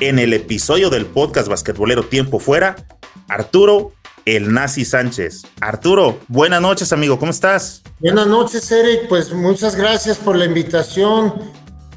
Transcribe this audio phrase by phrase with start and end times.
[0.00, 2.76] en el episodio del podcast basquetbolero Tiempo Fuera,
[3.28, 3.92] Arturo
[4.24, 5.42] el Nazi Sánchez.
[5.60, 7.82] Arturo, buenas noches, amigo, ¿cómo estás?
[7.98, 9.08] Buenas noches, Eric.
[9.08, 11.34] Pues muchas gracias por la invitación.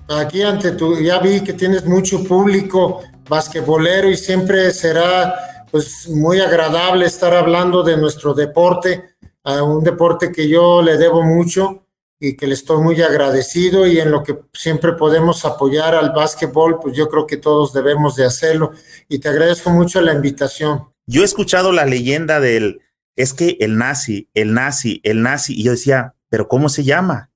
[0.10, 6.40] Aquí ante tu, ya vi que tienes mucho público basquetbolero y siempre será pues muy
[6.40, 11.86] agradable estar hablando de nuestro deporte, a un deporte que yo le debo mucho
[12.20, 16.80] y que le estoy muy agradecido y en lo que siempre podemos apoyar al básquetbol,
[16.80, 18.72] pues yo creo que todos debemos de hacerlo
[19.10, 20.88] y te agradezco mucho la invitación.
[21.06, 22.82] Yo he escuchado la leyenda del,
[23.16, 27.32] es que el nazi, el nazi, el nazi, y yo decía, pero ¿cómo se llama?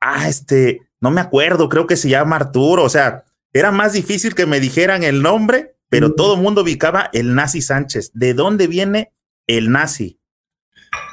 [0.00, 4.34] Ah, este, no me acuerdo, creo que se llama Arturo, o sea, era más difícil
[4.34, 8.10] que me dijeran el nombre, pero todo el mundo ubicaba el nazi Sánchez.
[8.12, 9.12] ¿De dónde viene
[9.46, 10.20] el nazi?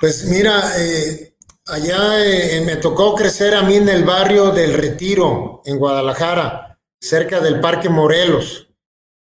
[0.01, 1.32] Pues mira, eh,
[1.65, 7.39] Allá eh, me tocó crecer a mí en el barrio del Retiro, en Guadalajara, cerca
[7.39, 8.67] del Parque Morelos.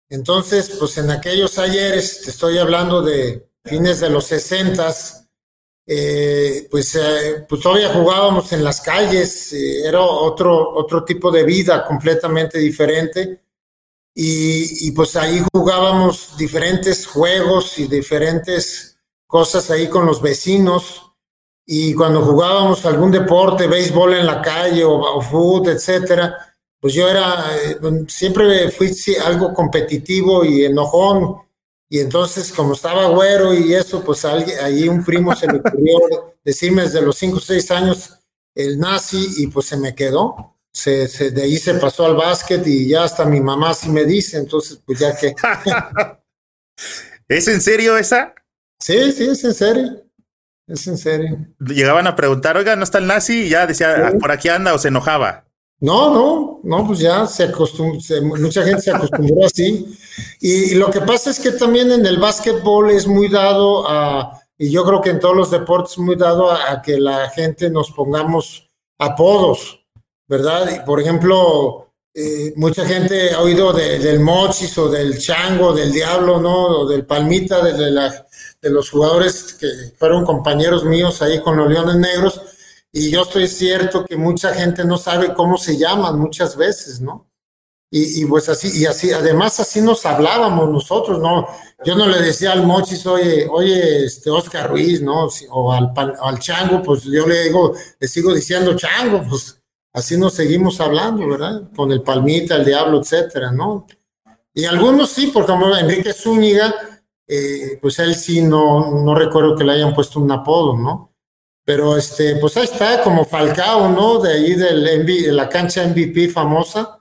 [0.08, 5.28] Entonces, pues en aquellos ayeres, te estoy hablando de fines de los sesentas,
[5.86, 11.86] eh, pues, eh, pues todavía jugábamos en las calles, era otro, otro tipo de vida
[11.86, 13.44] completamente diferente.
[14.14, 21.11] Y, y pues ahí jugábamos diferentes juegos y diferentes cosas ahí con los vecinos
[21.66, 27.44] y cuando jugábamos algún deporte, béisbol en la calle o, fútbol, etcétera, pues yo era,
[27.64, 28.92] eh, siempre fui
[29.24, 31.36] algo competitivo y enojón.
[31.88, 36.82] Y entonces, como estaba güero y eso, pues ahí un primo se le ocurrió decirme
[36.82, 38.18] desde los 5 o 6 años
[38.54, 40.56] el nazi y pues se me quedó.
[40.72, 44.38] Se, de ahí se pasó al básquet y ya hasta mi mamá sí me dice,
[44.38, 45.34] entonces pues ya que...
[47.28, 48.34] ¿Es en serio esa?
[48.80, 50.02] Sí, sí, es en serio.
[50.66, 51.38] Es en serio.
[51.60, 53.44] Llegaban a preguntar, oiga, ¿no está el nazi?
[53.44, 55.44] Y ya decía, ah, por aquí anda o se enojaba.
[55.82, 57.98] No, no, no, pues ya se acostumbró,
[58.38, 59.98] mucha gente se acostumbró así.
[60.40, 64.70] Y, lo que pasa es que también en el básquetbol es muy dado a, y
[64.70, 68.70] yo creo que en todos los deportes muy dado a, que la gente nos pongamos
[68.96, 69.84] apodos,
[70.28, 70.70] ¿verdad?
[70.72, 76.40] Y por ejemplo, eh, mucha gente ha oído del mochis o del chango, del diablo,
[76.40, 76.66] ¿no?
[76.66, 78.24] O del palmita, de la
[78.62, 79.66] de los jugadores que
[79.98, 82.40] fueron compañeros míos ahí con los Leones Negros,
[82.92, 87.28] y yo estoy cierto que mucha gente no sabe cómo se llaman muchas veces, ¿no?
[87.94, 91.46] Y, pues así, y así, además así nos hablábamos nosotros, ¿no?
[91.84, 95.28] Yo no le decía al Mochis, oye, oye, este Oscar Ruiz, ¿no?
[95.50, 99.58] O al, al Chango, pues yo le digo, le sigo diciendo Chango, pues
[99.92, 101.64] así nos seguimos hablando, ¿verdad?
[101.76, 103.86] Con el Palmita, el Diablo, etcétera, ¿no?
[104.54, 106.74] Y algunos sí, porque como Enrique Zúñiga,
[107.28, 111.12] eh, pues él sí no, no recuerdo que le hayan puesto un apodo, ¿no?
[111.64, 114.18] Pero este, pues ahí está, como Falcao, ¿no?
[114.18, 116.98] De ahí del de la cancha MVP famosa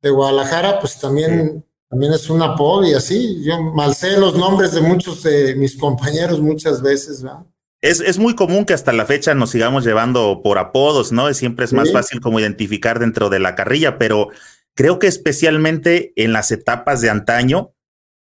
[0.00, 3.42] de Guadalajara, pues también, también es un apodo y así.
[3.44, 7.44] Yo malcé los nombres de muchos de mis compañeros muchas veces, ¿verdad?
[7.80, 11.32] Es, es, muy común que hasta la fecha nos sigamos llevando por apodos, ¿no?
[11.32, 14.30] Siempre es más fácil como identificar dentro de la carrilla, pero
[14.74, 17.72] creo que especialmente en las etapas de antaño,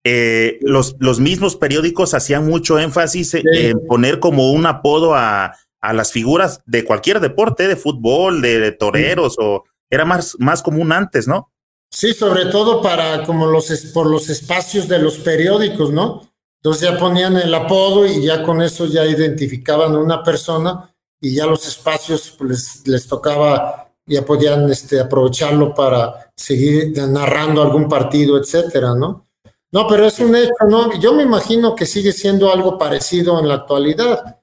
[0.03, 5.93] eh, los, los mismos periódicos hacían mucho énfasis en poner como un apodo a, a,
[5.93, 11.27] las figuras de cualquier deporte, de fútbol, de, toreros, o era más, más común antes,
[11.27, 11.51] ¿no?
[11.91, 16.29] Sí, sobre todo para como los por los espacios de los periódicos, ¿no?
[16.61, 21.35] Entonces ya ponían el apodo y ya con eso ya identificaban a una persona y
[21.35, 27.89] ya los espacios pues, les, les tocaba, ya podían este, aprovecharlo para seguir narrando algún
[27.89, 29.28] partido, etcétera, ¿no?
[29.71, 30.99] No, pero es un hecho, ¿no?
[30.99, 34.39] Yo me imagino que sigue siendo algo parecido en la actualidad.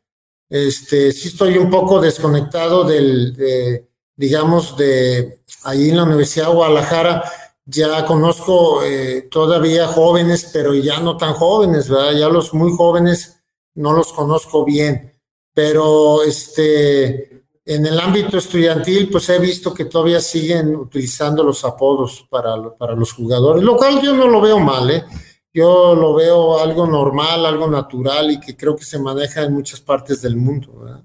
[0.48, 7.24] Este, sí estoy un poco desconectado del, digamos, de ahí en la Universidad de Guadalajara,
[7.64, 12.12] ya conozco eh, todavía jóvenes, pero ya no tan jóvenes, ¿verdad?
[12.12, 13.40] Ya los muy jóvenes
[13.74, 15.12] no los conozco bien,
[15.52, 17.35] pero este,
[17.66, 22.94] en el ámbito estudiantil, pues he visto que todavía siguen utilizando los apodos para, para
[22.94, 25.04] los jugadores, lo cual yo no lo veo mal, ¿eh?
[25.52, 29.80] Yo lo veo algo normal, algo natural y que creo que se maneja en muchas
[29.80, 30.80] partes del mundo.
[30.80, 31.04] ¿verdad?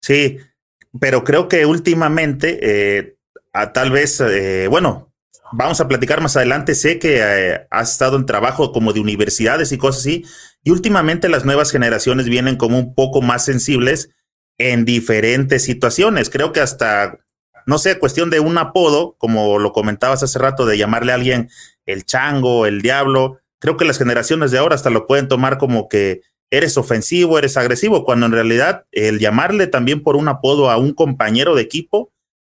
[0.00, 0.38] Sí,
[0.98, 3.18] pero creo que últimamente, eh,
[3.74, 5.12] tal vez, eh, bueno,
[5.52, 6.74] vamos a platicar más adelante.
[6.74, 10.24] Sé que eh, has estado en trabajo como de universidades y cosas así,
[10.62, 14.10] y últimamente las nuevas generaciones vienen como un poco más sensibles
[14.58, 16.30] en diferentes situaciones.
[16.30, 17.18] Creo que hasta,
[17.66, 21.48] no sé, cuestión de un apodo, como lo comentabas hace rato, de llamarle a alguien
[21.86, 23.38] el chango, el diablo.
[23.60, 27.56] Creo que las generaciones de ahora hasta lo pueden tomar como que eres ofensivo, eres
[27.56, 32.10] agresivo, cuando en realidad el llamarle también por un apodo a un compañero de equipo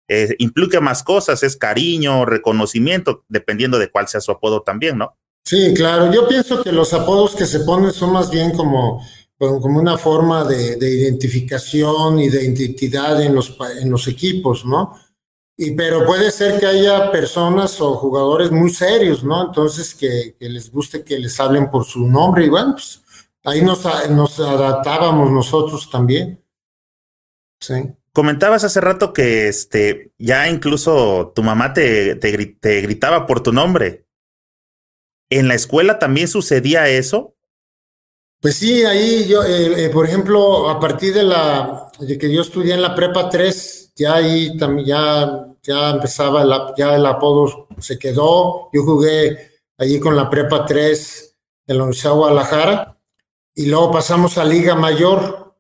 [0.08, 5.18] eh, implica más cosas, es cariño, reconocimiento, dependiendo de cuál sea su apodo también, ¿no?
[5.44, 6.12] Sí, claro.
[6.12, 9.04] Yo pienso que los apodos que se ponen son más bien como,
[9.38, 14.98] como una forma de, identificación y de identidad en los, equipos, ¿no?
[15.58, 19.48] Y, pero puede ser que haya personas o jugadores muy serios, ¿no?
[19.48, 23.02] Entonces que, les guste que les hablen por su nombre y bueno, pues
[23.44, 26.44] ahí nos, nos adaptábamos nosotros también.
[27.60, 27.96] Sí.
[28.16, 34.06] Comentabas hace rato que este, ya incluso tu mamá te, te, gritaba por tu nombre.
[35.30, 37.35] ¿En la escuela también sucedía eso?
[38.46, 42.44] Pues sí, ahí yo, eh, eh, por ejemplo, a partir de la de que yo
[42.44, 48.70] estudié en la prepa 3, ya ahí también ya, empezaba, ya el apodo se quedó.
[48.72, 49.50] Yo jugué
[49.80, 52.98] allí con la prepa 3 en la Universidad de Guadalajara
[53.56, 55.56] y luego pasamos a Liga Mayor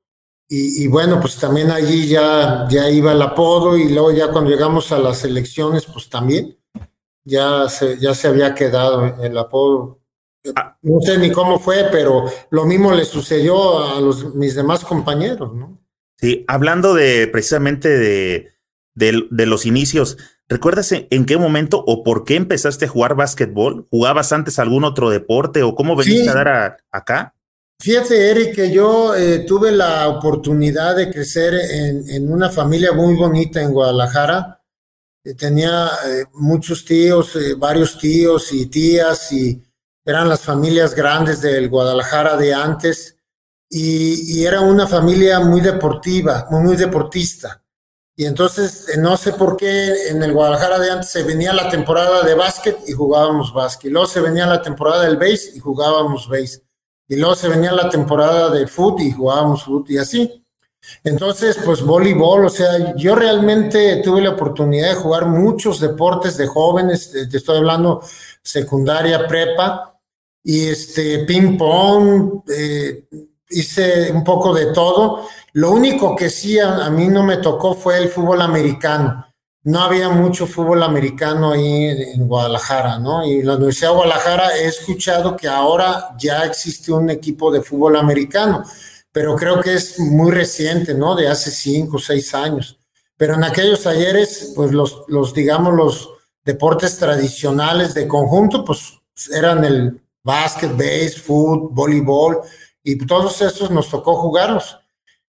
[0.47, 4.91] y, bueno, pues también allí ya, ya iba el apodo y luego ya cuando llegamos
[4.91, 6.55] a las elecciones, pues también
[7.23, 10.04] ya se, ya se había quedado el apodo.
[10.55, 10.77] Ah.
[10.81, 15.53] No sé ni cómo fue, pero lo mismo le sucedió a los, mis demás compañeros,
[15.53, 15.79] ¿no?
[16.17, 18.51] Sí, hablando de precisamente de,
[18.95, 23.85] de, los inicios, ¿recuerdas en, qué momento o por qué empezaste a jugar básquetbol?
[23.89, 27.35] ¿Jugabas antes algún otro deporte o cómo veniste a dar acá?
[27.79, 33.61] Fíjate, Eric, que yo eh, tuve la oportunidad de crecer en, una familia muy bonita
[33.61, 34.63] en Guadalajara.
[35.23, 39.61] Eh, tenía eh, muchos tíos, varios tíos y tías, y
[40.05, 43.17] eran las familias grandes del Guadalajara de antes.
[43.69, 47.61] Y, era una familia muy deportiva, muy, deportista.
[48.15, 52.23] Y entonces, no sé por qué en el Guadalajara de antes se venía la temporada
[52.23, 53.91] de básquet y jugábamos básquet.
[53.91, 56.65] Luego se venía la temporada del base y jugábamos base
[57.07, 60.41] y luego se venía la temporada de fútbol y jugábamos fútbol y así.
[61.03, 66.45] Entonces, pues voleibol, o sea, yo realmente tuve la oportunidad de jugar muchos deportes de
[66.45, 68.03] jóvenes, te estoy hablando
[68.43, 69.94] secundaria, prepa,
[70.45, 73.09] y este ping pong, eh,
[73.49, 75.27] hice un poco de todo.
[75.53, 79.25] Lo único que sí a, mí no me tocó fue el fútbol americano
[79.65, 83.25] no había mucho fútbol americano ahí en, Guadalajara, ¿no?
[83.25, 87.95] Y la Universidad de Guadalajara he escuchado que ahora ya existe un equipo de fútbol
[87.95, 88.63] americano,
[89.11, 91.15] pero creo que es muy reciente, ¿no?
[91.15, 92.77] De hace cinco o seis años.
[93.17, 96.09] Pero en aquellos ayeres, pues los, los, digamos, los
[96.43, 98.99] deportes tradicionales de conjunto, pues
[99.31, 102.41] eran el básquet, base, fútbol, voleibol,
[102.83, 104.77] y todos esos nos tocó jugarlos.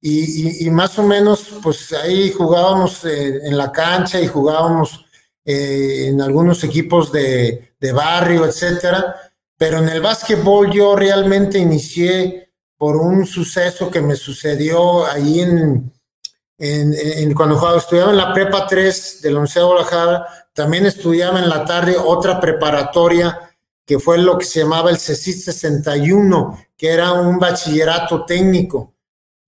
[0.00, 5.04] Y, más o menos, pues ahí jugábamos eh, en la cancha y jugábamos
[5.44, 9.16] eh, en algunos equipos de, barrio, etcétera.
[9.58, 15.92] Pero en el básquetbol yo realmente inicié por un suceso que me sucedió ahí en,
[16.58, 21.40] en, cuando jugaba, estudiaba en la prepa 3 de la Universidad de Guadalajara, también estudiaba
[21.40, 23.45] en la tarde otra preparatoria
[23.86, 28.94] que fue lo que se llamaba el CECIS 61, que era un bachillerato técnico.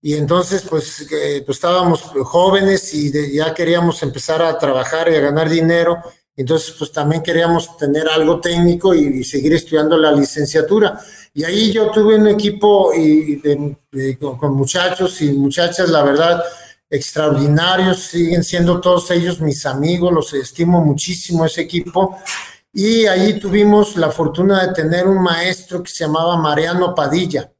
[0.01, 1.05] Y entonces, pues,
[1.45, 6.01] pues estábamos jóvenes y ya queríamos empezar a trabajar y a ganar dinero.
[6.37, 10.97] Entonces, pues también queríamos tener algo técnico y, seguir estudiando la licenciatura.
[11.33, 12.93] Y ahí yo tuve un equipo
[14.39, 16.41] con, muchachos y muchachas, la verdad,
[16.89, 17.99] extraordinarios.
[17.99, 22.17] Siguen siendo todos ellos mis amigos, los estimo muchísimo ese equipo.
[22.71, 27.51] Y ahí tuvimos la fortuna de tener un maestro que se llamaba Mariano Padilla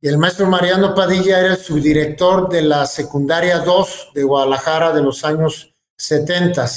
[0.00, 5.02] y el maestro Mariano Padilla era el subdirector de la secundaria 2 de Guadalajara de
[5.02, 6.70] los años 70.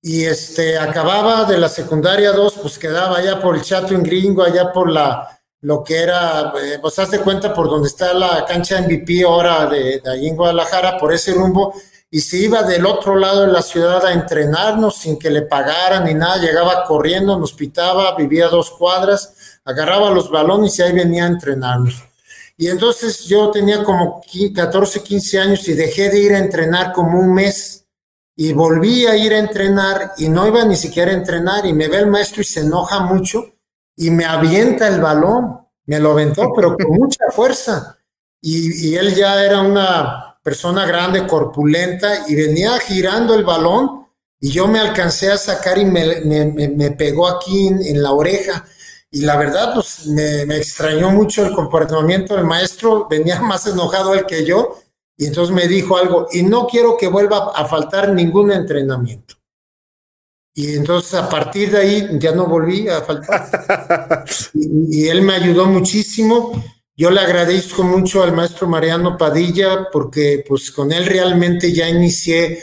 [0.00, 4.42] Y este, acababa de la secundaria 2, pues quedaba allá por el Chato en Gringo,
[4.42, 8.46] allá por la, lo que era, eh, pues haz de cuenta por donde está la
[8.46, 11.74] cancha MVP ahora de, de ahí en Guadalajara, por ese rumbo,
[12.10, 16.04] y se iba del otro lado de la ciudad a entrenarnos sin que le pagaran
[16.04, 21.24] ni nada, llegaba corriendo, nos pitaba, vivía dos cuadras, agarraba los balones y ahí venía
[21.24, 22.02] a entrenarnos.
[22.56, 24.22] Y entonces yo tenía como
[24.54, 27.84] 14, 15 años y dejé de ir a entrenar como un mes
[28.34, 31.88] y volví a ir a entrenar y no iba ni siquiera a entrenar y me
[31.88, 33.52] ve el maestro y se enoja mucho
[33.96, 37.98] y me avienta el balón, me lo aventó, pero con mucha fuerza.
[38.40, 44.06] Y, y él ya era una persona grande, corpulenta y venía girando el balón
[44.40, 48.64] y yo me alcancé a sacar y me, pegó aquí en, la oreja.
[49.10, 54.26] Y la verdad, pues me, extrañó mucho el comportamiento del maestro, venía más enojado él
[54.26, 54.78] que yo,
[55.16, 59.34] y entonces me dijo algo, y no quiero que vuelva a faltar ningún entrenamiento.
[60.54, 64.24] Y entonces a partir de ahí ya no volví a faltar.
[64.54, 66.52] y, él me ayudó muchísimo.
[66.98, 72.60] Yo le agradezco mucho al maestro Mariano Padilla porque pues con él realmente ya inicié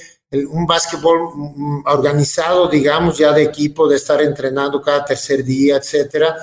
[0.50, 6.36] un básquetbol mm, organizado, digamos, ya de equipo, de estar entrenando cada tercer día, etcétera.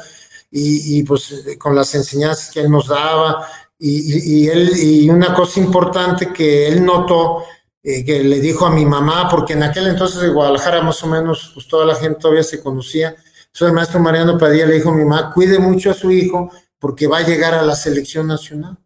[0.51, 3.47] Y, pues con las enseñanzas que él nos daba.
[3.79, 7.45] Y, y, él, y una cosa importante que él notó
[7.83, 11.09] eh, que le dijo a mi mamá, porque en aquel entonces de Guadalajara más o
[11.09, 13.09] menos, pues toda la gente todavía se conocía.
[13.09, 16.51] Entonces el maestro Mariano Padilla le dijo a mi mamá, cuide mucho a su hijo
[16.83, 18.77] porque va a llegar a la selección nacional.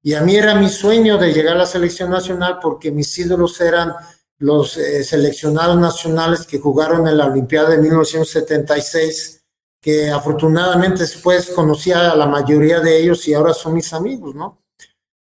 [0.00, 3.60] Y a mí era mi sueño de llegar a la selección nacional porque mis ídolos
[3.60, 3.92] eran
[4.38, 9.42] los eh, seleccionados nacionales que jugaron en la Olimpiada de 1976,
[9.80, 14.62] que afortunadamente después conocía a la mayoría de ellos y ahora son mis amigos, ¿no?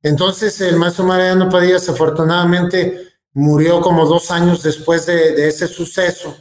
[0.02, 6.34] Entonces el maestro Mariano Padilla desafortunadamente murió como dos años después de, ese suceso.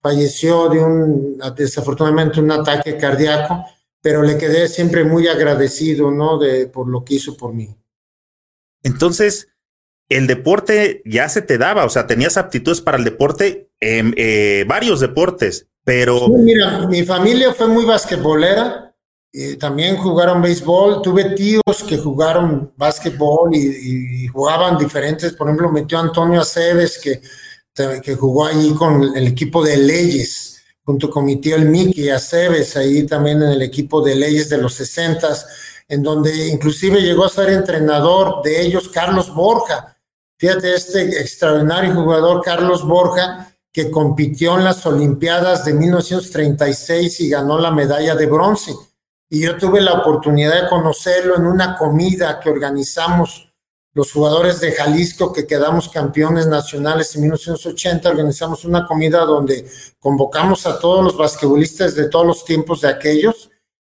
[0.00, 3.66] Falleció de un, desafortunadamente, un ataque cardíaco,
[4.02, 6.38] pero le quedé siempre muy agradecido, ¿no?
[6.38, 7.74] De, por lo que hizo por mí.
[8.82, 9.48] Entonces,
[10.08, 14.64] el deporte ya se te daba, o sea, tenías aptitudes para el deporte, en eh,
[14.68, 16.28] varios deportes, pero...
[16.28, 18.92] mira, mi familia fue muy basquetbolera,
[19.58, 21.00] también jugaron béisbol.
[21.02, 25.32] Tuve tíos que jugaron básquetbol y, jugaban diferentes.
[25.32, 27.20] Por ejemplo, metió Antonio Aceves, que,
[28.02, 30.51] que jugó allí con el equipo de Leyes,
[30.92, 34.58] junto con mi tío el Mickey Aceves, ahí también en el equipo de Leyes de
[34.58, 35.26] los 60
[35.88, 39.96] en donde inclusive llegó a ser entrenador de ellos Carlos Borja.
[40.36, 47.58] Fíjate, este extraordinario jugador Carlos Borja, que compitió en las Olimpiadas de 1936 y ganó
[47.58, 48.74] la medalla de bronce
[49.30, 53.50] y yo tuve la oportunidad de conocerlo en una comida que organizamos
[53.94, 59.66] los jugadores de Jalisco que quedamos campeones nacionales en 1980, organizamos una comida donde
[60.00, 63.50] convocamos a todos los basquetbolistas de todos los tiempos de aquellos.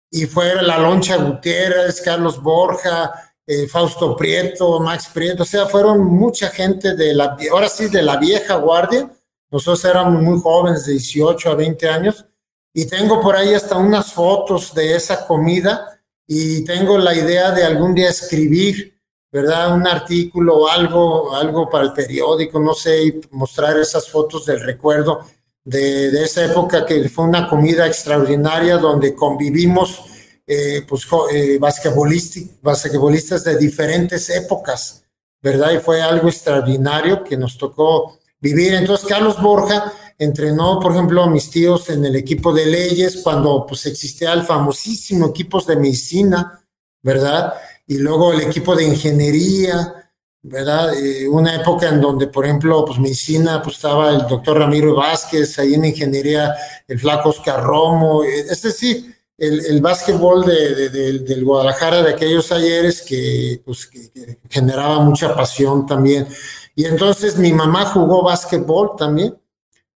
[0.10, 6.06] Y fue la Loncha Gutiérrez, Carlos Borja, eh, Fausto Prieto, Max Prieto, o sea, fueron
[6.06, 9.12] mucha gente de la, ahora sí, de la vieja guardia,
[9.52, 12.26] nosotros éramos muy jóvenes, de 18 a 20 años,
[12.74, 17.66] y tengo por ahí hasta unas fotos de esa comida y tengo la idea de
[17.66, 18.93] algún día escribir,
[19.34, 19.74] ¿verdad?
[19.76, 25.26] Un artículo algo, algo para el periódico, no sé, y mostrar esas fotos del recuerdo
[25.66, 30.04] de, de esa época que fue una comida extraordinaria donde convivimos
[30.46, 35.04] eh, pues, eh, basquetbolistas de diferentes épocas,
[35.42, 35.72] ¿verdad?
[35.72, 38.76] Y fue algo extraordinario que nos tocó vivir.
[38.76, 43.66] Entonces, Carlos Borja entrenó, por ejemplo, a mis tíos en el equipo de leyes cuando
[43.66, 46.64] pues existía el famosísimo equipo de medicina,
[47.02, 47.54] ¿verdad?
[47.88, 50.12] Y luego el equipo de ingeniería,
[50.42, 50.94] ¿verdad?
[50.94, 55.58] Eh, una época en donde, por ejemplo, pues medicina, pues estaba el doctor Ramiro Vázquez,
[55.60, 56.54] ahí en ingeniería
[56.88, 62.52] el flaco Oscar Romo, eh, es decir, el, el básquetbol de, del Guadalajara de aquellos
[62.52, 66.28] ayeres que, pues, que generaba mucha pasión también.
[66.76, 69.38] Y entonces mi mamá jugó básquetbol también.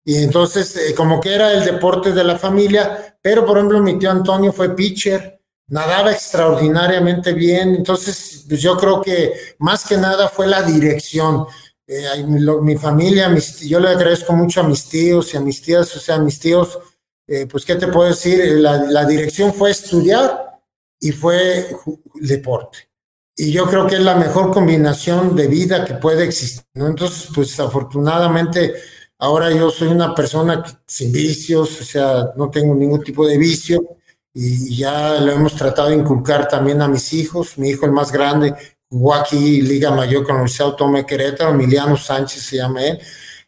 [0.03, 3.97] Y entonces, eh, como que era el deporte de la familia, pero por ejemplo, mi
[3.97, 7.75] tío Antonio fue pitcher, nadaba extraordinariamente bien.
[7.75, 11.45] Entonces, pues yo creo que más que nada fue la dirección.
[11.87, 15.95] Eh, mi, familia, mis, yo le agradezco mucho a mis tíos y a mis tías,
[15.95, 16.79] o sea, a mis tíos,
[17.27, 18.39] eh, pues, ¿qué te puedo decir?
[18.59, 20.59] La, la dirección fue estudiar
[20.99, 21.67] y fue
[22.15, 22.89] deporte
[23.37, 26.63] y yo creo que es la mejor combinación de vida que puede existir.
[26.73, 26.87] ¿no?
[26.87, 28.75] Entonces, pues afortunadamente,
[29.19, 33.97] ahora yo soy una persona sin vicios, o sea, no tengo ningún tipo de vicio
[34.37, 37.57] y ya lo hemos tratado de inculcar también a mis hijos.
[37.57, 38.53] Mi hijo, el más grande,
[38.89, 42.99] jugó aquí Liga Mayor con la Universidad Autónoma Querétaro, Emiliano Sánchez se llama él,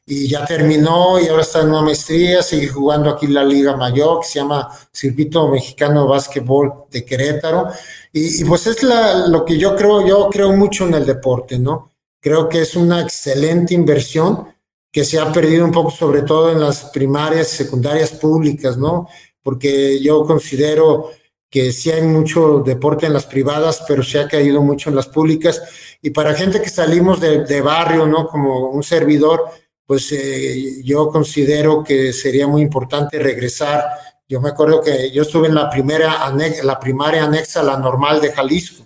[0.06, 4.22] y ya terminó y ahora está en una maestría, sigue jugando aquí la Liga Mayor,
[4.22, 7.67] que se llama Circuito Mexicano de Básquetbol de Querétaro.
[8.13, 11.91] Y, pues es lo que yo creo, yo creo mucho en el deporte, ¿no?
[12.22, 14.48] Creo que es una excelente inversión
[14.89, 19.10] que se ha perdido un poco, sobre todo en las primarias y secundarias públicas, ¿no?
[19.48, 21.10] Porque yo considero
[21.50, 25.08] que sí hay mucho deporte en las privadas, pero se ha caído mucho en las
[25.08, 25.62] públicas.
[26.01, 28.27] Y para gente que salimos de, de barrio, ¿no?
[28.27, 29.46] Como un servidor,
[29.86, 33.86] pues eh, yo considero que sería muy importante regresar.
[34.27, 36.30] Yo me acuerdo que yo estuve en la primera
[36.63, 38.86] la primaria anexa a la normal de Jalisco.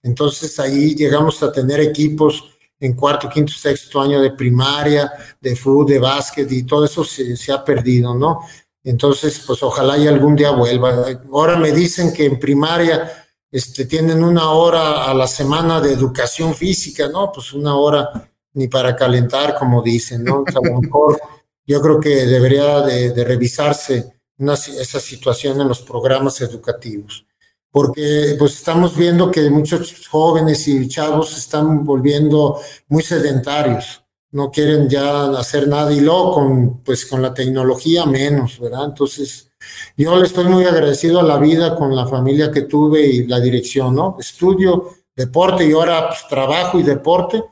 [0.00, 2.44] Entonces ahí llegamos a tener equipos
[2.78, 7.36] en cuarto, quinto, sexto año de primaria, de fútbol, de básquet y todo eso se,
[7.36, 8.42] se ha perdido, ¿no?
[8.88, 11.04] Entonces, pues ojalá y algún día vuelva.
[11.30, 16.54] Ahora me dicen que en primaria este, tienen una hora a la semana de educación
[16.54, 17.30] física, ¿no?
[17.30, 20.42] Pues una hora ni para calentar, como dicen, ¿no?
[20.46, 21.20] a lo mejor
[21.66, 27.26] yo creo que debería de, revisarse esa situación en los programas educativos,
[27.70, 34.88] porque pues estamos viendo que muchos jóvenes y chavos están volviendo muy sedentarios, no quieren
[34.88, 38.86] ya hacer nada y luego con, pues, con la tecnología menos, ¿verdad?
[38.86, 39.50] Entonces,
[39.96, 43.40] yo le estoy muy agradecido a la vida con la familia que tuve y la
[43.40, 44.16] dirección, ¿no?
[44.18, 47.42] Estudio, deporte y ahora pues, trabajo y deporte,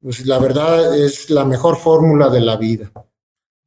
[0.00, 2.92] pues la verdad es la mejor fórmula de la vida.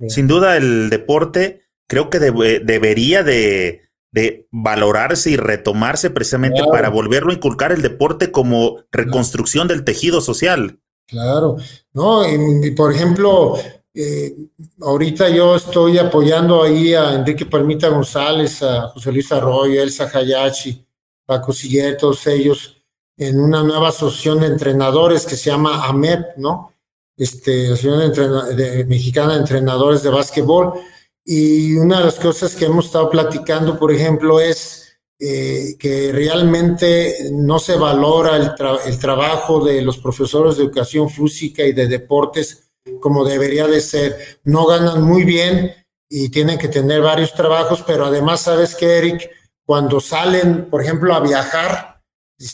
[0.07, 3.87] Sin duda el deporte creo que debería de,
[4.49, 10.79] valorarse y retomarse precisamente para volverlo a inculcar el deporte como reconstrucción del tejido social.
[11.07, 11.57] Claro,
[11.93, 13.57] no, y, por ejemplo,
[13.93, 14.33] eh,
[14.81, 20.85] ahorita yo estoy apoyando ahí a Enrique Palmita González, a José Luis Arroyo, Elsa Hayachi,
[21.25, 22.77] Paco Siller, todos ellos,
[23.17, 26.73] en una nueva asociación de entrenadores que se llama AMEP, ¿no?
[27.17, 30.73] Este, Asociación de, Mexicana de Entrenadores de Básquetbol.
[31.23, 34.90] Y una de las cosas que hemos estado platicando, por ejemplo, es
[35.23, 38.51] eh, que realmente no se valora el,
[38.87, 44.39] el, trabajo de los profesores de educación física y de deportes como debería de ser.
[44.43, 45.75] No ganan muy bien
[46.09, 49.29] y tienen que tener varios trabajos, pero además, ¿sabes que Eric?
[49.65, 52.01] Cuando salen, por ejemplo, a viajar,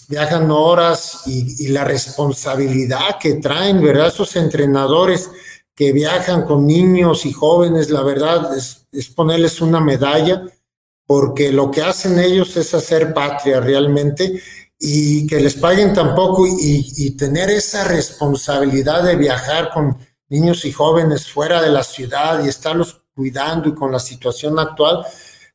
[0.09, 4.07] viajan horas y, la responsabilidad que traen, ¿verdad?
[4.07, 5.31] Esos entrenadores
[5.75, 10.43] que viajan con niños y jóvenes, la verdad es, ponerles una medalla,
[11.07, 14.39] porque lo que hacen ellos es hacer patria realmente
[14.77, 19.97] y que les paguen tampoco y, y tener esa responsabilidad de viajar con
[20.29, 25.03] niños y jóvenes fuera de la ciudad y estarlos cuidando y con la situación actual,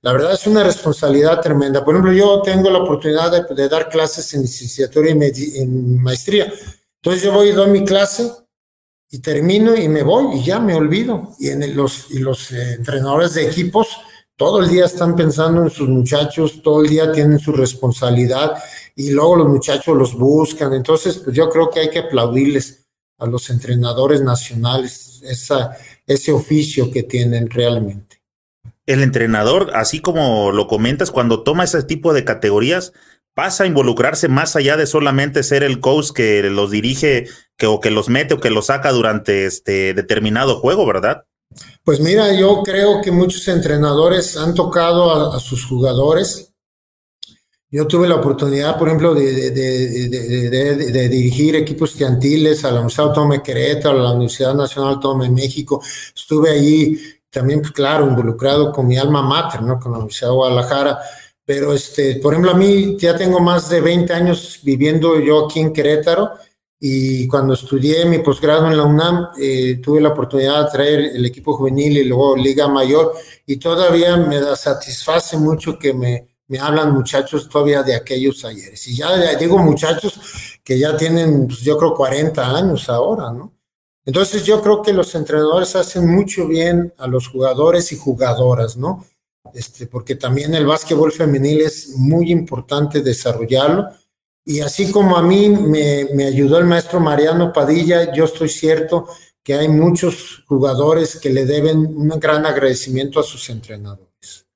[0.00, 1.84] la verdad es una responsabilidad tremenda.
[1.84, 6.52] Por ejemplo, yo tengo la oportunidad de, dar clases en licenciatura y en maestría.
[7.00, 8.28] Entonces yo voy y doy mi clase
[9.10, 11.34] y termino y me voy y ya me olvido.
[11.38, 13.88] Y, en los, y los eh, entrenadores de equipos
[14.42, 18.60] todo el día están pensando en sus muchachos, todo el día tienen su responsabilidad
[18.96, 20.72] y luego los muchachos los buscan.
[20.72, 22.84] Entonces, pues yo creo que hay que aplaudirles
[23.20, 25.22] a los entrenadores nacionales,
[26.08, 28.20] ese oficio que tienen realmente.
[28.84, 32.92] El entrenador, así como lo comentas, cuando toma ese tipo de categorías,
[33.34, 37.78] pasa a involucrarse más allá de solamente ser el coach que los dirige que, o
[37.78, 41.26] que los mete o que los saca durante este determinado juego, ¿verdad?
[41.84, 46.52] Pues mira, yo creo que muchos entrenadores han tocado a sus jugadores
[47.74, 53.36] yo tuve la oportunidad, por ejemplo, de, de, dirigir equipos estudiantiles a la Universidad Autónoma
[53.36, 55.82] de Querétaro, a la Universidad Nacional Autónoma de México.
[56.14, 59.80] Estuve allí también, pues claro, involucrado con mi alma mater, ¿no?
[59.80, 60.98] Con la Universidad de Guadalajara.
[61.46, 65.60] Pero, este, por ejemplo, a mí ya tengo más de 20 años viviendo yo aquí
[65.60, 66.32] en Querétaro
[66.84, 71.24] y cuando estudié mi posgrado en la UNAM, eh, tuve la oportunidad de traer el
[71.24, 73.14] equipo juvenil y luego Liga Mayor
[73.46, 78.86] y todavía me da, satisface mucho que me me hablan muchachos todavía de aquellos ayeres.
[78.86, 83.54] Y ya digo muchachos que ya tienen, pues, yo creo, 40 años ahora, ¿no?
[84.04, 89.02] Entonces yo creo que los entrenadores hacen mucho bien a los jugadores y jugadoras, ¿no?
[89.54, 93.88] Este, porque también el básquetbol femenil es muy importante desarrollarlo.
[94.44, 99.08] Y así como a mí me, me ayudó el maestro Mariano Padilla, yo estoy cierto
[99.42, 104.46] que hay muchos jugadores que le deben un gran agradecimiento a sus entrenadores.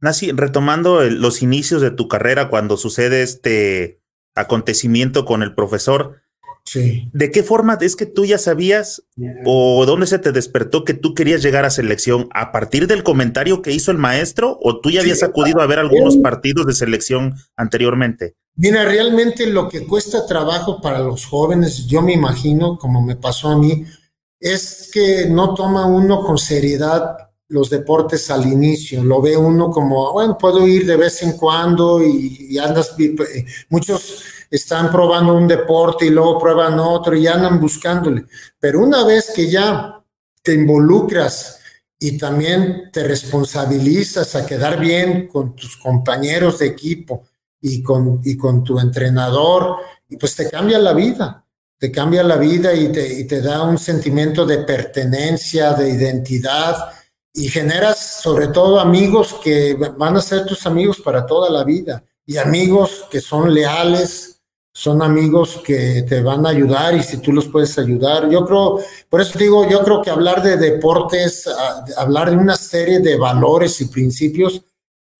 [0.00, 4.00] Nasi, retomando los inicios de tu carrera cuando sucede este
[4.34, 6.22] acontecimiento con el profesor,
[6.66, 7.08] sí.
[7.12, 9.02] ¿de qué forma es que tú ya sabías
[9.46, 12.28] o dónde se te despertó que tú querías llegar a selección?
[12.34, 15.78] ¿A partir del comentario que hizo el maestro o tú ya habías acudido a ver
[15.78, 18.34] algunos partidos de selección anteriormente?
[18.56, 23.48] Mira, realmente lo que cuesta trabajo para los jóvenes, yo me imagino, como me pasó
[23.50, 23.84] a mí,
[24.40, 27.16] es que no toma uno con seriedad
[27.48, 29.02] los deportes al inicio.
[29.04, 34.24] Lo ve uno como, bueno, puedo ir de vez en cuando y, andas, eh, muchos
[34.50, 38.24] están probando un deporte y luego prueban otro y andan buscándole.
[38.58, 40.02] Pero una vez que ya
[40.42, 41.60] te involucras
[41.98, 47.24] y también te responsabilizas a quedar bien con tus compañeros de equipo
[47.60, 49.76] y con, y con tu entrenador,
[50.08, 51.46] y pues te cambia la vida
[51.78, 56.76] te cambia la vida y te, y te da un sentimiento de pertenencia, de identidad,
[57.36, 62.02] y generas sobre todo amigos que van a ser tus amigos para toda la vida
[62.24, 64.40] y amigos que son leales,
[64.72, 68.30] son amigos que te van a ayudar y si tú los puedes ayudar.
[68.30, 71.46] Yo creo, por eso digo, yo creo que hablar de deportes,
[71.98, 74.62] hablar de una serie de valores y principios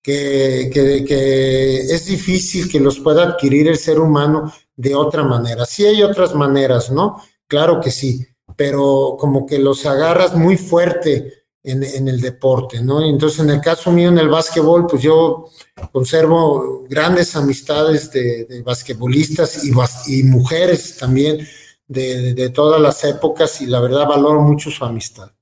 [0.03, 5.67] que, que, es difícil que los pueda adquirir el ser humano de otra manera.
[5.67, 7.23] Sí hay otras maneras, ¿no?
[7.47, 8.27] Claro que sí,
[8.57, 13.05] pero como que los agarras muy fuerte en, el deporte, ¿no?
[13.05, 15.51] Entonces, en el caso mío, en el básquetbol, pues yo
[15.91, 19.73] conservo grandes amistades de, basquetbolistas y,
[20.07, 21.47] y, mujeres también
[21.89, 25.33] de, todas las épocas y la verdad valoro mucho su amistad.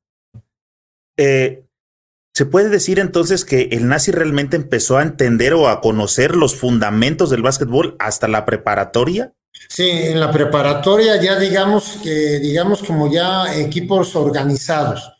[1.16, 1.64] Eh,
[2.32, 6.56] ¿Se puede decir entonces que el nazi realmente empezó a entender o a conocer los
[6.56, 9.34] fundamentos del básquetbol hasta la preparatoria?
[9.68, 15.13] Sí, en la preparatoria ya digamos que, digamos como ya equipos organizados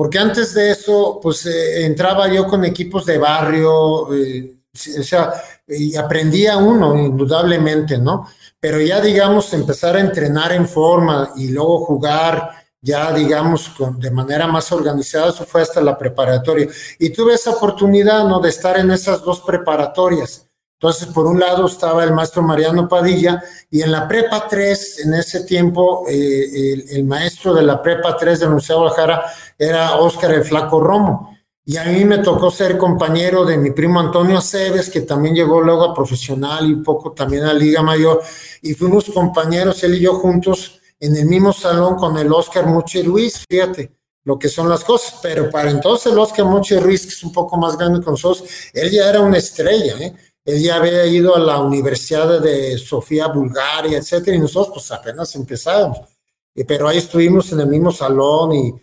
[0.00, 4.50] porque antes de eso, pues eh, entraba yo con equipos de barrio, eh,
[4.98, 5.34] o sea,
[5.68, 8.26] y aprendía uno, indudablemente, ¿no?
[8.58, 14.10] Pero ya, digamos, empezar a entrenar en forma y luego jugar ya, digamos, con, de
[14.10, 16.66] manera más organizada, eso fue hasta la preparatoria.
[16.98, 18.40] Y tuve esa oportunidad, ¿no?
[18.40, 20.49] De estar en esas dos preparatorias.
[20.82, 25.12] Entonces, por un lado estaba el maestro Mariano Padilla y en la prepa 3, en
[25.12, 29.24] ese tiempo, eh, el, maestro de la prepa 3 de la Universidad de Guadalajara
[29.58, 31.36] era Óscar el Flaco Romo.
[31.66, 35.60] Y a mí me tocó ser compañero de mi primo Antonio Aceves, que también llegó
[35.60, 38.22] luego a profesional y un poco también a Liga Mayor.
[38.62, 43.02] Y fuimos compañeros, él y yo juntos, en el mismo salón con el Óscar Muche
[43.02, 43.92] Ruiz, fíjate
[44.24, 45.18] lo que son las cosas.
[45.22, 48.48] Pero para entonces el Óscar Muche Ruiz, que es un poco más grande con nosotros,
[48.72, 50.14] él ya era una estrella, ¿eh?
[50.50, 55.34] Él ya había ido a la Universidad de Sofía, Bulgaria, etcétera, y nosotros pues apenas
[55.34, 56.00] empezábamos.
[56.66, 58.74] Pero ahí estuvimos en el mismo salón y,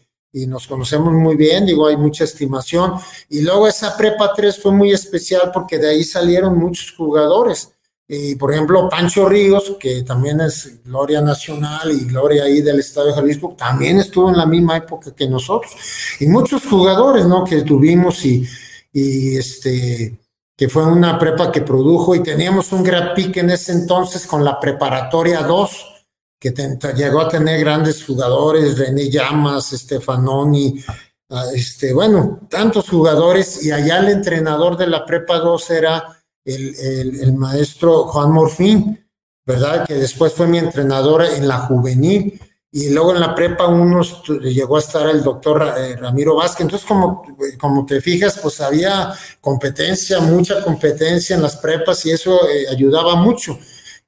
[0.45, 2.93] nos conocemos muy bien, digo, hay mucha estimación.
[3.27, 7.71] Y luego esa prepa 3 fue muy especial porque de ahí salieron muchos jugadores.
[8.07, 13.07] Y por ejemplo, Pancho Ríos, que también es gloria nacional y gloria ahí del Estado
[13.07, 15.75] de Jalisco, también estuvo en la misma época que nosotros.
[16.19, 17.43] Y muchos jugadores, ¿no?
[17.43, 18.47] Que tuvimos y,
[18.93, 20.19] y este,
[20.57, 24.43] que fue una prepa que produjo y teníamos un gran pique en ese entonces con
[24.43, 25.85] la preparatoria 2,
[26.39, 26.51] que
[26.95, 30.83] llegó a tener grandes jugadores, René Llamas, Stefanoni,
[31.29, 36.75] ah, este, bueno, tantos jugadores, y allá el entrenador de la prepa 2 era el,
[37.21, 39.07] el maestro Juan Morfín,
[39.45, 39.85] ¿verdad?
[39.85, 44.01] Que después fue mi entrenador en la juvenil y luego en la prepa uno
[44.41, 46.61] llegó a estar el doctor eh, Ramiro Vázquez.
[46.61, 47.23] Entonces, como,
[47.59, 53.15] como te fijas, pues había competencia, mucha competencia en las prepas y eso eh, ayudaba
[53.15, 53.57] mucho.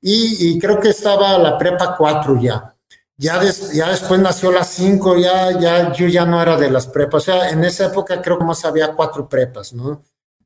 [0.01, 2.73] Y, creo que estaba la prepa 4 ya.
[3.17, 3.41] Ya,
[3.73, 7.23] ya después nació la 5, ya, ya, yo ya no era de las prepas.
[7.23, 10.05] O sea, en esa época creo que más había cuatro prepas, ¿no?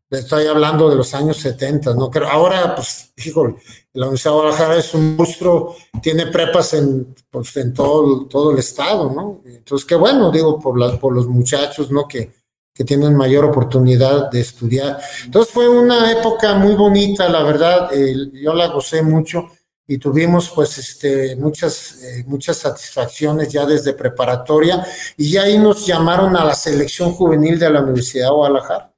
[0.09, 2.11] Estoy hablando de los años 70, ¿no?
[2.29, 3.55] Ahora, pues, híjole,
[3.93, 8.59] la Universidad de Guadalajara es un monstruo, tiene prepas en, pues, en todo, todo el
[8.59, 9.41] estado, ¿no?
[9.45, 12.07] Entonces, qué bueno, digo, por, las, por los muchachos, ¿no?
[12.07, 12.31] Que,
[12.75, 14.99] que tienen mayor oportunidad de estudiar.
[15.25, 17.89] Entonces, fue una época muy bonita, la verdad,
[18.33, 19.49] yo la gocé mucho
[19.85, 24.85] y tuvimos pues este, muchas, eh, muchas satisfacciones ya desde preparatoria
[25.17, 28.92] y ya ahí nos llamaron a la selección juvenil de la Universidad de Guadalajara.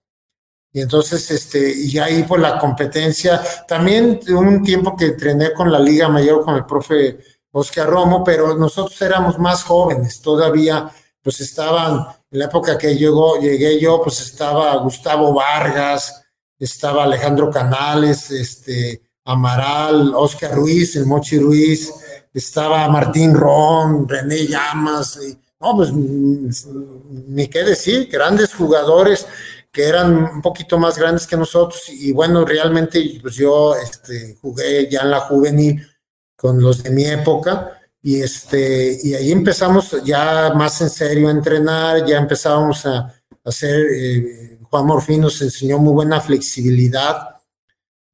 [0.76, 5.80] Y entonces, este, y ahí por la competencia, también un tiempo que entrené con la
[5.80, 7.18] Liga Mayor con el profe
[7.52, 10.92] Oscar Romo, pero nosotros éramos más jóvenes, todavía
[11.24, 16.26] pues estaban, en la época que llegó, llegué yo, pues estaba Gustavo Vargas,
[16.60, 21.94] estaba Alejandro Canales, este, Amaral, Oscar Ruiz, el Mochi Ruiz,
[22.34, 25.20] estaba Martín Ron, René Llamas,
[25.62, 29.26] no, pues ni qué decir, grandes jugadores
[29.76, 31.90] que eran un poquito más grandes que nosotros.
[31.90, 35.86] Y bueno, realmente pues yo este, jugué ya en la juvenil
[36.38, 37.78] con los de mi época.
[38.02, 43.86] Y este y ahí empezamos ya más en serio a entrenar, ya empezábamos a, hacer,
[43.92, 47.32] eh, Juan Morfín nos enseñó muy buena flexibilidad.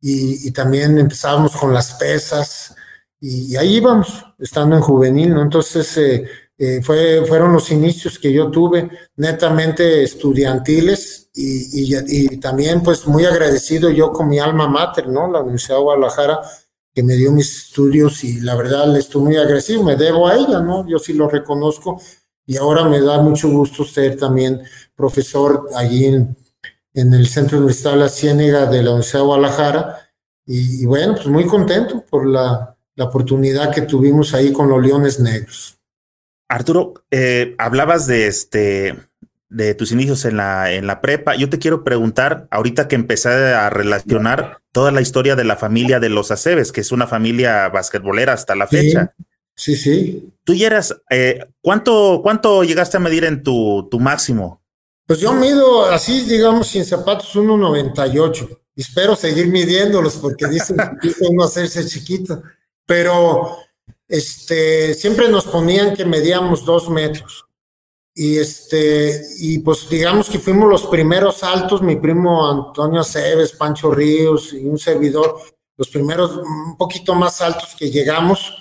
[0.04, 2.74] Y, también empezábamos con las pesas.
[3.20, 5.44] Y, ahí íbamos, estando en juvenil, ¿no?
[5.44, 6.28] Entonces eh,
[6.64, 13.90] eh, fue, fueron los inicios que yo tuve netamente estudiantiles y, también pues muy agradecido
[13.90, 15.28] yo con mi alma mater, ¿no?
[15.32, 16.40] La Universidad de Guadalajara,
[16.94, 20.36] que me dio mis estudios y la verdad le estoy muy agradecido, me debo a
[20.36, 20.88] ella, ¿no?
[20.88, 22.00] Yo sí lo reconozco
[22.46, 24.62] y ahora me da mucho gusto ser también
[24.96, 26.38] profesor allí en,
[26.94, 29.98] el Centro Universitario de la Ciénega de la Universidad de Guadalajara
[30.46, 35.20] y, bueno, pues muy contento por la, la oportunidad que tuvimos ahí con los Leones
[35.20, 35.81] Negros.
[36.52, 39.00] Arturo, eh, hablabas de este
[39.48, 41.36] de tus inicios en la, en la prepa.
[41.36, 46.00] Yo te quiero preguntar, ahorita que empecé a relacionar toda la historia de la familia
[46.00, 49.14] de los Aceves, que es una familia basquetbolera hasta la fecha.
[49.56, 50.34] Sí, sí.
[50.44, 54.62] Tú ya eras, eh, ¿cuánto, ¿cuánto llegaste a medir en tu, tu máximo?
[55.06, 58.58] Pues yo mido así, digamos, sin zapatos, 1,98.
[58.76, 62.42] Espero seguir midiéndolos porque dicen que uno hacerse chiquito.
[62.86, 63.58] Pero
[64.12, 67.46] este, siempre nos ponían que medíamos dos metros.
[68.14, 73.90] Y este, y pues digamos que fuimos los primeros altos, mi primo Antonio Aceves, Pancho
[73.90, 75.40] Ríos y un servidor,
[75.78, 78.54] los primeros un poquito más altos que llegamos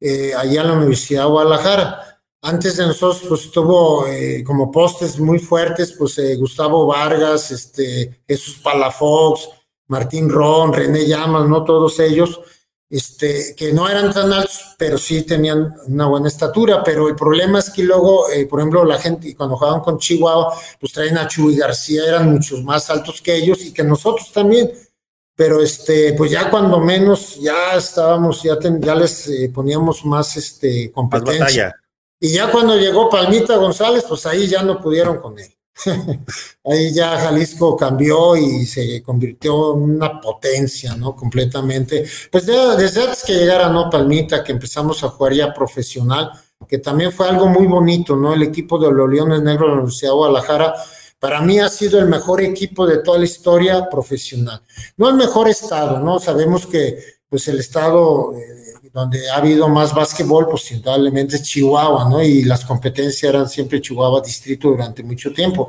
[0.00, 2.22] eh, allá a la Universidad de Guadalajara.
[2.40, 8.22] Antes de nosotros, pues estuvo eh, como postes muy fuertes, pues eh, Gustavo Vargas, este,
[8.26, 9.50] Jesús Palafox,
[9.88, 11.64] Martín Ron, René Llamas, ¿no?
[11.64, 12.40] Todos ellos
[12.88, 17.58] este, que no eran tan altos, pero sí tenían una buena estatura, pero el problema
[17.58, 21.26] es que luego, eh, por ejemplo, la gente cuando jugaban con Chihuahua, pues traen a
[21.26, 24.70] Chuy García, eran muchos más altos que ellos y que nosotros también,
[25.34, 30.90] pero este, pues ya cuando menos ya estábamos, ya, ya les eh, poníamos más este,
[30.92, 31.74] competencia.
[32.18, 35.52] Y ya cuando llegó Palmita González, pues ahí ya no pudieron con él.
[36.64, 41.14] Ahí ya Jalisco cambió y se convirtió en una potencia, ¿no?
[41.14, 42.04] Completamente.
[42.30, 43.90] Pues desde antes que llegara, ¿no?
[43.90, 46.30] Palmita, que empezamos a jugar ya profesional,
[46.66, 48.32] que también fue algo muy bonito, ¿no?
[48.32, 50.74] El equipo de los Leones Negros de la Universidad de Guadalajara,
[51.18, 54.62] para mí ha sido el mejor equipo de toda la historia profesional.
[54.96, 56.18] No el mejor estado, ¿no?
[56.18, 58.32] Sabemos que, pues, el estado...
[58.34, 62.22] Eh, donde ha habido más básquetbol, pues indudablemente es Chihuahua, ¿no?
[62.22, 65.68] Y las competencias eran siempre Chihuahua Distrito durante mucho tiempo.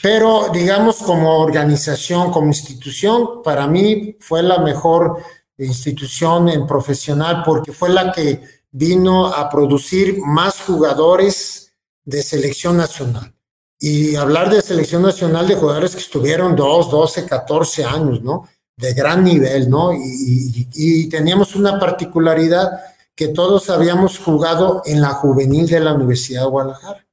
[0.00, 5.18] Pero digamos como organización, como institución, para mí fue la mejor
[5.58, 11.74] institución en profesional porque fue la que vino a producir más jugadores
[12.06, 13.34] de selección nacional.
[13.78, 18.48] Y hablar de selección nacional de jugadores que estuvieron 2, 12, 14 años, ¿no?
[18.76, 19.92] De gran nivel, ¿no?
[19.92, 22.70] Y, teníamos una particularidad
[23.14, 27.06] que todos habíamos jugado en la juvenil de la Universidad de Guadalajara.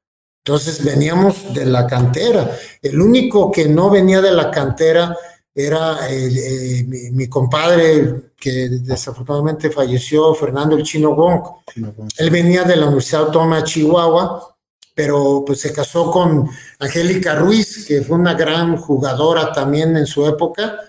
[0.43, 2.58] Entonces veníamos de la cantera.
[2.82, 5.15] El único que no venía de la cantera
[5.54, 11.41] era eh, mi, compadre que desafortunadamente falleció, Fernando el Chino Wong.
[12.17, 14.56] Él venía de la Universidad Autónoma de Chihuahua,
[14.95, 20.26] pero pues se casó con Angélica Ruiz, que fue una gran jugadora también en su
[20.26, 20.80] época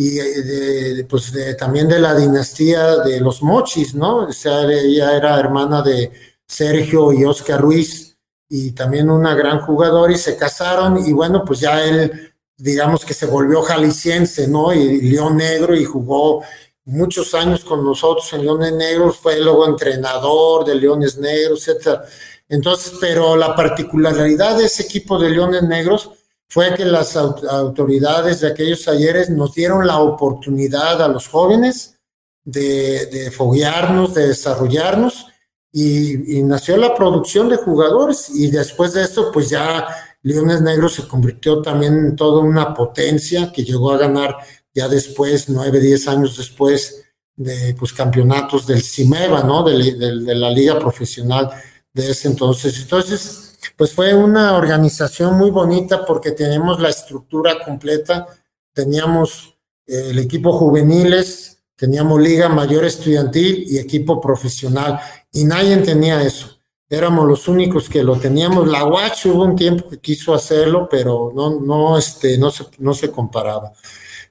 [0.00, 4.28] y de, pues también de la dinastía de los Mochis, ¿no?
[4.28, 6.12] O sea, ella era hermana de
[6.46, 8.16] Sergio y Oscar Ruiz
[8.48, 13.12] y también una gran jugadora y se casaron y bueno, pues ya él, digamos que
[13.12, 14.72] se volvió jalisciense, ¿no?
[14.72, 16.44] Y León Negro y jugó
[16.84, 22.04] muchos años con nosotros en Leones Negros, fue luego entrenador de Leones Negros, etcétera.
[22.48, 26.08] Entonces, pero la particularidad de ese equipo de Leones Negros
[26.48, 31.98] fue que las autoridades de aquellos ayeres nos dieron la oportunidad a los jóvenes
[32.44, 35.26] de, foguearnos, de desarrollarnos
[35.70, 39.86] y, nació la producción de jugadores y después de esto pues ya
[40.22, 44.36] Leones Negros se convirtió también en toda una potencia que llegó a ganar
[44.74, 47.04] ya después, nueve, diez años después
[47.36, 49.62] de pues campeonatos del CIMEVA, ¿no?
[49.62, 51.50] De, de la liga profesional
[51.92, 52.80] de ese entonces.
[52.80, 53.47] Entonces,
[53.78, 58.26] pues fue una organización muy bonita porque tenemos la estructura completa,
[58.72, 59.54] teníamos
[59.86, 64.98] eh, el equipo juveniles, teníamos liga mayor estudiantil y equipo profesional
[65.32, 66.58] y nadie tenía eso.
[66.90, 68.66] Éramos los únicos que lo teníamos.
[68.66, 72.94] La UACH hubo un tiempo que quiso hacerlo, pero no, no, este, no, se, no
[72.94, 73.72] se comparaba.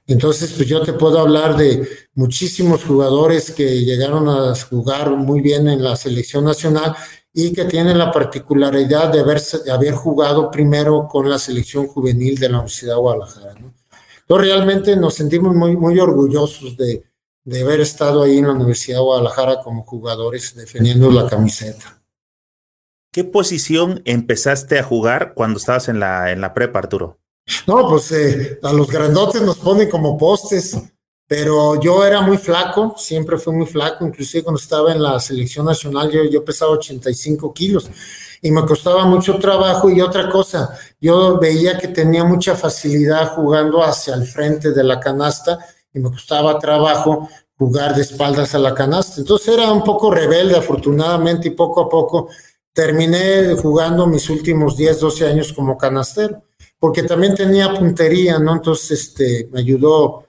[0.06, 5.68] Entonces, pues yo te puedo hablar de muchísimos jugadores que llegaron a jugar muy bien
[5.68, 6.94] en la selección nacional
[7.32, 12.48] y que tiene la particularidad de, haberse, haber jugado primero con la selección juvenil de
[12.48, 13.54] la Universidad de Guadalajara.
[13.60, 13.74] ¿no?
[14.20, 17.04] Entonces realmente nos sentimos muy, muy orgullosos de,
[17.44, 21.98] de haber estado ahí en la Universidad de Guadalajara como jugadores defendiendo la camiseta.
[23.10, 27.18] ¿Qué posición empezaste a jugar cuando estabas en la, en la prepa, Arturo?
[27.66, 30.76] No, pues eh, a los grandotes nos ponen como postes.
[31.28, 35.66] Pero yo era muy flaco, siempre fui muy flaco, inclusive cuando estaba en la selección
[35.66, 37.90] nacional yo, yo pesaba 85 kilos
[38.40, 43.82] y me costaba mucho trabajo y otra cosa, yo veía que tenía mucha facilidad jugando
[43.82, 45.58] hacia el frente de la canasta
[45.92, 49.20] y me costaba trabajo jugar de espaldas a la canasta.
[49.20, 52.28] Entonces era un poco rebelde, afortunadamente, y poco a poco
[52.72, 56.44] terminé jugando mis últimos 10, 12 años como canastero,
[56.78, 58.54] porque también tenía puntería, ¿no?
[58.54, 60.27] Entonces, este, me ayudó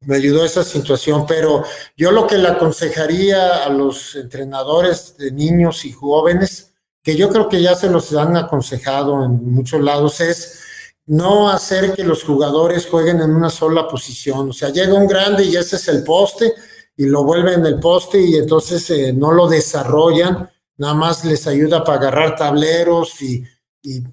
[0.00, 1.64] me ayudó esa situación, pero
[1.96, 6.72] yo lo que le aconsejaría a los entrenadores de niños y jóvenes
[7.06, 10.60] que yo creo que ya se los han aconsejado en muchos lados, es
[11.06, 14.50] no hacer que los jugadores jueguen en una sola posición.
[14.50, 16.52] O sea, llega un grande y ese es el poste
[16.96, 21.84] y lo vuelven el poste y entonces eh, no lo desarrollan, nada más les ayuda
[21.84, 23.44] para agarrar tableros y,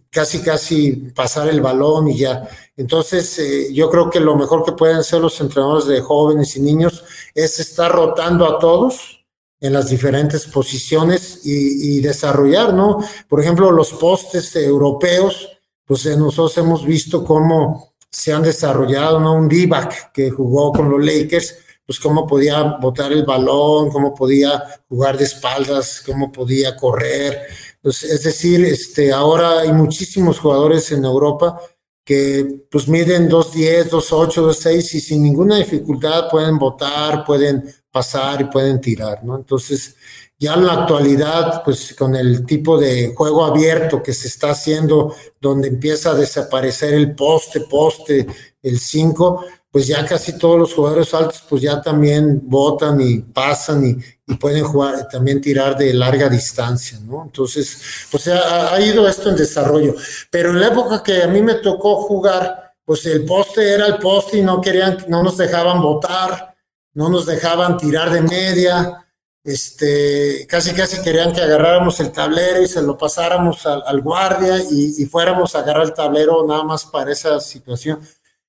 [0.09, 2.47] casi casi pasar el balón y ya.
[2.77, 6.61] Entonces, eh, yo creo que lo mejor que pueden hacer los entrenadores de jóvenes y
[6.61, 9.25] niños es estar rotando a todos
[9.59, 12.99] en las diferentes posiciones y, y desarrollar, ¿no?
[13.29, 15.49] Por ejemplo, los postes europeos,
[15.85, 19.33] pues nosotros hemos visto cómo se han desarrollado, ¿no?
[19.33, 21.55] Un Divac que jugó con los Lakers,
[21.85, 27.41] pues cómo podía botar el balón, cómo podía jugar de espaldas, cómo podía correr.
[27.83, 31.59] Pues, es decir, este, ahora hay muchísimos jugadores en Europa
[32.05, 38.45] que pues miden 2.10, 2.8, 2.6 y sin ninguna dificultad pueden botar, pueden pasar y
[38.45, 39.35] pueden tirar, ¿no?
[39.35, 39.97] Entonces,
[40.39, 45.13] ya en la actualidad, pues con el tipo de juego abierto que se está haciendo,
[45.41, 48.25] donde empieza a desaparecer el poste, poste,
[48.61, 53.85] el 5, pues ya casi todos los jugadores altos pues ya también votan y pasan
[53.85, 53.97] y,
[54.39, 57.23] pueden jugar, también tirar de larga distancia, ¿no?
[57.23, 59.95] Entonces, pues ha, ha, ido esto en desarrollo.
[60.29, 63.97] Pero en la época que a mí me tocó jugar, pues el poste era el
[63.97, 66.55] poste y no querían, no nos dejaban votar,
[66.93, 69.03] no nos dejaban tirar de media,
[69.43, 75.05] este, casi casi querían que agarráramos el tablero y se lo pasáramos al, guardia y,
[75.05, 77.99] fuéramos a agarrar el tablero nada más para esa situación.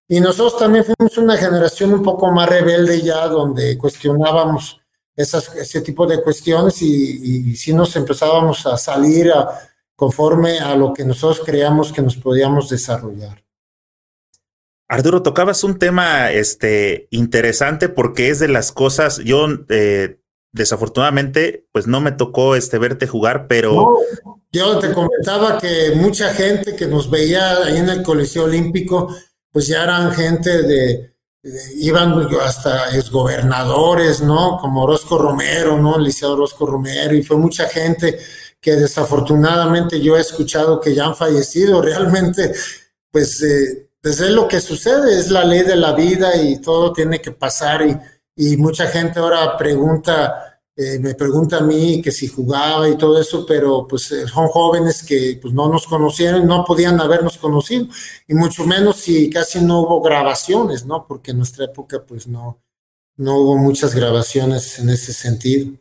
[0.07, 4.84] Y nosotros también fuimos una generación un poco más rebelde ya, donde cuestionábamos
[5.17, 9.33] esas, ese tipo de cuestiones y, y, sí nos empezábamos a salir
[9.97, 13.45] conforme a lo que nosotros creíamos que nos podíamos desarrollar.
[14.89, 20.19] Arturo, tocabas un tema este, interesante porque es de las cosas, yo eh,
[20.53, 23.99] desafortunadamente, pues no me tocó este verte jugar, pero...
[24.53, 29.15] yo te comentaba que mucha gente que nos veía ahí en el Coliseo Olímpico,
[29.51, 31.14] pues ya eran gente de,
[31.77, 34.59] iban hasta exgobernadores, ¿no?
[34.59, 35.99] Como Orozco Romero, ¿no?
[35.99, 38.19] Liceo Orozco Romero, y fue mucha gente
[38.61, 41.83] que desafortunadamente yo he escuchado que ya han fallecido.
[41.83, 42.53] Realmente,
[43.11, 46.93] pues, eh, pues es lo que sucede, es la ley de la vida y todo
[46.93, 47.97] tiene que pasar y
[48.37, 53.21] y mucha gente ahora pregunta, eh, me pregunta a mí que si jugaba y todo
[53.21, 57.87] eso, pero pues eh, son jóvenes que pues no nos conocieron, no podían habernos conocido,
[58.27, 61.07] y mucho menos si casi no hubo grabaciones, ¿no?
[61.07, 62.61] Porque en nuestra época pues no,
[63.17, 65.73] no hubo muchas grabaciones en ese sentido.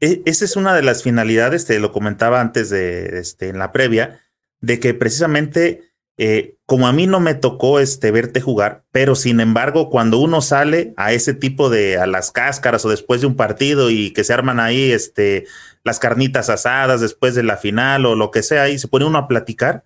[0.00, 3.72] E, esa es una de las finalidades, te lo comentaba antes de, este, en la
[3.72, 4.20] previa,
[4.60, 9.40] de que precisamente eh, como a mí no me tocó este, verte jugar, pero sin
[9.40, 13.36] embargo, cuando uno sale a ese tipo de, a las cáscaras o después de un
[13.36, 15.44] partido y que se arman ahí este,
[15.84, 19.18] las carnitas asadas después de la final o lo que sea, y se pone uno
[19.18, 19.84] a platicar,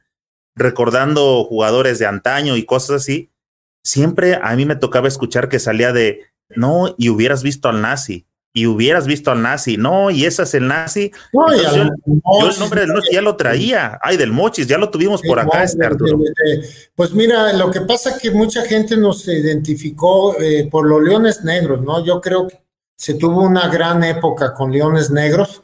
[0.54, 3.32] recordando jugadores de antaño y cosas así,
[3.82, 6.20] siempre a mí me tocaba escuchar que salía de,
[6.50, 10.54] no, y hubieras visto al nazi, y hubieras visto al nazi, no, y ese es
[10.54, 11.12] el nazi.
[11.30, 11.46] yo,
[11.82, 15.62] el nombre del nazi ya lo traía, ay, del Mochis, ya lo tuvimos por acá,
[15.64, 16.18] este Arturo.
[16.94, 21.44] Pues mira, lo que pasa es que mucha gente nos identificó eh, por los leones
[21.44, 22.02] negros, ¿no?
[22.02, 22.58] Yo creo que
[22.96, 25.62] se tuvo una gran época con leones negros,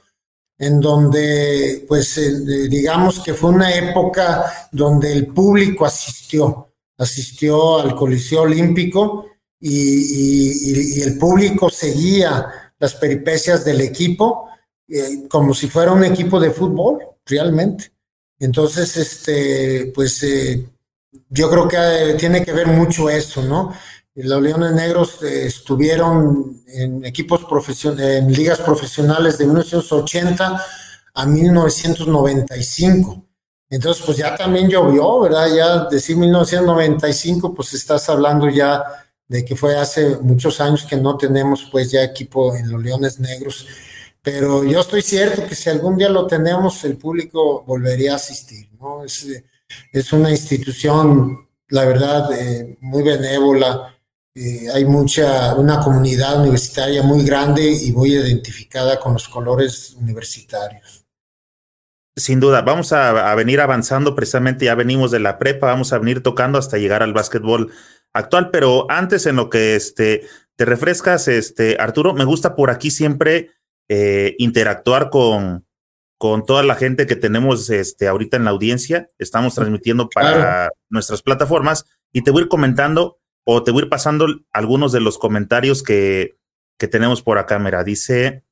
[0.58, 7.94] en donde, pues, eh, digamos que fue una época donde el público asistió, asistió al
[7.94, 9.28] Coliseo Olímpico
[9.58, 14.48] y el público seguía las peripecias del equipo,
[14.88, 17.92] eh, como si fuera un equipo de fútbol, realmente.
[18.40, 20.66] Entonces, este, pues eh,
[21.28, 23.72] yo creo que eh, tiene que ver mucho eso, ¿no?
[24.16, 30.64] Los Leones Negros estuvieron en equipos profesionales, en ligas profesionales de 1980
[31.14, 33.24] a 1995.
[33.70, 35.54] Entonces, pues ya también llovió, ¿verdad?
[35.54, 38.82] Ya decir 1995, pues estás hablando ya
[39.28, 43.18] de que fue hace muchos años que no tenemos pues ya equipo en los Leones
[43.18, 43.66] Negros,
[44.22, 48.68] pero yo estoy cierto que si algún día lo tenemos, el público volvería a asistir,
[48.80, 49.04] ¿no?
[49.04, 49.26] Es,
[49.92, 53.96] es una institución, la verdad, eh, muy benévola,
[54.34, 61.04] eh, hay mucha, una comunidad universitaria muy grande y muy identificada con los colores universitarios.
[62.14, 65.98] Sin duda, vamos a, a, venir avanzando, precisamente ya venimos de la prepa, vamos a
[65.98, 67.72] venir tocando hasta llegar al básquetbol
[68.12, 72.90] actual, pero antes en lo que este, te refrescas, este, Arturo, me gusta por aquí
[72.90, 73.50] siempre
[73.88, 75.66] eh, interactuar con,
[76.18, 79.08] con toda la gente que tenemos este, ahorita en la audiencia.
[79.18, 83.84] Estamos transmitiendo para nuestras plataformas y te voy a ir comentando o te voy a
[83.86, 86.36] ir pasando algunos de los comentarios que,
[86.78, 87.58] que tenemos por acá.
[87.58, 88.44] Mira, dice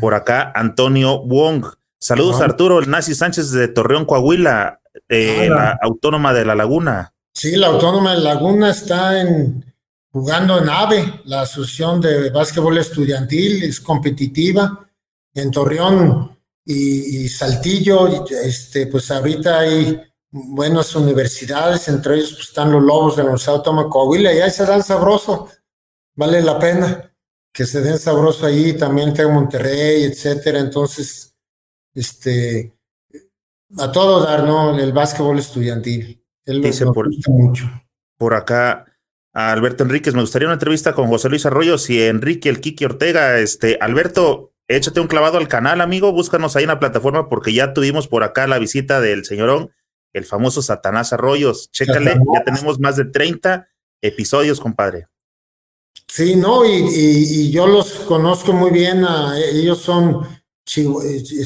[0.00, 1.66] por acá Antonio Wong.
[1.98, 4.80] Saludos Arturo, el Nazi Sánchez de Torreón, Coahuila,
[5.10, 7.12] eh, la Autónoma de la Laguna.
[7.32, 9.64] Sí, la Autónoma de la Laguna está en,
[10.10, 14.86] jugando en AVE, la Asociación de Básquetbol Estudiantil, es competitiva.
[15.32, 20.00] En Torreón y, Saltillo, este, pues ahorita hay
[20.30, 24.50] buenas universidades, entre ellos pues, están los Lobos de la Universidad de Coahuila, y ahí
[24.50, 25.48] se dan sabroso,
[26.16, 27.10] vale la pena
[27.52, 31.34] que se den sabroso ahí, también tengo Monterrey, etcétera, entonces,
[31.94, 32.76] este,
[33.78, 34.78] a todo dar, ¿no?
[34.78, 36.19] El básquetbol estudiantil.
[36.50, 37.70] Él Dice por, mucho.
[38.18, 38.86] Por acá,
[39.32, 42.84] a Alberto Enríquez, me gustaría una entrevista con José Luis Arroyos y Enrique el Kiki
[42.84, 43.38] Ortega.
[43.38, 47.72] Este, Alberto, échate un clavado al canal, amigo, búscanos ahí en la plataforma porque ya
[47.72, 49.70] tuvimos por acá la visita del señorón,
[50.12, 51.70] el famoso Satanás Arroyos.
[51.70, 53.68] Chécale, ya tenemos más de 30
[54.02, 55.06] episodios, compadre.
[56.08, 59.04] Sí, no, y, yo los conozco muy bien,
[59.52, 60.26] ellos son,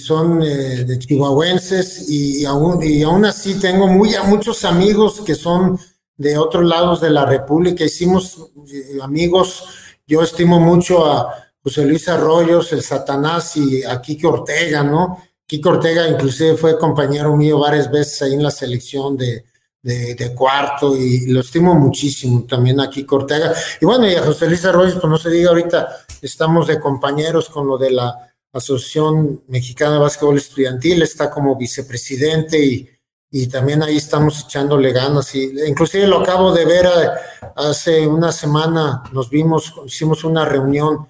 [0.01, 5.79] son eh, de chihuahuenses y aún, y aún así tengo muy, muchos amigos que son
[6.17, 7.85] de otros lados de la República.
[7.85, 9.65] Hicimos eh, amigos,
[10.07, 15.19] yo estimo mucho a José Luis Arroyos, el Satanás y a Kike Ortega, ¿no?
[15.47, 19.47] Kike Ortega inclusive fue compañero mío varias veces ahí en la selección de,
[19.83, 23.55] de, cuarto y lo estimo muchísimo también a Kike Ortega.
[23.81, 27.49] Y bueno, y a José Luis Arroyos, pues no se diga ahorita, estamos de compañeros
[27.49, 32.89] con lo de la Asociación Mexicana de Básquetbol Estudiantil, está como vicepresidente y
[33.37, 35.35] y también ahí estamos echándole ganas.
[35.35, 37.09] Y inclusive lo acabo de ver eh,
[37.57, 41.09] hace una semana, nos vimos, hicimos una reunión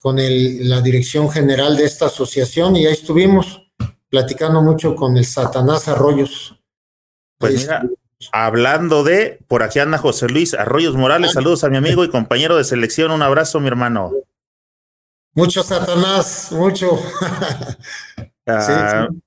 [0.00, 3.70] con el, la dirección general de esta asociación y ahí estuvimos
[4.08, 6.60] platicando mucho con el Satanás Arroyos.
[7.38, 7.84] Pues mira,
[8.32, 12.56] hablando de, por aquí anda José Luis Arroyos Morales, saludos a mi amigo y compañero
[12.56, 14.10] de selección, un abrazo mi hermano.
[15.34, 16.98] Mucho Satanás, mucho.
[18.46, 19.20] Ah, sí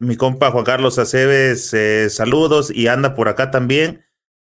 [0.00, 4.02] mi compa Juan Carlos Aceves, eh, saludos y anda por acá también.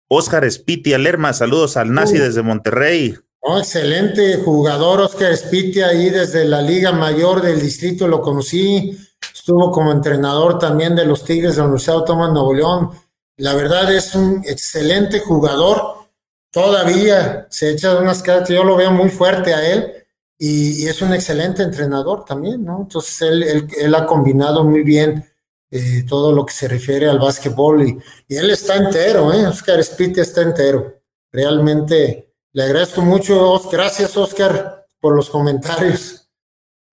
[0.09, 3.18] Oscar Spiti Alerma, saludos al Nazi desde Monterrey.
[3.40, 8.96] Oh, excelente jugador, Oscar Spiti, ahí desde la Liga Mayor del Distrito lo conocí.
[9.34, 12.90] Estuvo como entrenador también de los Tigres de la Universidad Autónoma de Nuevo León.
[13.38, 16.07] La verdad es un excelente jugador.
[16.53, 20.01] Todavía se echa unas cartas, yo lo veo muy fuerte a él
[20.45, 22.80] y, es un excelente entrenador también, ¿no?
[22.80, 25.24] Entonces él, él ha combinado muy bien
[25.70, 29.47] eh, todo lo que se refiere al básquetbol y, él está entero, ¿eh?
[29.47, 31.01] Oscar Spite está entero.
[31.30, 36.28] Realmente le agradezco mucho, gracias Oscar por los comentarios.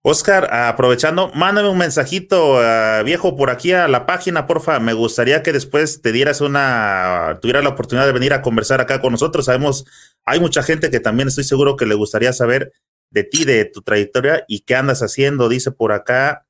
[0.02, 4.78] Oscar, aprovechando, mándame un mensajito uh, viejo por aquí a la página, porfa.
[4.78, 9.00] Me gustaría que después te dieras una, tuviera la oportunidad de venir a conversar acá
[9.00, 9.44] con nosotros.
[9.44, 9.84] Sabemos,
[10.24, 12.72] hay mucha gente que también estoy seguro que le gustaría saber
[13.10, 15.48] de ti, de tu trayectoria y qué andas haciendo.
[15.48, 16.46] Dice por acá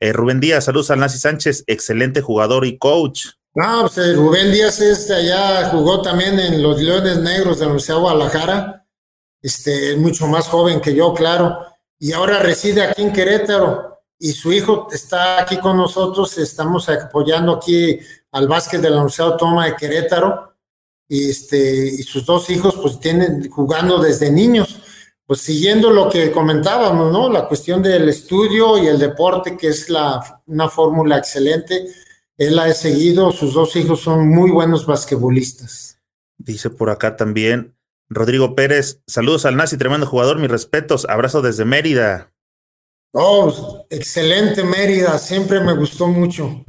[0.00, 3.26] eh, Rubén Díaz, saludos al Nazi Sánchez, excelente jugador y coach.
[3.54, 7.72] No, pues eh, Rubén Díaz es allá, jugó también en los Leones Negros de la
[7.72, 8.86] Universidad de Guadalajara,
[9.42, 11.66] este, mucho más joven que yo, claro,
[11.98, 13.88] y ahora reside aquí en Querétaro.
[14.18, 17.98] Y su hijo está aquí con nosotros, estamos apoyando aquí
[18.32, 20.54] al básquet de la Universidad Autónoma de Querétaro.
[21.08, 24.80] Y, este, y sus dos hijos pues tienen jugando desde niños
[25.30, 27.30] pues siguiendo lo que comentábamos, ¿no?
[27.30, 31.86] La cuestión del estudio y el deporte, que es la, una fórmula excelente.
[32.36, 36.00] Él la ha seguido, sus dos hijos son muy buenos basquetbolistas.
[36.36, 37.76] Dice por acá también
[38.08, 42.32] Rodrigo Pérez, saludos al nazi, tremendo jugador, mis respetos, abrazo desde Mérida.
[43.12, 46.64] Oh, excelente Mérida, siempre me gustó mucho,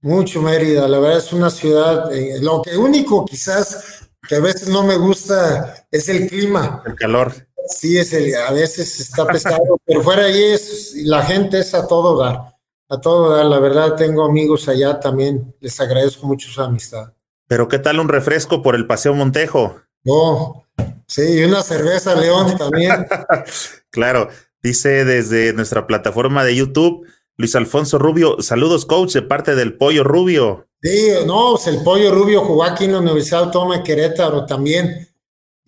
[0.00, 4.68] mucho Mérida, la verdad es una ciudad, eh, lo que único quizás que a veces
[4.68, 6.84] no me gusta es el clima.
[6.86, 7.45] El calor.
[7.68, 11.86] Sí, es el, a veces está pesado, pero fuera ahí es, la gente es a
[11.86, 12.54] todo dar,
[12.88, 13.44] a todo dar.
[13.46, 17.12] La verdad, tengo amigos allá también, les agradezco mucho su amistad.
[17.48, 19.80] Pero ¿qué tal un refresco por el Paseo Montejo?
[20.06, 20.64] Oh,
[21.06, 23.06] sí, y una cerveza León también.
[23.90, 24.28] claro,
[24.62, 27.06] dice desde nuestra plataforma de YouTube,
[27.36, 30.68] Luis Alfonso Rubio, saludos coach de parte del Pollo Rubio.
[30.82, 35.05] Sí, no, pues el Pollo Rubio jugó aquí en la Universidad Autónoma de Querétaro también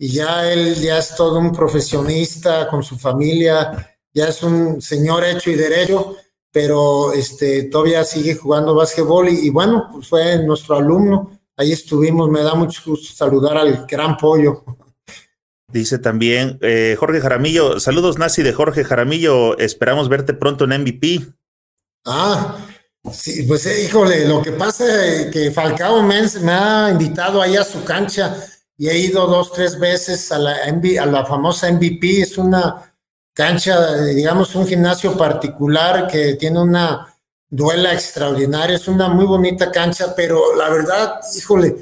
[0.01, 5.25] y ya él ya es todo un profesionista con su familia, ya es un señor
[5.25, 6.15] hecho y derecho,
[6.49, 12.41] pero este, todavía sigue jugando básquetbol y, bueno, pues fue nuestro alumno, ahí estuvimos, me
[12.41, 14.63] da mucho gusto saludar al gran pollo.
[15.67, 21.27] Dice también eh, Jorge Jaramillo, saludos Nazi de Jorge Jaramillo, esperamos verte pronto en MVP.
[22.05, 22.57] Ah,
[23.11, 27.65] sí, pues eh, híjole, lo que pasa es que Falcao me ha invitado ahí a
[27.65, 28.35] su cancha
[28.79, 32.95] y he ido dos, tres veces a la, a la famosa MVP, es una
[33.33, 37.13] cancha, digamos, un gimnasio particular que tiene una
[37.49, 41.75] duela extraordinaria, es una muy bonita cancha, pero la verdad, híjole,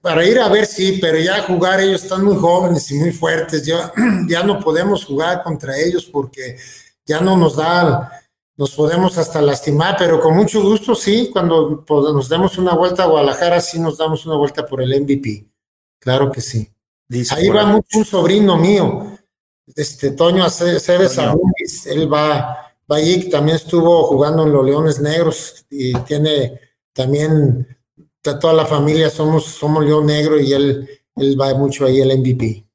[0.00, 3.66] para ir a ver sí, pero ya jugar ellos están muy jóvenes y muy fuertes,
[3.66, 3.92] ya,
[4.28, 6.58] ya no podemos jugar contra ellos porque
[7.04, 8.22] ya no nos da,
[8.56, 13.06] nos podemos hasta lastimar, pero con mucho gusto sí, cuando nos demos una vuelta a
[13.06, 15.49] Guadalajara, sí nos damos una vuelta por el MVP,
[16.00, 16.68] claro que sí.
[17.30, 19.18] Ahí va mucho un sobrino mío,
[19.74, 20.88] este Toño Aceves
[21.86, 26.60] él va Bayik también estuvo jugando en los Leones Negros y tiene
[26.92, 27.66] también
[28.20, 32.66] toda la familia somos somos León Negro y él él va mucho ahí el MVP.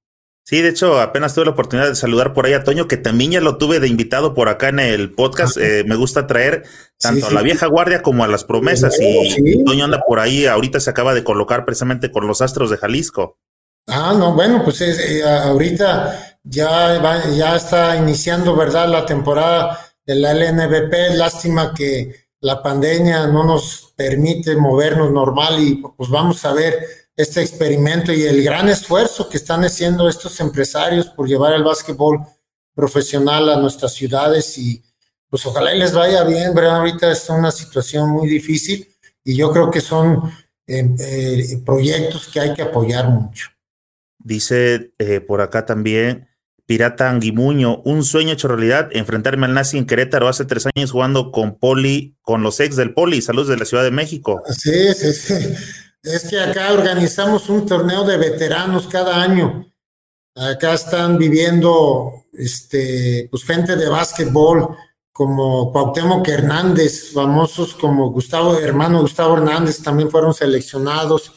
[0.48, 3.32] Sí, de hecho, apenas tuve la oportunidad de saludar por ahí a Toño, que también
[3.32, 5.58] ya lo tuve de invitado por acá en el podcast.
[5.58, 6.64] Eh, me gusta traer
[7.00, 8.96] tanto a la vieja guardia como a las promesas.
[9.00, 12.78] y Toño anda por ahí, ahorita se acaba de colocar precisamente con los Astros de
[12.78, 13.40] Jalisco.
[13.88, 18.88] Ah, no, bueno, pues eh, ahorita ya, ya está iniciando, ¿verdad?
[18.88, 21.16] La temporada de la LNBP.
[21.16, 27.42] Lástima que la pandemia no nos permite movernos normal y pues vamos a ver este
[27.42, 32.20] experimento y el gran esfuerzo que están haciendo estos empresarios por llevar el básquetbol
[32.74, 34.84] profesional a nuestras ciudades y
[35.30, 36.78] pues ojalá y les vaya bien, ¿verdad?
[36.78, 38.88] Ahorita está una situación muy difícil
[39.24, 40.30] y yo creo que son
[40.68, 43.50] eh, eh, proyectos que hay que apoyar mucho.
[44.20, 46.28] Dice eh, por acá también
[46.66, 51.32] Pirata Anguimuño, un sueño hecho realidad, enfrentarme al nazi en Querétaro hace tres años jugando
[51.32, 54.42] con Poli, con los ex del Poli, saludos de la Ciudad de México.
[54.50, 55.56] Sí, sí, sí.
[56.06, 59.66] Es que acá organizamos un torneo de veteranos cada año.
[60.36, 64.78] Acá están viviendo este, pues gente de básquetbol
[65.12, 71.32] como Cuauhtémoc Hernández, famosos como Gustavo, hermano Gustavo Hernández, también fueron seleccionados.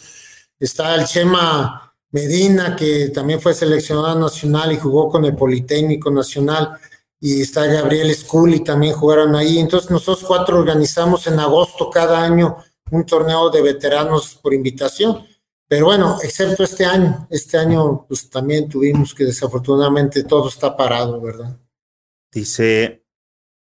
[0.59, 6.73] Está el Chema Medina, que también fue seleccionado nacional y jugó con el Politécnico Nacional,
[7.21, 8.15] y está Gabriel
[8.55, 9.59] y también jugaron ahí.
[9.59, 12.59] Entonces nosotros cuatro organizamos en agosto cada año
[12.91, 15.27] un torneo de veteranos por invitación.
[15.69, 21.21] Pero bueno, excepto este año, este año pues también tuvimos que desafortunadamente todo está parado,
[21.21, 21.57] ¿verdad?
[22.33, 23.05] Dice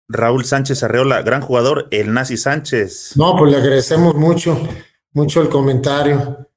[0.08, 3.12] Raúl Sánchez Arreola, gran jugador, el Nazi Sánchez.
[3.16, 4.58] No, pues le agradecemos mucho,
[5.12, 6.48] mucho el comentario.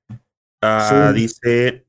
[0.63, 1.87] Ah, dice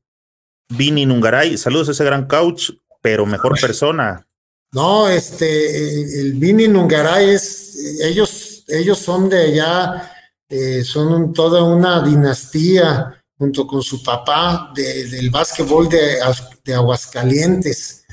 [0.70, 2.70] Vini Nungaray, saludos a ese gran coach,
[3.00, 4.26] pero mejor persona.
[4.72, 10.10] No, este, el Vini Nungaray es, ellos, ellos son de allá,
[10.54, 18.04] eh, son toda una dinastía junto con su papá del básquetbol de, Aguascalientes.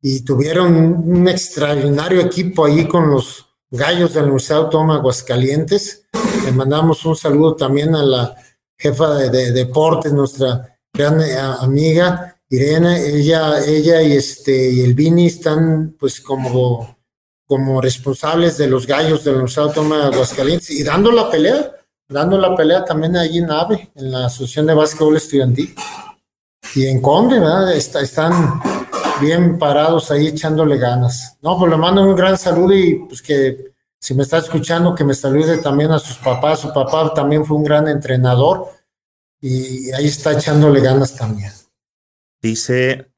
[0.00, 6.04] Y tuvieron un extraordinario equipo ahí con los gallos de la Universidad Aguascalientes.
[6.44, 8.36] Le mandamos un saludo también a la
[8.76, 15.26] jefa de, deportes, nuestra gran eh, amiga Irene, ella, ella y este y el Vini
[15.26, 16.96] están pues como,
[17.44, 21.72] como responsables de los gallos de los Autónoma de Aguascalientes y dando la pelea,
[22.08, 25.74] dando la pelea también allí en AVE, en la Asociación de Básquetbol Estudiantil.
[26.74, 27.74] Y en Conde, ¿verdad?
[27.74, 28.60] están
[29.20, 31.36] bien parados ahí echándole ganas.
[31.42, 35.04] No, pues le mando un gran saludo y pues que si me está escuchando, que
[35.04, 36.60] me salude también a sus papás.
[36.60, 38.66] Su papá también fue un gran entrenador
[39.40, 41.52] y ahí está echándole ganas también.
[42.40, 43.10] Dice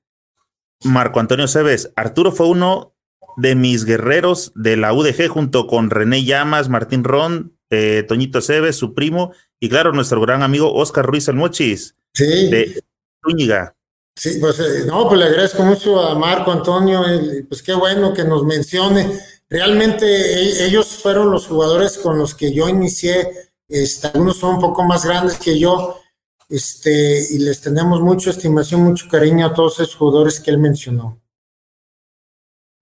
[0.84, 2.95] Marco Antonio Cebes, Arturo fue uno
[3.36, 8.77] de mis guerreros de la UDG junto con René Llamas, Martín Ron, eh, Toñito Cebes,
[8.77, 11.95] su primo, y claro, nuestro gran amigo Oscar Ruiz Almochis.
[12.12, 12.51] Sí.
[12.51, 12.83] De
[13.25, 13.75] Zúñiga.
[14.16, 17.03] Sí, pues eh, no, pues le agradezco mucho a Marco Antonio,
[17.49, 22.55] pues qué bueno que nos mencione Realmente e, ellos fueron los jugadores con los que
[22.55, 26.01] yo inicié, este, algunos son un poco más grandes que yo,
[26.49, 31.21] este, y les tenemos mucha estimación, mucho cariño a todos esos jugadores que él mencionó.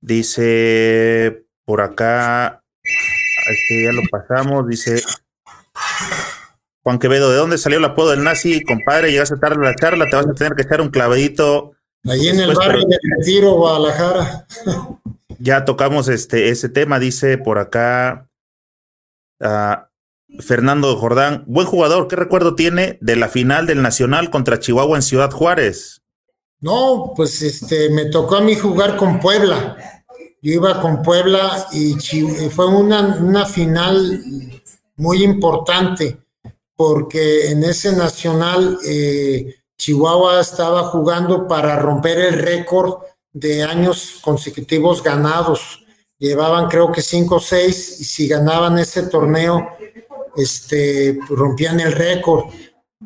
[0.01, 2.63] Dice por acá,
[3.51, 5.03] este ya lo pasamos, dice
[6.83, 8.63] Juan Quevedo, ¿de dónde salió el apodo del nazi?
[8.65, 11.73] Compadre, llegaste tarde a la charla, te vas a tener que echar un clavadito.
[12.05, 14.47] Ahí en el barrio de Retiro, Guadalajara.
[15.39, 18.29] ya tocamos este, ese tema, dice por acá
[19.41, 21.45] uh, Fernando Jordán.
[21.47, 26.03] Buen jugador, ¿qué recuerdo tiene de la final del Nacional contra Chihuahua en Ciudad Juárez?
[26.61, 29.98] No, pues este, me tocó a mí jugar con Puebla.
[30.41, 31.95] Yo iba con Puebla y
[32.51, 34.23] fue una, una final
[34.97, 36.17] muy importante
[36.77, 42.99] porque en ese Nacional eh, Chihuahua estaba jugando para romper el récord
[43.33, 45.85] de años consecutivos ganados.
[46.19, 49.69] Llevaban creo que cinco o seis y si ganaban ese torneo,
[50.37, 52.45] este, rompían el récord.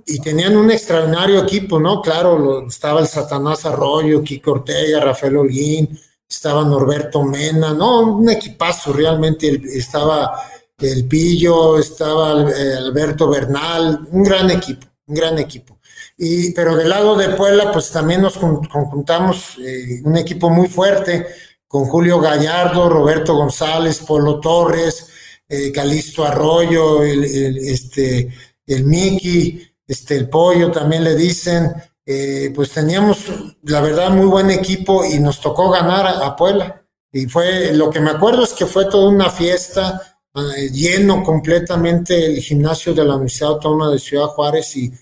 [0.06, 2.02] Y tenían un extraordinario equipo, ¿no?
[2.02, 5.98] Claro, estaba el Satanás Arroyo, Kiko Ortega, Rafael Holguín,
[6.32, 8.00] estaba Norberto Mena, ¿no?
[8.16, 9.60] Un equipazo realmente.
[9.74, 10.42] Estaba
[10.78, 15.78] el Pillo, estaba Alberto Bernal, un gran equipo, un gran equipo.
[16.16, 21.26] Y, pero del lado de Puebla, pues también nos conjuntamos eh, un equipo muy fuerte
[21.66, 25.08] con Julio Gallardo, Roberto González, Polo Torres,
[25.48, 27.24] eh, Calisto Arroyo, el,
[27.58, 28.28] este,
[28.66, 31.72] el Miki, este, el Pollo también le dicen.
[32.04, 33.26] Eh, pues teníamos,
[33.62, 36.84] la verdad, muy buen equipo y nos tocó ganar a, Puebla.
[37.12, 42.26] Y fue, lo que me acuerdo es que fue toda una fiesta, eh, lleno completamente
[42.26, 44.92] el gimnasio de la Universidad Autónoma de Ciudad Juárez y,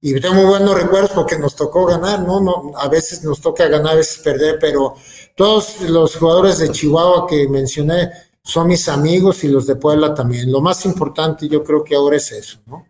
[0.00, 2.40] y tengo muy buenos recuerdos porque nos tocó ganar, ¿no?
[2.40, 4.96] no a veces nos toca ganar, a veces perder, pero
[5.36, 8.10] todos los jugadores de Chihuahua que mencioné
[8.42, 10.50] son mis amigos y los de Puebla también.
[10.50, 12.87] Lo más importante yo creo que ahora es eso, ¿no?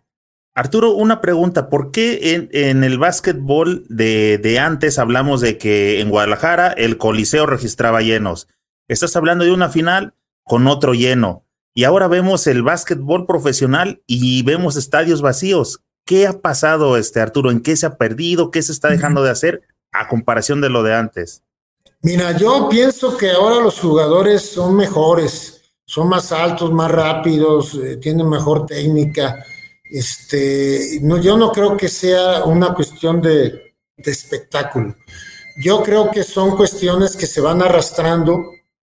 [0.55, 6.09] Arturo, una pregunta, ¿por qué en, el básquetbol de, de, antes hablamos de que en
[6.09, 8.47] Guadalajara el Coliseo registraba llenos?
[8.87, 14.43] Estás hablando de una final con otro lleno y ahora vemos el básquetbol profesional y
[14.43, 15.81] vemos estadios vacíos.
[16.05, 17.51] ¿Qué ha pasado, este Arturo?
[17.51, 18.51] ¿En qué se ha perdido?
[18.51, 21.43] ¿Qué se está dejando de hacer a comparación de lo de antes?
[22.01, 27.97] Mira, yo pienso que ahora los jugadores son mejores, son más altos, más rápidos, eh,
[27.97, 29.35] tienen mejor técnica.
[29.89, 34.95] Este, no, yo no creo que sea una cuestión de, espectáculo.
[35.57, 38.51] Yo creo que son cuestiones que se van arrastrando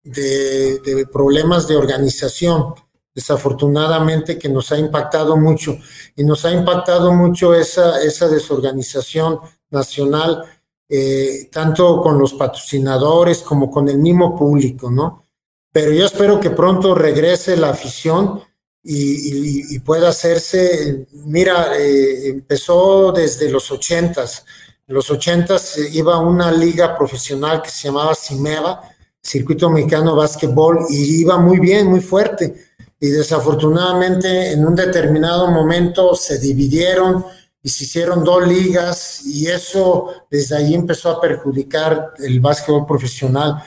[0.03, 2.73] de, problemas de organización,
[3.13, 5.77] desafortunadamente que nos ha impactado mucho
[6.15, 10.43] y nos ha impactado mucho esa, esa desorganización nacional
[10.91, 15.27] eh, tanto con los patrocinadores como con el mismo público, ¿no?
[15.71, 18.41] Pero yo espero que pronto regrese la afición
[18.83, 24.45] y, pueda hacerse, mira, eh, empezó desde los ochentas.
[24.87, 28.81] En los ochentas iba a una liga profesional que se llamaba CIMEVA,
[29.21, 32.67] Circuito Mexicano Básquetbol, y iba muy bien, muy fuerte.
[32.99, 37.25] Y desafortunadamente en un determinado momento se dividieron,
[37.61, 43.61] y se hicieron dos ligas y eso desde ahí empezó a perjudicar el básquetbol profesional.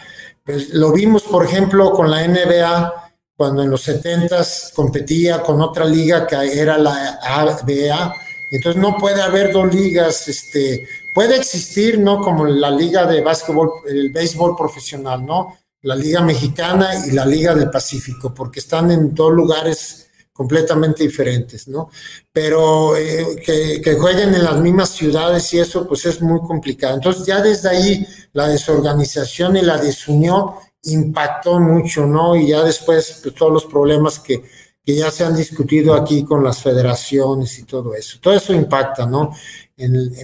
[0.44, 3.01] Pues, lo vimos, por ejemplo, con la NBA,
[3.42, 4.40] cuando en los 70
[4.72, 8.14] competía con otra liga que era la ABA.
[8.52, 12.20] Entonces no puede haber dos ligas, este, puede existir, ¿no?
[12.20, 15.58] Como la liga de básquetbol, el béisbol profesional, ¿no?
[15.80, 21.66] La liga mexicana y la liga del Pacífico, porque están en dos lugares completamente diferentes,
[21.66, 21.90] ¿no?
[22.32, 26.94] Pero eh, que, jueguen en las mismas ciudades y eso, pues es muy complicado.
[26.94, 30.52] Entonces ya desde ahí la desorganización y la desunión
[30.84, 32.36] impactó mucho, ¿no?
[32.36, 34.42] Y ya después pues, todos los problemas que,
[34.84, 38.18] que ya se han discutido aquí con las federaciones y todo eso.
[38.20, 39.32] Todo eso impacta, ¿no?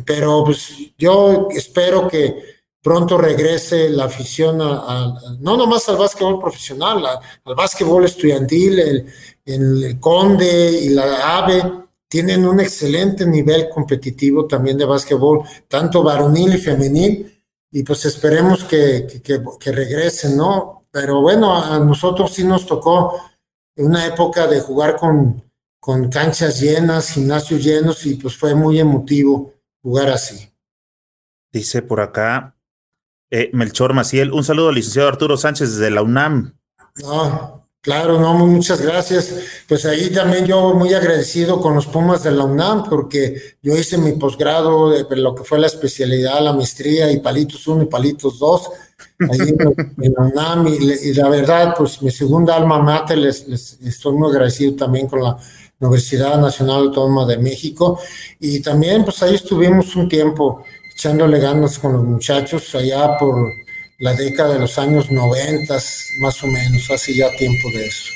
[0.07, 7.05] pero pues yo espero que pronto regrese la afición a, no nomás al básquetbol profesional,
[7.45, 9.07] al básquetbol estudiantil, el,
[9.45, 11.63] el Conde y la AVE
[12.09, 17.38] tienen un excelente nivel competitivo también de básquetbol, tanto varonil y femenil,
[17.71, 20.85] y pues esperemos que, que, regresen, ¿no?
[20.91, 23.21] Pero bueno, a nosotros sí nos tocó
[23.77, 25.43] una época de jugar con,
[25.79, 30.51] con canchas llenas, gimnasios llenos, y pues fue muy emotivo jugar así.
[31.53, 32.57] Dice por acá
[33.31, 36.59] eh, Melchor Maciel, un saludo al licenciado Arturo Sánchez desde la UNAM.
[36.97, 39.35] No, Claro, no, muchas gracias.
[39.69, 43.97] Pues ahí también yo muy agradecido con los Pumas de la UNAM, porque yo hice
[43.99, 48.39] mi posgrado de lo que fue la especialidad, la maestría y palitos 1 y palitos
[48.41, 48.71] 2,
[49.31, 49.55] ahí
[49.99, 54.29] en, la UNAM, y, la verdad, pues mi segunda alma mater, les, les, estoy muy
[54.31, 55.37] agradecido también con la
[55.79, 58.01] Universidad Nacional Autónoma de México,
[58.41, 63.37] y también pues ahí estuvimos un tiempo echándole ganas con los muchachos allá por
[63.99, 65.75] la década de los años 90,
[66.21, 68.13] más o menos, hace ya tiempo de eso.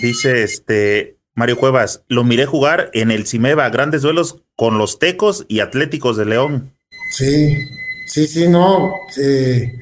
[0.00, 5.44] Dice este Mario Cuevas, lo miré jugar en el Cimeva, grandes duelos con los Tecos
[5.48, 6.76] y Atléticos de León.
[7.10, 7.58] Sí,
[8.06, 8.94] sí, sí, no.
[9.18, 9.72] Eh,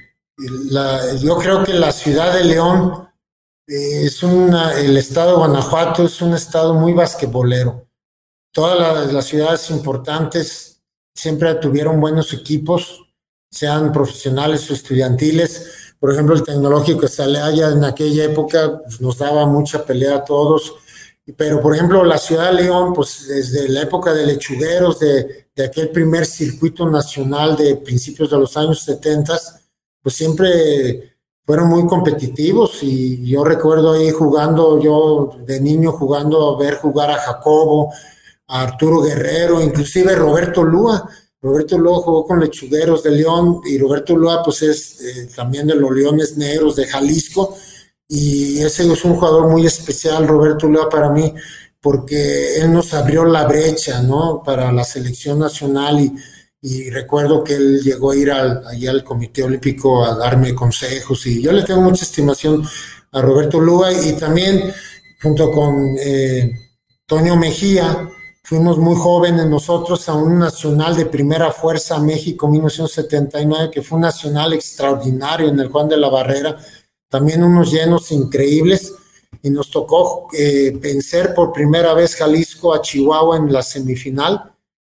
[1.22, 3.08] yo creo que la ciudad de León
[3.66, 7.86] eh, es una, el estado de Guanajuato es un estado muy basquetbolero.
[8.52, 10.80] Todas las ciudades importantes
[11.14, 13.09] siempre tuvieron buenos equipos,
[13.50, 15.94] sean profesionales o estudiantiles.
[15.98, 20.74] Por ejemplo, el tecnológico allá en aquella época pues, nos daba mucha pelea a todos.
[21.36, 25.64] Pero, por ejemplo, la ciudad de León, pues desde la época de lechugueros, de, de
[25.64, 29.38] aquel primer circuito nacional de principios de los años 70,
[30.02, 31.10] pues siempre
[31.44, 37.18] fueron muy competitivos y yo recuerdo ahí jugando, yo de niño jugando ver jugar a
[37.18, 37.92] Jacobo,
[38.46, 41.08] a Arturo Guerrero, inclusive Roberto Lúa,
[41.42, 45.74] Roberto Lua jugó con Lechugueros de León y Roberto Lua pues es eh, también de
[45.74, 47.56] los Leones Negros de Jalisco
[48.06, 51.32] y ese es un jugador muy especial, Roberto Lua, para mí,
[51.80, 54.42] porque él nos abrió la brecha, ¿no?
[54.44, 56.12] Para la selección nacional y,
[56.60, 61.24] y recuerdo que él llegó a ir al, allá al Comité Olímpico a darme consejos
[61.26, 62.66] y yo le tengo mucha estimación
[63.12, 64.72] a Roberto Lua y también
[65.22, 66.52] junto con eh,
[67.06, 68.10] Toño Mejía,
[68.50, 74.02] fuimos muy jóvenes nosotros a un nacional de primera fuerza México 1979, que fue un
[74.02, 76.58] nacional extraordinario en el Juan de la Barrera,
[77.08, 78.92] también unos llenos increíbles
[79.40, 84.52] y nos tocó eh, vencer por primera vez Jalisco a Chihuahua en la semifinal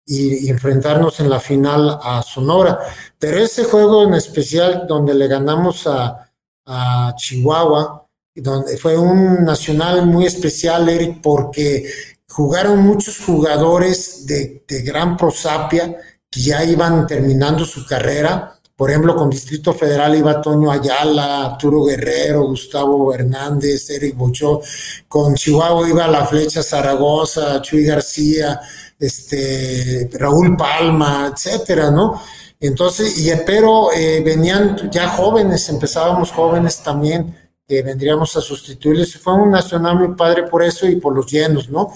[0.07, 2.78] y, enfrentarnos en la final a Sonora.
[3.18, 6.32] Pero ese juego en especial donde le ganamos a,
[6.64, 11.84] a Chihuahua, donde fue un nacional muy especial, Eric, porque
[12.33, 15.97] jugaron muchos jugadores de, gran prosapia
[16.30, 18.53] que ya iban terminando su carrera
[18.83, 24.61] por ejemplo, con Distrito Federal iba Toño Ayala, Arturo Guerrero, Gustavo Hernández, Eric Bochó.
[25.07, 28.61] Con Chihuahua iba La Flecha Zaragoza, Chuy García,
[28.99, 32.20] este, Raúl Palma, etcétera, ¿no?
[32.59, 37.37] Entonces, y, pero eh, venían ya jóvenes, empezábamos jóvenes también,
[37.68, 39.16] que vendríamos a sustituirles.
[39.16, 41.93] Fue un nacional muy padre por eso y por los llenos, ¿no?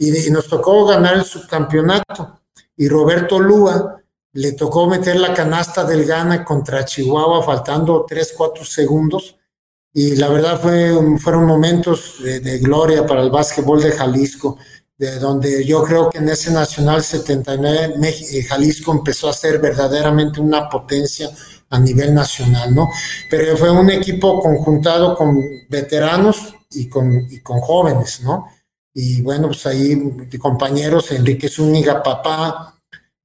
[0.00, 2.40] Y, y nos tocó ganar el subcampeonato.
[2.76, 4.00] Y Roberto Lúa,
[4.32, 9.36] le tocó meter la canasta del Gana contra Chihuahua faltando 3, 4 segundos
[9.92, 14.56] y la verdad fue, fueron momentos de, gloria para el básquetbol de Jalisco,
[14.96, 20.40] de donde yo creo que en ese Nacional 79 eh, Jalisco empezó a ser verdaderamente
[20.40, 21.28] una potencia
[21.70, 22.88] a nivel nacional, ¿no?
[23.28, 28.46] Pero fue un equipo conjuntado con veteranos y con, y con jóvenes, ¿no?
[28.92, 29.96] Y bueno, pues ahí
[30.38, 32.74] compañeros, Enrique Zúñiga, papá,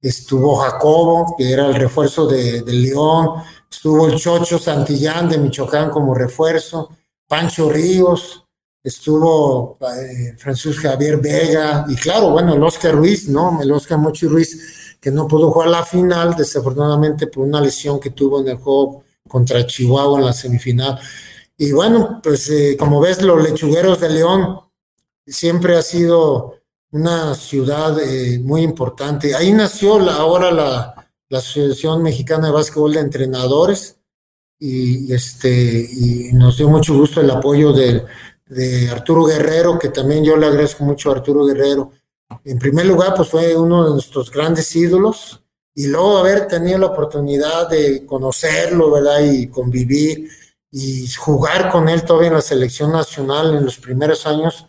[0.00, 6.14] estuvo Jacobo, que era el refuerzo de, León, estuvo el Chocho Santillán de Michoacán como
[6.14, 6.90] refuerzo,
[7.26, 8.44] Pancho Ríos,
[8.82, 13.60] estuvo eh, Francisco Javier Vega, y claro, bueno, el Oscar Ruiz, ¿no?
[13.60, 18.10] El Oscar Mochi Ruiz, que no pudo jugar la final, desafortunadamente por una lesión que
[18.10, 21.00] tuvo en el juego contra Chihuahua en la semifinal.
[21.58, 24.60] Y bueno, pues eh, como ves, los lechugueros de León
[25.26, 26.54] siempre ha sido
[26.92, 29.34] una ciudad eh, muy importante.
[29.34, 30.92] Ahí nació la, ahora la,
[31.28, 33.98] Asociación Mexicana de Básquetbol de Entrenadores
[34.60, 35.50] y, este,
[35.90, 38.04] y nos dio mucho gusto el apoyo de,
[38.46, 41.90] de Arturo Guerrero, que también yo le agradezco mucho a Arturo Guerrero.
[42.44, 45.42] En primer lugar, pues fue uno de nuestros grandes ídolos
[45.74, 49.20] y luego haber tenido la oportunidad de conocerlo, ¿verdad?
[49.20, 50.30] Y convivir
[50.70, 54.66] y jugar con él todavía en la selección nacional en los primeros años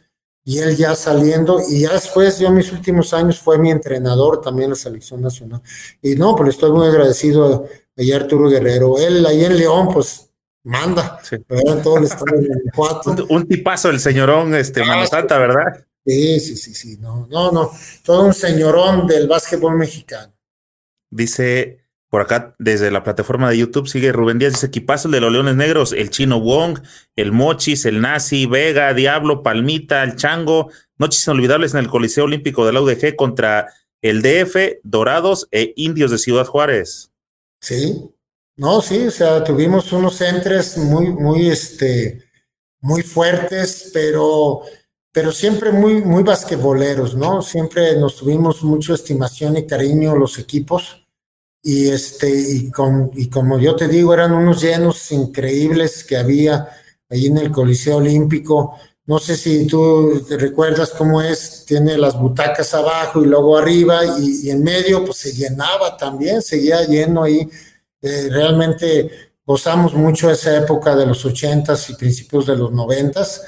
[0.48, 4.40] y él ya saliendo, y ya después, yo en mis últimos años fue mi entrenador
[4.40, 5.62] también en la selección nacional.
[6.02, 7.68] Y no, pues estoy muy agradecido
[7.98, 8.98] a, Arturo Guerrero.
[8.98, 10.30] Él ahí en León, pues
[10.64, 11.20] manda,
[11.84, 15.86] Todo el estado de un, un, tipazo el señorón, este, ah, Santa, ¿verdad?
[16.06, 17.70] Sí, sí, sí, sí, no, no, no,
[18.06, 20.34] todo un señorón del básquetbol mexicano.
[21.10, 25.32] Dice por acá, desde la plataforma de YouTube, sigue Rubén Díaz, dice equipazo de los
[25.32, 26.80] Leones Negros, el Chino Wong,
[27.18, 32.66] el Mochis, el Nazi, Vega, Diablo, Palmita, el Chango, noches inolvidables en el Coliseo Olímpico
[32.66, 33.68] de la UDG contra
[34.02, 37.12] el DF, Dorados e Indios de Ciudad Juárez.
[37.60, 38.10] Sí,
[38.56, 42.24] no, sí, o sea, tuvimos unos entres muy, muy, este,
[42.80, 44.62] muy fuertes, pero,
[45.12, 47.42] pero siempre muy, muy basquetboleros, ¿no?
[47.42, 51.07] Siempre nos tuvimos mucha estimación y cariño los equipos
[51.68, 56.70] y este y, con, y como yo te digo eran unos llenos increíbles que había
[57.10, 58.80] ahí en el Coliseo Olímpico.
[59.06, 64.00] No sé si tú te recuerdas cómo es tiene las butacas abajo y luego arriba
[64.18, 67.46] y, en medio pues se llenaba también seguía lleno ahí.
[68.02, 73.42] Eh, realmente gozamos mucho esa época de los ochentas y principios de los noventas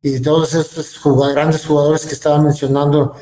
[0.00, 0.98] y todos estos
[1.34, 3.14] grandes jugadores que estaba mencionando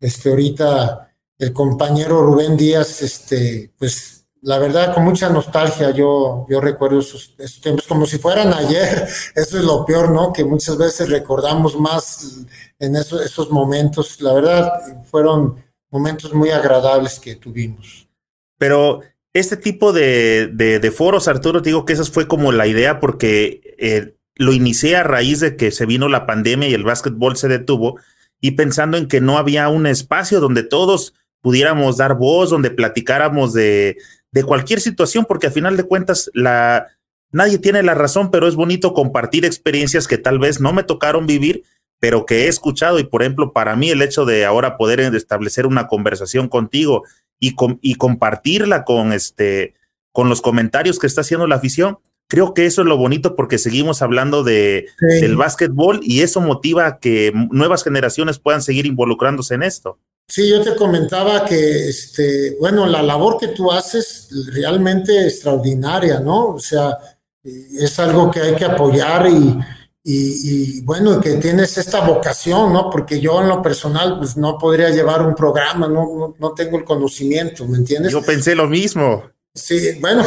[0.00, 1.11] este ahorita
[1.42, 7.34] el compañero Rubén Díaz, este, pues la verdad con mucha nostalgia yo, yo recuerdo esos,
[7.60, 10.32] tiempos como si fueran ayer, eso es lo peor, ¿no?
[10.32, 12.44] Que muchas veces recordamos más
[12.78, 14.72] en esos, esos momentos, la verdad
[15.10, 15.56] fueron
[15.90, 18.08] momentos muy agradables que tuvimos.
[18.56, 19.00] Pero
[19.32, 24.14] este tipo de, de, foros, Arturo, digo que esa fue como la idea porque eh,
[24.36, 27.98] lo inicié a raíz de que se vino la pandemia y el básquetbol se detuvo
[28.40, 33.52] y pensando en que no había un espacio donde todos pudiéramos dar voz, donde platicáramos
[33.52, 33.98] de,
[34.30, 36.86] de cualquier situación, porque a final de cuentas la,
[37.32, 41.26] nadie tiene la razón, pero es bonito compartir experiencias que tal vez no me tocaron
[41.26, 41.64] vivir,
[41.98, 42.98] pero que he escuchado.
[42.98, 47.04] Y por ejemplo, para mí el hecho de ahora poder establecer una conversación contigo
[47.38, 49.74] y, y compartirla con, este,
[50.12, 53.58] con los comentarios que está haciendo la afición, creo que eso es lo bonito porque
[53.58, 54.86] seguimos hablando de,
[55.20, 59.98] del básquetbol y eso motiva a que nuevas generaciones puedan seguir involucrándose en esto.
[60.26, 66.54] Sí, yo te comentaba que, este, bueno, la labor que tú haces realmente extraordinaria, ¿no?
[66.54, 66.98] O sea,
[67.44, 69.58] es algo que hay que apoyar y,
[70.04, 72.90] y, bueno, que tienes esta vocación, ¿no?
[72.90, 76.84] Porque yo en lo personal, pues no podría llevar un programa, no, no, tengo el
[76.84, 78.12] conocimiento, ¿me entiendes?
[78.12, 79.31] Yo pensé lo mismo.
[79.54, 80.24] Sí, bueno,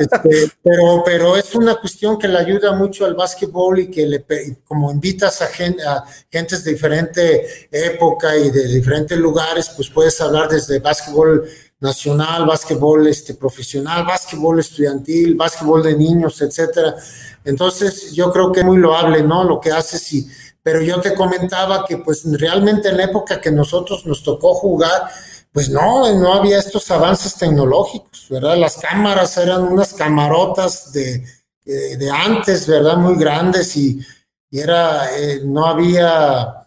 [0.00, 4.24] este, pero, pero es una cuestión que le ayuda mucho al básquetbol y que le,
[4.64, 10.18] como invitas a, gente, a gentes de diferente época y de diferentes lugares, pues puedes
[10.22, 11.46] hablar desde básquetbol
[11.80, 16.94] nacional, básquetbol este, profesional, básquetbol estudiantil, básquetbol de niños, etcétera.
[17.44, 19.44] Entonces, yo creo que es muy loable, ¿no?
[19.44, 20.26] Lo que haces y,
[20.62, 25.10] pero yo te comentaba que pues realmente en la época que nosotros nos tocó jugar,
[25.52, 28.56] pues no, no había estos avances tecnológicos, ¿verdad?
[28.56, 31.24] Las cámaras eran unas camarotas de,
[31.66, 32.96] eh, de antes, ¿verdad?
[32.96, 34.00] Muy grandes y,
[34.50, 36.62] era, eh, no había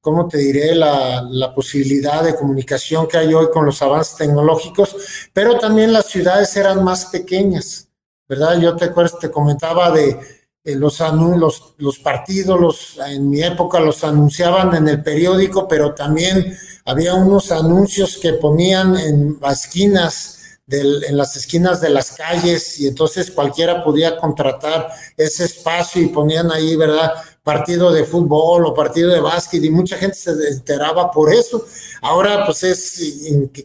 [0.00, 0.74] ¿cómo te diré?
[0.74, 4.94] La, la, posibilidad de comunicación que hay hoy con los avances tecnológicos,
[5.32, 7.88] pero también las ciudades eran más pequeñas,
[8.28, 8.60] ¿verdad?
[8.60, 14.74] Yo te te comentaba de los, los, los partidos, los, en mi época los anunciaban
[14.74, 20.36] en el periódico, pero también había unos anuncios que ponían en las esquinas
[20.68, 26.50] en las esquinas de las calles y entonces cualquiera podía contratar ese espacio y ponían
[26.50, 27.12] ahí, ¿verdad?
[27.44, 31.64] Partido de fútbol o partido de básquet y mucha gente se enteraba por eso.
[32.02, 33.00] Ahora pues es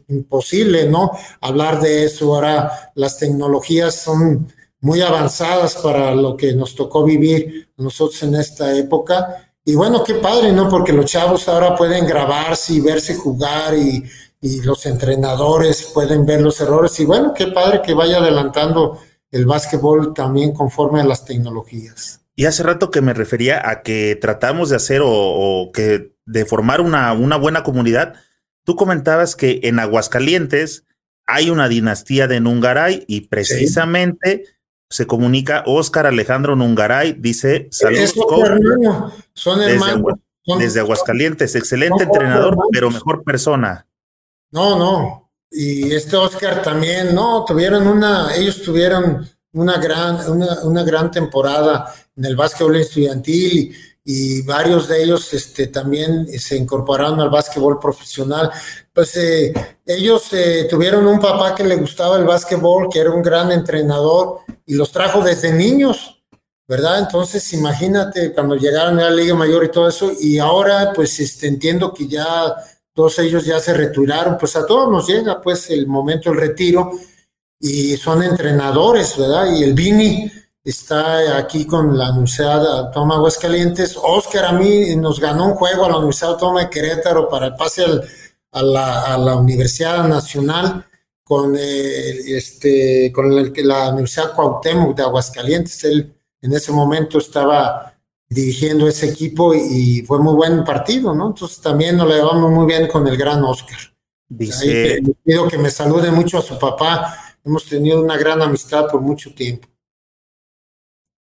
[0.10, 1.12] imposible, ¿no?
[1.42, 2.36] Hablar de eso.
[2.36, 8.76] Ahora las tecnologías son muy avanzadas para lo que nos tocó vivir nosotros en esta
[8.76, 9.54] época.
[9.64, 10.68] Y bueno, qué padre, ¿no?
[10.68, 14.04] Porque los chavos ahora pueden grabarse y verse jugar y
[14.42, 17.00] y los entrenadores pueden ver los errores.
[17.00, 22.22] Y bueno, qué padre que vaya adelantando el básquetbol también conforme a las tecnologías.
[22.36, 26.82] Y hace rato que me refería a que tratamos de hacer o, que de formar
[26.82, 28.16] una, una buena comunidad.
[28.64, 30.86] Tú comentabas que en Aguascalientes
[31.28, 34.46] hay una dinastía de Nungaray y precisamente
[34.92, 38.14] se comunica Oscar Alejandro Nungaray, dice saludos.
[39.34, 40.20] Son hermanos.
[40.46, 43.88] Desde, desde Aguascalientes, excelente entrenador, pero mejor persona.
[44.52, 45.32] No, no.
[45.50, 52.26] Y este Oscar también, no, tuvieron una, ellos tuvieron una gran, una, gran temporada en
[52.26, 58.52] el básquetbol estudiantil y, varios de ellos este, también se incorporaron al básquetbol profesional.
[58.94, 59.54] Pues eh,
[59.86, 64.40] ellos eh, tuvieron un papá que le gustaba el básquetbol, que era un gran entrenador
[64.66, 66.24] y los trajo desde niños,
[66.68, 67.00] ¿verdad?
[67.00, 71.48] Entonces imagínate cuando llegaron a la Liga Mayor y todo eso y ahora pues este,
[71.48, 72.56] entiendo que ya
[72.94, 76.92] todos ellos ya se retiraron, pues a todos nos llega pues el momento del retiro
[77.60, 79.54] y son entrenadores, ¿verdad?
[79.56, 80.32] Y el Vini
[80.64, 83.98] está aquí con la Universidad Autónoma de Aguascalientes.
[84.02, 87.56] Oscar a mí nos ganó un juego a la Universidad Autónoma de Querétaro para el
[87.56, 87.84] pase
[88.52, 90.86] a, la, Universidad Nacional
[91.24, 95.84] con, este, con la Universidad Cuauhtémoc de Aguascalientes.
[95.84, 97.94] Él en ese momento estaba
[98.30, 101.28] dirigiendo ese equipo y fue muy buen partido, ¿no?
[101.28, 103.78] Entonces también nos le llevamos muy bien con el gran Oscar.
[104.30, 105.02] Dice...
[105.02, 107.14] le pido que me salude mucho a su papá.
[107.44, 109.68] Hemos tenido una gran amistad por mucho tiempo.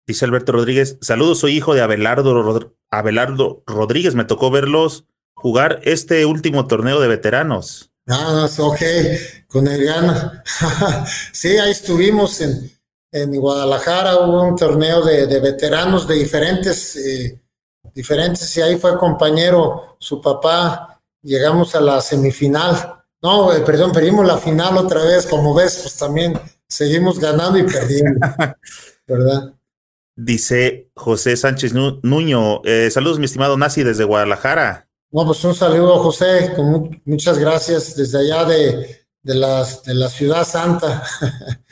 [0.07, 6.25] Dice Alberto Rodríguez, saludos, soy hijo de Abelardo, Abelardo Rodríguez, me tocó verlos jugar este
[6.25, 7.91] último torneo de veteranos.
[8.07, 8.79] Ah, ok,
[9.47, 10.43] con el gana.
[11.33, 12.71] sí, ahí estuvimos en,
[13.11, 17.41] en Guadalajara hubo un torneo de, veteranos de diferentes, eh,
[17.93, 24.25] diferentes, y ahí fue compañero su papá, llegamos a la semifinal, no, eh, perdón, perdimos
[24.27, 28.19] la final otra vez, como ves, pues también seguimos ganando y perdiendo,
[29.07, 29.55] ¿verdad?
[30.15, 34.87] Dice José Sánchez Nuño, eh, saludos mi estimado Nazi desde Guadalajara.
[35.11, 40.45] No, pues un saludo José, con muchas gracias desde allá de, de, de la ciudad
[40.45, 41.03] santa.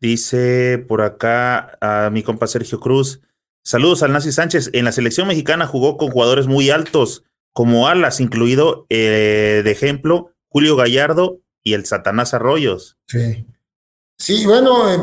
[0.00, 3.20] Dice por acá a mi compa Sergio Cruz.
[3.64, 4.70] Saludos al Nazi Sánchez.
[4.72, 10.32] En la selección mexicana jugó con jugadores muy altos, como alas, incluido eh, de ejemplo
[10.48, 12.98] Julio Gallardo y el Satanás Arroyos.
[13.06, 13.46] Sí.
[14.18, 14.98] Sí, bueno, eh,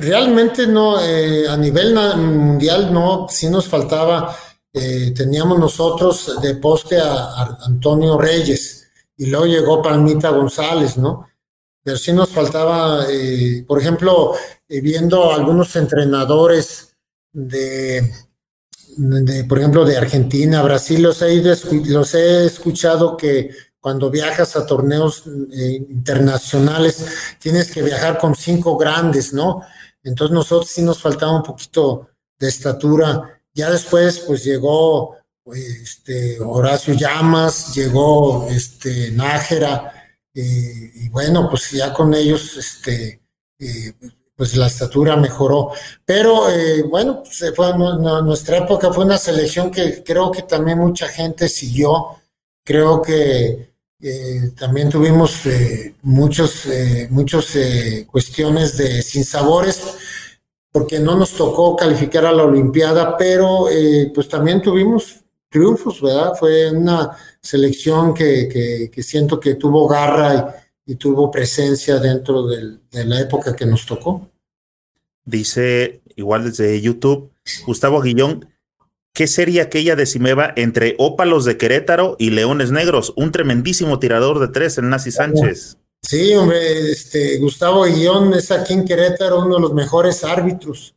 [0.00, 4.36] realmente no, eh, a nivel mundial no, sí nos faltaba,
[4.72, 8.86] teníamos nosotros de poste a Antonio Reyes
[9.16, 11.28] y luego llegó Palmita González, ¿no?
[11.88, 14.34] pero sí nos faltaba, eh, por ejemplo,
[14.68, 16.90] eh, viendo algunos entrenadores
[17.32, 18.12] de,
[19.48, 21.42] por ejemplo, de Argentina, Brasil, los he,
[21.86, 27.06] los he escuchado que cuando viajas a torneos eh, internacionales
[27.38, 29.62] tienes que viajar con cinco grandes, ¿no?
[30.02, 33.40] Entonces nosotros sí nos faltaba un poquito de estatura.
[33.52, 35.16] Ya después pues llegó
[35.52, 39.92] este, Horacio Llamas, llegó este, Nájera,
[40.34, 43.22] eh, y bueno, pues ya con ellos este,
[43.58, 43.92] eh,
[44.36, 45.72] pues la estatura mejoró.
[46.04, 51.08] Pero eh, bueno, pues fue, nuestra época fue una selección que creo que también mucha
[51.08, 52.20] gente siguió.
[52.64, 53.67] Creo que
[54.00, 56.68] eh, también tuvimos eh, muchos,
[57.10, 57.56] muchos
[58.06, 59.82] cuestiones de sinsabores,
[60.70, 63.66] porque no nos tocó calificar a la Olimpiada, pero
[64.14, 66.34] pues también tuvimos triunfos, ¿verdad?
[66.38, 73.20] Fue una selección que, que, siento que tuvo garra y, tuvo presencia dentro de la
[73.20, 74.30] época que nos tocó.
[75.24, 77.30] Dice, igual desde YouTube,
[77.66, 78.48] Gustavo Guillón,
[79.18, 83.12] ¿qué sería aquella de Cimeva entre Ópalos de Querétaro y Leones Negros?
[83.16, 85.76] Un tremendísimo tirador de tres en Nazi Sánchez.
[86.00, 90.94] Sí, hombre, este, Gustavo Guillón es aquí en Querétaro uno de los mejores árbitros.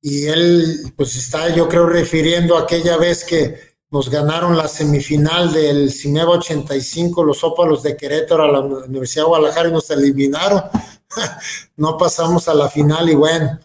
[0.00, 5.52] Y él, pues está, yo creo, refiriendo a aquella vez que nos ganaron la semifinal
[5.52, 10.62] del Cimeva 85, los ópalos de Querétaro a la Universidad de Guadalajara y nos eliminaron.
[11.76, 13.60] no pasamos a la final y bueno,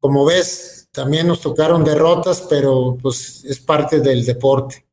[0.00, 4.84] como ves, también nos tocaron derrotas, pero pues es parte del deporte.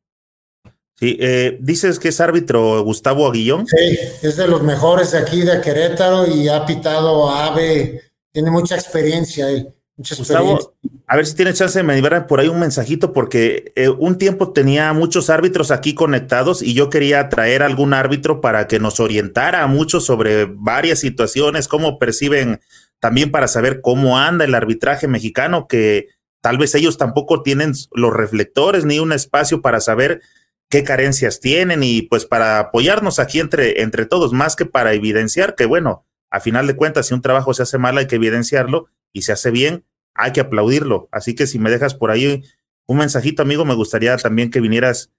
[0.98, 3.66] Sí, eh, dices que es árbitro Gustavo Aguillón.
[3.66, 8.00] Sí, es de los mejores de aquí de Querétaro y ha pitado a AVE,
[8.32, 9.72] tiene mucha experiencia él.
[9.98, 10.74] Gustavo,
[11.06, 14.18] a ver si tiene chance de me enviar por ahí un mensajito, porque eh, un
[14.18, 19.00] tiempo tenía muchos árbitros aquí conectados y yo quería traer algún árbitro para que nos
[19.00, 22.60] orientara mucho sobre varias situaciones, cómo perciben
[23.00, 26.08] también para saber cómo anda el arbitraje mexicano, que
[26.40, 30.20] tal vez ellos tampoco tienen los reflectores ni un espacio para saber
[30.68, 35.54] qué carencias tienen y pues para apoyarnos aquí entre, entre todos, más que para evidenciar
[35.54, 38.86] que bueno, a final de cuentas, si un trabajo se hace mal hay que evidenciarlo
[39.12, 39.84] y se hace bien,
[40.14, 41.08] hay que aplaudirlo.
[41.12, 42.42] Así que si me dejas por ahí
[42.86, 45.10] un mensajito, amigo, me gustaría también que vinieras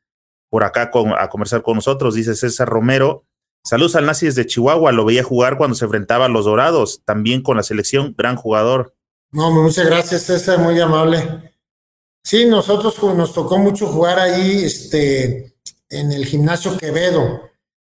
[0.49, 2.15] por acá a conversar con nosotros.
[2.15, 3.25] Dice César Romero.
[3.67, 7.41] Saludos al Nazis de Chihuahua, lo veía jugar cuando se enfrentaba a los Dorados, también
[7.41, 8.95] con la selección, gran jugador.
[9.29, 11.51] No, muchas gracias, César, muy amable.
[12.23, 15.53] Sí, nosotros nos tocó mucho jugar ahí este,
[15.89, 17.41] en el gimnasio Quevedo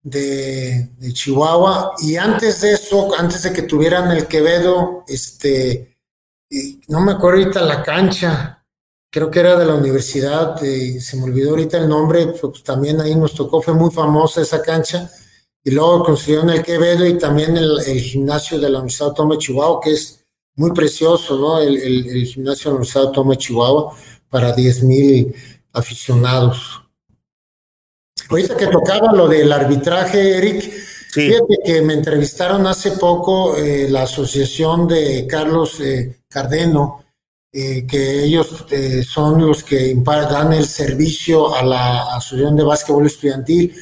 [0.03, 1.93] de, Chihuahua.
[1.99, 5.99] Y antes de eso, antes de que tuvieran el Quevedo, este,
[6.87, 8.65] no me acuerdo ahorita la cancha,
[9.11, 13.15] creo que era de la universidad, se me olvidó ahorita el nombre, pues también ahí
[13.15, 15.11] nos tocó, fue muy famosa esa cancha.
[15.69, 19.81] Y luego construyeron el Quevedo y también el, gimnasio de la Universidad Autónoma de Chihuahua,
[19.85, 20.25] que es
[20.57, 21.61] muy precioso, ¿no?
[21.61, 23.95] El, el gimnasio de la Universidad Autónoma de Chihuahua
[24.31, 25.35] para 10 mil
[25.75, 26.81] aficionados.
[28.31, 30.73] Ahorita que tocaba lo del arbitraje, Eric,
[31.13, 37.05] fíjate que me entrevistaron hace poco eh, la asociación de Carlos eh, Cardeno,
[37.53, 38.65] eh, que ellos
[39.07, 43.75] son los que dan el servicio a la Asociación de Básquetbol Estudiantil.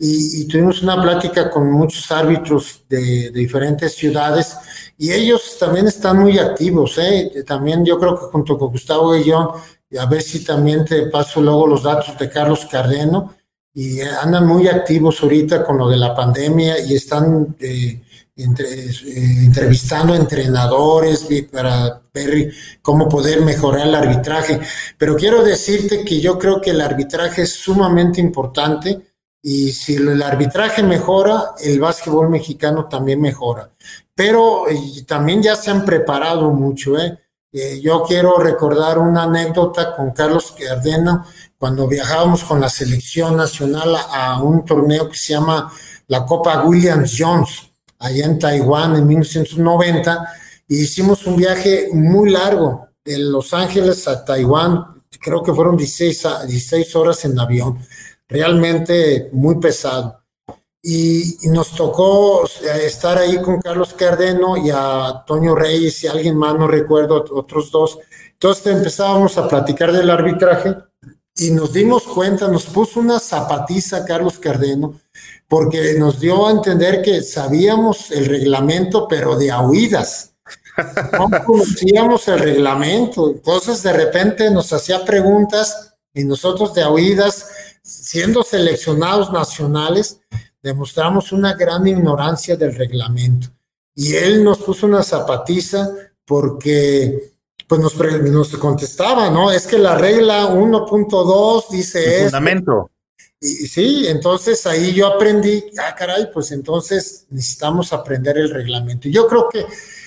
[0.00, 4.56] Y, tuvimos una plática con muchos árbitros de, diferentes ciudades
[4.96, 6.98] y ellos también están muy activos.
[7.44, 9.48] También yo creo que junto con Gustavo Guillón,
[9.98, 13.34] a ver si también te paso luego los datos de Carlos Cardeno,
[13.78, 18.02] y andan muy activos ahorita con lo de la pandemia y están eh,
[18.36, 18.90] eh,
[19.44, 24.60] entrevistando entrenadores para ver cómo poder mejorar el arbitraje.
[24.96, 29.00] Pero quiero decirte que yo creo que el arbitraje es sumamente importante
[29.42, 33.70] y si el arbitraje mejora, el básquetbol mexicano también mejora.
[34.14, 34.64] Pero
[35.06, 36.98] también ya se han preparado mucho.
[36.98, 37.18] ¿eh?
[37.80, 41.24] yo quiero recordar una anécdota con Carlos Cardeno
[41.56, 45.72] cuando viajábamos con la selección nacional a, un torneo que se llama
[46.06, 50.28] la Copa Williams Jones, allá en Taiwán en 1990,
[50.68, 56.46] y hicimos un viaje muy largo de Los Ángeles a Taiwán, creo que fueron 16,
[56.46, 57.78] 16 horas en avión,
[58.28, 60.22] realmente muy pesado.
[60.82, 66.36] Y, nos tocó eh, estar ahí con Carlos Cardeno y a Toño Reyes y alguien
[66.36, 67.98] más, no recuerdo, otros dos.
[68.32, 70.76] Entonces empezábamos a platicar del arbitraje
[71.36, 75.00] y nos dimos cuenta, nos puso una zapatiza Carlos Cardeno,
[75.48, 80.34] porque nos dio a entender que sabíamos el reglamento, pero de oídas.
[81.12, 87.48] No conocíamos el reglamento, entonces de repente nos hacía preguntas y nosotros de oídas,
[87.82, 90.20] siendo seleccionados nacionales,
[90.62, 93.48] demostramos una gran ignorancia del reglamento.
[93.94, 95.90] Y él nos puso una zapatiza
[96.24, 97.32] porque
[97.66, 99.50] pues nos, nos contestaba, ¿no?
[99.50, 102.24] Es que la regla 1.2 dice eso.
[102.24, 102.90] Fundamento.
[103.40, 109.08] Y, sí, entonces ahí yo aprendí, ah, caray, pues entonces necesitamos aprender el reglamento.
[109.08, 109.66] Yo creo que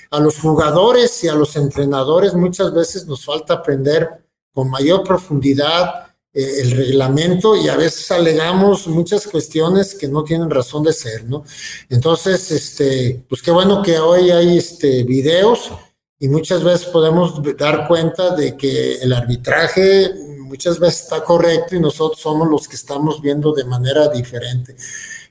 [0.10, 4.21] a los jugadores y a los entrenadores muchas veces nos falta aprender
[4.54, 10.50] con mayor profundidad eh, el reglamento y a veces alegamos muchas cuestiones que no tienen
[10.50, 11.44] razón de ser, ¿no?
[11.90, 15.72] Entonces, este, pues qué bueno que hoy hay este, videos
[16.18, 21.80] y muchas veces podemos dar cuenta de que el arbitraje muchas veces está correcto y
[21.80, 24.76] nosotros somos los que estamos viendo de manera diferente.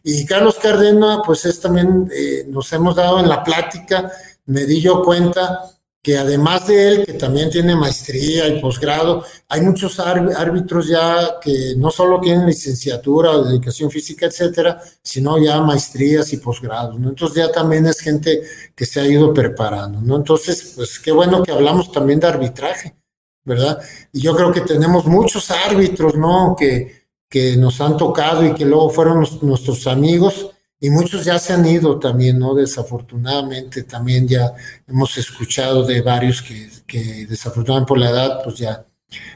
[0.02, 4.10] Y Carlos Cardena, pues es también, eh, nos hemos dado en la plática,
[4.46, 9.60] me di yo cuenta que además de él, que también tiene maestría y posgrado, hay
[9.60, 16.32] muchos árbitros ya que no solo tienen licenciatura o dedicación física, etcétera, sino ya maestrías
[16.32, 17.10] y posgrados, ¿no?
[17.10, 18.42] Entonces ya también es gente
[18.74, 20.16] que se ha ido preparando, ¿no?
[20.16, 22.96] Entonces, pues qué bueno que hablamos también de arbitraje,
[23.44, 23.78] ¿verdad?
[24.12, 26.56] Y yo creo que tenemos muchos árbitros, ¿no?
[26.58, 30.50] Que, que nos han tocado y que luego fueron nuestros amigos
[30.80, 32.54] y muchos ya se han ido también, ¿no?
[32.54, 34.52] Desafortunadamente también ya
[34.88, 38.86] hemos escuchado de varios que, que desafortunadamente por la edad pues ya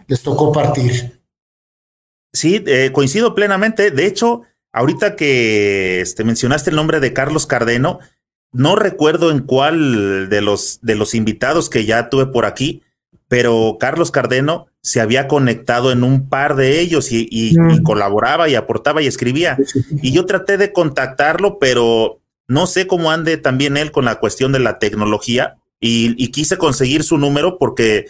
[0.07, 1.21] les tocó partir.
[2.33, 3.91] Sí, eh, coincido plenamente.
[3.91, 4.43] De hecho,
[4.73, 7.99] ahorita que este, mencionaste el nombre de Carlos Cardeno,
[8.51, 12.83] no recuerdo en cuál de los, de los invitados que ya tuve por aquí,
[13.29, 17.83] pero Carlos Cardeno se había conectado en un par de ellos y, mm.
[17.83, 19.57] colaboraba y aportaba y escribía.
[20.03, 24.53] Y yo traté de contactarlo, pero no sé cómo ande también él con la cuestión
[24.53, 28.07] de la tecnología y, quise conseguir su número porque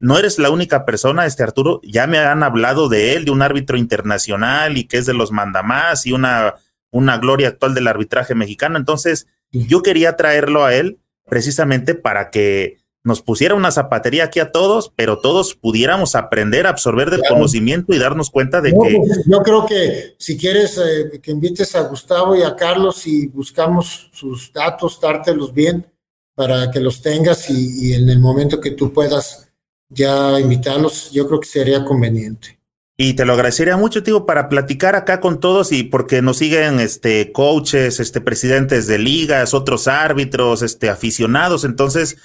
[0.00, 3.42] no eres la única persona, este Arturo, ya me han hablado de él, de un
[3.42, 6.54] árbitro internacional y que es de los mandamás y una,
[6.90, 8.78] una gloria actual del arbitraje mexicano.
[8.78, 10.98] Entonces, yo quería traerlo a él
[11.28, 16.70] precisamente para que nos pusiera una zapatería aquí a todos, pero todos pudiéramos aprender a
[16.70, 18.76] absorber del conocimiento y darnos cuenta de que...
[18.76, 23.26] Pues, yo creo que si quieres eh, que invites a Gustavo y a Carlos y
[23.28, 25.86] buscamos sus datos, dártelos bien
[26.34, 29.48] para que los tengas y, en el momento que tú puedas
[29.88, 32.60] ya invitarlos, yo creo que sería conveniente.
[32.98, 36.78] Y te lo agradecería mucho, tío, para platicar acá con todos y porque nos siguen
[36.78, 42.18] este coaches, este presidentes de ligas, otros árbitros, este aficionados, entonces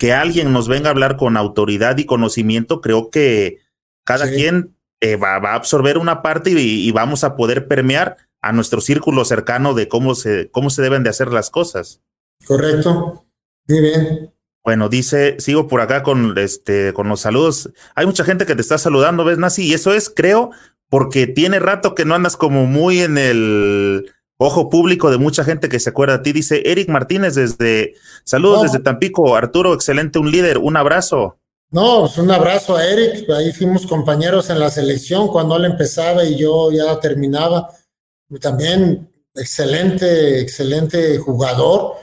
[0.00, 3.58] que alguien nos venga a hablar con autoridad y conocimiento, creo que
[4.02, 8.80] cada quien eh, va, a absorber una parte y, vamos a poder permear a nuestro
[8.80, 12.00] círculo cercano de cómo se, cómo se deben de hacer las cosas.
[12.46, 13.26] Correcto.
[13.68, 14.32] Muy bien.
[14.64, 17.70] Bueno, dice, sigo por acá con este, con los saludos.
[17.94, 19.66] Hay mucha gente que te está saludando, ¿ves, Nasi?
[19.66, 20.50] Y eso es, creo,
[20.88, 24.10] porque tiene rato que no andas como muy en el
[24.42, 26.32] ojo público de mucha gente que se acuerda de ti.
[26.32, 29.36] Dice Eric Martínez desde, saludos desde Tampico.
[29.36, 31.36] Arturo, excelente, un líder, un abrazo.
[31.70, 33.28] No, pues un abrazo a Eric.
[33.30, 37.70] Ahí fuimos compañeros en la selección cuando él empezaba y yo ya terminaba.
[38.40, 41.96] También excelente, excelente jugador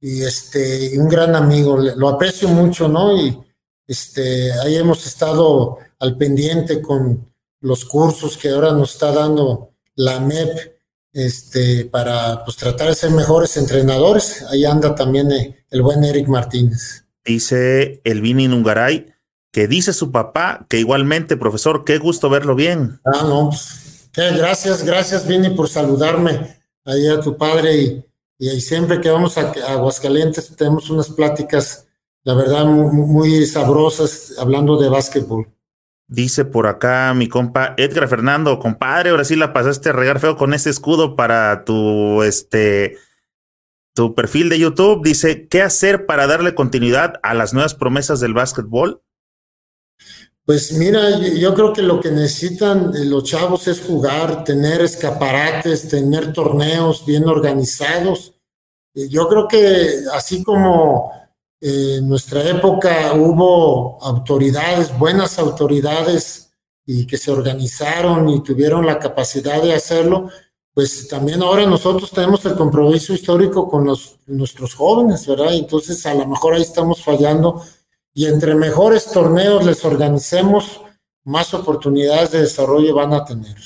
[0.00, 1.76] y este, un gran amigo.
[1.76, 3.14] Lo aprecio mucho, ¿no?
[3.14, 3.38] Y
[3.86, 7.30] este, ahí hemos estado al pendiente con
[7.60, 10.71] los cursos que ahora nos está dando la MEP
[11.12, 14.44] este, para pues, tratar de ser mejores entrenadores.
[14.50, 17.04] Ahí anda también eh, el buen Eric Martínez.
[17.24, 19.12] Dice Elvini Nungaray
[19.52, 23.00] que dice su papá que igualmente, profesor, qué gusto verlo bien.
[23.04, 28.04] Ah, no, pues, gracias, gracias, Vini, por saludarme ahí a tu padre y,
[28.38, 31.86] y, siempre que vamos a, Aguascalientes tenemos unas pláticas,
[32.24, 35.46] la verdad, muy sabrosas hablando de básquetbol.
[36.08, 40.36] Dice por acá mi compa Edgar Fernando, compadre, ahora sí la pasaste a regar feo
[40.36, 42.98] con ese escudo para tu este
[43.94, 45.04] tu perfil de YouTube.
[45.04, 49.02] Dice, ¿qué hacer para darle continuidad a las nuevas promesas del básquetbol?
[50.44, 56.32] Pues mira, yo creo que lo que necesitan los chavos es jugar, tener escaparates, tener
[56.32, 58.34] torneos bien organizados.
[58.92, 61.12] Yo creo que así como
[61.62, 66.42] en nuestra época hubo autoridades, buenas autoridades,
[66.84, 70.28] y que se organizaron y tuvieron la capacidad de hacerlo,
[70.74, 75.54] pues también ahora nosotros tenemos el compromiso histórico con los, nuestros jóvenes, ¿verdad?
[75.54, 77.62] Entonces a lo mejor ahí estamos fallando
[78.14, 80.80] y entre mejores torneos les organicemos,
[81.24, 83.56] más oportunidades de desarrollo van a tener.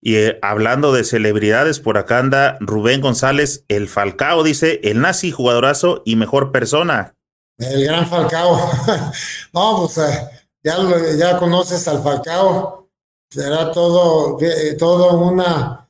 [0.00, 5.30] Y eh, hablando de celebridades, por acá anda Rubén González, el Falcao, dice, el nazi
[5.32, 7.14] jugadorazo y mejor persona.
[7.58, 8.56] El gran Falcao.
[9.52, 10.28] no, pues eh,
[10.62, 10.76] ya,
[11.18, 12.88] ya conoces al Falcao.
[13.30, 15.88] Será todo, eh, todo una,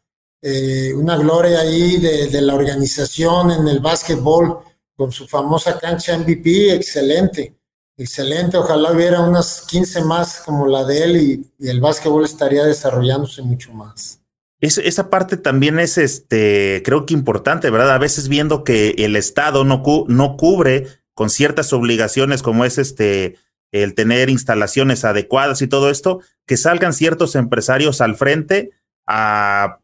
[0.95, 4.61] una gloria ahí de, de, la organización en el básquetbol
[4.97, 7.56] con su famosa cancha MVP, excelente,
[7.97, 8.57] excelente.
[8.57, 13.73] Ojalá hubiera unas 15 más como la de él y, el básquetbol estaría desarrollándose mucho
[13.73, 14.21] más.
[14.61, 17.93] esa parte también es, este, creo que importante, ¿verdad?
[17.93, 23.37] A veces viendo que el Estado no, cubre con ciertas obligaciones como es este,
[23.73, 28.71] el tener instalaciones adecuadas y todo esto, que salgan ciertos empresarios al frente
[29.07, 29.81] a,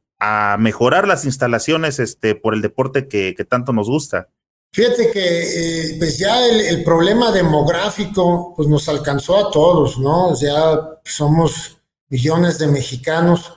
[0.58, 4.28] mejorar las instalaciones este, por el deporte que, tanto nos gusta.
[4.72, 5.20] Fíjate que
[5.90, 10.34] eh, pues ya el, problema demográfico pues nos alcanzó a todos, ¿no?
[10.34, 11.76] Ya somos
[12.08, 13.52] millones de mexicanos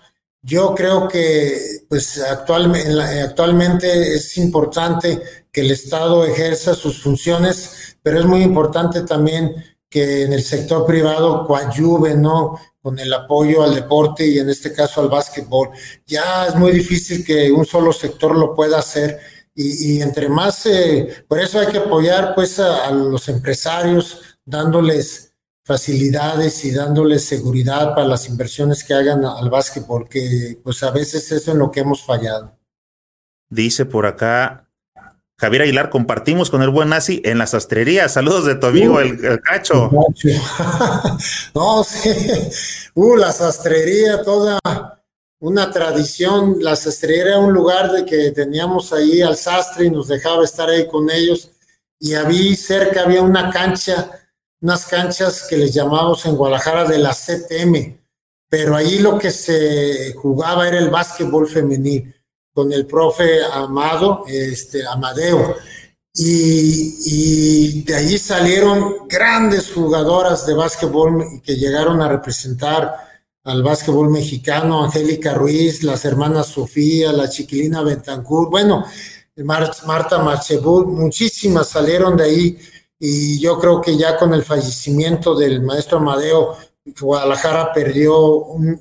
[0.45, 5.19] yo creo que pues actualmente, actualmente es importante
[5.51, 9.55] que el Estado ejerza sus funciones, pero es muy importante también
[9.89, 12.59] que en el sector privado coadyuve, ¿no?
[12.79, 15.69] Con el apoyo al deporte y en este caso al básquetbol.
[16.05, 19.19] Ya es muy difícil que un solo sector lo pueda hacer
[19.57, 25.33] y, entre más, eh, por eso hay que apoyar pues a los empresarios dándoles
[25.63, 31.31] facilidades y dándoles seguridad para las inversiones que hagan al básquetbol, que pues a veces
[31.31, 32.59] eso es lo que hemos fallado.
[33.49, 34.69] Dice por acá
[35.37, 38.07] Javier Aguilar, compartimos con el buen nazi en la sastrería.
[38.09, 39.89] Saludos de tu amigo, el, cacho.
[41.55, 42.09] no, sí.
[42.93, 44.59] Uh, la sastrería, toda
[45.47, 46.57] una tradición.
[46.59, 50.69] La sastrería era un lugar de que teníamos ahí al sastre y nos dejaba estar
[50.69, 51.51] ahí con ellos.
[51.99, 54.25] Y había cerca había una cancha
[54.65, 57.99] unas canchas que les llamamos en Guadalajara de la CTM,
[58.49, 62.15] pero ahí lo que se jugaba era el básquetbol femenil
[62.51, 65.55] con el profe Amado, este, Amadeo.
[66.15, 73.14] Y, de ahí salieron grandes jugadoras de básquetbol que llegaron a representar
[73.45, 78.85] al básquetbol mexicano, Angélica Ruiz, las hermanas Sofía, la chiquilina Bentancur, bueno,
[79.43, 82.59] Marta Marchebut, muchísimas salieron de ahí
[82.99, 86.55] y yo creo que ya con el fallecimiento del maestro Amadeo,
[86.99, 88.79] Guadalajara perdió un,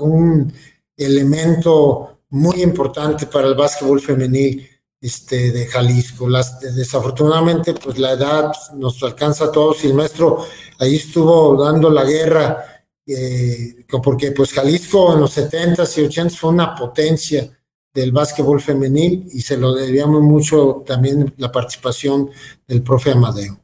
[0.00, 0.52] un,
[0.96, 4.68] elemento muy importante para el básquetbol femenil
[5.00, 6.28] este, de Jalisco.
[6.28, 10.44] Las, desafortunadamente, pues la edad nos alcanza a todos y el maestro
[10.78, 16.50] ahí estuvo dando la guerra, eh, porque pues Jalisco en los 70s y 80s fue
[16.50, 17.50] una potencia
[17.92, 22.30] del básquetbol femenil y se lo debíamos mucho también la participación
[22.66, 23.60] del profe Amadeo.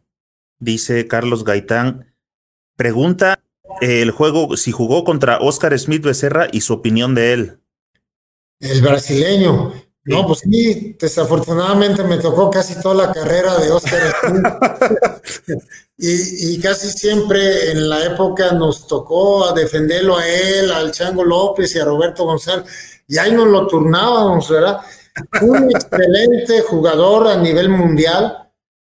[0.58, 2.12] Dice Carlos Gaitán,
[2.76, 3.40] pregunta
[3.80, 7.58] el juego si jugó contra Oscar Smith Becerra y su opinión de él.
[8.60, 9.74] El brasileño.
[10.06, 14.14] No, pues sí, desafortunadamente me tocó casi toda la carrera de Oscar
[15.98, 21.74] y, casi siempre en la época nos tocó a defenderlo a él, al Chango López
[21.74, 22.66] y a Roberto González
[23.08, 24.80] y ahí nos lo turnábamos, ¿verdad?
[25.42, 28.52] Un excelente jugador a nivel mundial,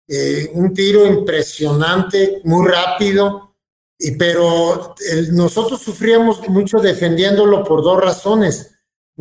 [0.08, 3.56] eh, un tiro impresionante, muy rápido,
[4.00, 4.96] y, pero
[5.32, 8.72] nosotros sufríamos mucho defendiéndolo por dos razones.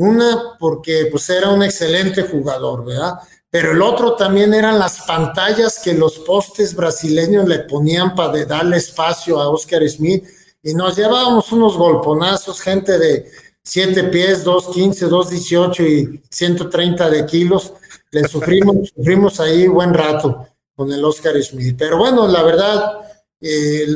[0.00, 3.18] Una, porque pues era un excelente jugador, ¿verdad?
[3.50, 8.78] Pero el otro también eran las pantallas que los postes brasileños le ponían para darle
[8.78, 10.24] espacio a Oscar Smith
[10.62, 13.30] y nos llevábamos unos golponazos, gente de,
[13.62, 17.74] 7 pies, 215, 218 y 130 de kilos.
[18.10, 21.76] Le sufrimos, sufrimos ahí buen rato con el Oscar Smith.
[21.78, 22.99] Pero bueno, la verdad,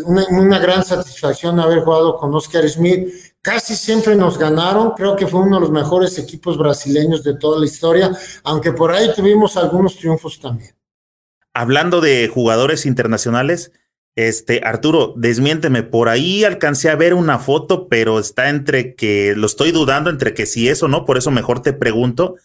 [0.05, 3.09] una, gran satisfacción haber jugado con Oscar Smith.
[3.43, 7.59] Casi siempre nos ganaron, creo que fue uno de los mejores equipos brasileños de toda
[7.59, 8.11] la historia,
[8.43, 10.75] aunque por ahí tuvimos algunos triunfos también.
[11.53, 13.71] Hablando de jugadores internacionales,
[14.17, 19.47] este, Arturo, desmiénteme, por ahí alcancé a ver una foto, pero está entre que, lo
[19.47, 22.37] estoy dudando entre que si es o no, por eso mejor te pregunto.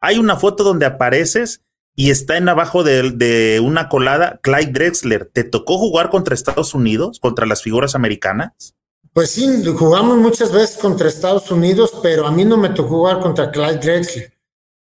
[0.00, 1.62] Hay una foto donde apareces
[1.96, 5.30] y está en abajo de, de una colada Clyde Drexler.
[5.32, 8.76] ¿Te tocó jugar contra Estados Unidos, contra las figuras americanas?
[9.14, 13.18] Pues sí, jugamos muchas veces contra Estados Unidos, pero a mí no me tocó jugar
[13.20, 14.34] contra Clyde Drexler,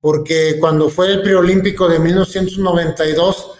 [0.01, 3.51] porque cuando fue el preolímpico de 1992,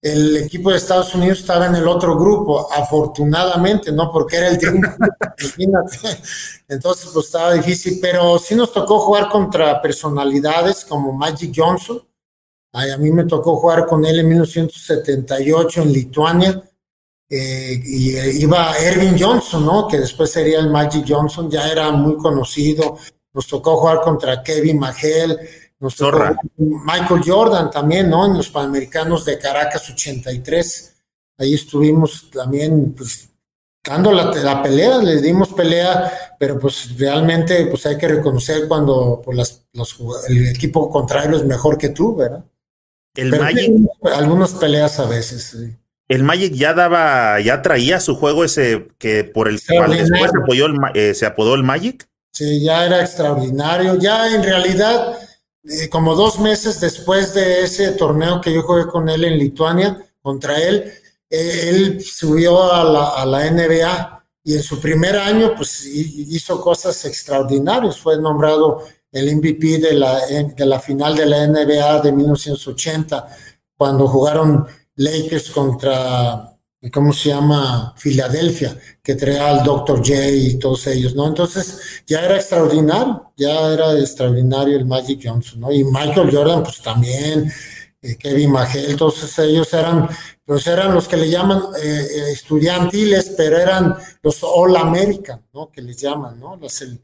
[0.00, 4.12] el equipo de Estados Unidos estaba en el otro grupo, afortunadamente, ¿no?
[4.12, 4.96] Porque era el triunfo.
[6.68, 12.00] Entonces, pues estaba difícil, pero sí nos tocó jugar contra personalidades como Magic Johnson.
[12.72, 16.62] A mí me tocó jugar con él en 1978 en Lituania.
[17.28, 19.88] Eh, y eh, iba Ervin Johnson, ¿no?
[19.88, 22.98] Que después sería el Magic Johnson, ya era muy conocido.
[23.32, 25.38] Nos tocó jugar contra Kevin Magel,
[26.58, 28.26] Michael Jordan también, ¿no?
[28.26, 30.94] En los Panamericanos de Caracas 83.
[31.38, 33.30] Ahí estuvimos también, pues,
[33.82, 39.64] dando la, pelea, le dimos pelea, pero pues realmente pues hay que reconocer cuando pues,
[39.72, 42.44] los, el equipo contrario es mejor que tú, ¿verdad?
[43.14, 43.70] El Magic.
[44.14, 45.56] Algunas peleas a veces,
[46.08, 50.38] El Magic ya daba, ya traía su juego ese que por el cual después se,
[50.38, 52.08] apoyó el, eh, se apodó el Magic.
[52.32, 53.96] sí, ya era extraordinario.
[53.98, 55.18] Ya en realidad,
[55.64, 59.98] eh, como dos meses después de ese torneo que yo jugué con él en Lituania,
[60.20, 60.92] contra él,
[61.28, 66.60] eh, él subió a la, a la NBA y en su primer año pues hizo
[66.60, 67.98] cosas extraordinarias.
[67.98, 68.82] Fue nombrado
[69.12, 73.28] el MVP de la, de la final de la NBA de 1980,
[73.76, 74.66] cuando jugaron
[74.96, 76.52] Lakers contra
[76.90, 77.94] ¿cómo se llama?
[77.96, 79.98] Filadelfia, que traía al Dr.
[79.98, 81.28] J y todos ellos, ¿no?
[81.28, 85.70] Entonces ya era extraordinario, ya era extraordinario el Magic Johnson, ¿no?
[85.70, 87.52] Y Michael Jordan, pues también,
[88.00, 90.08] eh, Kevin Magel, todos ellos eran,
[90.44, 95.70] pues eran los que le llaman eh, eh, estudiantiles, pero eran los All American, ¿no?
[95.70, 96.54] Que les llaman, ¿no?
[96.54, 97.00] El,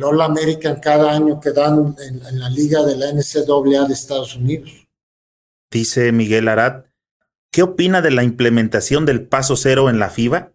[0.00, 4.36] All American cada año que dan en, en la liga de la NCAA de Estados
[4.36, 4.86] Unidos.
[5.70, 6.86] Dice Miguel Arat,
[7.52, 10.52] ¿Qué opina de la implementación del paso cero en la FIBA?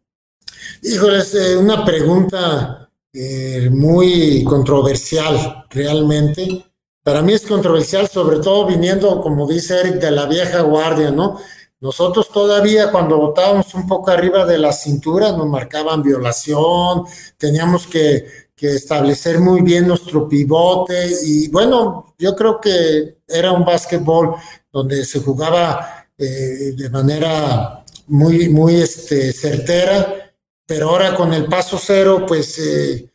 [0.81, 6.65] Híjole, es eh, una pregunta eh, muy controversial, realmente.
[7.03, 11.39] Para mí es controversial, sobre todo viniendo, como dice Eric, de la vieja guardia, ¿no?
[11.79, 17.03] Nosotros todavía cuando votábamos un poco arriba de la cintura nos marcaban violación,
[17.37, 23.63] teníamos que, que, establecer muy bien nuestro pivote y bueno, yo creo que era un
[23.63, 24.35] básquetbol
[24.71, 30.33] donde se jugaba eh, de manera muy, muy este, certera,
[30.65, 33.09] pero ahora con el paso cero, pues eh,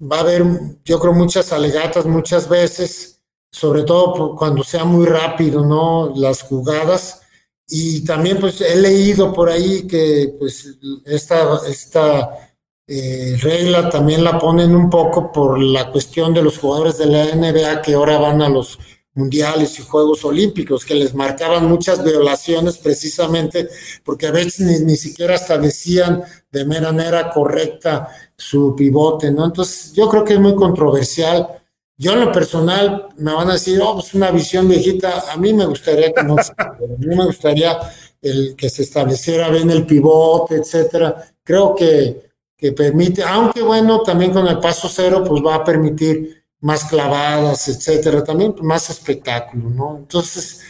[0.00, 0.44] va a haber,
[0.84, 3.20] yo creo, muchas alegatas muchas veces,
[3.50, 6.12] sobre todo cuando sea muy rápido, ¿no?
[6.16, 7.20] Las jugadas.
[7.68, 12.45] Y también, pues, he leído por ahí que, pues, esta, esta
[12.88, 17.24] eh, regla también la ponen un poco por la cuestión de los jugadores de la
[17.34, 18.78] NBA que ahora van a los
[19.16, 23.68] mundiales y Juegos Olímpicos, que les marcaban muchas violaciones precisamente
[24.04, 26.22] porque a veces ni, siquiera establecían
[26.52, 29.46] de manera correcta su pivote, ¿no?
[29.46, 31.48] Entonces, yo creo que es muy controversial.
[31.96, 35.54] Yo en lo personal me van a decir, oh, pues una visión viejita, a mí
[35.54, 36.36] me gustaría que no,
[36.98, 37.78] me gustaría
[38.20, 41.32] el que se estableciera bien el pivote, etcétera.
[41.42, 42.25] Creo que,
[42.56, 47.68] que permite, aunque bueno, también con el paso cero, pues va a permitir más clavadas,
[47.68, 49.96] etcétera, también más espectáculo, ¿no?
[49.98, 50.62] Entonces,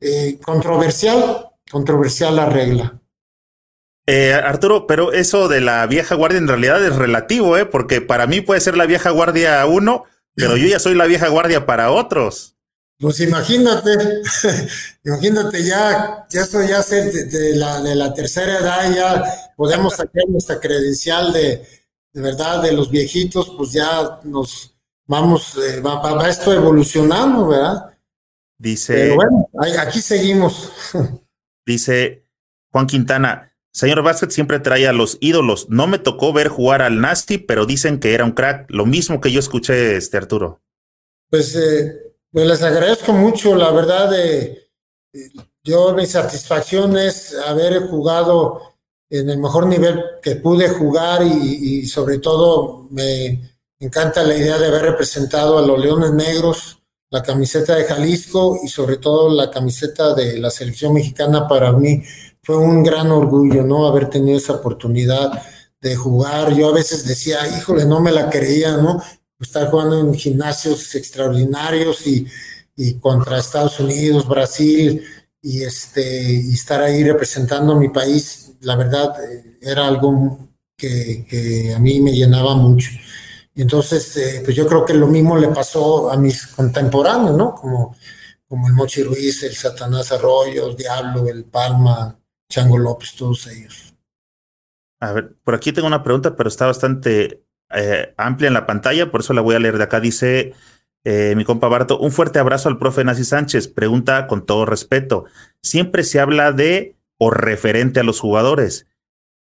[0.00, 3.00] eh, controversial, controversial la regla.
[4.06, 7.64] Eh, Arturo, pero eso de la vieja guardia en realidad es relativo, ¿eh?
[7.64, 10.04] Porque para mí puede ser la vieja guardia uno,
[10.34, 12.53] pero yo ya soy la vieja guardia para otros.
[12.98, 13.90] Pues imagínate,
[15.04, 19.24] imagínate ya, ya esto ya ser de, la, de la tercera edad, ya
[19.56, 21.66] podemos sacar nuestra credencial de,
[22.12, 24.74] de verdad de los viejitos, pues ya nos,
[25.06, 27.98] vamos, eh, va, esto evolucionando, ¿verdad?
[28.58, 28.94] Dice.
[28.94, 29.50] Pero bueno,
[29.80, 30.72] aquí seguimos.
[31.66, 32.26] dice
[32.70, 33.50] Juan Quintana.
[33.72, 35.68] Señor Vázquez siempre trae a los ídolos.
[35.68, 38.70] No me tocó ver jugar al Nasty, pero dicen que era un crack.
[38.70, 40.62] Lo mismo que yo escuché, este Arturo.
[41.28, 42.03] Pues, eh,
[42.34, 44.12] pues les agradezco mucho, la verdad.
[44.18, 44.68] Eh,
[45.62, 48.74] yo mi satisfacción es haber jugado
[49.08, 54.66] en el mejor nivel que pude jugar y sobre todo me encanta la idea de
[54.66, 56.78] haber representado a los Leones Negros,
[57.10, 62.02] la camiseta de Jalisco y sobre todo la camiseta de la selección mexicana para mí
[62.42, 63.86] fue un gran orgullo, ¿no?
[63.86, 65.40] Haber tenido esa oportunidad
[65.80, 66.52] de jugar.
[66.54, 69.00] Yo a veces decía, híjole, no me la creía, ¿no?
[69.44, 72.26] Estar jugando en gimnasios extraordinarios y,
[72.76, 75.02] y contra Estados Unidos, Brasil
[75.44, 81.78] y este estar ahí representando a mi país, la verdad eh, era algo que, a
[81.78, 82.90] mí me llenaba mucho.
[83.54, 87.54] Entonces, eh, pues yo creo que lo mismo le pasó a mis contemporáneos, ¿no?
[87.54, 87.94] Como,
[88.48, 92.18] como el Mochi Ruiz, el Satanás Arroyo, el Diablo, el Palma,
[92.48, 93.94] Chango López, todos ellos.
[95.00, 97.43] A ver, por aquí tengo una pregunta, pero está bastante
[97.74, 100.00] eh, amplia en la pantalla, por eso la voy a leer de acá.
[100.00, 100.52] Dice
[101.04, 103.68] eh, mi compa Barto, un fuerte abrazo al profe Nazi Sánchez.
[103.68, 105.24] Pregunta con todo respeto.
[105.62, 108.86] Siempre se habla de o referente a los jugadores,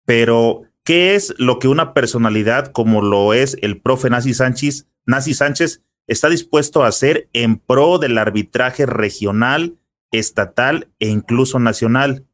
[0.05, 5.35] pero ¿Qué es lo que una personalidad como lo es el profe Nazi Sánchez, Nazi
[5.35, 9.77] Sánchez está dispuesto a hacer en pro del arbitraje regional,
[10.11, 12.25] estatal e incluso nacional?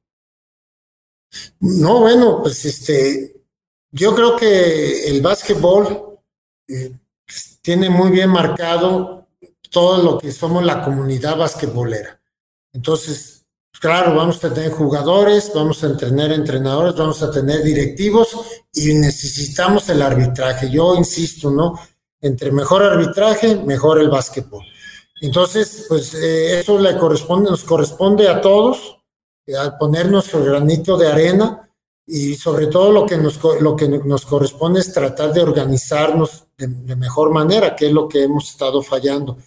[1.60, 3.35] No, bueno, pues este,
[3.96, 6.20] yo creo que el básquetbol
[6.68, 6.92] eh,
[7.62, 9.28] tiene muy bien marcado
[9.72, 12.20] todo lo que somos la comunidad basquetbolera.
[12.74, 13.36] Entonces,
[13.80, 18.36] Claro, vamos a tener jugadores, vamos a tener entrenadores, vamos a tener directivos
[18.74, 20.72] y necesitamos el arbitraje.
[20.72, 21.78] Yo insisto, ¿no?
[22.22, 24.64] Entre mejor arbitraje, mejor el básquetbol.
[25.22, 28.98] Entonces, pues eh, eso le corresponde, nos corresponde a todos,
[29.46, 31.65] eh, al poner nuestro granito de arena
[32.08, 36.96] y sobre todo lo que nos, lo que nos corresponde es tratar de organizarnos de,
[36.96, 39.38] mejor manera, que es lo que hemos estado fallando.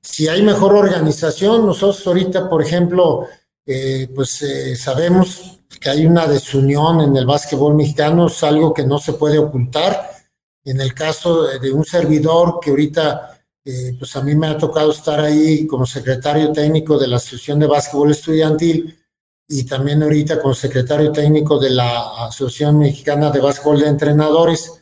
[0.00, 3.26] Si hay mejor organización, nosotros ahorita, por ejemplo,
[3.64, 8.84] eh, pues eh, sabemos que hay una desunión en el básquetbol mexicano, es algo que
[8.84, 10.10] no se puede ocultar.
[10.64, 14.90] En el caso de un servidor que ahorita, eh, pues a mí me ha tocado
[14.90, 18.98] estar ahí como secretario técnico de la Asociación de Básquetbol Estudiantil,
[19.48, 24.72] y también ahorita como secretario técnico de la Asociación Mexicana de Básquetbol de Entrenadores,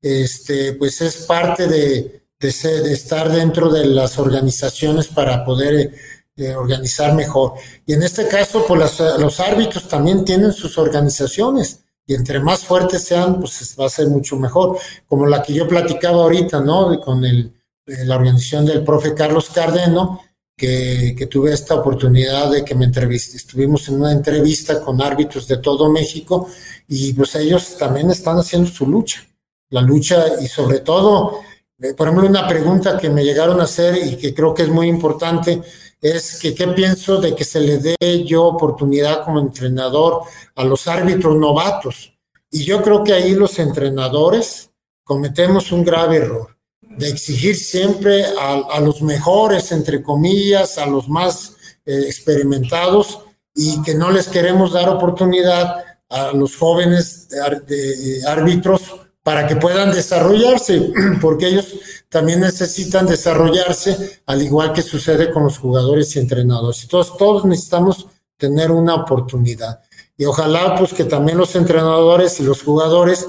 [0.00, 5.94] este, pues es parte de, de, estar dentro de las organizaciones para poder
[6.36, 7.54] eh, organizar mejor.
[7.84, 13.04] Y en este caso, pues los árbitros también tienen sus organizaciones y entre más fuertes
[13.04, 14.78] sean, pues va a ser mucho mejor.
[15.06, 17.00] Como la que yo platicaba ahorita, ¿no?
[17.00, 17.52] Con el,
[17.84, 20.22] la organización del profe Carlos Cardeno,
[20.56, 23.36] que, tuve esta oportunidad de que me entrevisté.
[23.36, 26.48] Estuvimos en una entrevista con árbitros de todo México
[26.88, 29.26] y pues ellos también están haciendo su lucha.
[29.70, 31.40] La lucha y sobre todo,
[31.78, 34.68] eh, por ejemplo, una pregunta que me llegaron a hacer y que creo que es
[34.68, 35.62] muy importante
[36.00, 40.22] es que qué pienso de que se le dé yo oportunidad como entrenador
[40.54, 42.16] a los árbitros novatos.
[42.50, 44.70] Y yo creo que ahí los entrenadores
[45.04, 46.55] cometemos un grave error
[46.96, 53.20] de exigir siempre a, los mejores, entre comillas, a los más eh, experimentados
[53.54, 58.82] y que no les queremos dar oportunidad a los jóvenes de, árbitros
[59.22, 61.74] para que puedan desarrollarse, porque ellos
[62.08, 66.82] también necesitan desarrollarse, al igual que sucede con los jugadores y entrenadores.
[66.82, 68.06] Entonces, todos necesitamos
[68.36, 69.80] tener una oportunidad.
[70.16, 73.26] Y ojalá, pues, que también los entrenadores y los jugadores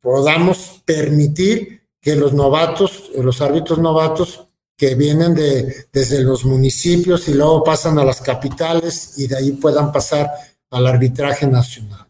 [0.00, 7.34] podamos permitir que los novatos, los árbitros novatos que vienen de, desde los municipios y
[7.34, 10.28] luego pasan a las capitales y de ahí puedan pasar
[10.70, 12.06] al arbitraje nacional.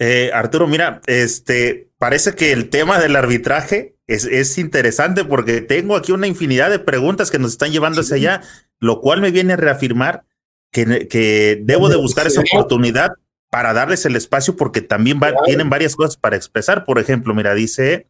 [0.00, 5.96] Eh, Arturo, mira, este parece que el tema del arbitraje es, es, interesante porque tengo
[5.96, 8.42] aquí una infinidad de preguntas que nos están llevando hacia allá,
[8.80, 10.24] lo cual me viene a reafirmar
[10.72, 13.12] que, que debo de buscar esa oportunidad
[13.48, 16.84] para darles el espacio porque también tienen varias cosas para expresar.
[16.84, 18.08] Por ejemplo, mira, dice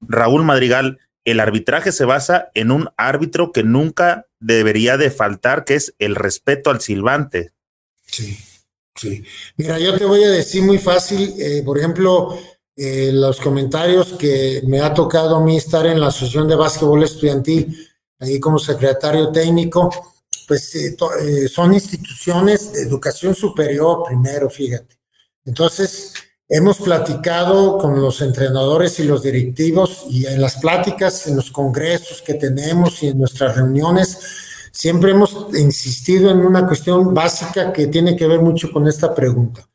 [0.00, 5.74] Raúl Madrigal, el arbitraje se basa en un árbitro que nunca debería de faltar, que
[5.74, 7.52] es el respeto al silbante.
[8.04, 8.38] Sí,
[8.94, 9.22] sí.
[9.56, 12.38] Mira, yo te voy a decir muy fácil, eh, por ejemplo,
[12.76, 17.02] eh, los comentarios que me ha tocado a mí estar en la Asociación de Básquetbol
[17.02, 19.90] Estudiantil, ahí como secretario técnico,
[20.48, 24.98] pues eh, son instituciones de educación superior primero, fíjate.
[25.44, 26.14] Entonces,
[26.52, 32.22] Hemos platicado con los entrenadores y los directivos y en las pláticas, en los congresos
[32.22, 34.18] que tenemos y en nuestras reuniones,
[34.72, 39.68] siempre hemos insistido en una cuestión básica que tiene que ver mucho con esta pregunta.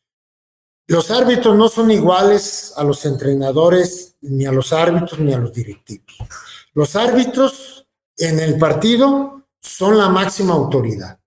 [0.87, 5.53] Los árbitros no son iguales a los entrenadores, ni a los árbitros, ni a los
[5.53, 6.17] directivos.
[6.73, 7.87] Los árbitros
[8.17, 11.19] en el partido son la máxima autoridad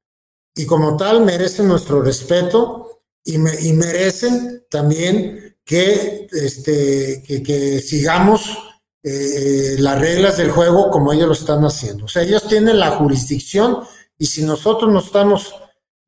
[0.55, 2.88] y como tal merecen nuestro respeto
[3.25, 8.59] y, y merecen también que, este, que, sigamos
[9.03, 12.07] eh, las reglas del juego como ellos lo están haciendo.
[12.07, 13.81] O sea, ellos tienen la jurisdicción
[14.17, 15.55] y si nosotros no estamos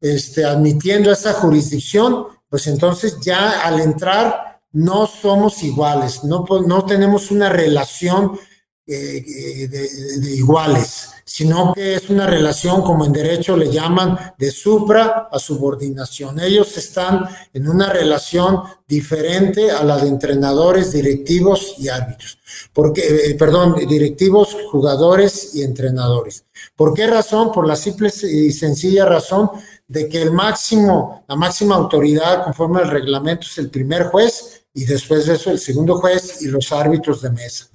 [0.00, 7.30] este, admitiendo esa jurisdicción, pues entonces ya al entrar no somos iguales, no, no tenemos
[7.30, 8.40] una relación
[8.86, 14.50] eh, eh, de, iguales, sino que es una relación, como en derecho le llaman, de
[14.50, 16.40] supra a subordinación.
[16.40, 22.38] Ellos están en una relación diferente a la de entrenadores, directivos y árbitros.
[22.72, 26.44] Porque, eh, perdón, directivos, jugadores y entrenadores.
[26.74, 27.52] ¿Por qué razón?
[27.52, 29.50] Por la simple y sencilla razón
[29.86, 34.84] de que el máximo, la máxima autoridad conforme al reglamento es el primer juez y
[34.84, 37.69] después de eso el segundo juez y los árbitros de mesa.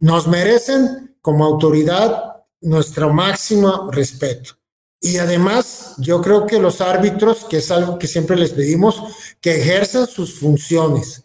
[0.00, 4.54] Nos merecen como autoridad nuestro máximo respeto.
[5.00, 9.02] Y además, yo creo que los árbitros, que es algo que siempre les pedimos,
[9.40, 11.24] que ejerzan sus funciones,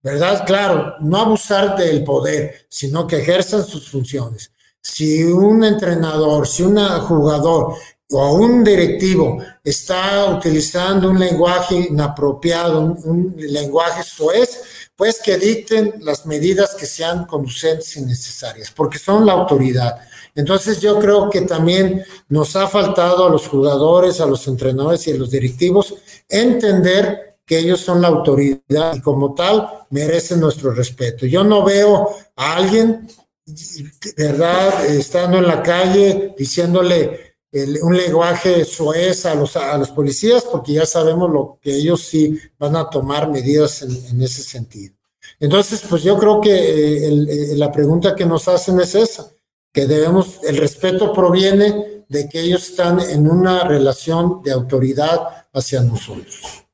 [0.00, 0.44] ¿verdad?
[0.46, 4.52] Claro, no abusar del poder, sino que ejerzan sus funciones.
[4.80, 7.74] Si un entrenador, si un jugador
[8.10, 14.62] o un directivo está utilizando un lenguaje inapropiado, un, un lenguaje soez,
[14.94, 19.98] pues que dicten las medidas que sean conducentes y necesarias, porque son la autoridad.
[20.34, 25.12] Entonces yo creo que también nos ha faltado a los jugadores, a los entrenadores y
[25.12, 25.94] a los directivos
[26.28, 31.26] entender que ellos son la autoridad y como tal merecen nuestro respeto.
[31.26, 33.08] Yo no veo a alguien,
[34.16, 37.35] ¿verdad?, estando en la calle diciéndole
[37.82, 42.38] un lenguaje soez a los, a los policías, porque ya sabemos lo que ellos sí
[42.58, 44.94] van a tomar medidas en, ese sentido.
[45.40, 49.30] Entonces, pues yo creo que eh, eh, la pregunta que nos hacen es esa,
[49.72, 55.82] que debemos, el respeto proviene de que ellos están en una relación de autoridad hacia
[55.82, 56.64] nosotros.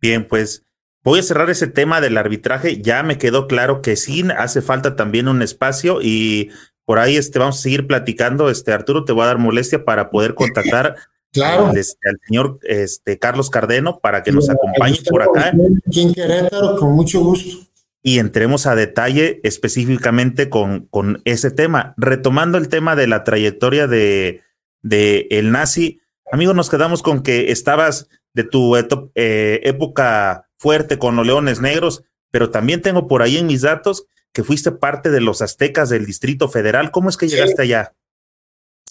[0.00, 0.64] Bien, pues
[1.02, 2.80] voy a cerrar ese tema del arbitraje.
[2.80, 6.50] Ya me quedó claro que sí hace falta también un espacio y
[6.90, 8.50] por ahí este, vamos a seguir platicando.
[8.50, 10.96] Este, Arturo, te voy a dar molestia para poder contactar
[11.32, 11.68] claro.
[11.68, 15.52] al, este, señor este, Carlos Cardeno para que nos acompañe por acá.
[15.86, 17.64] Aquí Querétaro, con mucho gusto.
[18.02, 21.94] Y entremos a detalle específicamente con, con ese tema.
[21.96, 24.40] Retomando el tema de la trayectoria de,
[24.82, 26.00] de el nazi,
[26.32, 28.74] amigo, nos quedamos con que estabas de tu
[29.14, 32.02] eh, época fuerte con los Leones Negros,
[32.32, 36.06] pero también tengo por ahí en mis datos que fuiste parte de los aztecas del
[36.06, 36.90] Distrito Federal.
[36.90, 37.94] ¿Cómo es que llegaste allá?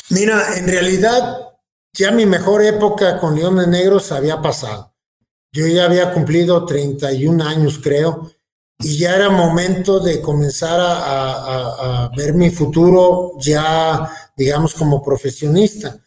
[0.09, 1.49] Mira, en realidad
[1.93, 4.93] ya mi mejor época con Leones Negros había pasado.
[5.51, 8.31] Yo ya había cumplido 31 años, creo,
[8.77, 15.99] y ya era momento de comenzar a, ver mi futuro ya, digamos, como profesionista.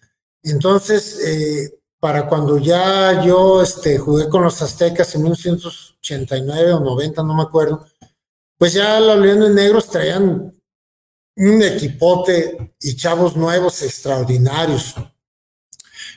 [0.43, 7.23] Entonces, eh, para cuando ya yo este, jugué con los aztecas en 1989 o 90,
[7.23, 7.87] no me acuerdo,
[8.63, 10.55] pues ya los Leones Negros traían
[11.35, 14.95] un equipote y chavos nuevos extraordinarios,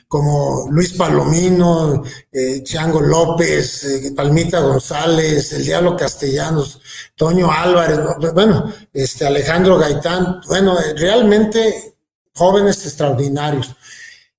[0.06, 6.80] como Luis Palomino, eh, Chango López, eh, Palmita González, el Diablo Castellanos,
[7.16, 7.98] Toño Álvarez,
[8.32, 11.96] bueno, este Alejandro Gaitán, bueno, realmente
[12.32, 13.74] jóvenes extraordinarios.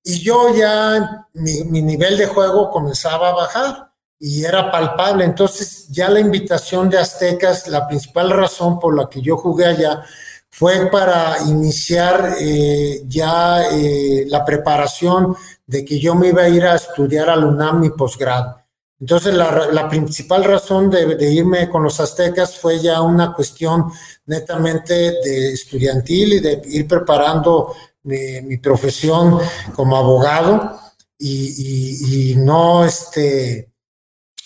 [0.02, 3.87] Y yo ya, mi nivel de juego comenzaba a bajar
[4.20, 5.24] y era palpable.
[5.24, 10.04] Entonces ya la invitación de Aztecas, la principal razón por la que yo jugué allá
[10.50, 15.36] fue para iniciar eh, ya eh, la preparación
[15.66, 18.58] de que yo me iba a ir a estudiar al UNAM mi posgrado.
[19.00, 23.92] Entonces la, principal razón de, irme con los aztecas fue ya una cuestión
[24.26, 29.38] netamente de estudiantil y de ir preparando mi, profesión
[29.76, 30.80] como abogado
[31.16, 33.67] y, y no este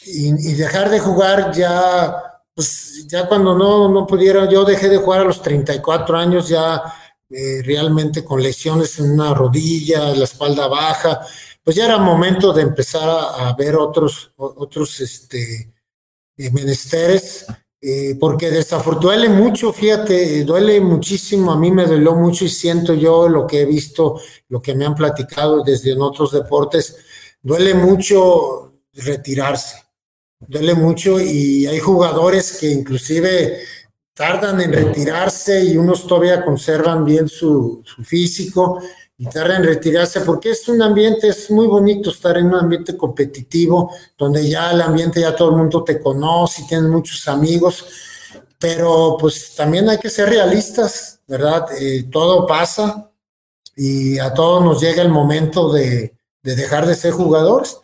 [0.04, 2.14] y, dejar de jugar ya,
[2.54, 6.82] pues ya cuando no, no pudiera, yo dejé de jugar a los 34 años ya
[7.30, 11.20] eh, realmente con lesiones en una rodilla, la espalda baja,
[11.64, 15.72] pues ya era momento de empezar a, ver otros, otros este,
[16.36, 17.46] eh, menesteres,
[17.80, 22.94] eh, porque desafortunadamente duele mucho, fíjate, duele muchísimo, a mí me dolió mucho y siento
[22.94, 26.96] yo lo que he visto, lo que me han platicado desde en otros deportes,
[27.42, 29.81] duele mucho retirarse
[30.48, 33.60] duele mucho y hay jugadores que inclusive
[34.14, 38.80] tardan en retirarse y unos todavía conservan bien su, físico
[39.16, 42.96] y tardan en retirarse porque es un ambiente, es muy bonito estar en un ambiente
[42.96, 47.86] competitivo donde ya el ambiente ya todo el mundo te conoce y tienes muchos amigos,
[48.58, 51.66] pero pues también hay que ser realistas, ¿verdad?
[51.80, 53.10] Eh, todo pasa
[53.74, 57.78] y a todos nos llega el momento de, de dejar de ser jugadores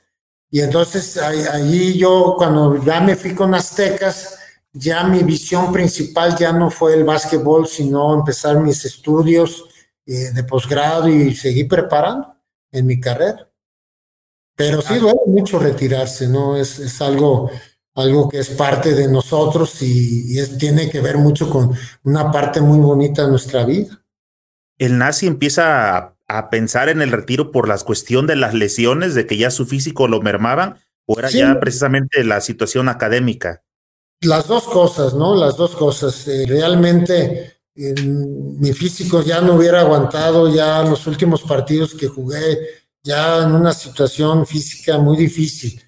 [0.51, 4.39] y entonces ahí yo, cuando ya me fui con Aztecas,
[4.73, 9.65] ya mi visión principal ya no fue el básquetbol, sino empezar mis estudios
[10.07, 12.35] eh, de posgrado y seguir preparando
[12.71, 13.51] en mi carrera.
[14.55, 16.57] Pero sí duele mucho retirarse, ¿no?
[16.57, 17.51] Es, es algo,
[17.95, 21.73] algo que es parte de nosotros y, es, tiene que ver mucho con
[22.05, 24.03] una parte muy bonita de nuestra vida.
[24.79, 29.27] El nazi empieza a pensar en el retiro por la cuestión de las lesiones, de
[29.27, 30.77] que ya su físico lo mermaban,
[31.07, 33.63] o era ya precisamente la situación académica?
[34.21, 35.35] Las dos cosas, ¿no?
[35.35, 36.29] Las dos cosas.
[36.29, 37.59] Eh, realmente
[37.95, 42.59] mi físico ya no hubiera aguantado ya los últimos partidos que jugué,
[43.03, 45.81] ya en una situación física muy difícil.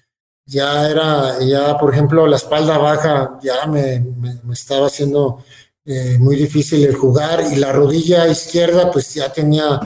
[0.45, 5.43] Ya era, ya por ejemplo, la espalda baja ya me, me, estaba haciendo
[5.85, 9.79] eh, muy difícil el jugar y la rodilla izquierda pues ya tenía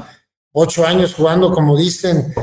[0.57, 2.33] ocho años jugando, como dicen,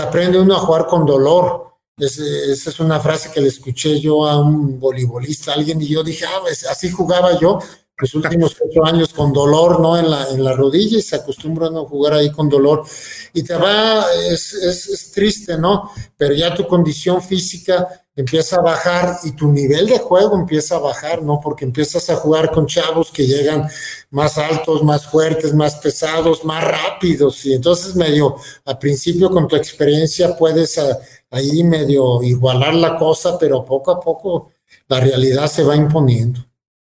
[0.00, 1.64] aprende uno a jugar con dolor.
[1.96, 6.26] esa es una frase que le escuché yo a un voleibolista, alguien, y yo dije,
[6.26, 7.58] ah, pues, así jugaba yo
[8.00, 9.98] los últimos ocho años con dolor, ¿no?
[9.98, 12.84] En la, en la rodilla y se acostumbran a jugar ahí con dolor.
[13.32, 15.90] Y te va, es, es triste, ¿no?
[16.16, 17.88] Pero ya tu condición física
[18.18, 21.40] empieza a bajar y tu nivel de juego empieza a bajar, ¿no?
[21.40, 23.68] Porque empiezas a jugar con chavos que llegan
[24.10, 27.46] más altos, más fuertes, más pesados, más rápidos.
[27.46, 28.34] Y entonces medio,
[28.64, 30.80] al principio con tu experiencia puedes
[31.30, 34.50] ahí medio igualar la cosa, pero poco a poco
[34.88, 36.44] la realidad se va imponiendo.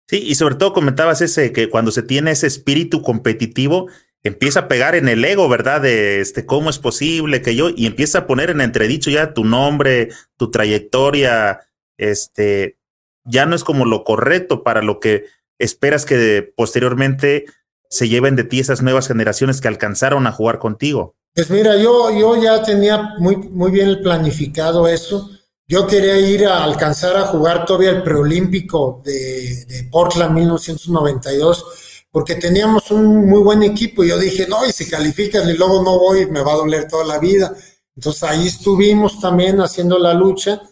[0.06, 3.88] Sí, y sobre todo comentabas ese que cuando se tiene ese espíritu competitivo,
[4.22, 5.80] empieza a pegar en el ego, ¿verdad?
[5.80, 9.44] De este, cómo es posible que yo, y empieza a poner en entredicho ya tu
[9.44, 11.60] nombre, tu trayectoria,
[11.96, 12.78] este,
[13.24, 15.26] ya no es como lo correcto para lo que
[15.58, 17.46] esperas que posteriormente
[17.90, 21.16] se lleven de ti esas nuevas generaciones que alcanzaron a jugar contigo.
[21.34, 25.30] Pues mira, yo, yo ya tenía muy, muy bien planificado eso.
[25.66, 32.36] Yo quería ir a alcanzar a jugar todavía el preolímpico de, de Portland 1992 porque
[32.36, 35.98] teníamos un muy buen equipo y yo dije, no, y si calificas y luego no
[35.98, 37.54] voy, me va a doler toda la vida.
[37.94, 40.62] Entonces ahí estuvimos también haciendo la lucha,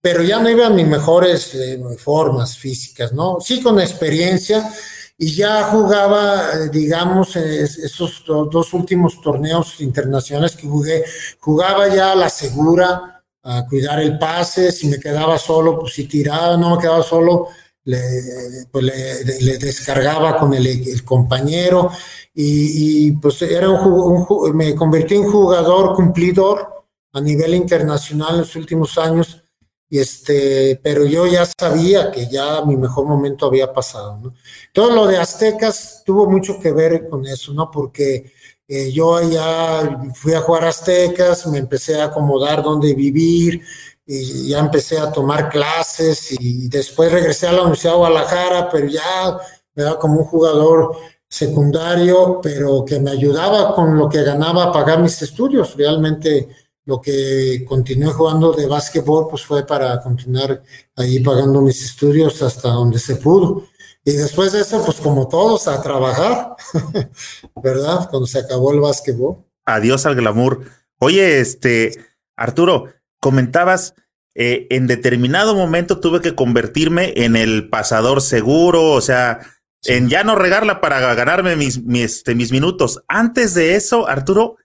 [0.00, 3.38] pero ya no iba a mis mejores eh, formas físicas, ¿no?
[3.40, 4.72] Sí con experiencia
[5.20, 11.04] y ya jugaba, eh, digamos, esos dos últimos torneos internacionales que jugué,
[11.40, 16.04] jugaba ya a la segura, a cuidar el pase, si me quedaba solo, pues si
[16.04, 17.48] tiraba, no me quedaba solo,
[17.88, 21.90] le, pues le, descargaba con el, compañero
[22.34, 26.84] y, pues era un, me convertí en jugador cumplidor
[27.14, 29.42] a nivel internacional en los últimos años
[29.88, 34.34] y este pero yo ya sabía que ya mi mejor momento había pasado ¿no?
[34.74, 38.34] todo lo de Aztecas tuvo mucho que ver con eso no porque
[38.68, 43.62] eh, yo ya fui a jugar Aztecas me empecé a acomodar donde vivir
[44.10, 48.86] y ya empecé a tomar clases y después regresé a la Universidad de Guadalajara, pero
[48.86, 49.38] ya
[49.74, 50.96] daba como un jugador
[51.28, 55.76] secundario, pero que me ayudaba con lo que ganaba a pagar mis estudios.
[55.76, 56.48] Realmente
[56.86, 60.62] lo que continué jugando de básquetbol pues fue para continuar
[60.96, 63.66] ahí pagando mis estudios hasta donde se pudo.
[64.02, 66.56] Y después de eso, pues como todos, a trabajar,
[67.62, 68.08] ¿verdad?
[68.08, 69.44] Cuando se acabó el básquetbol.
[69.66, 70.62] Adiós al glamour.
[70.98, 71.92] Oye, este,
[72.34, 72.86] Arturo,
[73.20, 73.94] comentabas,
[74.34, 79.40] eh, en determinado momento tuve que convertirme en el pasador seguro, o sea,
[79.84, 83.02] en ya no regarla para ganarme mis, mis, este, mis minutos.
[83.08, 84.56] Antes de eso, Arturo,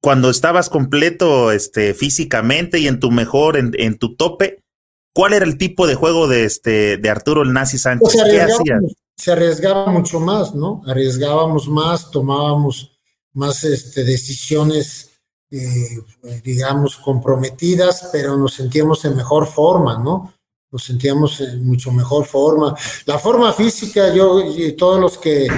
[0.00, 4.62] cuando estabas completo este, físicamente y en tu mejor, en, en tu tope,
[5.14, 8.12] ¿cuál era el tipo de juego de, este, de Arturo el Nazi Sánchez?
[8.12, 8.78] Pues ¿Qué hacía?
[9.16, 10.82] Se arriesgaba mucho más, ¿no?
[10.86, 12.96] Arriesgábamos más, tomábamos
[13.32, 15.07] más este, decisiones
[15.50, 16.02] eh,
[16.44, 20.34] digamos, comprometidas, pero nos sentíamos en mejor forma, ¿no?
[20.70, 22.76] Nos sentíamos en mucho mejor forma.
[23.06, 25.48] La forma física, yo y todos los que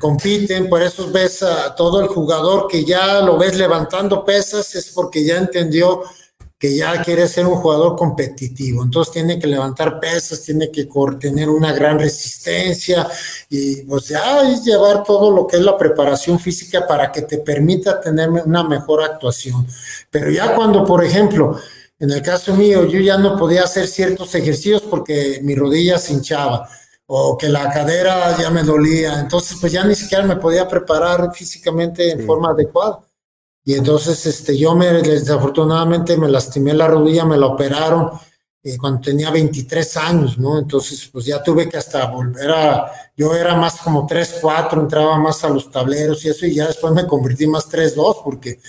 [0.00, 4.92] compiten, por eso ves a todo el jugador que ya lo ves levantando pesas, es
[4.92, 6.02] porque ya entendió
[6.60, 8.84] que ya quiere ser un jugador competitivo.
[8.84, 10.86] Entonces tiene que levantar pesas, tiene que
[11.18, 13.08] tener una gran resistencia
[13.48, 17.38] y pues ya es llevar todo lo que es la preparación física para que te
[17.38, 19.66] permita tener una mejor actuación.
[20.10, 21.58] Pero ya cuando, por ejemplo,
[21.98, 26.12] en el caso mío, yo ya no podía hacer ciertos ejercicios porque mi rodilla se
[26.12, 26.68] hinchaba
[27.06, 31.32] o que la cadera ya me dolía, entonces pues ya ni siquiera me podía preparar
[31.34, 33.00] físicamente en forma adecuada.
[33.64, 38.10] Y entonces este, yo me, desafortunadamente me lastimé la rodilla, me la operaron
[38.62, 40.58] eh, cuando tenía 23 años, ¿no?
[40.58, 45.18] Entonces, pues ya tuve que hasta volver a, yo era más como 3, 4, entraba
[45.18, 48.60] más a los tableros y eso, y ya después me convertí más 3, 2, porque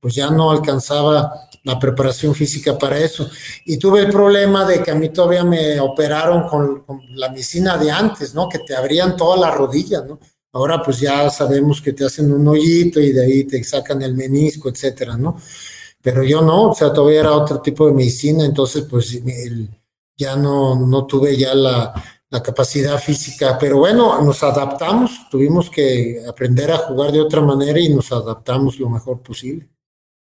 [0.00, 3.28] pues ya no alcanzaba la preparación física para eso.
[3.64, 7.78] Y tuve el problema de que a mí todavía me operaron con, con la medicina
[7.78, 8.48] de antes, ¿no?
[8.48, 10.18] Que te abrían toda la rodilla, ¿no?
[10.52, 14.14] Ahora pues ya sabemos que te hacen un hoyito y de ahí te sacan el
[14.14, 15.40] menisco, etcétera, ¿no?
[16.02, 19.20] Pero yo no, o sea, todavía era otro tipo de medicina, entonces pues
[20.16, 21.92] ya no, no tuve ya la,
[22.30, 27.80] la capacidad física, pero bueno, nos adaptamos, tuvimos que aprender a jugar de otra manera
[27.80, 29.68] y nos adaptamos lo mejor posible.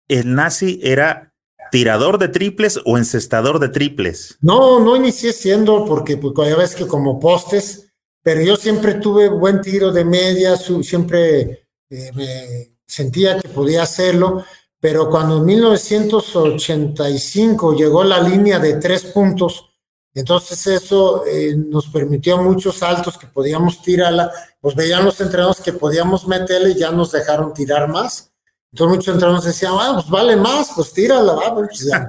[0.07, 1.33] ¿El nazi era
[1.71, 4.37] tirador de triples o encestador de triples?
[4.41, 7.92] No, no inicié siendo porque pues ya ves que como postes,
[8.23, 14.45] pero yo siempre tuve buen tiro de media, siempre eh, me sentía que podía hacerlo,
[14.79, 19.73] pero cuando en 1985 llegó la línea de tres puntos,
[20.13, 24.31] entonces eso eh, nos permitió muchos saltos que podíamos tirarla,
[24.61, 28.29] pues veían los entrenadores que podíamos meterle y ya nos dejaron tirar más.
[28.71, 32.07] Entonces muchos entrenadores decían, ah, pues vale más, pues tírala, pues ya,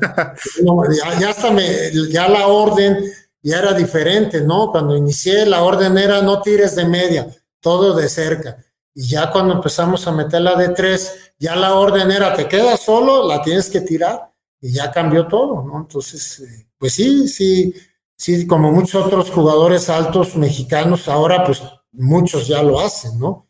[1.20, 1.66] ya, hasta me,
[2.11, 3.12] ya la orden
[3.45, 4.71] ya era diferente, ¿no?
[4.71, 7.29] Cuando inicié la orden era no tires de media,
[7.61, 8.57] todo de cerca.
[8.95, 13.29] Y ya cuando empezamos a meterla de tres, ya la orden era te quedas solo,
[13.29, 15.79] la tienes que tirar y ya cambió todo, ¿no?
[15.79, 17.75] Entonces, eh, pues sí, sí,
[18.16, 21.62] sí, como muchos otros jugadores altos mexicanos, ahora pues
[21.93, 23.47] muchos ya lo hacen, ¿no?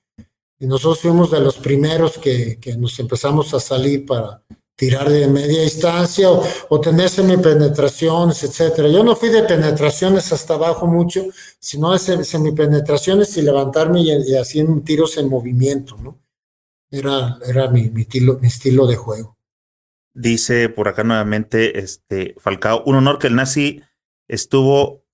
[0.58, 4.42] Y nosotros fuimos de los primeros que, que nos empezamos a salir para,
[4.76, 8.88] tirar de media distancia o, tener semipenetraciones, etcétera.
[8.88, 11.24] Yo no fui de penetraciones hasta abajo mucho,
[11.60, 16.24] sino de semipenetraciones y levantarme y, y haciendo tiros en movimiento, ¿no?
[16.98, 19.36] era, era mi, mi, estilo, mi estilo de juego.
[20.14, 23.82] Dice por acá nuevamente este Falcao, un honor que el Nazi
[24.28, 25.04] estuvo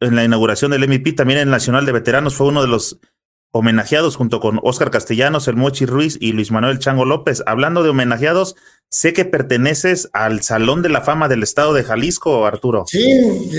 [0.00, 2.98] en la inauguración del MVP, también en el Nacional de Veteranos, fue uno de los
[3.52, 7.42] homenajeados junto con Oscar Castellanos, el Mochi Ruiz y Luis Manuel Chango López.
[7.46, 8.56] Hablando de homenajeados,
[8.90, 12.84] sé que perteneces al Salón de la Fama del Estado de Jalisco, Arturo.
[12.88, 13.50] Sí,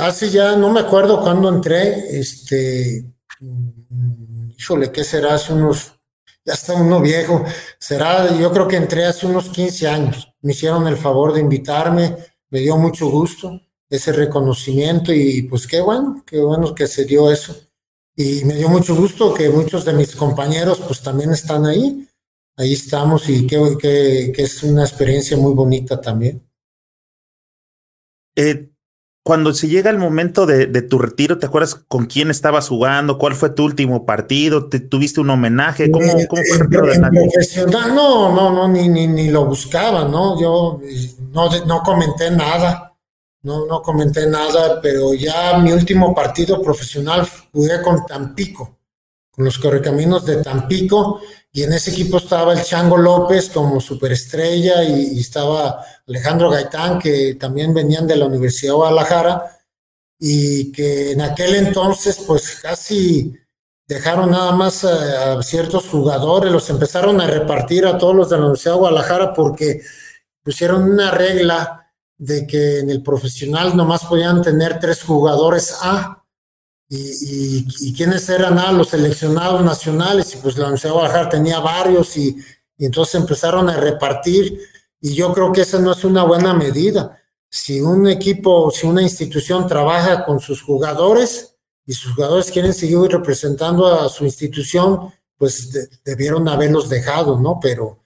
[0.00, 3.04] hace ya, no me acuerdo cuándo entré, este,
[3.40, 5.34] mm, híjole, ¿qué será?
[5.34, 5.94] Hace unos
[6.44, 7.44] ya está uno viejo,
[7.78, 12.16] será, yo creo que entré hace unos 15 años, me hicieron el favor de invitarme,
[12.48, 17.30] me dio mucho gusto ese reconocimiento y pues qué bueno, qué bueno que se dio
[17.30, 17.56] eso.
[18.22, 22.06] Y me dio mucho gusto que muchos de mis compañeros pues también están ahí,
[22.54, 26.46] ahí estamos y que, que, que es una experiencia muy bonita también.
[28.36, 28.68] Eh,
[29.22, 33.16] cuando se llega el momento de, tu retiro, ¿te acuerdas con quién estabas jugando?
[33.16, 34.68] ¿Cuál fue tu último partido?
[34.68, 35.90] ¿Te, ¿Tuviste un homenaje?
[35.90, 40.38] ¿Cómo, eh, fue el profesional, no, no, no, ni, ni, ni lo buscaba, ¿no?
[40.38, 40.78] Yo
[41.32, 42.89] no, no comenté nada,
[43.42, 48.78] no, no comenté nada, pero ya mi último partido profesional jugué con Tampico,
[49.30, 51.20] con los correcaminos de Tampico,
[51.52, 57.34] y en ese equipo estaba el Chango López como superestrella y, estaba Alejandro Gaitán, que
[57.34, 59.58] también venían de la Universidad de Guadalajara
[60.18, 63.34] y que en aquel entonces pues casi
[63.88, 68.42] dejaron nada más a, ciertos jugadores, los empezaron a repartir a todos los de la
[68.42, 69.82] Universidad de Guadalajara porque
[70.44, 71.79] pusieron una regla
[72.20, 76.22] de que en el profesional nomás podían tener tres jugadores A
[76.86, 82.16] y, quiénes eran ah, los seleccionados nacionales, y pues la Universidad de Guadalajara tenía varios,
[82.16, 82.36] y,
[82.76, 84.60] y, entonces empezaron a repartir,
[85.00, 87.16] y yo creo que esa no es una buena medida.
[87.48, 91.56] Si un equipo, si una institución trabaja con sus jugadores
[91.86, 97.58] y sus jugadores quieren seguir representando a su institución, pues debieron haberlos dejado, ¿no?
[97.62, 97.99] Pero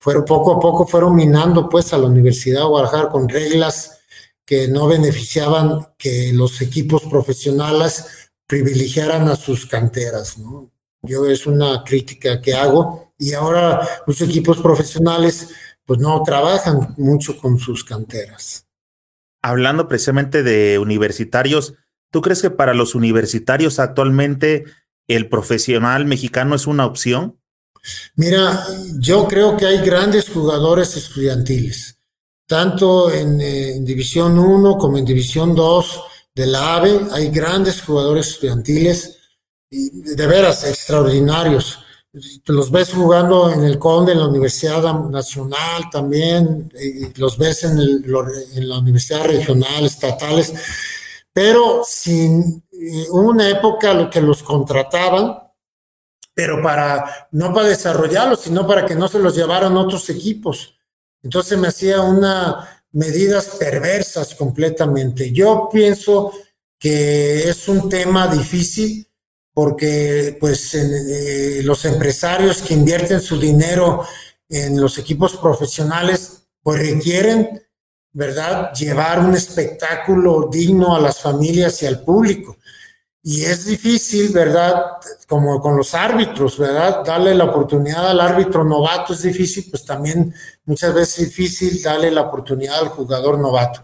[0.00, 4.00] fueron poco a poco fueron minando pues a la Universidad de Guadalajara con reglas
[4.44, 10.72] que no beneficiaban que los equipos profesionales privilegiaran a sus canteras, ¿no?
[11.02, 15.50] Yo es una crítica que hago y ahora los equipos profesionales
[15.84, 18.66] pues no trabajan mucho con sus canteras.
[19.42, 21.74] Hablando precisamente de universitarios,
[22.10, 24.64] ¿tú crees que para los universitarios actualmente
[25.08, 27.39] el profesional mexicano es una opción?
[28.16, 28.66] Mira,
[28.98, 31.96] yo creo que hay grandes jugadores estudiantiles,
[32.46, 36.00] tanto en, eh, División 1 como en División 2
[36.34, 39.16] de la AVE, hay grandes jugadores estudiantiles,
[39.70, 41.78] de veras extraordinarios.
[42.46, 46.72] Los ves jugando en el Conde, en la Universidad Nacional también,
[47.16, 50.52] los ves en, en la Universidad Regional, estatales,
[51.32, 55.38] pero sin eh, una época lo que los contrataban,
[56.40, 60.74] pero para, no para desarrollarlos, sino para que no se los llevaran otros equipos.
[61.22, 65.32] Entonces me hacía una, medidas perversas completamente.
[65.32, 66.32] Yo pienso
[66.78, 69.06] que es un tema difícil
[69.52, 74.06] porque pues eh, los empresarios que invierten su dinero
[74.48, 77.62] en los equipos profesionales pues requieren,
[78.12, 82.56] ¿verdad?, llevar un espectáculo digno a las familias y al público.
[83.22, 84.92] Y es difícil, ¿verdad?
[85.28, 87.04] Como con los árbitros, ¿verdad?
[87.04, 90.34] Darle la oportunidad al árbitro novato es difícil, pues también
[90.64, 93.82] muchas veces es difícil darle la oportunidad al jugador novato.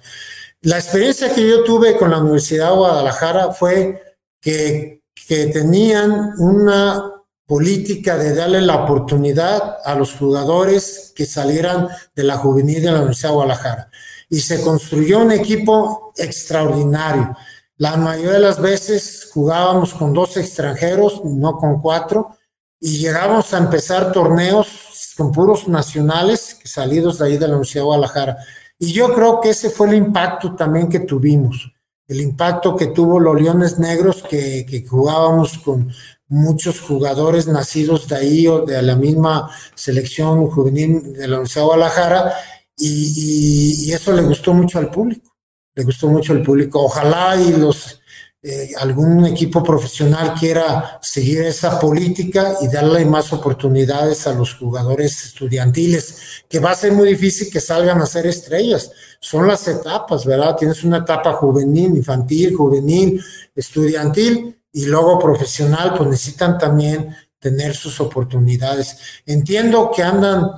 [0.62, 4.02] La experiencia que yo tuve con la Universidad de Guadalajara fue
[4.40, 7.12] que, que tenían una
[7.46, 12.98] política de darle la oportunidad a los jugadores que salieran de la juvenil de la
[12.98, 13.90] Universidad de Guadalajara.
[14.30, 17.36] Y se construyó un equipo extraordinario
[17.78, 22.36] la mayoría de las veces jugábamos con dos extranjeros, no con cuatro,
[22.81, 27.86] y llegábamos a empezar torneos con puros nacionales salidos de ahí de la Universidad de
[27.86, 28.39] Guadalajara.
[28.78, 31.73] Y yo creo que ese fue el impacto también que tuvimos,
[32.09, 35.90] el impacto que tuvo los Leones Negros, que, jugábamos con
[36.28, 41.66] muchos jugadores nacidos de ahí o de la misma selección juvenil de la Universidad de
[41.66, 42.32] Guadalajara,
[42.78, 45.35] y eso le gustó mucho al público
[45.77, 46.82] le gustó mucho el público.
[46.82, 48.01] Ojalá y los
[48.48, 55.24] eh, algún equipo profesional quiera seguir esa política y darle más oportunidades a los jugadores
[55.24, 58.93] estudiantiles, que va a ser muy difícil que salgan a ser estrellas.
[59.19, 60.55] Son las etapas, ¿verdad?
[60.57, 63.20] Tienes una etapa juvenil, infantil, juvenil,
[63.53, 68.97] estudiantil y luego profesional, pues necesitan también tener sus oportunidades.
[69.27, 70.53] Entiendo que andan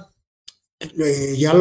[0.79, 1.55] eh, ya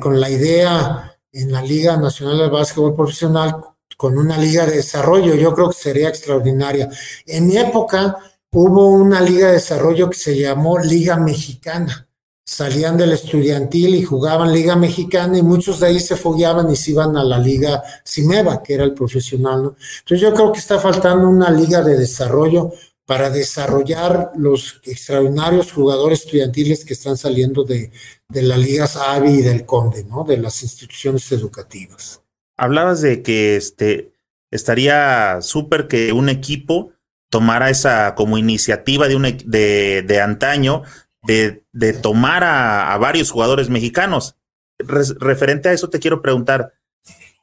[0.00, 3.56] con la idea en la Liga Nacional de Básquetbol Profesional
[3.96, 6.88] con una liga de desarrollo, yo creo que sería extraordinaria.
[7.26, 8.16] En mi época,
[8.52, 12.08] hubo una liga de desarrollo que se llamó Liga Mexicana.
[12.44, 16.92] Salían del estudiantil y jugaban Liga Mexicana y muchos de ahí se fogueaban y se
[16.92, 19.62] iban a la Liga Cimeva, que era el profesional.
[19.62, 19.76] ¿no?
[19.98, 22.72] Entonces yo creo que está faltando una liga de desarrollo
[23.06, 27.92] para desarrollar los extraordinarios jugadores estudiantiles que están saliendo de,
[28.28, 30.24] de las ligas AVI y del CONDE, ¿no?
[30.24, 32.20] De las instituciones educativas.
[32.56, 34.12] Hablabas de que este,
[34.50, 36.92] estaría súper que un equipo
[37.30, 40.82] tomara esa como iniciativa de, un, de, de antaño
[41.22, 44.36] de, de tomar a, varios jugadores mexicanos.
[44.78, 46.72] referente a eso te quiero preguntar,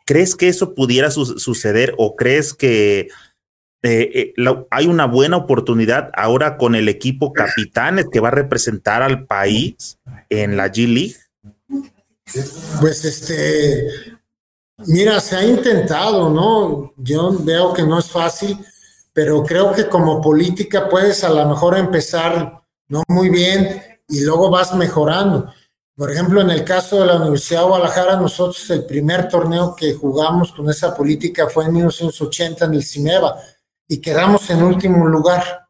[0.05, 3.09] ¿crees que eso pudiera suceder o crees que
[3.85, 9.03] eh, eh, hay una buena oportunidad ahora con el equipo Capitanes que va a representar
[9.03, 9.99] al país
[10.29, 11.17] en la G League?
[12.79, 13.89] Pues este,
[14.87, 16.93] mira, se ha intentado, ¿no?
[16.95, 18.57] Yo veo que no es fácil,
[19.11, 24.49] pero creo que como política puedes a lo mejor empezar no muy bien y luego
[24.49, 25.53] vas mejorando.
[25.93, 29.93] Por ejemplo, en el caso de la Universidad de Guadalajara, nosotros el primer torneo que
[29.93, 33.35] jugamos con esa política fue en 1980 en el CIMEVA
[33.87, 35.67] y quedamos en último lugar.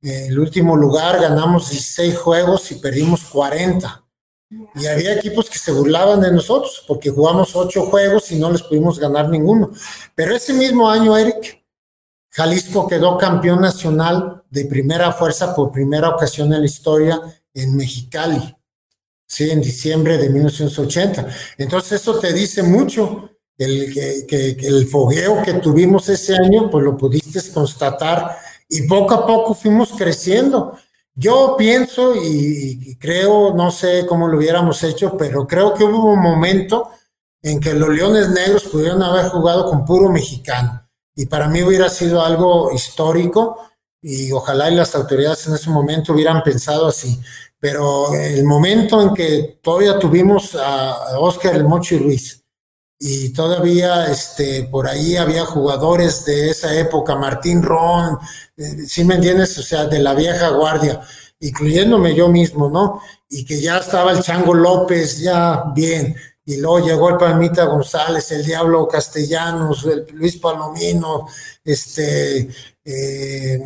[0.00, 4.04] El último lugar ganamos 16 juegos y perdimos 40.
[4.76, 8.62] Y había equipos que se burlaban de nosotros porque jugamos 8 juegos y no les
[8.62, 9.70] pudimos ganar ninguno.
[10.14, 11.64] Pero ese mismo año, Eric,
[12.30, 17.20] Jalisco quedó campeón nacional de primera fuerza por primera ocasión en la historia
[17.52, 18.56] en Mexicali,
[19.26, 21.26] sí, en diciembre de 1980.
[21.58, 23.27] Entonces eso te dice mucho
[23.58, 23.92] el,
[24.26, 28.36] que, el fogueo que tuvimos ese año, pues lo pudiste constatar
[28.68, 30.78] y poco a poco fuimos creciendo.
[31.14, 36.22] Yo pienso y, creo, no sé cómo lo hubiéramos hecho, pero creo que hubo un
[36.22, 36.90] momento
[37.42, 40.88] en que los Leones Negros pudieron haber jugado con puro mexicano.
[41.16, 43.58] Y para mí hubiera sido algo histórico
[44.00, 47.18] y ojalá y las autoridades en ese momento hubieran pensado así.
[47.58, 52.44] Pero el momento en que todavía tuvimos a Oscar El Mochi Ruiz,
[52.98, 58.18] y todavía este, por ahí había jugadores de esa época, Martín Ron,
[58.56, 59.56] eh, si me entiendes?
[59.58, 61.00] O sea, de la vieja guardia,
[61.40, 63.00] incluyéndome yo mismo, ¿no?
[63.28, 68.32] Y que ya estaba el Chango López, ya bien, y luego llegó el Palmita González,
[68.32, 71.28] el Diablo Castellanos, el Luis Palomino,
[71.62, 72.48] este,
[72.84, 73.62] eh,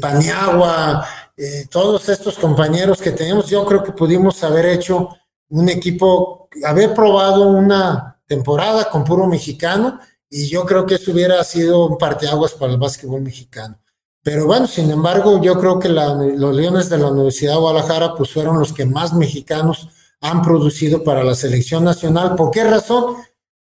[0.00, 5.08] Paniagua, eh, todos estos compañeros que tenemos, yo creo que pudimos haber hecho
[5.52, 10.00] un equipo, haber probado una temporada con puro mexicano
[10.30, 13.78] y yo creo que eso hubiera sido un parteaguas para el básquetbol mexicano.
[14.22, 18.30] Pero bueno, sin embargo, yo creo que los Leones de la Universidad de Guadalajara pues
[18.30, 19.88] fueron los que más mexicanos
[20.20, 22.34] han producido para la selección nacional.
[22.34, 23.16] ¿Por qué razón?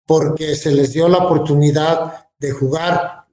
[0.07, 3.25] Porque se les dio la oportunidad de jugar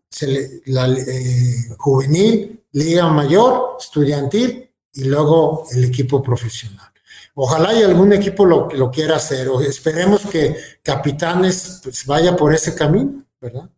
[0.66, 6.91] la eh, juvenil, liga mayor, estudiantil y luego el equipo profesional.
[7.34, 12.52] Ojalá y algún equipo lo, lo quiera hacer, o esperemos que Capitanes pues, vaya por
[12.52, 13.70] ese camino, ¿verdad?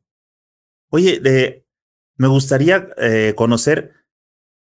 [0.91, 1.65] Oye,
[2.17, 3.93] me gustaría eh, conocer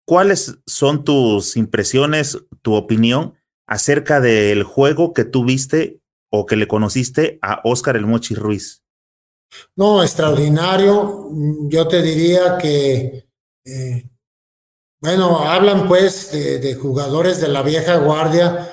[0.04, 3.34] cuáles son tus impresiones, tu opinión
[3.66, 6.00] acerca del juego que tú viste
[6.30, 8.82] o que le conociste a Oscar El Mochi Ruiz.
[9.76, 11.28] No, extraordinario.
[11.68, 13.28] Yo te diría que
[13.64, 14.12] eh,
[15.02, 18.71] bueno, hablan pues de, jugadores de la vieja guardia,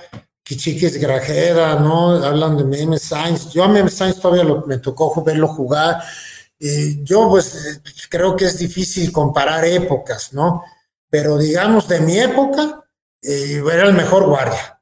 [0.50, 2.16] Kichikis Grajeda, ¿no?
[2.26, 3.52] Hablan de Meme Sainz.
[3.52, 6.02] Yo a Meme Sainz todavía me tocó verlo jugar.
[7.04, 10.64] yo pues creo que es difícil comparar épocas, ¿no?
[11.08, 12.84] Pero digamos, de mi época,
[13.22, 14.82] eh, era el mejor guardia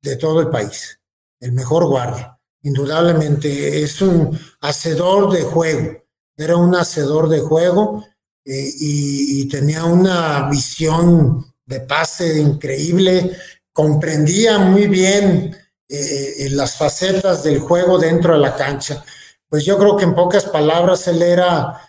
[0.00, 0.98] de todo el país,
[1.40, 2.40] el mejor guardia.
[2.62, 6.04] Indudablemente es un hacedor de juego,
[6.38, 8.02] era un hacedor de juego
[8.46, 13.36] eh, y, tenía una visión de pase increíble,
[13.72, 15.56] comprendía muy bien
[15.88, 19.04] eh, eh, las facetas del juego dentro de la cancha.
[19.48, 21.80] Pues yo creo que en pocas palabras él era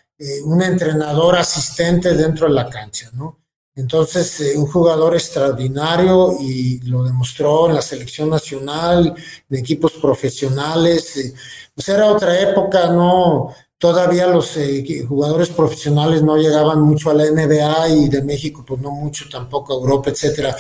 [0.46, 3.44] un entrenador asistente dentro de la cancha, ¿no?
[3.76, 9.16] Entonces, un jugador extraordinario y lo demostró en la selección nacional,
[9.50, 11.34] en equipos profesionales.
[11.74, 13.54] pues era otra época, ¿no?
[13.84, 18.80] Todavía los eh, jugadores profesionales no llegaban mucho a la NBA y de México pues
[18.80, 20.56] no mucho tampoco a Europa, etcétera.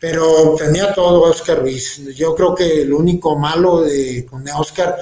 [0.00, 2.02] Pero tenía todo Oscar Ruiz.
[2.16, 4.96] Yo creo que el único malo de, con Oscar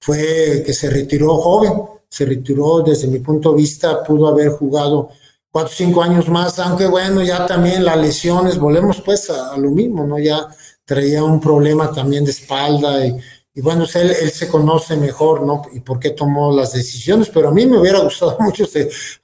[0.00, 1.74] fue que se retiró joven,
[2.08, 5.10] se retiró desde mi punto de vista, pudo haber jugado
[5.50, 9.70] cuatro o cinco años más, aunque bueno, ya también las lesiones, volvemos pues a, lo
[9.70, 10.18] mismo, ¿no?
[10.18, 10.48] Ya
[10.82, 13.14] traía un problema también de espalda y
[13.58, 15.62] y bueno, él, él se conoce mejor, ¿no?
[15.72, 18.64] Y por qué tomó las decisiones, pero a mí me hubiera gustado mucho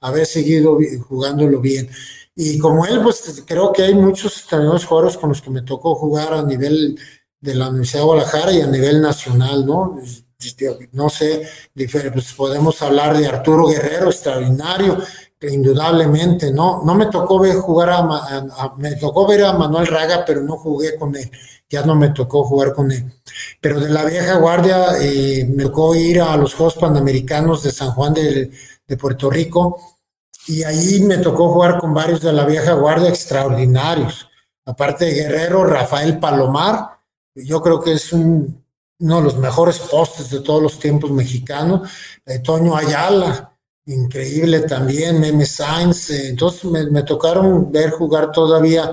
[0.01, 1.89] haber seguido jugándolo bien.
[2.35, 5.95] Y como él, pues creo que hay muchos también jugadores con los que me tocó
[5.95, 6.99] jugar a nivel
[7.39, 10.01] de la Universidad de Guadalajara y a nivel nacional, ¿no?
[10.91, 11.47] No sé,
[12.11, 14.97] pues podemos hablar de Arturo Guerrero, extraordinario,
[15.41, 16.83] indudablemente, ¿no?
[16.83, 20.97] No me tocó ver jugar a, me tocó ver a Manuel Raga, pero no jugué
[20.97, 21.31] con él,
[21.69, 23.11] ya no me tocó jugar con él.
[23.59, 27.91] Pero de la vieja guardia eh, me tocó ir a los Juegos Panamericanos de San
[27.91, 28.51] Juan de,
[28.99, 29.79] Puerto Rico
[30.47, 34.29] y ahí me tocó jugar con varios de la vieja guardia extraordinarios.
[34.65, 36.99] Aparte de Guerrero, Rafael Palomar,
[37.33, 38.63] yo creo que es un,
[38.99, 41.89] uno de los mejores postes de todos los tiempos mexicanos.
[42.25, 43.55] Eh, Toño Ayala,
[43.85, 46.09] increíble también, Meme Sainz.
[46.09, 48.91] Eh, entonces me, tocaron ver jugar todavía,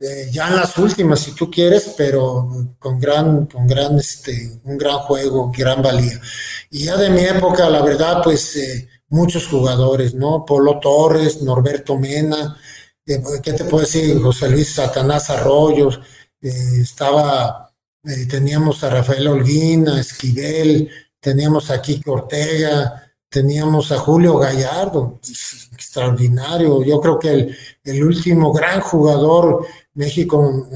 [0.00, 2.48] eh, ya en las últimas, si tú quieres, pero
[2.78, 6.20] con gran, con gran, este, un gran juego, gran valía.
[6.70, 8.56] Y ya de mi época, la verdad, pues
[9.08, 10.44] muchos jugadores, ¿no?
[10.44, 12.58] Polo Torres, Norberto Mena,
[13.06, 14.20] eh, ¿qué te puedo decir?
[14.20, 16.00] José Luis Satanás Arroyos,
[16.40, 17.72] eh, estaba,
[18.04, 20.90] eh, teníamos a Rafael Holguín, a Esquivel,
[21.20, 23.03] teníamos a Kike Ortega,
[23.34, 25.18] teníamos a Julio Gallardo,
[25.72, 26.84] extraordinario.
[26.84, 30.68] Yo creo que el, el último gran jugador México,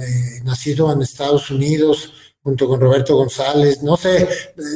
[0.42, 2.12] nacido en Estados Unidos,
[2.42, 4.28] junto con Roberto González, no sé,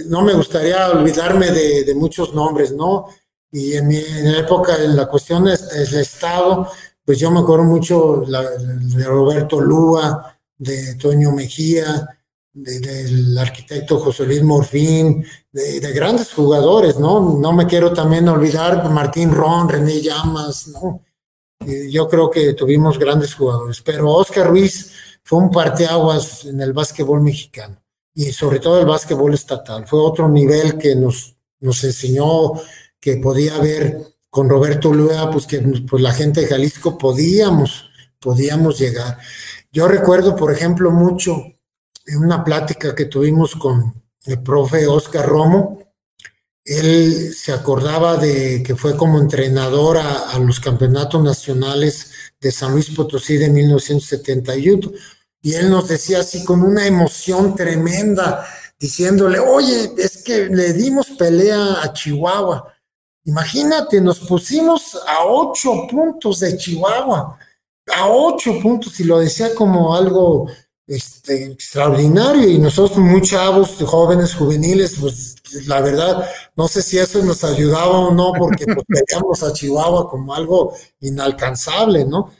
[0.07, 3.09] no me gustaría olvidarme de, de muchos nombres, ¿no?
[3.51, 3.99] Y en mi
[4.39, 6.69] época, en la cuestión del Estado,
[7.05, 12.07] pues yo me acuerdo mucho de Roberto Lúa, de Toño Mejía,
[12.53, 17.39] del arquitecto José Luis Morfín, de, grandes jugadores, ¿no?
[17.39, 21.03] No me quiero también olvidar Martín Ron, René Llamas, ¿no?
[21.91, 24.91] yo creo que tuvimos grandes jugadores, pero Oscar Ruiz
[25.23, 27.81] fue un parteaguas en el básquetbol mexicano
[28.15, 29.87] y sobre todo el básquetbol estatal.
[29.87, 32.55] Fue otro nivel que nos, nos enseñó
[33.01, 37.85] que podía haber con Roberto Lua, pues que pues la gente de Jalisco podíamos,
[38.19, 39.19] podíamos llegar.
[39.71, 41.45] Yo recuerdo, por ejemplo, mucho
[42.07, 45.83] en una plática que tuvimos con el profe Oscar Romo,
[46.65, 52.91] él se acordaba de que fue como entrenador a, los campeonatos nacionales de San Luis
[52.91, 54.93] Potosí de 1971.
[55.41, 58.47] Y él nos decía así con una emoción tremenda,
[58.79, 62.73] diciéndole, oye, es que le dimos pelea a Chihuahua.
[63.25, 67.39] Imagínate, nos pusimos a ocho puntos de Chihuahua,
[67.93, 70.49] a ocho puntos, y lo decía como algo
[70.87, 75.37] este, extraordinario, y nosotros muy chavos, jóvenes, juveniles, pues
[75.67, 80.09] la verdad, no sé si eso nos ayudaba o no, porque pues, veíamos a Chihuahua
[80.09, 82.33] como algo inalcanzable, ¿no?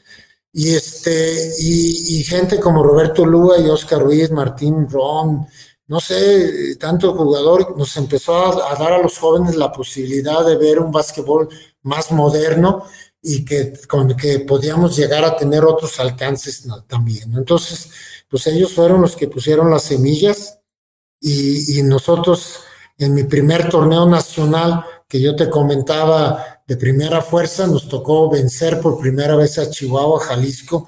[0.51, 5.47] Y este, y, y gente como Roberto Lua y Oscar Ruiz, Martín Ron,
[5.87, 10.79] no sé, tanto jugador nos empezó a, dar a los jóvenes la posibilidad de ver
[10.79, 11.49] un básquetbol
[11.81, 12.85] más moderno
[13.21, 17.33] y que con que podíamos llegar a tener otros alcances también.
[17.33, 17.89] Entonces,
[18.33, 20.57] pues ellos fueron los que pusieron las semillas
[21.21, 22.61] y, nosotros
[22.97, 28.81] en mi primer torneo nacional que yo te comentaba de primera fuerza, nos tocó vencer
[28.81, 30.87] por primera vez a Chihuahua, Jalisco,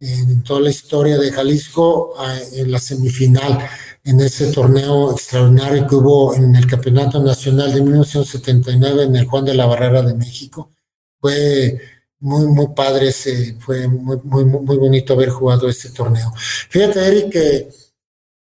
[0.00, 2.14] en toda la historia de Jalisco
[2.54, 3.68] en la semifinal
[4.02, 9.44] en ese torneo extraordinario que hubo en el Campeonato Nacional de 1979 en el Juan
[9.44, 10.70] de la Barrera de México.
[11.20, 11.78] Fue
[12.20, 16.32] muy, muy padre, ese, fue muy, muy, muy bonito haber jugado ese torneo.
[16.36, 17.68] Fíjate, Eric, que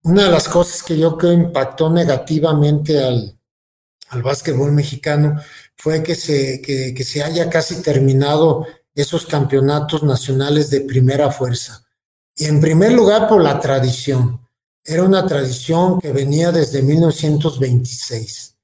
[0.04, 3.38] una de las cosas que yo creo impactó negativamente al,
[4.10, 5.42] al básquetbol mexicano
[5.76, 11.86] fue que se, que, que se haya casi terminado esos campeonatos nacionales de primera fuerza.
[12.36, 14.42] Y en primer lugar por la tradición
[14.84, 18.55] era una tradición que venía desde 1926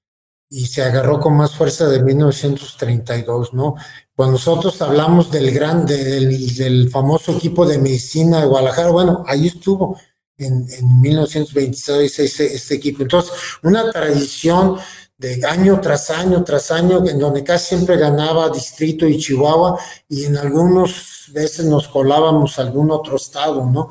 [0.51, 3.75] y se agarró con más fuerza de 1932, ¿no?
[4.13, 9.47] Cuando nosotros hablamos del gran, del, del famoso equipo de medicina de Guadalajara, bueno, ahí
[9.47, 9.97] estuvo
[10.37, 13.01] en, en 1926 este, este equipo.
[13.01, 13.31] Entonces,
[13.63, 14.77] una tradición
[15.17, 19.79] de año tras año tras año, en donde casi siempre ganaba Distrito y Chihuahua,
[20.09, 23.89] y en algunos veces nos colábamos a algún otro estado, ¿no?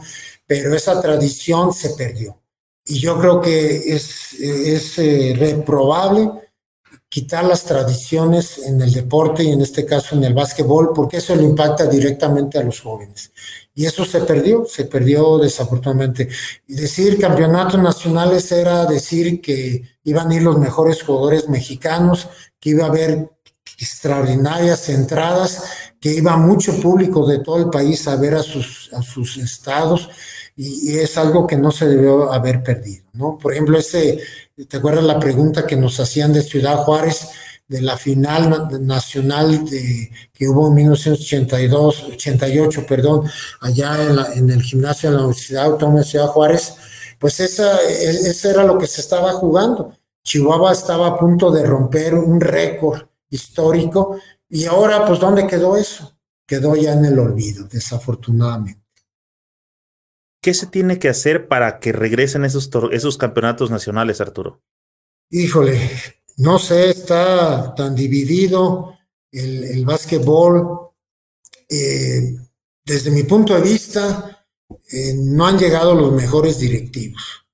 [0.50, 2.36] pero esa tradición se perdió.
[2.84, 6.49] Y yo creo que es, es eh, reprobable
[7.10, 11.34] quitar las tradiciones en el deporte y en este caso en el básquetbol, porque eso
[11.34, 13.32] le impacta directamente a los jóvenes.
[13.74, 16.28] Y eso se perdió, se perdió desafortunadamente.
[16.68, 22.28] Y decir campeonatos nacionales era decir que iban a ir los mejores jugadores mexicanos,
[22.60, 23.28] que iba a haber
[23.76, 25.64] extraordinarias entradas,
[26.00, 30.08] que iba mucho público de todo el país a ver a sus, a sus estados
[30.62, 33.38] y, es algo que no se debió haber perdido, ¿no?
[33.38, 34.20] Por ejemplo, ese,
[34.68, 37.28] ¿te acuerdas la pregunta que nos hacían de Ciudad Juárez?
[37.70, 39.64] de la final nacional
[40.32, 43.30] que hubo en 1982, 88, perdón,
[43.60, 46.74] allá en, en el gimnasio de la Universidad Autónoma de Ciudad Juárez,
[47.20, 49.94] pues esa, e, esa era lo que se estaba jugando.
[50.24, 54.16] Chihuahua estaba a punto de romper un récord histórico
[54.48, 56.12] y ahora, pues, ¿dónde quedó eso?
[56.44, 58.79] Quedó ya en el olvido, desafortunadamente.
[60.40, 64.62] ¿Qué se tiene que hacer para que regresen esos, campeonatos nacionales, Arturo?
[65.30, 65.90] Híjole,
[66.38, 68.98] no sé, está tan dividido
[69.30, 70.90] el, el básquetbol.
[71.68, 72.36] Eh,
[72.84, 74.46] desde mi punto de vista,
[74.90, 77.46] eh, no han llegado los mejores directivos.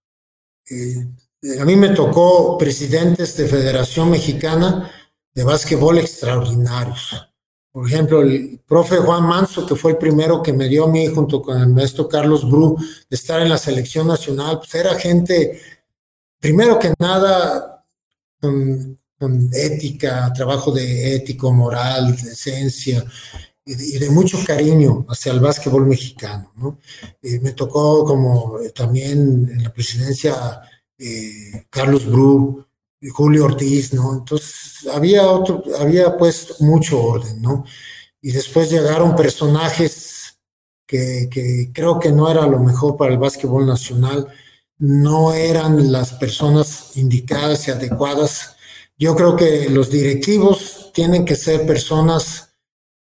[0.71, 1.07] Eh,
[1.61, 4.91] a mí me tocó presidentes de Federación Mexicana
[5.35, 7.26] de Básquetbol extraordinarios.
[7.77, 11.09] Por ejemplo, el profe Juan Manso, que fue el primero que me dio a mí
[11.09, 15.61] junto con el maestro Carlos Bru de estar en la selección nacional, pues era gente,
[16.41, 17.85] primero que nada,
[18.41, 18.99] con,
[19.53, 23.05] ética, trabajo de ético, moral, de esencia
[23.67, 26.53] y de, mucho cariño hacia el básquetbol mexicano.
[26.57, 26.79] ¿no?
[27.21, 30.63] Eh, me tocó como también en la presidencia
[30.97, 32.66] eh, Carlos Bru,
[33.13, 34.15] Julio Ortiz, ¿no?
[34.15, 37.65] Entonces había otro, había pues mucho orden, ¿no?
[38.21, 40.39] Y después llegaron personajes
[40.87, 44.29] que, que creo que no era lo mejor para el básquetbol nacional,
[44.79, 48.57] no eran las personas indicadas y adecuadas.
[48.99, 52.55] Yo creo que los directivos tienen que ser personas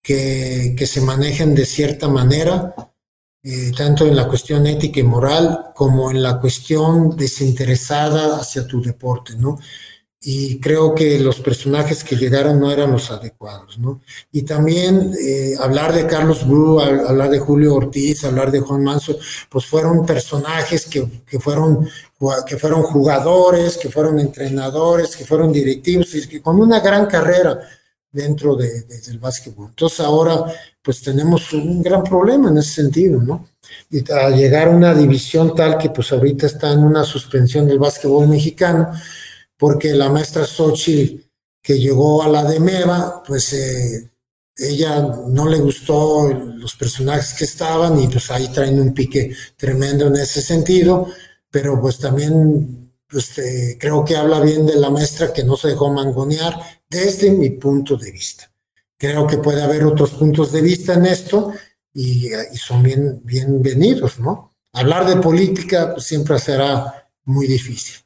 [0.03, 2.75] que, que se manejen de cierta manera,
[3.47, 8.81] eh, tanto en la cuestión ética y moral como en la cuestión desinteresada hacia tu
[8.81, 9.59] deporte, ¿no?
[10.19, 14.01] Y creo que los personajes que llegaron no eran los adecuados, ¿no?
[14.33, 19.19] Y también eh, hablar de Carlos Bru, hablar de Julio Ortiz, hablar de Juan Manso,
[19.51, 21.87] pues fueron personajes que, que fueron
[22.47, 27.61] que fueron jugadores, que fueron entrenadores, que fueron directivos, y que con una gran carrera
[28.15, 29.69] dentro de, del básquetbol.
[29.71, 30.45] Entonces ahora
[30.81, 33.49] pues tenemos un gran problema en ese sentido, ¿no?
[33.91, 37.79] Y a llegar a una división tal que pues ahorita está en una suspensión del
[37.79, 38.93] básquetbol mexicano,
[39.59, 41.25] porque la maestra Xochitl
[41.61, 44.11] que llegó a la de Meva, pues eh,
[44.57, 50.07] ella no le gustó los personajes que estaban y pues ahí traen un pique tremendo
[50.07, 51.09] en ese sentido,
[51.51, 52.84] pero pues también
[53.15, 56.59] pues, eh, creo que habla bien de la maestra que no se dejó mangonear
[56.91, 58.51] desde mi punto de vista.
[58.99, 61.53] Creo que puede haber otros puntos de vista en esto
[61.93, 64.57] y, son bien, bienvenidos, ¿no?
[64.73, 68.05] Hablar de política pues, siempre será muy difícil.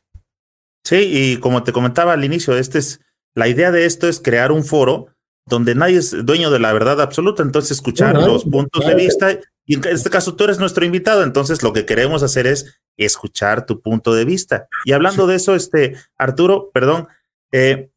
[0.85, 3.01] Sí, y como te comentaba al inicio, este es,
[3.35, 5.07] la idea de esto es crear un foro
[5.47, 9.77] donde nadie es dueño de la verdad absoluta, entonces escuchar los puntos de vista, y
[9.77, 13.81] en este caso tú eres nuestro invitado, entonces lo que queremos hacer es escuchar tu
[13.81, 14.69] punto de vista.
[14.85, 17.09] Y hablando de eso, este, Arturo, perdón,
[17.53, 17.91] eh,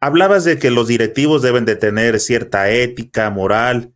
[0.00, 3.92] hablabas de que los directivos deben de tener cierta ética, moral.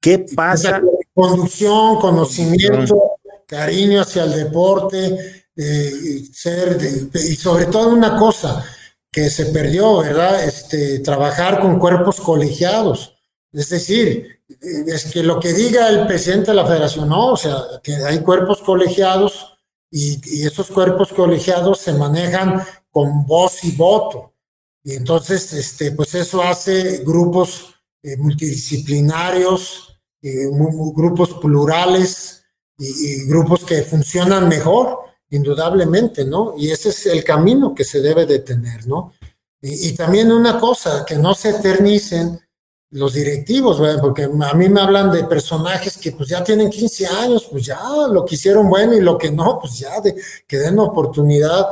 [0.00, 0.82] ¿Qué pasa?
[1.12, 6.78] Conducción, conocimiento, cariño hacia el deporte, eh, ser,
[7.14, 8.64] y sobre todo una cosa
[9.10, 10.44] que se perdió, ¿verdad?
[10.44, 13.16] Este, trabajar con cuerpos colegiados.
[13.52, 17.56] Es decir, es que lo que diga el presidente de la federación, no, o sea,
[17.82, 19.53] que hay cuerpos colegiados
[19.96, 24.34] y, esos cuerpos colegiados se manejan con voz y voto.
[24.82, 30.48] Y entonces, este, pues eso hace grupos eh, multidisciplinarios, eh,
[30.94, 32.42] grupos plurales
[32.76, 34.98] y, grupos que funcionan mejor,
[35.30, 36.54] indudablemente, ¿no?
[36.58, 39.14] Y ese es el camino que se debe de tener, ¿no?
[39.62, 42.40] Y, y también una cosa, que no se eternicen
[42.94, 47.48] los directivos, porque a mí me hablan de personajes que pues ya tienen 15 años,
[47.50, 49.90] pues ya lo que hicieron bueno y lo que no, pues ya
[50.46, 51.66] que den oportunidad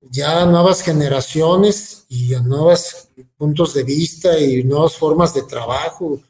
[0.00, 6.20] ya a nuevas generaciones y a nuevos puntos de vista y nuevas formas de trabajo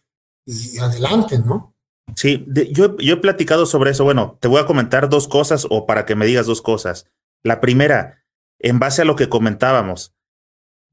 [0.44, 1.74] y adelante, ¿no?
[2.14, 4.04] Sí, yo, yo he platicado sobre eso.
[4.04, 7.06] Bueno, te voy a comentar dos cosas o para que me digas dos cosas.
[7.42, 8.22] La primera,
[8.58, 10.13] en base a lo que comentábamos,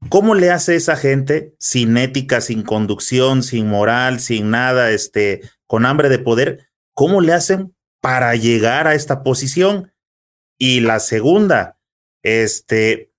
[0.08, 5.86] ¿Cómo le hace esa gente sin ética, sin conducción, sin moral, sin nada, este, con
[5.86, 6.68] hambre de poder?
[6.92, 9.92] ¿Cómo le hacen para llegar a esta posición?
[10.58, 11.78] Y la segunda,
[12.22, 13.12] este,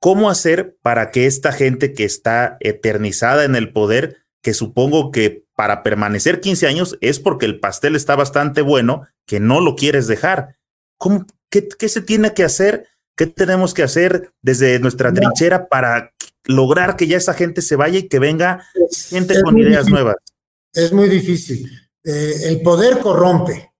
[0.00, 5.44] ¿cómo hacer para que esta gente que está eternizada en el poder, que supongo que
[5.54, 10.08] para permanecer 15 años es porque el pastel está bastante bueno, que no lo quieres
[10.08, 10.56] dejar?
[10.98, 16.12] ¿Cómo, qué, qué se tiene que hacer ¿Qué tenemos que hacer desde nuestra trinchera para
[16.44, 18.66] lograr que ya esa gente se vaya y que venga
[19.08, 20.16] gente con ideas nuevas?
[20.72, 21.70] Es muy difícil.
[22.04, 23.72] Eh, el poder corrompe.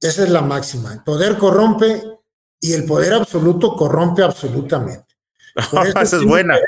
[0.00, 0.92] Esa es la máxima.
[0.92, 2.02] El poder corrompe
[2.60, 5.14] y el poder absoluto corrompe absolutamente.
[6.02, 6.58] Esa es buena.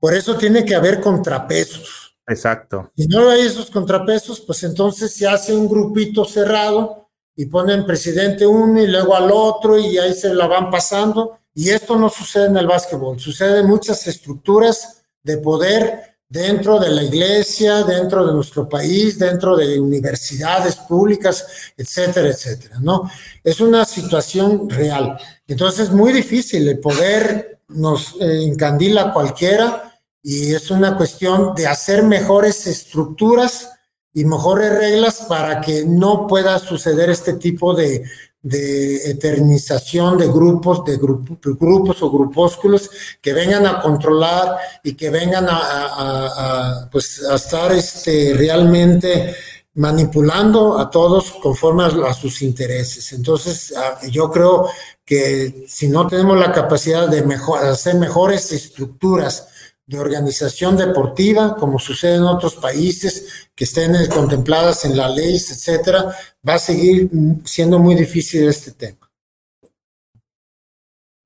[0.00, 2.16] por eso tiene que haber contrapesos.
[2.26, 2.92] Exacto.
[2.96, 7.07] Si no hay esos contrapesos, pues entonces se hace un grupito cerrado
[7.38, 11.38] y ponen presidente uno y luego al otro y ahí se la van pasando.
[11.54, 17.04] Y esto no sucede en el básquetbol, sucede muchas estructuras de poder dentro de la
[17.04, 21.46] iglesia, dentro de nuestro país, dentro de universidades públicas,
[21.76, 23.08] etcétera, etcétera, ¿no?
[23.44, 25.16] Es una situación real.
[25.46, 31.68] Entonces es muy difícil, el poder nos eh, encandila cualquiera y es una cuestión de
[31.68, 33.77] hacer mejores estructuras
[34.12, 38.04] y mejores reglas para que no pueda suceder este tipo de,
[38.42, 42.90] de eternización de grupos, de grupos o grupúsculos
[43.20, 49.34] que vengan a controlar y que vengan a, pues, a estar este, realmente
[49.74, 53.12] manipulando a todos conforme a, sus intereses.
[53.12, 53.74] Entonces,
[54.10, 54.68] yo creo
[55.04, 59.48] que si no tenemos la capacidad de mejor, hacer mejores estructuras
[59.88, 66.14] de organización deportiva, como sucede en otros países, que estén contempladas en la ley, etcétera,
[66.46, 67.08] va a seguir
[67.44, 69.10] siendo muy difícil este tema.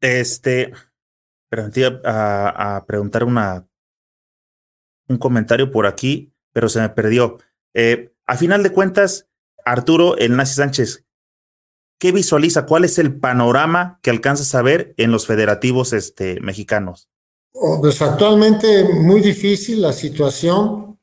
[0.00, 0.72] Este,
[2.04, 3.68] a, a, preguntar una,
[5.08, 7.38] un comentario por aquí, pero se me perdió.
[7.74, 9.28] Eh, a final de cuentas,
[9.64, 11.04] Arturo El Nazi Sánchez,
[11.98, 12.64] ¿qué visualiza?
[12.66, 17.08] ¿Cuál es el panorama que alcanzas a ver en los federativos este, mexicanos?
[17.54, 20.98] Oh, pues actualmente muy difícil la situación.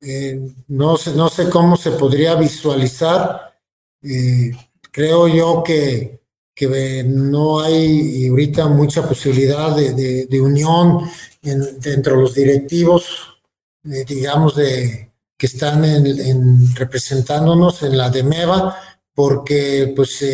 [0.00, 3.54] Eh, no, sé, no sé cómo se podría visualizar.
[4.02, 4.50] Eh,
[4.90, 6.22] creo yo que,
[6.54, 11.08] que no hay ahorita mucha posibilidad de, de, unión
[11.42, 13.40] dentro de los directivos,
[13.84, 18.76] eh, digamos, de, que están en, representándonos en la DEMEVA,
[19.14, 20.24] porque pues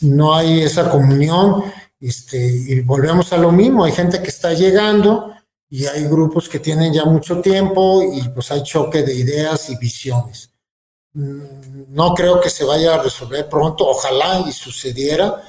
[0.00, 1.64] no hay esa comunión
[2.08, 5.34] este, y volvemos a lo mismo, hay gente que está llegando
[5.70, 9.76] y hay grupos que tienen ya mucho tiempo y pues hay choque de ideas y
[9.76, 10.50] visiones.
[11.14, 15.42] Mm, no creo que se vaya a resolver pronto, ojalá y sucediera,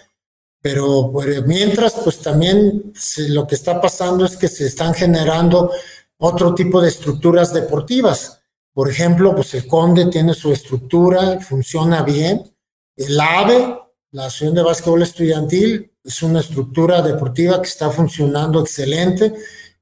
[0.62, 2.94] pero pues, mientras pues también
[3.28, 5.72] lo que está pasando es que se están generando
[6.18, 8.40] otro tipo de estructuras deportivas.
[8.74, 12.50] Por ejemplo, pues el Conde tiene su estructura, funciona bien.
[12.96, 13.78] El AVE,
[14.12, 19.34] la Asociación de Básquetbol Estudiantil, es una estructura deportiva que está funcionando excelente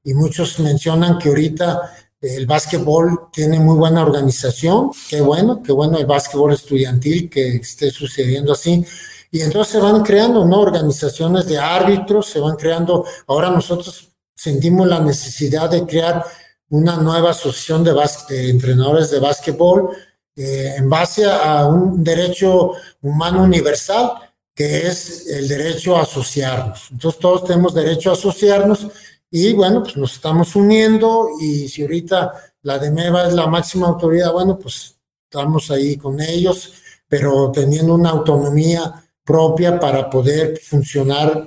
[0.02, 4.90] y muchos mencionan que ahorita el básquetbol tiene muy buena organización.
[5.08, 8.84] Qué bueno, qué bueno el básquetbol estudiantil que esté sucediendo así.
[9.30, 10.60] Y entonces se van creando ¿no?
[10.60, 13.04] organizaciones de árbitros, se van creando.
[13.26, 16.24] Ahora nosotros sentimos la necesidad de crear
[16.70, 17.92] una nueva asociación de,
[18.30, 19.90] de entrenadores de básquetbol
[20.34, 22.72] eh, en base a un derecho
[23.02, 24.12] humano universal
[24.54, 26.88] que es el derecho a asociarnos.
[26.92, 28.86] Entonces todos tenemos derecho a asociarnos
[29.30, 32.32] y bueno, pues nos estamos uniendo y si ahorita
[32.62, 36.72] la de MEVA es la máxima autoridad, bueno, pues estamos ahí con ellos,
[37.08, 41.44] pero teniendo una autonomía propia para poder funcionar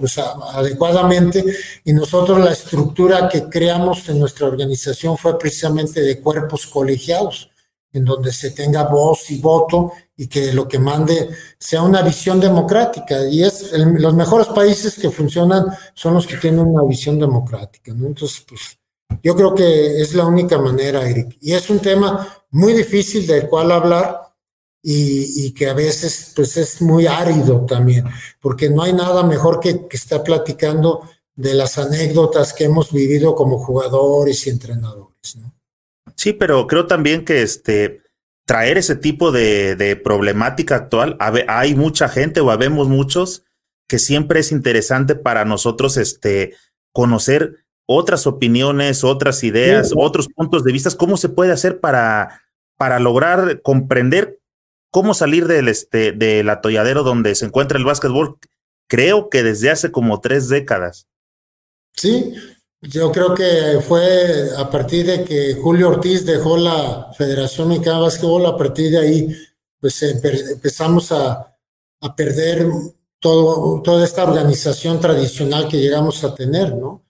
[0.53, 1.45] adecuadamente
[1.85, 7.49] y nosotros la estructura que creamos en nuestra organización fue precisamente de cuerpos colegiados
[7.97, 11.29] en donde se tenga voz y voto y que lo que mande
[11.59, 13.27] sea una visión democrática.
[13.27, 17.93] Y es los mejores países que funcionan son los que tienen una visión democrática.
[17.93, 18.07] ¿no?
[18.07, 18.77] Entonces, pues
[19.23, 21.37] yo creo que es la única manera, Eric.
[21.41, 24.21] Y es un tema muy difícil del cual hablar
[24.81, 28.05] y, que a veces pues es muy árido también,
[28.39, 31.01] porque no hay nada mejor que, que estar platicando
[31.35, 35.35] de las anécdotas que hemos vivido como jugadores y entrenadores.
[35.35, 35.56] ¿no?
[36.17, 38.01] Sí, pero creo también que este
[38.45, 43.43] traer ese tipo de, de problemática actual, hay mucha gente o habemos muchos
[43.87, 46.55] que siempre es interesante para nosotros este
[46.93, 52.41] conocer otras opiniones, otras ideas, otros puntos de vista, cómo se puede hacer para,
[52.77, 54.39] para lograr comprender
[54.91, 58.37] cómo salir del, este, del atolladero donde se encuentra el básquetbol,
[58.87, 61.07] creo que desde hace como tres décadas.
[61.93, 62.33] Sí,
[62.81, 68.03] yo creo que fue a partir de que Julio Ortiz dejó la Federación Mexicana de
[68.03, 69.35] Básquetbol, a partir de ahí,
[69.79, 71.57] pues empezamos a,
[72.01, 72.67] a perder
[73.19, 77.03] todo, toda esta organización tradicional que llegamos a tener, ¿no?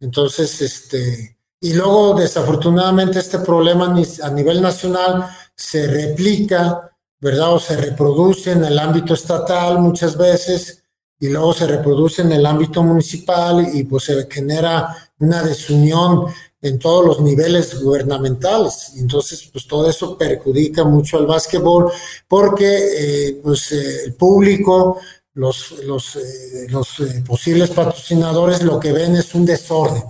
[0.00, 3.86] Entonces, este, y luego desafortunadamente este problema
[4.22, 5.26] a nivel nacional
[5.56, 7.54] se replica, ¿verdad?
[7.54, 10.83] O se reproduce en el ámbito estatal muchas veces
[11.24, 16.26] y luego se reproduce en el ámbito municipal y pues se genera una desunión
[16.60, 18.92] en todos los niveles gubernamentales.
[18.98, 21.90] Entonces, pues todo eso perjudica mucho al básquetbol
[22.28, 25.00] porque eh, pues, eh, el público,
[25.32, 26.88] los, los, eh, los
[27.26, 30.04] posibles patrocinadores lo que ven es un desorden.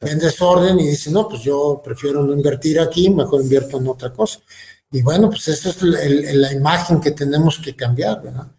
[0.00, 4.12] Ven desorden y dicen, no, pues yo prefiero no invertir aquí, mejor invierto en otra
[4.12, 4.40] cosa.
[4.90, 8.57] Y bueno, pues esa es la imagen que tenemos que cambiar, ¿verdad?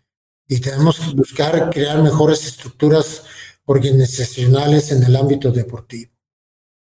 [0.49, 3.23] Y tenemos que buscar crear mejores estructuras
[3.65, 6.11] organizacionales en el ámbito deportivo.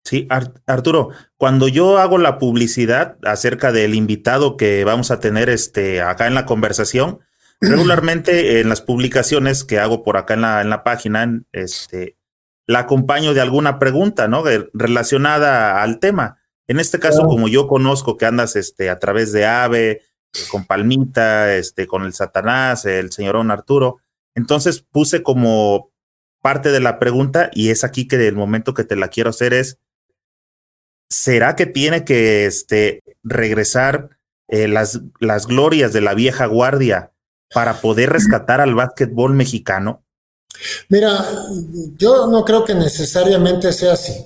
[0.05, 0.29] Sí,
[0.67, 6.29] Arturo, cuando yo hago la publicidad acerca del invitado que vamos a tener este, acá
[6.29, 7.19] en la conversación,
[7.61, 12.17] regularmente en las publicaciones que hago por acá en la, en la página, este,
[12.69, 14.45] la acompaño de alguna pregunta, ¿no?
[14.75, 16.39] relacionada al tema.
[16.69, 20.03] En este caso, como yo conozco que andas este, a través de AVE,
[20.51, 23.99] con Palmita, este, con el Satanás, el señorón Arturo,
[24.35, 25.91] entonces puse como
[26.43, 29.53] parte de la pregunta y es aquí que el momento que te la quiero hacer
[29.53, 29.79] es,
[31.09, 34.11] ¿será que tiene que este, regresar
[34.49, 37.13] eh, las, las glorias de la vieja guardia
[37.53, 40.05] para poder rescatar al básquetbol mexicano?
[40.89, 41.25] Mira,
[41.97, 44.25] yo no creo que necesariamente sea así.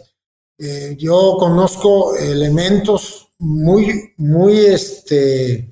[0.58, 5.69] Eh, yo conozco elementos muy, muy, este,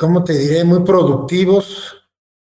[0.00, 0.64] ¿cómo te diré?
[0.64, 1.94] Muy productivos.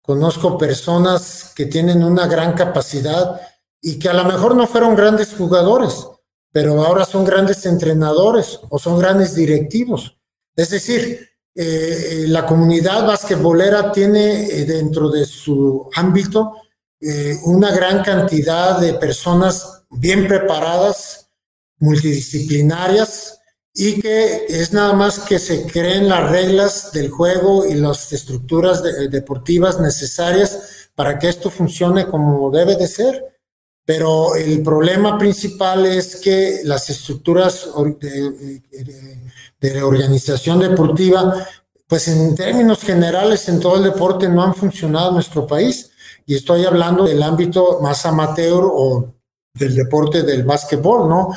[0.01, 3.43] Conozco personas que tienen una gran capacidad
[3.79, 6.09] y que a lo mejor no fueron grandes jugadores,
[6.51, 10.19] pero ahora son grandes entrenadores o son grandes directivos.
[10.57, 16.55] Es decir, eh, la comunidad basquetbolera tiene eh, dentro de su ámbito
[16.99, 21.29] eh, una gran cantidad de personas bien preparadas,
[21.79, 23.42] multidisciplinarias,
[23.75, 28.83] y que es nada más que se creen las reglas del juego y las estructuras
[29.11, 33.25] deportivas necesarias para que esto funcione como debe de ser.
[33.85, 37.69] Pero el problema principal es que las estructuras
[38.01, 41.35] de, organización deportiva,
[41.89, 45.91] pues en términos generales en todo el deporte no han funcionado en nuestro país.
[46.27, 49.15] Y estoy hablando del ámbito más amateur o
[49.55, 51.31] del deporte del básquetbol, ¿no?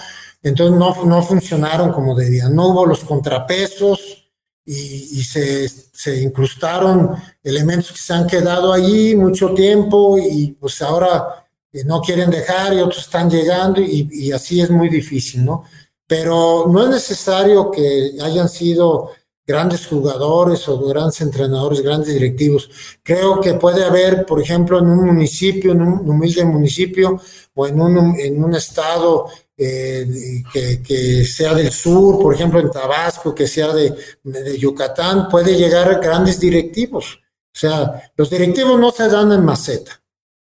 [0.45, 2.53] Entonces no, no funcionaron como debían.
[2.53, 4.29] No hubo los contrapesos
[4.63, 10.83] y, y se, se, incrustaron elementos que se han quedado allí mucho tiempo y pues
[10.83, 11.47] ahora
[11.83, 15.63] no quieren dejar y otros están llegando y, así es muy difícil, ¿no?
[16.05, 19.09] Pero no es necesario que hayan sido
[19.47, 22.69] grandes jugadores o grandes entrenadores, grandes directivos.
[23.01, 27.19] Creo que puede haber, por ejemplo, en un municipio, en un humilde municipio
[27.55, 33.33] o en un, en un estado eh, que, sea del sur, por ejemplo, en Tabasco,
[33.33, 37.19] que sea de, de Yucatán, puede llegar grandes directivos.
[37.55, 40.01] O sea, los directivos no se dan en maceta.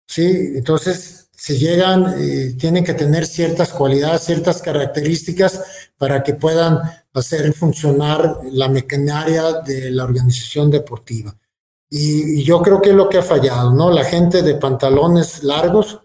[0.06, 0.52] ¿sí?
[0.56, 5.62] Entonces, se llegan, eh, tienen que tener ciertas cualidades, ciertas características
[5.96, 6.80] para que puedan
[7.14, 11.36] hacer funcionar la maquinaria de la organización deportiva.
[11.88, 13.90] Y, yo creo que es lo que ha fallado, ¿no?
[13.90, 16.00] La gente de pantalones largos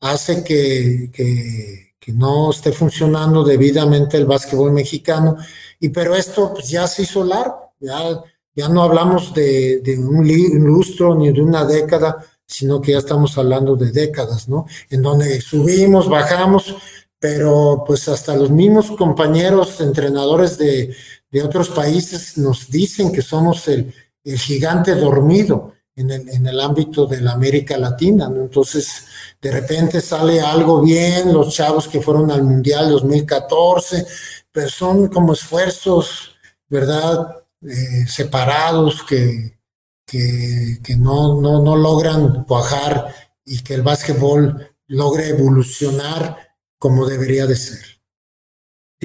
[0.00, 5.36] hace que, que, no esté funcionando debidamente el básquetbol mexicano.
[5.80, 8.22] Y pero esto pues, ya se hizo largo, ya,
[8.54, 10.26] ya no hablamos de, de un
[10.64, 14.66] lustro ni de una década, sino que ya estamos hablando de décadas, ¿no?
[14.90, 16.74] En donde subimos, bajamos,
[17.18, 20.94] pero pues hasta los mismos compañeros entrenadores de,
[21.30, 23.92] de otros países nos dicen que somos el,
[24.24, 28.42] el gigante dormido en el, en el, ámbito de la América Latina, ¿no?
[28.42, 29.04] Entonces,
[29.42, 34.06] de repente sale algo bien, los chavos que fueron al Mundial 2014,
[34.52, 36.32] pero son como esfuerzos,
[36.68, 37.36] ¿verdad?
[37.62, 39.58] Eh, separados que,
[40.06, 43.14] que, no, no, no logran cuajar
[43.44, 48.00] y que el básquetbol logre evolucionar como debería de ser.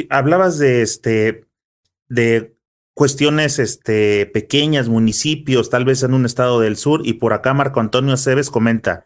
[0.10, 1.46] hablabas de este
[2.08, 2.53] de
[2.94, 7.80] cuestiones este, pequeñas, municipios, tal vez en un estado del sur, y por acá Marco
[7.80, 9.06] Antonio Aceves comenta,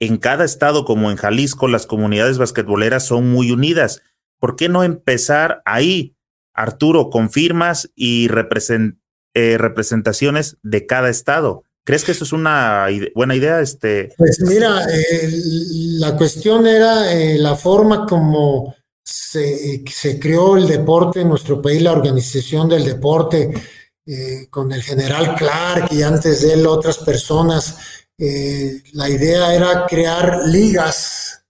[0.00, 4.02] en cada estado como en Jalisco, las comunidades basquetboleras son muy unidas.
[4.38, 6.16] ¿Por qué no empezar ahí,
[6.54, 8.98] Arturo, con firmas y representar
[9.34, 11.62] eh, representaciones de cada estado.
[11.84, 13.60] ¿Crees que eso es una buena idea?
[13.60, 14.12] Este?
[14.16, 14.84] Pues mira,
[16.00, 18.74] la cuestión era eh, la forma como
[19.08, 23.52] se, creó el deporte en nuestro país, la organización del deporte,
[24.06, 27.76] eh, con el general Clark y antes de él otras personas.
[28.92, 31.44] la idea era crear ligas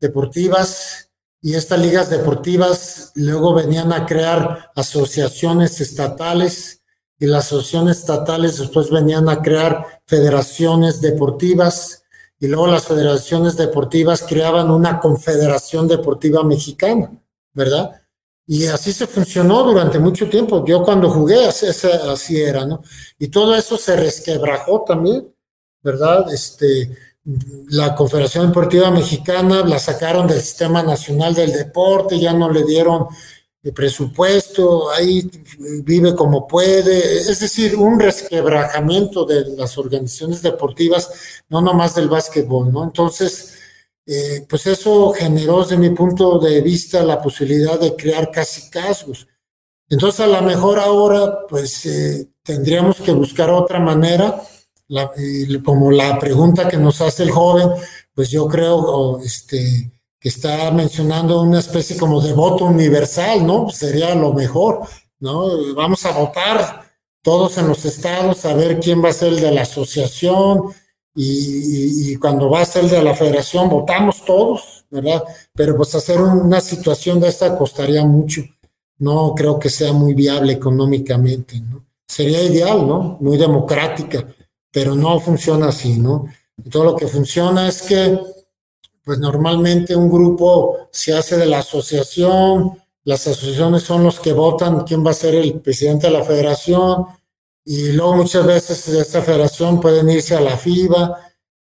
[0.00, 1.10] deportivas
[1.42, 6.80] y estas ligas deportivas luego venían a crear asociaciones estatales
[7.18, 11.99] y las asociaciones estatales después venían a crear federaciones deportivas
[12.40, 17.12] y luego las federaciones deportivas creaban una confederación deportiva mexicana,
[17.52, 18.00] ¿verdad?
[18.46, 20.64] Y así se funcionó durante mucho tiempo.
[20.64, 22.82] Yo cuando jugué así, era, ¿no?
[23.18, 25.32] Y todo eso se resquebrajó también,
[25.82, 26.32] ¿verdad?
[26.32, 26.90] Este,
[27.68, 33.06] la Confederación Deportiva Mexicana la sacaron del Sistema Nacional del Deporte, ya no le dieron
[33.62, 35.30] de presupuesto, ahí
[35.82, 41.10] vive como puede, es decir, un resquebrajamiento de las organizaciones deportivas,
[41.50, 42.84] no nomás del básquetbol, ¿no?
[42.84, 43.54] Entonces,
[44.06, 49.28] eh, pues eso generó desde mi punto de vista la posibilidad de crear casi casos.
[49.90, 54.42] Entonces, a lo mejor ahora, pues eh, tendríamos que buscar otra manera,
[55.64, 57.68] como la pregunta que nos hace el joven,
[58.14, 63.70] pues yo creo, este, que está mencionando una especie como de voto universal, ¿no?
[63.70, 64.82] Sería lo mejor,
[65.18, 65.74] ¿no?
[65.74, 66.84] Vamos a votar
[67.22, 70.72] todos en los estados a ver quién va a ser el de la asociación
[71.14, 75.24] y, cuando va a ser el de la federación votamos todos, ¿verdad?
[75.54, 78.42] Pero pues hacer una situación de esta costaría mucho.
[78.98, 81.86] No creo que sea muy viable económicamente, ¿no?
[82.06, 83.16] Sería ideal, ¿no?
[83.20, 84.26] Muy democrática,
[84.70, 86.26] pero no funciona así, ¿no?
[86.70, 88.20] todo lo que funciona es que
[89.10, 94.84] pues normalmente un grupo se hace de la asociación, las asociaciones son los que votan
[94.84, 97.06] quién va a ser el presidente de la federación,
[97.64, 101.18] y luego muchas veces de esta federación pueden irse a la FIBA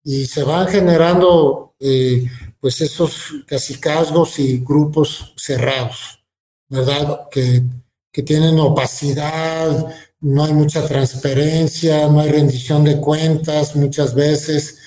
[0.06, 6.24] y se van generando eh, pues esos casicazgos y grupos cerrados,
[6.70, 7.28] ¿verdad?
[7.30, 7.62] Que,
[8.10, 14.78] que tienen opacidad, no hay mucha transparencia, no hay rendición de cuentas muchas veces.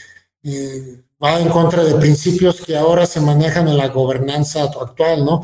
[0.42, 5.42] Eh, va en contra de principios que ahora se manejan en la gobernanza actual, ¿no?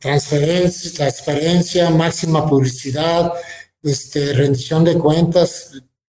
[0.00, 3.32] Transferencia, transferencia, máxima publicidad,
[3.82, 5.72] este, rendición de cuentas,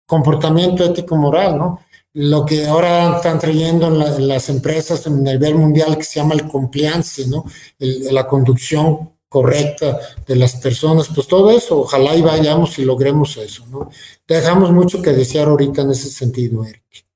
[0.06, 1.80] comportamiento ético moral, ¿no?
[2.14, 6.48] Lo que ahora están trayendo en, las empresas a nivel mundial que se llama el
[6.48, 7.44] compliance, ¿no?
[7.78, 13.66] la conducción correcta de las personas, pues todo eso, ojalá y vayamos y logremos eso,
[13.66, 13.90] ¿no?
[14.26, 17.07] Dejamos mucho que desear ahorita en ese sentido, Eric.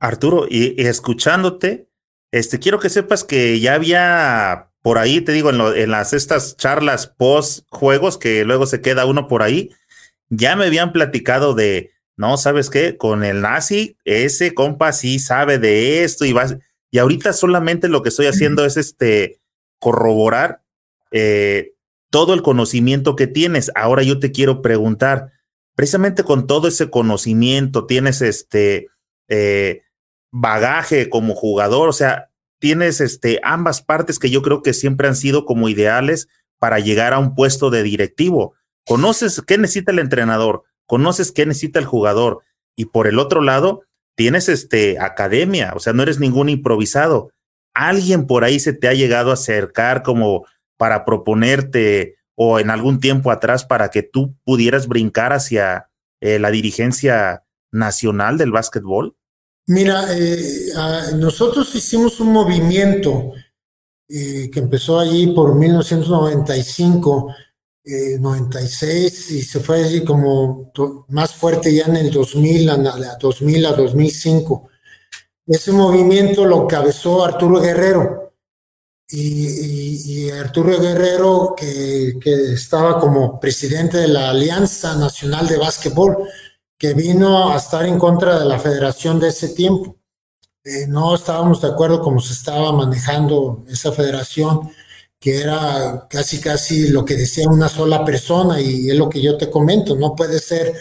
[0.00, 1.86] Arturo, y, escuchándote,
[2.32, 7.06] este, quiero que sepas que ya había por ahí, te digo, en, las estas charlas
[7.06, 9.70] post juegos que luego se queda uno por ahí,
[10.30, 12.96] ya me habían platicado de, no, ¿sabes qué?
[12.96, 16.46] Con el nazi, ese compa sí sabe de esto y va,
[16.90, 19.40] y ahorita solamente lo que estoy haciendo es este,
[19.78, 20.62] corroborar
[21.10, 21.74] eh,
[22.10, 23.70] todo el conocimiento que tienes.
[23.74, 25.32] Ahora yo te quiero preguntar,
[25.74, 28.88] precisamente con todo ese conocimiento, tienes este,
[29.28, 29.82] eh,
[30.32, 35.16] bagaje como jugador, o sea, tienes este, ambas partes que yo creo que siempre han
[35.16, 36.28] sido como ideales
[36.58, 38.54] para llegar a un puesto de directivo.
[38.86, 42.40] Conoces qué necesita el entrenador, conoces qué necesita el jugador
[42.76, 43.82] y por el otro lado
[44.14, 47.32] tienes este academia, o sea, no eres ningún improvisado.
[47.72, 50.44] Alguien por ahí se te ha llegado a acercar como
[50.76, 55.90] para proponerte o en algún tiempo atrás para que tú pudieras brincar hacia
[56.20, 59.16] eh, la dirigencia nacional del básquetbol?
[59.70, 60.72] Mira, eh,
[61.14, 63.34] nosotros hicimos un movimiento
[64.08, 67.32] eh, que empezó allí por 1995,
[68.18, 70.72] 96 eh, y se fue así como
[71.06, 74.68] más fuerte ya en el 2000, a, 2000 a 2005.
[75.46, 78.32] Ese movimiento lo cabezó Arturo Guerrero.
[79.08, 86.28] Y, Arturo Guerrero, que, que estaba como presidente de la Alianza Nacional de Básquetbol,
[86.80, 89.98] que vino a estar en contra de la federación de ese tiempo.
[90.64, 94.72] Eh, no estábamos de acuerdo cómo se estaba manejando esa federación,
[95.20, 99.36] que era casi casi lo que decía una sola persona y es lo que yo
[99.36, 100.74] te comento, no puede ser,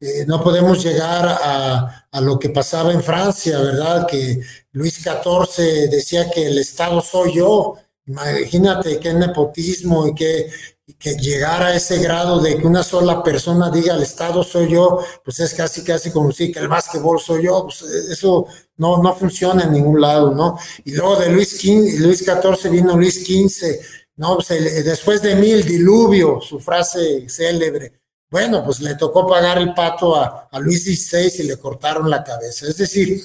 [0.00, 4.06] eh, no podemos llegar a, a, lo que pasaba en Francia, ¿verdad?
[4.06, 4.40] Que
[4.72, 7.76] Luis XIV decía que el Estado soy yo.
[8.06, 10.50] Imagínate qué nepotismo y qué,
[10.98, 14.98] que llegar a ese grado de que una sola persona diga el Estado soy yo,
[15.24, 18.46] pues es casi casi como decir que el básquetbol soy yo, pues eso
[18.76, 20.58] no, no funciona en ningún lado, ¿no?
[20.84, 23.80] Y luego de Luis, XV, Luis XIV vino Luis XV,
[24.16, 24.36] ¿no?
[24.36, 24.48] Pues
[24.84, 28.02] después de mil, diluvio, su frase célebre.
[28.32, 32.66] Bueno, pues le tocó pagar el pato a, Luis XVI y le cortaron la cabeza.
[32.66, 33.22] Es decir,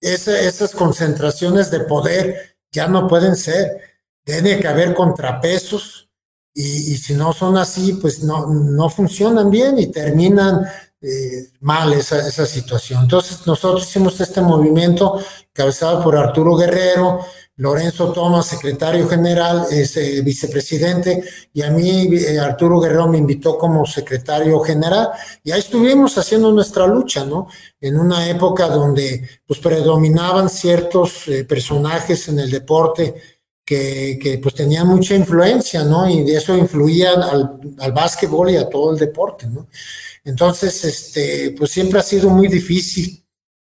[0.00, 3.80] esas concentraciones de poder ya no pueden ser.
[4.24, 6.07] Tiene que haber contrapesos,
[6.60, 10.66] y, si no son así, pues no, no funcionan bien y terminan
[11.00, 13.04] eh, mal esa, esa, situación.
[13.04, 15.20] Entonces nosotros hicimos este movimiento
[15.52, 17.20] cabezado por Arturo Guerrero,
[17.58, 23.84] Lorenzo Tomás, secretario general, eh, vicepresidente, y a mí eh, Arturo Guerrero me invitó como
[23.84, 25.10] secretario general,
[25.42, 27.48] y ahí estuvimos haciendo nuestra lucha, ¿no?
[27.80, 33.37] En una época donde pues predominaban ciertos eh, personajes en el deporte
[33.68, 36.08] que, que, pues tenían mucha influencia, ¿no?
[36.08, 39.66] Y eso influían al, al básquetbol y a todo el deporte, ¿no?
[40.24, 43.22] Entonces, este, pues siempre ha sido muy difícil.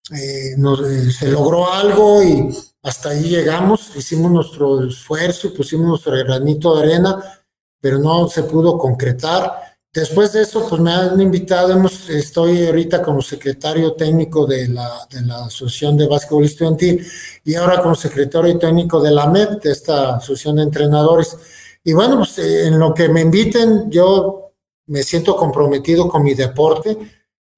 [0.10, 7.44] se logró algo y hasta ahí llegamos, hicimos nuestro esfuerzo, pusimos nuestro granito de arena,
[7.82, 9.71] pero no se pudo concretar.
[9.94, 14.90] Después de eso, pues me han invitado, hemos, estoy ahorita como secretario técnico de la,
[15.10, 17.06] de la Asociación de Básquetbol Estudiantil
[17.44, 21.38] y ahora como secretario técnico de la MED, de esta Asociación de Entrenadores.
[21.84, 24.54] Y bueno, pues en lo que me inviten, yo
[24.88, 26.98] me siento comprometido con mi deporte,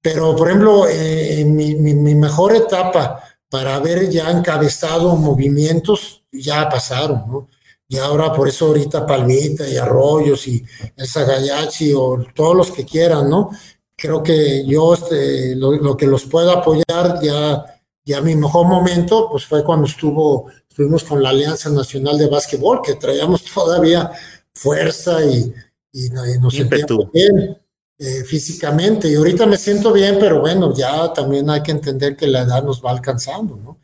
[0.02, 7.48] pero por ejemplo, eh, mi mejor etapa, para haber ya encabezado movimientos, ya pasaron, ¿no?
[7.88, 10.64] Y ahora por eso ahorita Palmita y Arroyos y
[10.96, 13.50] el Sagayachi o todos los que quieran, ¿no?
[13.96, 19.44] Creo que yo este, lo, que los puedo apoyar ya, ya mi mejor momento, pues
[19.44, 24.10] fue cuando estuvo, estuvimos con la Alianza Nacional de Básquetbol, que traíamos todavía
[24.52, 25.52] fuerza y,
[25.92, 27.58] y, nos sentíamos bien.
[27.96, 29.08] Eh, físicamente.
[29.08, 32.64] Y ahorita me siento bien, pero bueno, ya también hay que entender que la edad
[32.64, 33.78] nos va alcanzando, ¿no?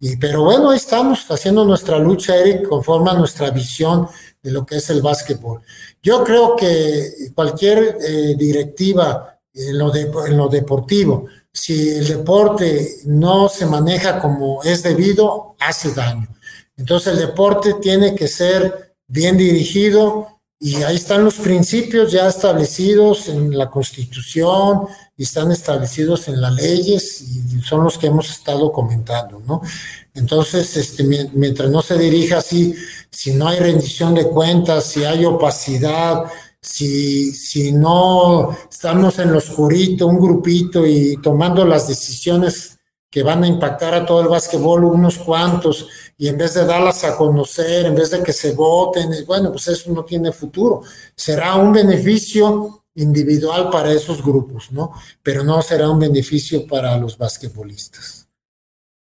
[0.00, 4.08] Y, pero bueno, ahí estamos haciendo nuestra lucha, Eric, conforme a nuestra visión
[4.42, 5.60] de lo que es el básquetbol.
[6.02, 12.98] Yo creo que cualquier eh, directiva en lo, de, en lo deportivo, si el deporte
[13.06, 16.28] no se maneja como es debido, hace daño.
[16.76, 23.28] Entonces el deporte tiene que ser bien dirigido, y ahí están los principios ya establecidos
[23.28, 28.72] en la Constitución y están establecidos en las leyes y son los que hemos estado
[28.72, 29.62] comentando, ¿no?
[30.14, 32.74] Entonces, este, mientras no se dirija así,
[33.08, 36.24] si no hay rendición de cuentas, si hay opacidad,
[36.60, 42.77] si, si no estamos en lo oscurito, un grupito y tomando las decisiones
[43.10, 47.04] que van a impactar a todo el básquetbol, unos cuantos, y en vez de darlas
[47.04, 50.82] a conocer, en vez de que se voten, bueno, pues eso no tiene futuro.
[51.14, 54.92] Será un beneficio individual para esos grupos, ¿no?
[55.22, 58.28] Pero no será un beneficio para los basquetbolistas.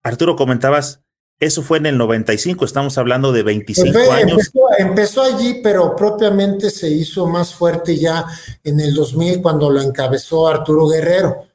[0.04, 1.00] Arturo, comentabas,
[1.40, 4.30] eso fue en el 95, estamos hablando de 25 pues años.
[4.30, 8.24] Empezó, empezó, allí, pero propiamente se hizo más fuerte ya
[8.62, 11.46] en el 2000 cuando lo encabezó Arturo Guerrero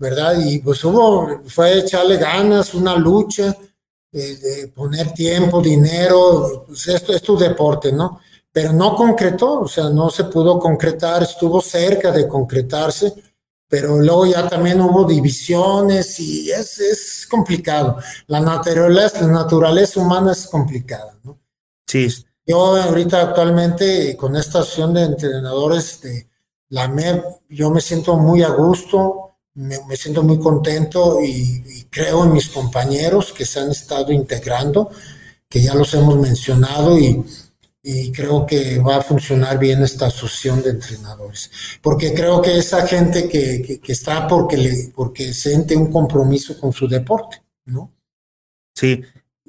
[0.00, 0.34] ¿verdad?
[0.42, 3.54] Y pues hubo, fue echarle ganas, una lucha,
[4.10, 8.18] eh, de poner tiempo, dinero, pues esto es tu deporte, ¿no?
[8.50, 13.12] Pero no concretó, o sea, no se pudo concretar, estuvo cerca de concretarse,
[13.68, 17.98] pero luego ya también hubo divisiones y es, es complicado.
[18.26, 21.38] La naturaleza, la naturaleza humana es complicada, ¿no?
[21.86, 22.08] Sí.
[22.46, 26.26] Yo ahorita actualmente con esta acción de entrenadores de
[26.70, 29.29] la MEP, yo me siento muy a gusto,
[29.60, 34.90] me, siento muy contento y, creo en mis compañeros que se han estado integrando,
[35.48, 37.24] que ya los hemos mencionado y,
[38.12, 41.50] creo que va a funcionar bien esta asociación de entrenadores.
[41.80, 46.86] Porque creo que esa gente que, está porque, le, porque siente un compromiso con su
[46.86, 47.90] deporte, ¿no?
[48.74, 49.02] Sí,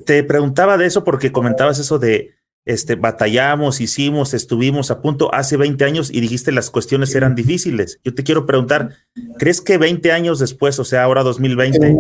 [0.06, 2.36] te preguntaba de eso porque comentabas eso de
[2.66, 8.00] este, batallamos, hicimos, estuvimos a punto hace 20 años y dijiste las cuestiones eran difíciles.
[8.04, 8.96] Yo te quiero preguntar,
[9.38, 11.96] ¿crees que 20 años después, o sea, ahora 2020,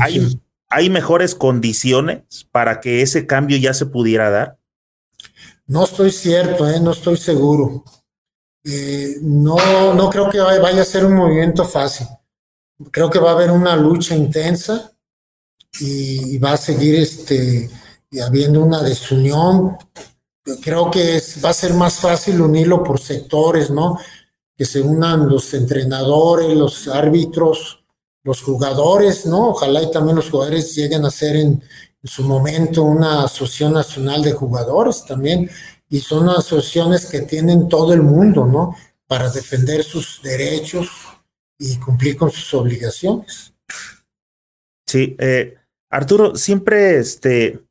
[0.00, 4.58] hay, hay mejores condiciones para que ese cambio ya se pudiera dar?
[5.66, 6.80] No estoy cierto, ¿eh?
[6.80, 7.84] no estoy seguro.
[8.64, 12.06] Eh, no, no creo que vaya a ser un movimiento fácil.
[12.90, 14.92] Creo que va a haber una lucha intensa
[15.80, 17.70] y va a seguir este,
[18.14, 19.76] y habiendo una desunión,
[20.62, 23.98] creo que va a ser más fácil unirlo por sectores, ¿no?
[24.56, 27.84] Que se unan los entrenadores, los árbitros,
[28.22, 29.48] los jugadores, ¿no?
[29.48, 31.62] Ojalá y también los jugadores lleguen a ser en,
[32.04, 35.50] su momento una asociación nacional de jugadores también,
[35.88, 38.76] y son asociaciones que tienen todo el mundo, ¿no?
[39.08, 40.88] Para defender sus derechos
[41.58, 43.54] y cumplir con sus obligaciones.
[44.86, 45.56] Sí, eh,
[45.88, 47.63] Arturo, siempre este,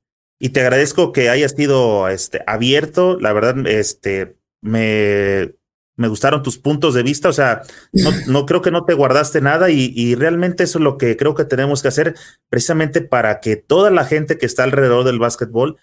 [0.44, 3.18] y te agradezco que hayas sido este, abierto.
[3.18, 5.54] La verdad, este, me,
[5.96, 7.30] me gustaron tus puntos de vista.
[7.30, 7.62] O sea,
[7.94, 11.16] no, no creo que no te guardaste nada y, y, realmente eso es lo que
[11.16, 12.16] creo que tenemos que hacer
[12.50, 15.78] precisamente para que toda la gente que está alrededor del básquetbol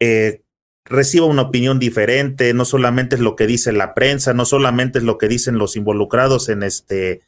[0.00, 0.44] eh,
[0.86, 2.54] reciba una opinión diferente.
[2.54, 5.76] No solamente es lo que dice la prensa, no solamente es lo que dicen los
[5.76, 7.20] involucrados en este,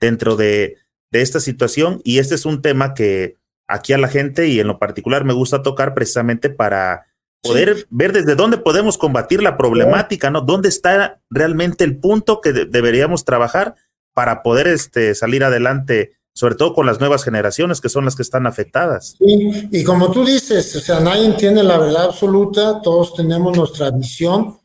[0.00, 0.78] dentro de,
[1.12, 2.00] de esta situación.
[2.02, 3.37] Y este es un tema que
[3.68, 7.06] aquí a la gente y en lo particular me gusta tocar precisamente para
[7.42, 10.40] poder ver desde dónde podemos combatir la problemática, ¿no?
[10.40, 13.76] ¿Dónde está realmente el punto que deberíamos trabajar
[14.12, 18.22] para poder este, salir adelante, sobre todo con las nuevas generaciones que son las que
[18.22, 19.14] están afectadas?
[19.18, 23.90] Sí, y como tú dices, o sea, nadie tiene la verdad absoluta, todos tenemos nuestra
[23.90, 24.58] visión,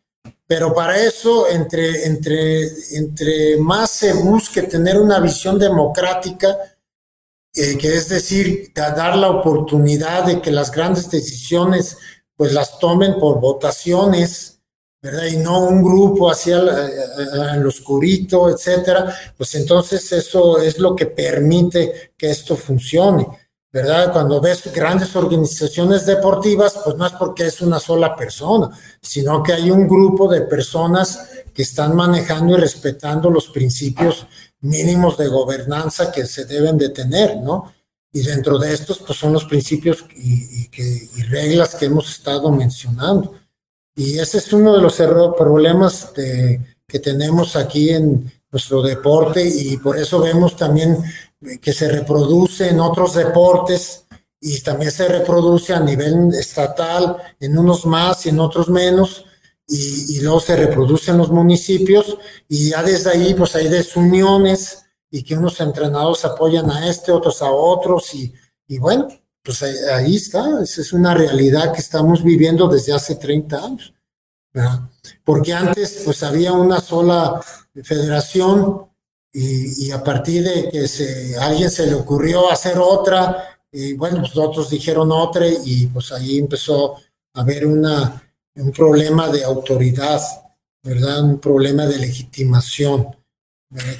[0.48, 6.58] pero para eso, entre, entre, entre más se busque tener una visión democrática,
[7.56, 11.98] eh, que es decir, dar la oportunidad de que las grandes decisiones
[12.36, 14.60] pues las tomen por votaciones,
[15.02, 15.26] ¿verdad?
[15.26, 22.14] Y no un grupo hacia el, oscurito, etcétera, pues entonces eso es lo que permite
[22.18, 23.28] que esto funcione,
[23.72, 24.12] ¿verdad?
[24.12, 28.70] Cuando ves grandes organizaciones deportivas, pues no es porque es una sola persona,
[29.00, 34.26] sino que hay un grupo de personas que están manejando y respetando los principios
[34.64, 37.73] mínimos de gobernanza que se deben de tener, ¿no?
[38.11, 40.69] Y dentro de estos, pues son los principios y,
[41.30, 43.35] reglas que hemos estado mencionando.
[43.95, 44.95] Y ese es uno de los
[45.38, 50.98] problemas que tenemos aquí en nuestro deporte y por eso vemos también
[51.61, 54.06] que se reproduce en otros deportes
[54.40, 59.26] y también se reproduce a nivel estatal, en unos más y en otros menos,
[59.68, 62.18] y, luego se reproduce en los municipios
[62.49, 67.41] y ya desde ahí pues hay desuniones y que unos entrenados apoyan a este, otros
[67.41, 68.34] a otros y,
[68.68, 69.07] y bueno,
[69.44, 73.94] pues ahí, está, esa es una realidad que estamos viviendo desde hace 30 años.
[75.23, 77.41] Porque antes pues había una sola
[77.84, 78.88] federación
[79.31, 83.94] y, y a partir de que se, a alguien se le ocurrió hacer otra, y
[83.94, 86.95] bueno, pues otros dijeron otra y pues ahí empezó
[87.34, 88.22] a haber una,
[88.56, 90.22] un problema de autoridad,
[90.84, 91.24] ¿verdad?
[91.24, 93.16] Un problema de legitimación.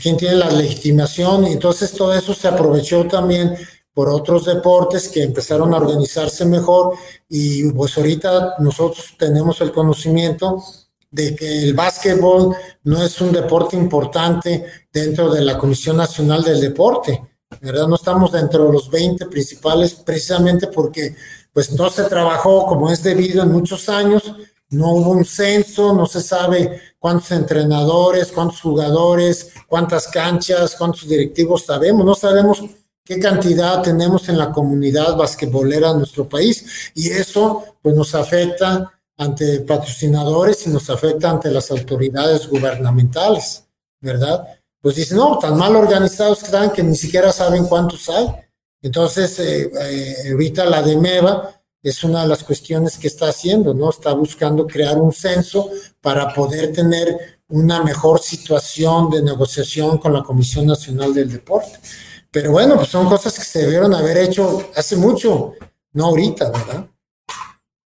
[0.02, 1.48] ¿Quién tiene la legitimación?
[1.48, 3.56] Y entonces todo eso se aprovechó también
[3.94, 6.96] por otros deportes que empezaron a organizarse mejor
[7.30, 10.64] y pues ahorita nosotros tenemos el conocimiento
[11.12, 16.60] de que el básquetbol no es un deporte importante dentro de la Comisión Nacional del
[16.60, 17.22] Deporte,
[17.62, 17.88] ¿verdad?
[17.88, 21.16] No estamos dentro de los 20 principales precisamente porque
[21.54, 24.34] pues no se trabajó como es debido en muchos años,
[24.70, 31.66] no hubo un censo, no se sabe cuántos entrenadores, cuántos jugadores, cuántas canchas, cuántos directivos
[31.66, 32.64] sabemos, no sabemos
[33.06, 38.92] qué cantidad tenemos en la comunidad basquetbolera de nuestro país y eso pues nos afecta
[39.18, 43.66] ante patrocinadores y nos afecta ante las autoridades gubernamentales,
[44.02, 44.48] ¿verdad?
[44.82, 48.28] Pues dicen, no, tan mal organizados que están que ni siquiera saben cuántos hay.
[48.84, 53.74] Entonces, eh, eh, ahorita la de MEVA es una de las cuestiones que está haciendo,
[53.74, 53.90] ¿no?
[53.90, 55.70] Está buscando crear un censo
[56.02, 61.80] para poder tener una mejor situación de negociación con la Comisión Nacional del Deporte.
[62.30, 65.54] Pero bueno, pues son cosas que se debieron haber hecho hace mucho,
[65.94, 66.88] no ahorita, ¿verdad?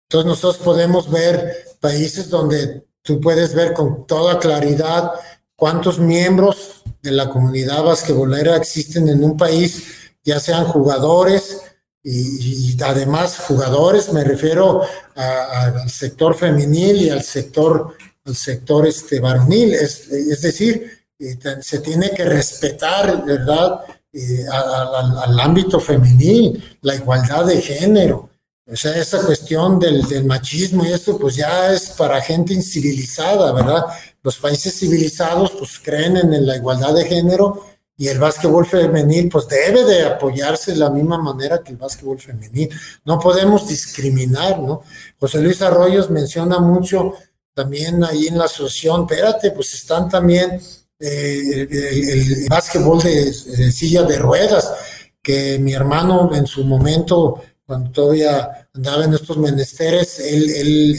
[0.07, 5.11] Entonces nosotros podemos ver países donde tú puedes ver con toda claridad
[5.55, 11.61] cuántos miembros de la comunidad basquetbolera existen en un país ya sean jugadores
[12.03, 14.81] y, además jugadores, me refiero
[15.15, 17.95] al sector femenil y al sector,
[18.25, 23.79] al sector este, varonil, es, es decir, eh, se tiene que respetar, ¿verdad?
[24.11, 28.29] Eh, al, ámbito femenil, la igualdad de género.
[28.69, 33.51] O sea, esa cuestión del, del, machismo y eso, pues ya es para gente incivilizada,
[33.53, 33.85] ¿verdad?
[34.21, 37.65] Los países civilizados, pues creen en la igualdad de género
[37.95, 42.19] y el básquetbol femenil pues debe de apoyarse de la misma manera que el básquetbol
[42.19, 42.69] femenil.
[43.05, 44.81] No podemos discriminar, ¿no?
[45.19, 47.13] José Luis Arroyos menciona mucho
[47.53, 50.59] también ahí en la asociación, espérate, pues están también
[50.99, 53.31] eh, el, básquetbol de,
[53.71, 54.73] silla de ruedas,
[55.21, 60.95] que mi hermano en su momento, cuando todavía andaba en estos menesteres, él, él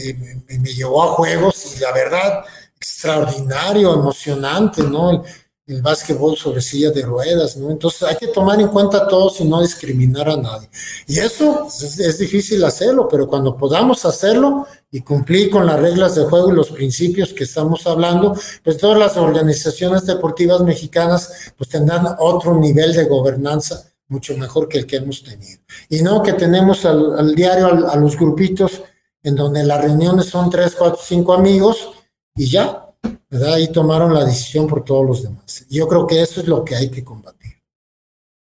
[0.47, 2.45] eh, me llevó a juegos y la verdad,
[2.77, 5.11] extraordinario, emocionante, ¿no?
[5.11, 5.21] el
[5.67, 7.71] básquetbol sobre silla de ruedas, ¿no?
[7.71, 10.69] Entonces hay que tomar en cuenta todos y no discriminar a nadie.
[11.07, 16.13] Y eso pues, es, difícil hacerlo, pero cuando podamos hacerlo y cumplir con las reglas
[16.13, 21.69] de juego y los principios que estamos hablando, pues todas las organizaciones deportivas mexicanas pues
[21.69, 25.61] tendrán otro nivel de gobernanza mucho mejor que el que hemos tenido.
[25.89, 28.83] Y no que tenemos al, diario a los grupitos
[29.23, 31.89] en donde las reuniones son tres, cuatro, cinco amigos
[32.35, 32.84] y ya,
[33.29, 33.57] ¿verdad?
[33.57, 35.65] Y tomaron la decisión por todos los demás.
[35.69, 37.61] Yo creo que eso es lo que hay que combatir.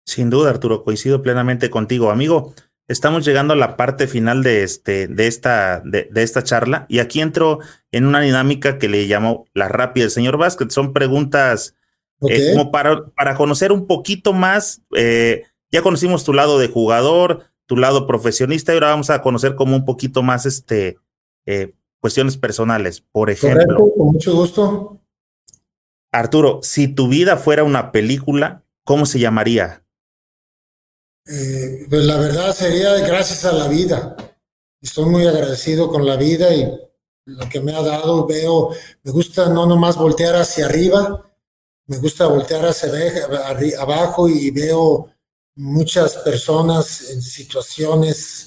[0.05, 2.53] Sin duda, Arturo, coincido plenamente contigo, amigo.
[2.87, 7.19] Estamos llegando a la parte final de, este, de, esta, de, esta charla y aquí
[7.19, 7.59] entro
[7.91, 10.73] en una dinámica que le llamo la rápida del señor Vázquez.
[10.73, 11.75] Son preguntas
[12.21, 14.81] eh, como para, para conocer un poquito más.
[14.95, 19.55] Eh, ya conocimos tu lado de jugador, tu lado profesionista y ahora vamos a conocer
[19.55, 20.97] como un poquito más este
[21.45, 23.01] eh, cuestiones personales.
[23.01, 25.01] Por ejemplo, con mucho gusto.
[26.11, 29.83] Arturo, si tu vida fuera una película, ¿cómo se llamaría?
[31.27, 34.15] Eh, pues la verdad sería gracias a la vida.
[34.81, 36.71] Estoy muy agradecido con la vida y
[37.25, 38.25] lo que me ha dado.
[38.25, 38.71] Veo,
[39.03, 41.29] me gusta no nomás voltear hacia arriba,
[41.87, 42.89] me gusta voltear hacia
[43.79, 45.09] abajo y veo
[45.55, 48.46] muchas personas en situaciones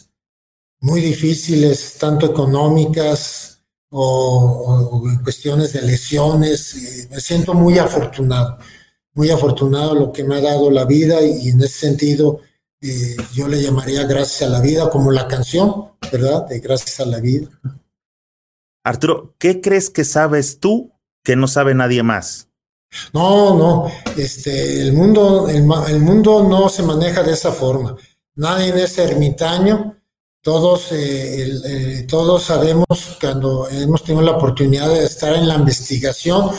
[0.81, 7.09] muy difíciles, tanto económicas o, en cuestiones de lesiones.
[7.11, 8.59] Me siento muy afortunado,
[9.15, 12.41] muy afortunado lo que me ha dado la vida y en ese sentido
[12.81, 16.47] eh, yo le llamaría gracias a la vida como la canción, ¿verdad?
[16.47, 17.49] De gracias a la vida.
[18.83, 20.93] Arturo, ¿qué crees que sabes tú
[21.23, 22.49] que no sabe nadie más?
[23.13, 25.63] No, no, este, el mundo, el,
[26.01, 27.97] mundo no se maneja de esa forma.
[28.35, 30.00] Nadie es ermitaño.
[30.43, 32.87] Todos, eh, eh, todos sabemos
[33.21, 36.51] cuando hemos tenido la oportunidad de estar en la investigación,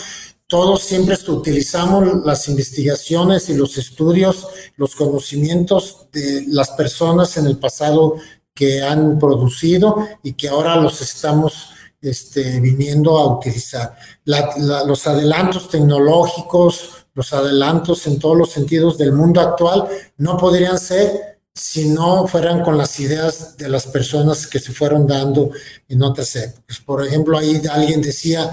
[0.45, 7.57] todos siempre utilizamos las investigaciones y los estudios, los conocimientos de las personas en el
[7.57, 8.17] pasado
[8.53, 11.69] que han producido y que ahora los estamos
[12.01, 13.95] este, viniendo a utilizar.
[14.25, 19.87] los adelantos tecnológicos, los adelantos en todos los sentidos del mundo actual
[20.17, 25.05] no podrían ser si no fueran con las ideas de las personas que se fueron
[25.05, 25.51] dando
[25.87, 26.79] en otras épocas.
[26.79, 28.51] Por ejemplo, ahí alguien decía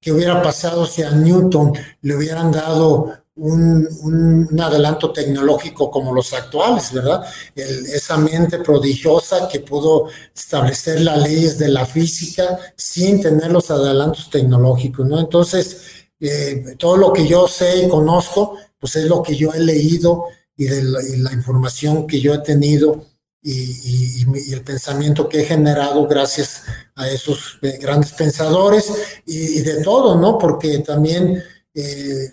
[0.00, 1.72] que hubiera pasado si a Newton
[2.02, 7.24] le hubieran dado un, adelanto tecnológico como los actuales, ¿verdad?
[7.54, 14.28] esa mente prodigiosa que pudo establecer las leyes de la física sin tener los adelantos
[14.28, 15.18] tecnológicos, ¿no?
[15.18, 15.78] Entonces,
[16.18, 20.26] eh, todo lo que yo sé y conozco, pues es lo que yo he leído
[20.60, 23.06] y de la, información que yo he tenido
[23.42, 26.64] y, el pensamiento que he generado gracias
[26.96, 28.92] a esos eh, grandes pensadores
[29.24, 30.36] y, de todo, ¿no?
[30.36, 32.32] Porque también eh,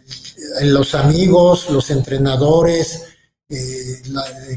[0.64, 3.03] los amigos, los entrenadores,
[3.47, 4.01] eh,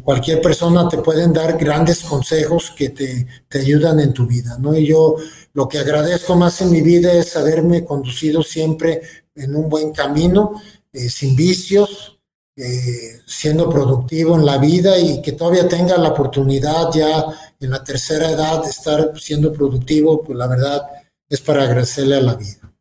[0.03, 4.75] cualquier persona te pueden dar grandes consejos que te, te, ayudan en tu vida, ¿no?
[4.75, 5.15] Y yo
[5.53, 9.03] lo que agradezco más en mi vida es haberme conducido siempre
[9.37, 10.61] en un buen camino,
[10.93, 12.20] sin vicios,
[12.63, 17.25] eh, siendo productivo en la vida y que todavía tenga la oportunidad ya
[17.59, 20.83] en la tercera edad de estar siendo productivo, pues la verdad
[21.27, 22.75] es para agradecerle a la vida.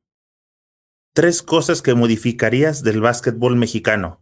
[1.14, 4.22] Tres cosas que modificarías del básquetbol mexicano.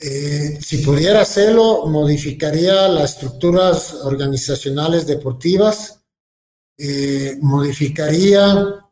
[0.00, 6.00] Eh, si pudiera hacerlo, modificaría las estructuras organizacionales deportivas,
[6.76, 8.84] eh, modificaría,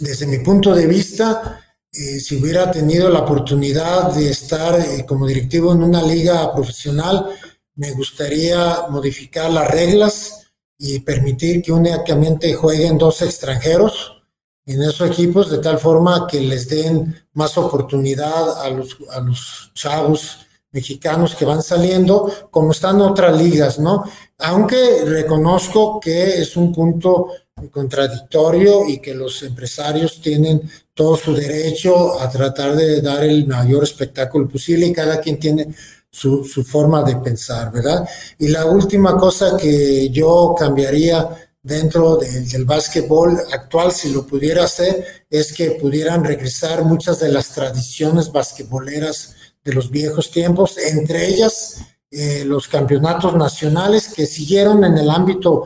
[0.00, 1.65] desde mi punto de vista,
[1.98, 7.26] eh, si hubiera tenido la oportunidad de estar eh, como directivo en una liga profesional,
[7.74, 10.46] me gustaría modificar las reglas
[10.78, 14.22] y permitir que únicamente jueguen dos extranjeros
[14.66, 19.70] en esos equipos de tal forma que les den más oportunidad a los, a los
[19.72, 24.04] chavos mexicanos que van saliendo, como están otras ligas, ¿no?
[24.38, 27.28] Aunque reconozco que es un punto
[27.70, 33.82] contradictorio y que los empresarios tienen todo su derecho a tratar de dar el mayor
[33.82, 35.74] espectáculo posible y cada quien tiene
[36.10, 38.06] su, forma de pensar, ¿verdad?
[38.38, 41.28] Y la última cosa que yo cambiaría
[41.62, 47.50] dentro del básquetbol actual, si lo pudiera hacer, es que pudieran regresar muchas de las
[47.50, 51.78] tradiciones basquetboleras de los viejos tiempos, entre ellas
[52.10, 55.64] eh, los campeonatos nacionales que siguieron en el ámbito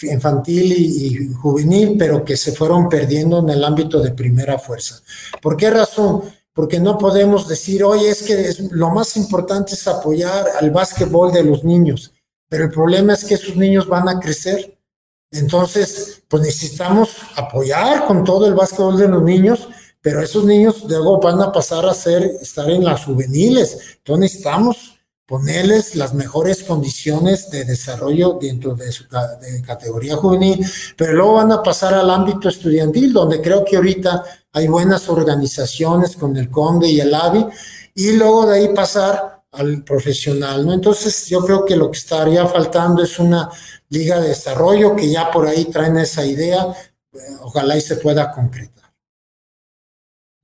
[0.00, 5.00] infantil y, juvenil, pero que se fueron perdiendo en el ámbito de primera fuerza.
[5.40, 6.22] ¿Por qué razón?
[6.52, 11.44] Porque no podemos decir, oye, es que lo más importante es apoyar al básquetbol de
[11.44, 12.12] los niños,
[12.48, 14.78] pero el problema es que esos niños van a crecer.
[15.30, 19.68] Entonces, pues necesitamos apoyar con todo el básquetbol de los niños,
[20.02, 23.78] pero esos niños luego van a pasar a ser, estar en las juveniles.
[23.98, 24.91] Entonces necesitamos
[25.32, 29.08] ponerles las mejores condiciones de desarrollo dentro de su
[29.66, 30.62] categoría juvenil,
[30.94, 36.16] pero luego van a pasar al ámbito estudiantil, donde creo que ahorita hay buenas organizaciones
[36.16, 37.46] con el CONDE y el AVI,
[37.94, 40.74] y luego de ahí pasar al profesional, ¿no?
[40.74, 43.48] Entonces yo creo que lo que estaría faltando es una
[43.88, 46.66] liga de desarrollo que ya por ahí traen esa idea,
[47.14, 48.92] eh, ojalá y se pueda concretar.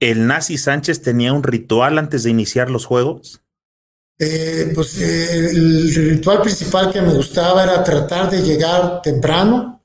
[0.01, 3.43] ¿El Nazi Sánchez tenía un ritual antes de iniciar los juegos?
[4.21, 9.85] Eh, pues eh, el ritual principal que me gustaba era tratar de llegar temprano,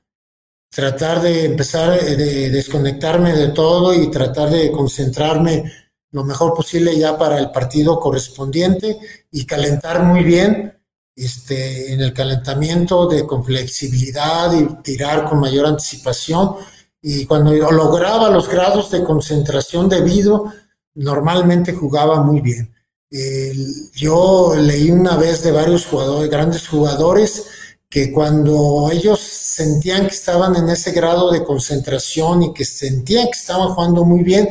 [0.68, 5.72] tratar de empezar eh, de desconectarme de todo y tratar de concentrarme
[6.10, 8.98] lo mejor posible ya para el partido correspondiente
[9.30, 10.80] y calentar muy bien
[11.14, 16.56] este, en el calentamiento de, con flexibilidad y tirar con mayor anticipación.
[17.00, 20.52] Y cuando lograba los grados de concentración debido,
[20.94, 22.73] normalmente jugaba muy bien.
[23.92, 27.44] Yo leí una vez de varios jugadores, grandes jugadores,
[27.88, 33.38] que cuando ellos sentían que estaban en ese grado de concentración y que sentían que
[33.38, 34.48] estaban jugando muy bien,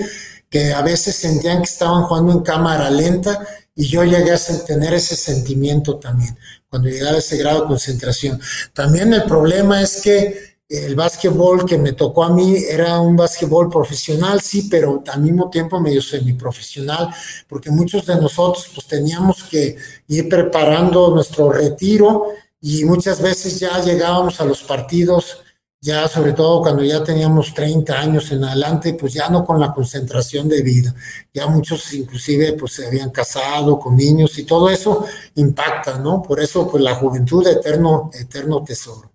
[0.49, 4.93] que a veces sentían que estaban jugando en cámara lenta y yo llegué a tener
[4.93, 6.37] ese sentimiento también
[6.69, 8.39] cuando llegaba a ese grado de concentración.
[8.73, 13.69] También el problema es que el básquetbol que me tocó a mí era un básquetbol
[13.69, 17.13] profesional, sí, pero al mismo tiempo medio semiprofesional,
[17.47, 19.77] porque muchos de nosotros pues teníamos que
[20.07, 22.29] ir preparando nuestro retiro
[22.59, 25.43] y muchas veces ya llegábamos a los partidos,
[25.79, 29.71] ya sobre todo cuando ya teníamos 30 años en adelante, pues ya no con la
[29.71, 30.95] concentración de vida,
[31.31, 36.23] ya muchos inclusive pues se habían casado con niños y todo eso impacta, ¿no?
[36.23, 39.12] Por eso pues la juventud eterno, eterno tesoro.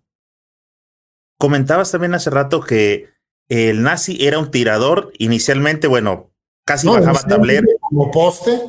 [1.39, 3.08] Comentabas también hace rato que
[3.49, 6.31] el nazi era un tirador, inicialmente, bueno,
[6.65, 7.67] casi bajaba tablero.
[7.81, 8.60] Como poste,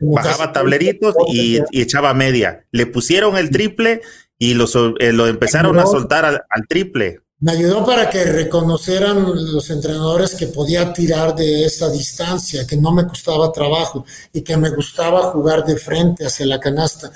[0.00, 2.66] bajaba tableritos y, echaba media.
[2.70, 4.02] Le pusieron el triple
[4.38, 4.66] y lo,
[4.98, 7.20] eh, lo empezaron a soltar al, triple.
[7.40, 12.92] Me ayudó para que reconocieran los entrenadores que podía tirar de esa distancia, que no
[12.92, 17.10] me costaba trabajo y que me gustaba jugar de frente hacia la canasta.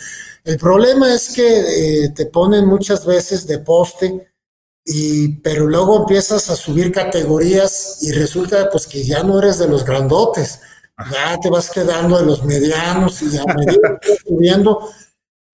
[0.44, 4.31] El problema es que eh, te ponen muchas veces de poste,
[4.84, 9.68] y, pero luego empiezas a subir categorías y resulta pues que ya no eres de
[9.68, 10.60] los grandotes
[11.10, 14.88] ya te vas quedando de los medianos y a medida que subiendo.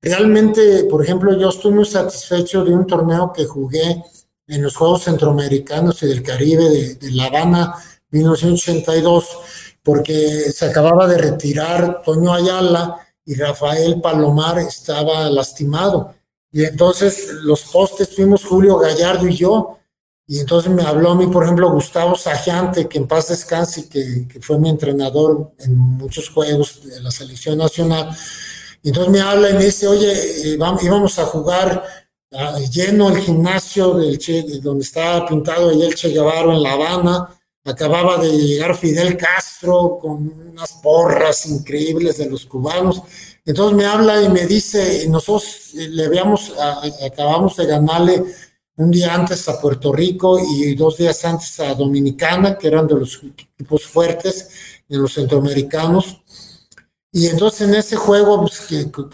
[0.01, 4.03] Realmente, por ejemplo, yo estoy muy satisfecho de un torneo que jugué
[4.47, 7.75] en los Juegos Centroamericanos y del Caribe de, La Habana
[8.11, 9.39] 1982,
[9.83, 16.15] porque se acababa de retirar Toño Ayala y Rafael Palomar estaba lastimado.
[16.51, 19.79] Y entonces los postes fuimos Julio Gallardo y yo,
[20.31, 24.29] y entonces me habló a mí, por ejemplo, Gustavo Sajante, que en paz descanse, que,
[24.29, 28.15] que fue mi entrenador en muchos juegos de la selección nacional.
[28.83, 31.83] Y entonces me habla y me dice, oye, eh, íbamos a jugar
[32.33, 34.19] ah, lleno el gimnasio del
[34.63, 37.41] donde estaba pintado ahí el Che Guevara en La Habana.
[37.65, 43.03] Acababa de llegar Fidel Castro con unas porras increíbles de los cubanos.
[43.49, 46.53] Entonces me habla y me dice, nosotros le habíamos,
[47.03, 48.23] acabamos de ganarle
[48.77, 52.97] un día antes a Puerto Rico y dos días antes a Dominicana, que eran de
[52.97, 54.51] los equipos fuertes
[54.87, 56.19] en los centroamericanos.
[57.11, 58.61] Y entonces en ese juego pues,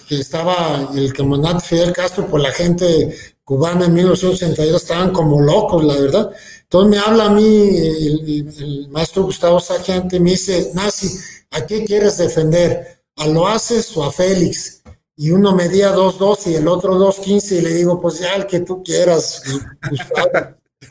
[0.08, 5.84] que, estaba el comandante Fidel Castro, por la gente cubana en 1962 estaban como locos,
[5.84, 6.32] la verdad.
[6.64, 11.20] Entonces me habla a mí el, maestro Gustavo Sargente y me dice, Nazi,
[11.52, 13.03] ¿a qué quieres defender?
[13.16, 14.82] ¿A Loaces o a Félix?
[15.16, 18.60] y uno medía 2.2 y el otro 2.15 y le digo, pues ya el que
[18.60, 19.42] tú quieras,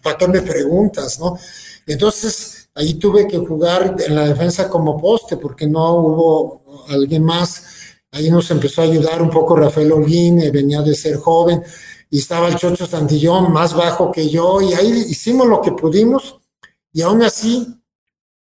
[0.01, 1.19] ¿para qué me preguntas?
[1.19, 1.37] ¿no?
[1.85, 7.65] Entonces ahí tuve que jugar en la defensa como poste porque no hubo alguien más.
[8.11, 11.63] Ahí nos empezó a ayudar un poco Rafael Olguín, eh, venía de ser joven,
[12.11, 16.39] y estaba el Chocho Santillón más bajo que yo, y ahí hicimos lo que pudimos,
[16.91, 17.81] y aún así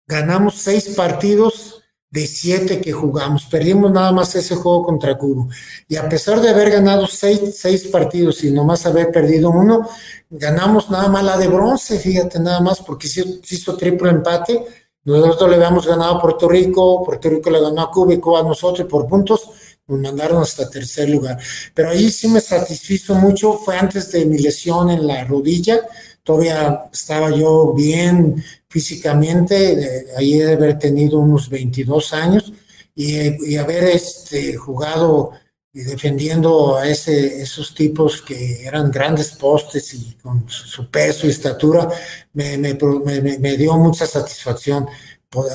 [0.07, 3.45] ganamos seis partidos de siete que jugamos.
[3.45, 5.45] Perdimos nada más ese juego contra Cuba.
[5.87, 9.87] Y a pesar de haber ganado seis, seis partidos y nomás haber perdido uno,
[10.29, 14.65] ganamos nada más la de bronce, fíjate, nada más, porque se hizo triple empate.
[15.03, 18.41] Nosotros le habíamos ganado a Puerto Rico, Puerto Rico le ganó a Cuba y Cuba
[18.41, 19.49] a nosotros por puntos
[19.89, 21.37] nos mandaron hasta tercer lugar.
[21.73, 25.81] Pero ahí sí me satisfizo mucho, fue antes de mi lesión en la rodilla,
[26.23, 32.53] todavía estaba yo bien físicamente, ahí de haber tenido unos 22 años
[32.95, 35.31] y, haber este, jugado
[35.71, 41.29] y defendiendo a ese, esos tipos que eran grandes postes y con su peso y
[41.29, 41.87] estatura,
[42.33, 44.87] me, me, dio mucha satisfacción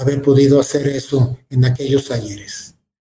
[0.01, 2.76] haber podido hacer eso en aquellos talleres.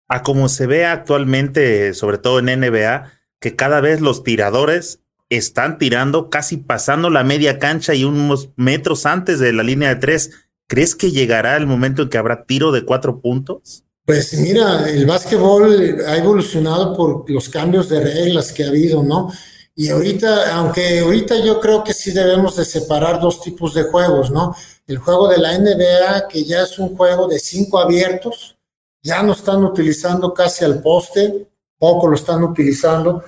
[0.08, 5.78] A como se ve actualmente, sobre todo en NBA, que cada vez los tiradores están
[5.78, 10.30] tirando casi pasando la media cancha y unos metros antes de la línea de tres.
[10.68, 13.84] ¿Crees que llegará el momento en que habrá tiro de cuatro puntos?
[14.04, 19.32] Pues mira, el básquetbol ha evolucionado por los cambios de reglas que ha habido, ¿no?
[19.74, 24.30] Y ahorita, aunque ahorita yo creo que sí debemos de separar dos tipos de juegos,
[24.30, 24.54] ¿no?
[24.86, 28.56] El juego de la NBA, que ya es un juego de cinco abiertos,
[29.02, 31.48] ya no están utilizando casi al poste,
[31.78, 33.22] poco lo están utilizando,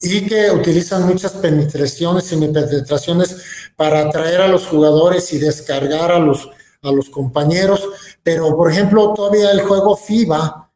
[0.00, 3.36] y que utilizan muchas penetraciones y penetraciones
[3.76, 6.48] para atraer a los jugadores y descargar a los,
[6.82, 7.88] a los compañeros.
[8.22, 10.70] Pero, por ejemplo, todavía el juego FIBA,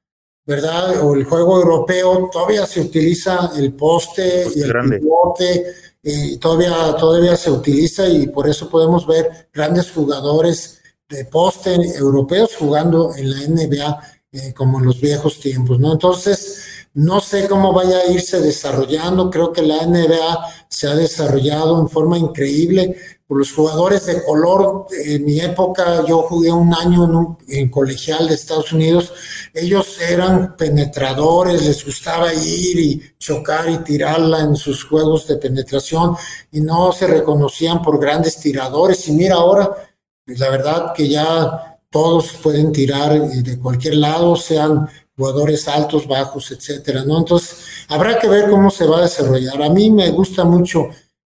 [0.44, 1.04] ¿verdad?
[1.04, 5.66] O el juego europeo, todavía se utiliza el poste y el pivote,
[6.02, 12.56] y todavía, todavía se utiliza y por eso podemos ver grandes jugadores de poste europeos
[12.56, 14.02] jugando en la NBA
[14.32, 15.92] eh, como en los viejos tiempos, ¿no?
[15.92, 16.64] Entonces,
[16.94, 21.88] no sé cómo vaya a irse desarrollando, creo que la NBA se ha desarrollado en
[21.88, 22.96] forma increíble
[23.34, 24.86] los jugadores de color.
[25.04, 29.12] En mi época, yo jugué un año en, colegial de Estados Unidos,
[29.54, 36.16] ellos eran penetradores, les gustaba ir y chocar y tirarla en sus juegos de penetración
[36.50, 39.08] y no se reconocían por grandes tiradores.
[39.08, 39.70] Y mira ahora,
[40.26, 47.02] la verdad que ya todos pueden tirar de cualquier lado, sean jugadores altos, bajos, etcétera.
[47.06, 47.58] Entonces,
[47.88, 49.62] habrá que ver cómo se va a desarrollar.
[49.62, 50.88] A mí me gusta mucho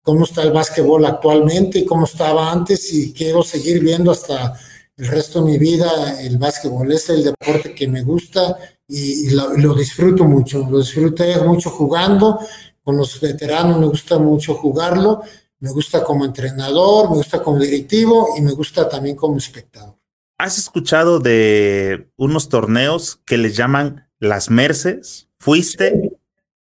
[0.02, 4.54] cómo está el básquetbol actualmente y cómo estaba antes y quiero seguir viendo hasta
[4.98, 6.92] el resto de mi vida el básquetbol.
[6.92, 10.68] Es el deporte que me gusta y, lo, disfruto mucho.
[10.70, 12.40] Lo disfruté mucho jugando.
[12.84, 15.22] Con los veteranos me gusta mucho jugarlo.
[15.60, 19.95] Me gusta como entrenador, me gusta como directivo y me gusta también como espectador.
[20.38, 25.30] ¿Has escuchado de unos torneos que les llaman las Merces?
[25.40, 26.18] ¿Fuiste?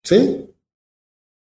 [0.04, 0.54] Sí.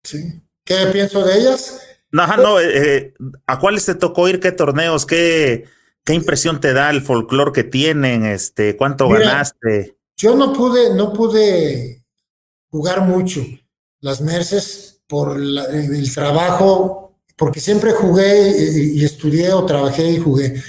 [0.03, 0.41] Sí.
[0.63, 1.81] ¿Qué pienso de ellas?
[2.11, 3.13] No, no, eh, eh,
[3.47, 4.39] ¿a cuáles te tocó ir?
[4.39, 5.07] ¿Qué torneos?
[5.07, 5.65] ¿Qué,
[6.03, 8.25] qué impresión te da el folclore que tienen?
[8.25, 9.97] Este, ¿Cuánto ganaste?
[10.17, 12.05] Yo no pude, no pude
[12.69, 13.41] jugar mucho
[13.99, 18.53] las Merces por el trabajo, porque siempre jugué
[18.93, 20.61] y estudié o trabajé y jugué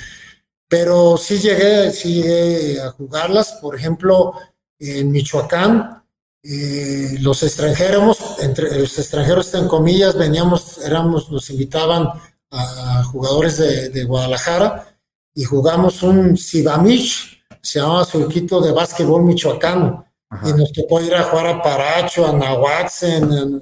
[0.72, 3.58] pero sí llegué, sí llegué a jugarlas.
[3.60, 4.32] Por ejemplo,
[4.78, 6.02] en Michoacán,
[6.42, 12.08] eh, los extranjeros, entre los extranjeros en comillas, veníamos, éramos, nos invitaban
[12.50, 14.96] a jugadores de, Guadalajara
[15.34, 20.06] y jugamos un Sibamich, se llamaba Surquito de Básquetbol Michoacano.
[20.42, 23.60] Y nos tocó ir a jugar a Paracho, a Nahuatzen,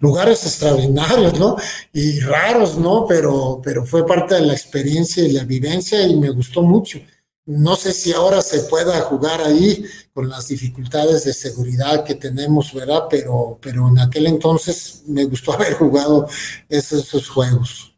[0.00, 1.56] lugares extraordinarios, ¿no?
[1.92, 3.06] Y raros, ¿no?
[3.06, 6.98] Pero, pero fue parte de la experiencia y la vivencia y me gustó mucho.
[7.46, 12.74] No sé si ahora se pueda jugar ahí con las dificultades de seguridad que tenemos,
[12.74, 13.04] ¿verdad?
[13.08, 16.28] Pero, pero en aquel entonces me gustó haber jugado
[16.68, 17.96] esos, juegos.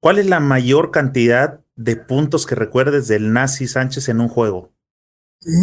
[0.00, 4.70] ¿Cuál es la mayor cantidad de puntos que recuerdes del Nazi Sánchez en un juego?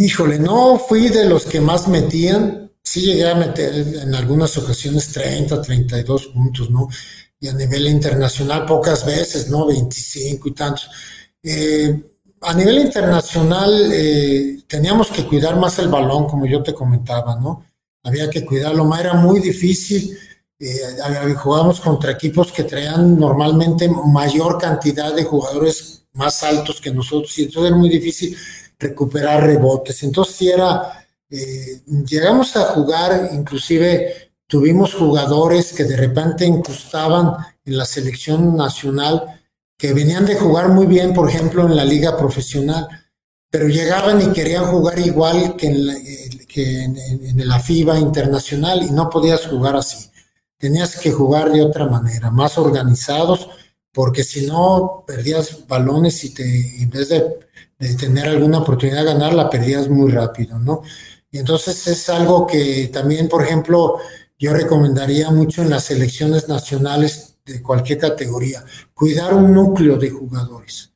[0.02, 5.12] Híjole, no fui de los que más metían, sí llegué a meter en algunas ocasiones
[5.12, 6.88] 30, 32 puntos, ¿no?
[7.40, 9.66] Y a nivel internacional pocas veces, ¿no?
[9.66, 10.90] 25 y tantos.
[11.44, 12.02] Eh,
[12.42, 17.66] a nivel internacional eh, teníamos que cuidar más el balón, como yo te comentaba, ¿no?
[18.04, 20.18] Había que cuidarlo era muy difícil.
[20.60, 20.80] Eh,
[21.36, 27.44] jugábamos contra equipos que traían normalmente mayor cantidad de jugadores más altos que nosotros y
[27.44, 28.36] entonces era muy difícil
[28.78, 30.04] recuperar rebotes.
[30.04, 31.01] Entonces sí era
[31.32, 39.42] eh, llegamos a jugar, inclusive tuvimos jugadores que de repente incrustaban en la selección nacional,
[39.78, 42.86] que venían de jugar muy bien, por ejemplo, en la liga profesional,
[43.50, 48.92] pero llegaban y querían jugar igual que en la, eh, en la FIBA internacional y
[48.92, 50.10] no podías jugar así.
[50.58, 53.50] Tenías que jugar de otra manera, más organizados,
[53.94, 59.34] porque si no perdías balones y te, en vez de tener alguna oportunidad de ganar,
[59.34, 60.84] la perdías muy rápido, ¿no?
[61.32, 63.98] Y entonces es algo que también, por ejemplo,
[64.38, 70.92] yo recomendaría mucho en las selecciones nacionales de cualquier categoría, cuidar un núcleo de jugadores.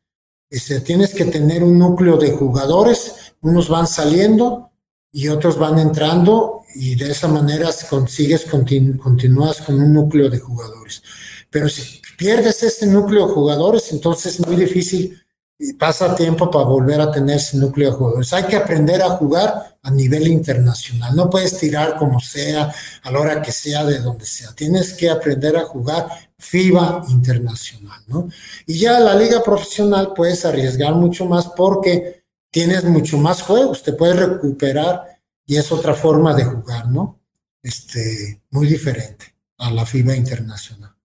[0.49, 4.71] Este, tienes que tener un núcleo de jugadores, unos van saliendo
[5.11, 11.01] y otros van entrando y de esa manera consigues, continúas con un núcleo de jugadores.
[11.49, 15.24] Pero si pierdes este núcleo de jugadores, entonces es muy difícil
[15.57, 18.33] y pasa tiempo para volver a tener ese núcleo de jugadores.
[18.33, 21.15] Hay que aprender a jugar a nivel internacional.
[21.15, 24.53] No puedes tirar como sea, a la hora que sea, de donde sea.
[24.53, 28.27] Tienes que aprender a jugar FIBA internacional, ¿no?
[28.65, 33.93] Y ya la liga profesional puedes arriesgar mucho más porque tienes mucho más juegos, te
[33.93, 37.21] puedes recuperar y es otra forma de jugar, ¿no?
[37.61, 40.95] Este, muy diferente a la FIBA internacional.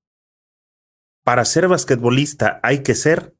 [1.22, 3.36] Para ser basquetbolista hay que ser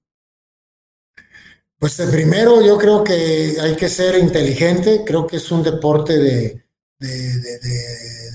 [1.80, 6.62] pues primero yo creo que hay que ser inteligente, creo que es un deporte de,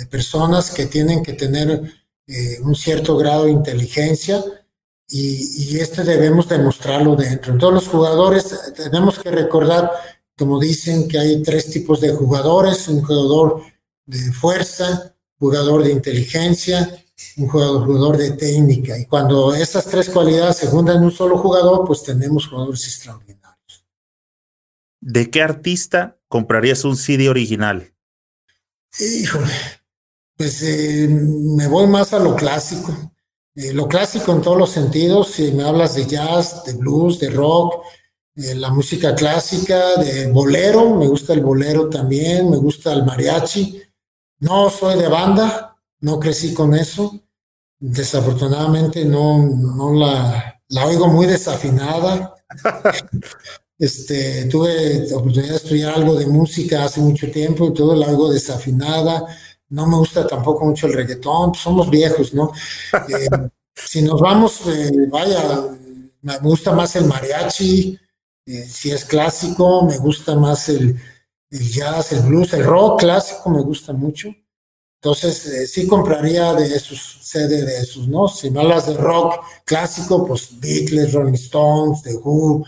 [0.10, 1.82] personas que tienen que tener
[2.26, 4.44] eh, un cierto grado de inteligencia
[5.08, 7.54] y, y, este debemos demostrarlo dentro.
[7.54, 9.92] En todos los jugadores tenemos que recordar,
[10.36, 13.62] como dicen, que hay tres tipos de jugadores, un jugador
[14.06, 17.05] de fuerza, jugador de inteligencia,
[17.38, 18.98] un jugador, de técnica.
[18.98, 23.86] Y cuando esas tres cualidades se juntan en un solo jugador, pues tenemos jugadores extraordinarios.
[25.02, 27.94] ¿De qué artista comprarías un CD original?
[29.00, 29.54] Híjole,
[30.38, 33.14] pues eh, me voy más a lo clásico.
[33.56, 37.30] Eh, lo clásico en todos los sentidos, si me hablas de jazz, de blues, de
[37.30, 37.84] rock,
[38.34, 43.82] de la música clásica, de bolero, me gusta el bolero también, me gusta el mariachi.
[44.40, 45.75] No soy de banda,
[46.06, 47.22] no crecí con eso.
[47.80, 52.36] Desafortunadamente no, no la, la oigo muy desafinada.
[53.78, 58.32] Este, tuve oportunidad de estudiar algo de música hace mucho tiempo y todo la oigo
[58.32, 59.28] desafinada
[59.70, 62.52] no me gusta tampoco mucho el reggaetón, pues somos viejos, ¿no?
[62.94, 65.42] Eh, si nos vamos, eh, vaya,
[66.22, 68.00] me gusta más el mariachi,
[68.46, 71.00] eh, si es clásico, me gusta más el,
[71.50, 74.30] jazz, el blues, el rock clásico me gusta mucho.
[75.06, 78.28] Entonces, sí compraría de esos, sede de esos, ¿no?
[78.28, 82.66] Si me hablas de rock clásico, pues Beatles, Rolling Stones, The Who,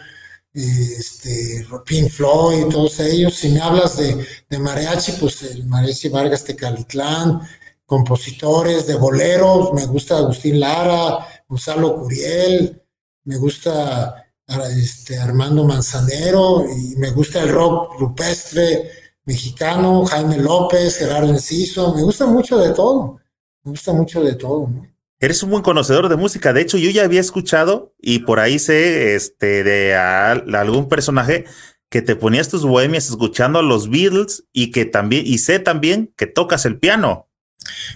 [0.54, 3.34] este, Pink Floyd, todos ellos.
[3.34, 7.42] Si me hablas de, de mariachi, pues el mariachi Vargas Tecalitlán,
[7.88, 12.84] compositores de boleros, me gusta Agustín Lara, Gonzalo Curiel,
[13.24, 14.32] me gusta
[14.78, 22.02] este, Armando Manzanero y me gusta el rock rupestre mexicano, Jaime López, Gerardo Enciso, me
[22.02, 23.20] gusta mucho de todo,
[23.64, 24.88] me gusta mucho de todo, ¿no?
[25.20, 26.54] Eres un buen conocedor de música.
[26.54, 31.46] De hecho, yo ya había escuchado y por ahí sé este, de algún personaje
[31.90, 36.14] que te ponías tus bohemias escuchando a los Beatles y que también, y sé también
[36.16, 37.28] que tocas el piano.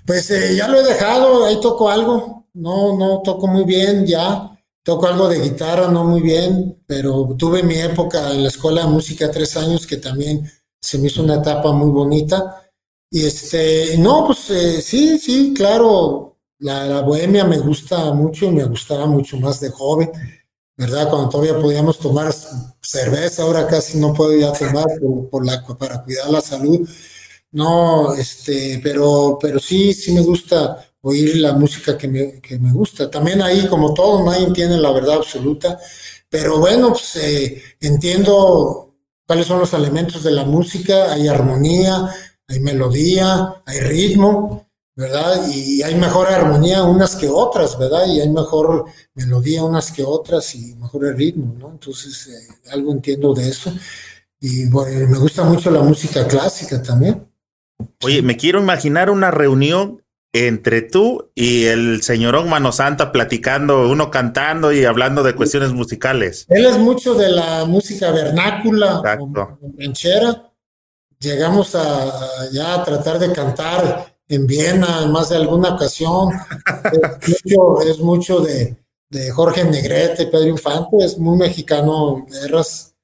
[0.06, 2.48] Pues eh, ya lo he dejado, ahí toco algo.
[2.54, 4.48] No, no toco muy bien ya.
[4.84, 8.88] Toco algo de guitarra, no muy bien, pero tuve mi época en la escuela de
[8.88, 10.52] música tres años que también
[10.82, 12.70] se me hizo una etapa muy bonita.
[13.10, 18.64] Y este, no, pues eh, sí, sí, claro, la, bohemia me gusta mucho y me
[18.64, 20.12] gustaba mucho más de joven,
[20.78, 21.10] ¿verdad?
[21.10, 22.34] Cuando todavía podíamos tomar
[22.82, 24.88] cerveza, ahora casi no puedo ya tomar
[25.30, 26.88] por, la, para cuidar la salud.
[27.52, 32.72] No, este, pero, pero sí, sí me gusta oír la música que me, que me
[32.72, 33.10] gusta.
[33.10, 35.80] También ahí, como todo, nadie tiene la verdad absoluta,
[36.30, 38.91] pero bueno, pues eh, entiendo
[39.32, 42.06] cuáles son los elementos de la música, hay armonía,
[42.50, 45.48] hay melodía, hay ritmo, ¿verdad?
[45.48, 48.08] Y hay mejor armonía unas que otras, ¿verdad?
[48.08, 51.70] Y hay mejor melodía unas que otras y mejor el ritmo, ¿no?
[51.72, 53.74] Entonces, eh, algo entiendo de eso.
[54.42, 57.26] Y bueno, me gusta mucho la música clásica también.
[58.04, 60.01] Oye, me quiero imaginar una reunión
[60.34, 66.46] entre tú y el señorón Mano Santa platicando, uno cantando y hablando de cuestiones musicales.
[66.50, 69.02] Él es mucho de la música vernácula,
[69.78, 70.48] ranchera.
[71.20, 76.30] Llegamos a ya a tratar de cantar en Viena en más de alguna ocasión.
[77.86, 78.78] es, mucho, de,
[79.32, 82.96] Jorge Negrete, Pedro Infante, es muy mexicano, Guerras.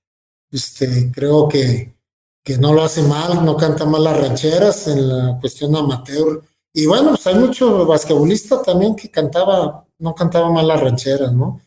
[0.49, 1.93] Este, creo que,
[2.41, 6.41] que no lo hace mal, no canta mal las rancheras en la cuestión amateur.
[6.77, 11.59] Y bueno, pues hay mucho basquetbolista también que cantaba, no cantaba mal las rancheras, ¿no?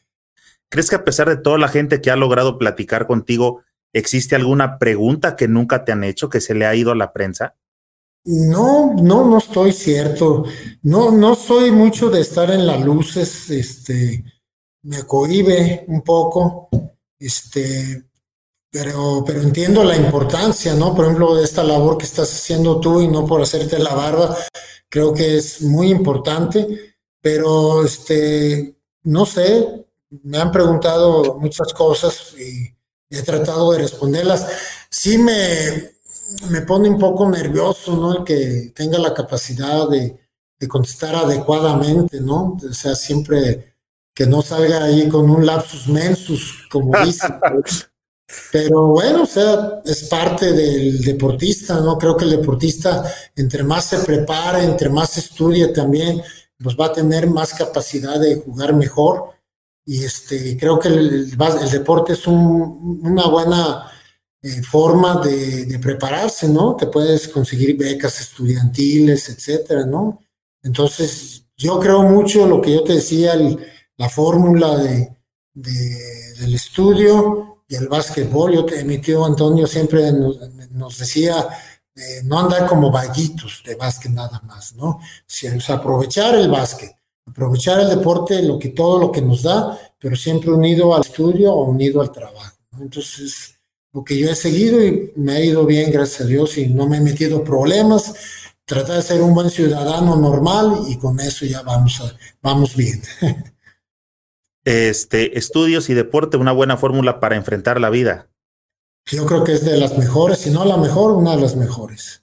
[0.69, 4.79] ¿Crees que a pesar de toda la gente que ha logrado platicar contigo, existe alguna
[4.79, 7.57] pregunta que nunca te han hecho, que se le ha ido a la prensa?
[8.23, 10.45] No, no, no estoy cierto.
[10.83, 14.23] No, no soy mucho de estar en las luces, este,
[14.83, 16.69] me cohibe un poco,
[17.19, 18.05] este,
[18.71, 20.95] pero, pero entiendo la importancia, ¿no?
[20.95, 24.37] Por ejemplo, de esta labor que estás haciendo tú y no por hacerte la barba,
[24.89, 29.87] creo que es muy importante, pero este, no sé,
[30.23, 32.75] me han preguntado muchas cosas y
[33.11, 34.47] he tratado de responderlas.
[34.89, 35.93] Sí me,
[36.49, 38.19] me pone un poco nervioso, ¿no?
[38.19, 40.19] El que tenga la capacidad de,
[40.69, 42.59] contestar adecuadamente, ¿no?
[42.63, 43.77] O sea, siempre
[44.15, 47.41] que no salga ahí con un lapsus mensus, como dicen.
[48.53, 51.97] Pero bueno, o sea, es parte del deportista, ¿no?
[51.99, 53.05] Creo que el deportista,
[53.37, 56.23] entre más se prepara, entre más estudie también,
[56.63, 59.31] pues va a tener más capacidad de jugar mejor.
[59.87, 61.37] Y este, creo que el,
[61.71, 63.91] deporte es una buena
[64.43, 66.77] eh, forma de, prepararse, ¿no?
[66.77, 70.21] Te puedes conseguir becas estudiantiles, etcétera, ¿no?
[70.63, 73.35] Entonces, yo creo mucho lo que yo te decía,
[73.97, 75.17] la fórmula de,
[75.55, 78.53] del estudio y el básquetbol.
[78.53, 80.13] Yo mi tío Antonio siempre
[80.73, 81.49] nos, decía,
[81.95, 84.89] eh, no andar como vaguitos de básquet nada más, ¿no?
[84.89, 86.91] O sea, aprovechar el básquet,
[87.25, 91.55] aprovechar el deporte, lo que todo lo que nos da, pero siempre unido al estudio
[91.55, 92.57] o unido al trabajo.
[92.81, 93.55] Entonces,
[93.93, 96.89] lo que yo he seguido y me ha ido bien, gracias a Dios, y no
[96.89, 98.13] me he metido problemas.
[98.65, 102.03] Tratar de ser un buen ciudadano normal y con eso ya vamos,
[102.43, 103.01] vamos bien.
[104.65, 108.29] Este, estudios y deporte, una buena fórmula para enfrentar la vida.
[109.07, 112.23] yo creo que es de las mejores, si no la mejor, una de las mejores.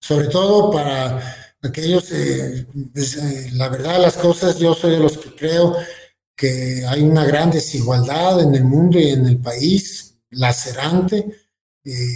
[0.00, 1.22] Sobre todo para
[1.62, 2.66] aquellos, eh,
[2.96, 5.76] eh, la verdad las cosas, yo soy de los que creo
[6.34, 11.24] que hay una gran desigualdad en el mundo y en el país, lacerante.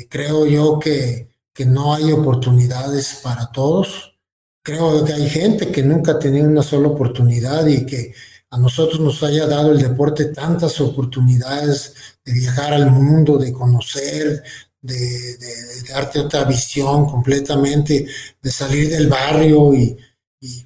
[0.08, 4.18] creo yo que, que no hay oportunidades para todos.
[4.62, 8.12] Creo que hay gente que nunca ha tenido una sola oportunidad y que
[8.57, 11.94] a nosotros nos haya dado el deporte tantas oportunidades
[12.25, 14.43] de viajar al mundo, de conocer,
[14.81, 15.36] de,
[15.91, 18.07] darte otra visión completamente,
[18.41, 19.99] de salir del barrio y,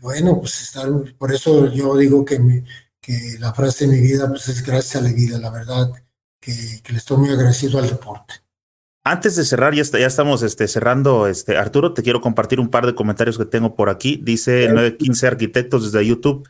[0.01, 0.89] bueno, pues estar,
[1.19, 2.63] por eso yo digo que,
[3.01, 5.91] que la frase de mi vida pues es gracias a la vida, la verdad,
[6.41, 8.35] que, que le estoy muy agradecido al deporte.
[9.03, 12.87] Antes de cerrar, ya, ya estamos este, cerrando, este, Arturo, te quiero compartir un par
[12.87, 14.21] de comentarios que tengo por aquí.
[14.23, 16.47] Dice 915 Arquitectos desde YouTube.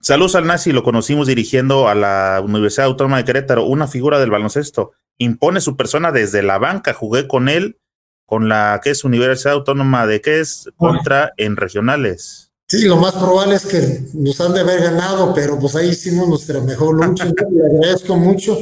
[0.00, 4.30] Saludos al Nazi, lo conocimos dirigiendo a la Universidad Autónoma de Querétaro, una figura del
[4.30, 4.92] baloncesto.
[5.18, 7.80] Impone su persona desde la banca, jugué con él,
[8.24, 12.52] con la que es Universidad Autónoma de qué es, contra en regionales.
[12.68, 16.28] Sí, lo más probable es que nos han de haber ganado, pero pues ahí hicimos
[16.28, 17.24] nuestra mejor lucha.
[17.24, 18.56] Le agradezco mucho.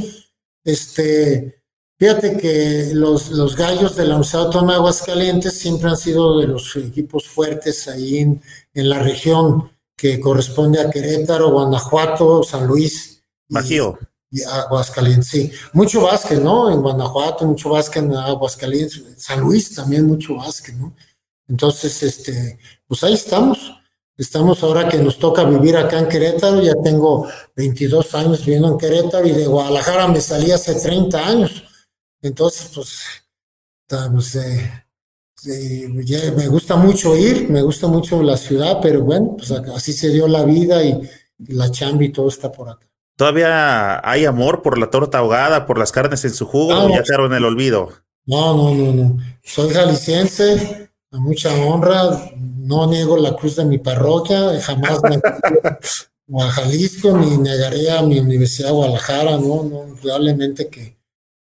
[0.64, 1.60] Este,
[1.98, 6.46] fíjate que los, los gallos de la Universidad Autónoma de Aguascalientes siempre han sido de
[6.46, 8.40] los equipos fuertes ahí en,
[8.72, 13.22] en la región que corresponde a Querétaro, Guanajuato, San Luis.
[13.48, 13.98] Bajío.
[14.30, 15.50] Y, Aguascalientes, sí.
[15.72, 16.70] Mucho básquet, ¿no?
[16.70, 19.02] En Guanajuato, mucho básquet en Aguascalientes.
[19.16, 20.94] San Luis también mucho básquet, ¿no?
[21.48, 23.72] Entonces, este, pues ahí estamos.
[24.18, 28.78] Estamos ahora que nos toca vivir acá en Querétaro, ya tengo 22 años viviendo en
[28.78, 31.64] Querétaro y de Guadalajara me salí hace 30 años.
[32.22, 32.98] Entonces, pues,
[33.86, 34.85] pues eh,
[35.44, 40.26] me gusta mucho ir, me gusta mucho la ciudad, pero bueno, pues así se dio
[40.28, 41.00] la vida y,
[41.48, 42.86] la chamba y todo está por acá.
[43.16, 47.02] ¿Todavía hay amor por la torta ahogada, por las carnes en su jugo o ya
[47.02, 47.92] quedaron en el olvido?
[48.24, 49.16] No, no, no, no.
[49.42, 55.20] Soy jalisciense, a mucha honra, no niego la cruz de mi parroquia, jamás me
[56.42, 60.95] a Jalisco ni negaré a mi Universidad de Guadalajara, no, no, realmente que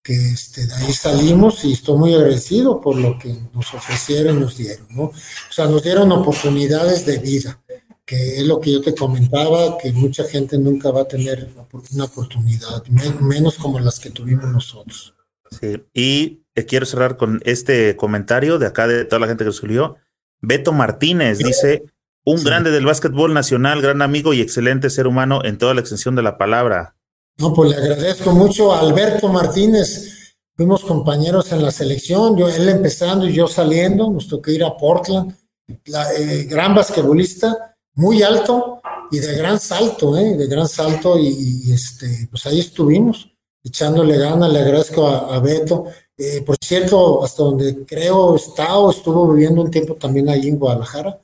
[0.08, 4.40] que este, de ahí salimos y estoy muy agradecido por lo que nos ofrecieron y
[4.40, 5.04] nos dieron, ¿no?
[5.04, 5.14] O
[5.52, 7.62] sea, nos dieron oportunidades de vida,
[8.06, 11.50] que es lo que yo te comentaba, que mucha gente nunca va a tener
[11.92, 12.86] una oportunidad,
[13.20, 15.14] menos como las que tuvimos nosotros.
[15.60, 19.98] Sí, y quiero cerrar con este comentario de acá de toda la gente que escribió.
[20.40, 21.84] Beto Martínez dice,
[22.24, 26.16] un grande del básquetbol nacional, gran amigo y excelente ser humano en toda la extensión
[26.16, 26.97] de la palabra.
[27.40, 30.36] No, pues le agradezco mucho a Alberto Martínez.
[30.56, 34.76] Fuimos compañeros en la selección, yo, él empezando y yo saliendo, nos tocó ir a
[34.76, 35.38] Portland.
[35.86, 40.36] La, eh, gran basquetbolista, muy alto y de gran salto, ¿eh?
[40.36, 43.30] de gran salto y, este, pues ahí estuvimos
[43.64, 45.86] echándole ganas, le agradezco a, Beto.
[46.18, 50.58] Eh, por cierto, hasta donde creo está o estuvo viviendo un tiempo también ahí en
[50.58, 51.22] Guadalajara.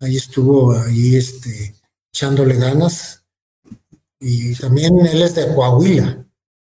[0.00, 1.74] Ahí estuvo, ahí este,
[2.10, 3.25] echándole ganas.
[4.20, 6.24] Y también él es de Coahuila.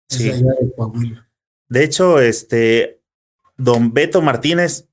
[0.08, 0.30] Sí.
[0.30, 1.28] de Coahuila.
[1.68, 3.00] De hecho, este,
[3.56, 4.86] don Beto Martínez,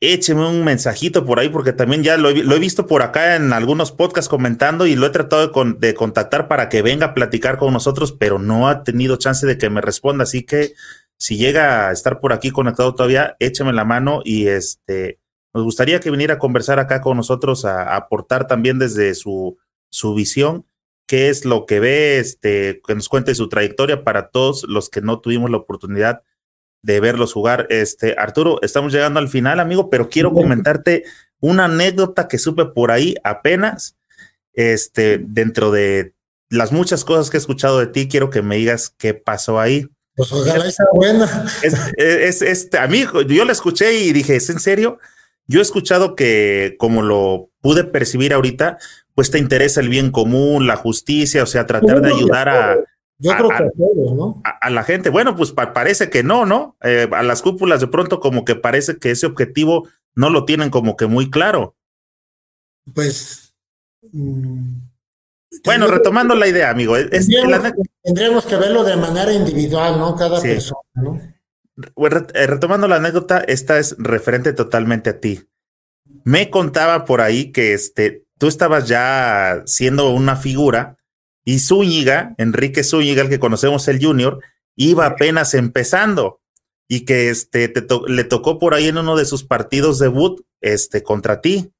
[0.00, 3.92] écheme un mensajito por ahí, porque también ya lo he, visto por acá en algunos
[3.92, 7.72] podcasts comentando y lo he tratado de, de, contactar para que venga a platicar con
[7.72, 10.24] nosotros, pero no ha tenido chance de que me responda.
[10.24, 10.74] Así que
[11.16, 15.20] si llega a estar por aquí conectado todavía, écheme la mano y este,
[15.52, 19.56] nos gustaría que viniera a conversar acá con nosotros, a, aportar también desde su,
[19.90, 20.66] su visión
[21.06, 25.00] qué es lo que ve, este, que nos cuente su trayectoria para todos los que
[25.00, 26.22] no tuvimos la oportunidad
[26.82, 27.66] de verlos jugar.
[27.70, 31.04] Este, Arturo, estamos llegando al final, amigo, pero quiero comentarte
[31.40, 33.96] una anécdota que supe por ahí apenas,
[34.52, 36.14] este, dentro de
[36.50, 39.88] las muchas cosas que he escuchado de ti, quiero que me digas qué pasó ahí.
[40.14, 41.46] Pues ojalá sea buena.
[41.96, 44.98] Es, este, amigo, yo la escuché y dije, ¿es en serio?
[45.46, 48.78] Yo he escuchado que, como lo pude percibir ahorita,
[49.14, 52.76] pues te interesa el bien común, la justicia, o sea, tratar de ayudar a,
[53.18, 54.42] yo creo que a, todos, ¿no?
[54.44, 55.08] A, la gente.
[55.08, 56.76] Bueno, pues parece que no, ¿no?
[56.82, 60.70] Eh, a las cúpulas de pronto como que parece que ese objetivo no lo tienen
[60.70, 61.76] como que muy claro.
[62.92, 63.54] Pues...
[64.12, 64.78] Mm,
[65.64, 66.96] bueno, retomando la idea, amigo.
[68.02, 70.16] tendríamos, que verlo de manera individual, ¿no?
[70.16, 71.20] Cada persona, ¿no?
[71.76, 75.48] Eh, retomando la anécdota, esta es referente totalmente a ti.
[76.24, 80.96] Me contaba por ahí que este, tú estabas ya siendo una figura
[81.44, 84.40] y Zúñiga, Enrique Zúñiga, el que conocemos el Junior,
[84.76, 86.40] iba apenas empezando
[86.88, 87.72] y que este,
[88.08, 91.72] le tocó por ahí en uno de sus partidos debut este, contra ti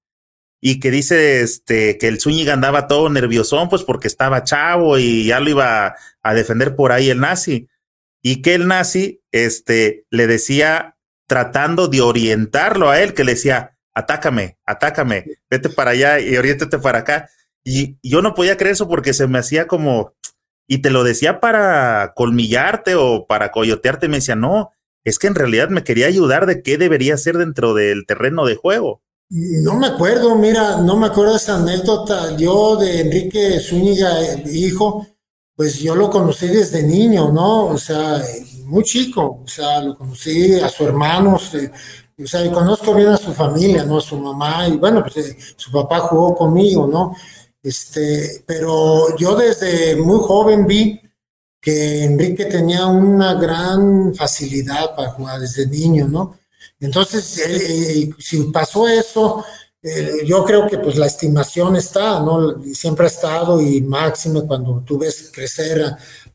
[0.61, 5.27] y que dice este, que el Zúñiga andaba todo nerviosón pues porque estaba chavo y
[5.27, 7.69] ya lo iba a defender por ahí el nazi.
[8.23, 13.74] y que el nazi este, le decía, tratando de orientarlo a él, que le decía,
[13.95, 17.31] atácame, atácame, vete para allá y oriéntate para acá.
[17.65, 20.13] Y yo no podía creer eso porque se me hacía como,
[20.69, 24.73] y te lo decía para colmillarte o para coyotearte, me decía, no,
[25.05, 28.57] es que en realidad me quería ayudar de qué debería ser dentro del terreno de
[28.57, 29.03] juego.
[29.31, 32.37] No me acuerdo, mira, no me acuerdo esa anécdota.
[32.37, 34.13] Yo de Enrique Zúñiga,
[34.47, 35.07] hijo,
[35.57, 37.67] pues yo lo conocí desde niño, ¿no?
[37.67, 38.23] O sea,
[38.65, 41.39] muy chico, o sea, lo conocí a su hermano,
[42.23, 44.01] o sea, y conozco bien a su familia, ¿no?
[44.01, 47.15] Su mamá, y bueno, pues eh, su papá jugó conmigo, ¿no?
[47.63, 51.01] Este, pero yo desde muy joven vi
[51.61, 56.39] que Enrique tenía una gran facilidad para jugar desde niño, ¿no?
[56.79, 59.43] Entonces, eh, si pasó eso,
[59.83, 62.63] eh, yo creo que pues la estimación está, ¿no?
[62.75, 65.85] Siempre ha estado y máximo cuando tú ves crecer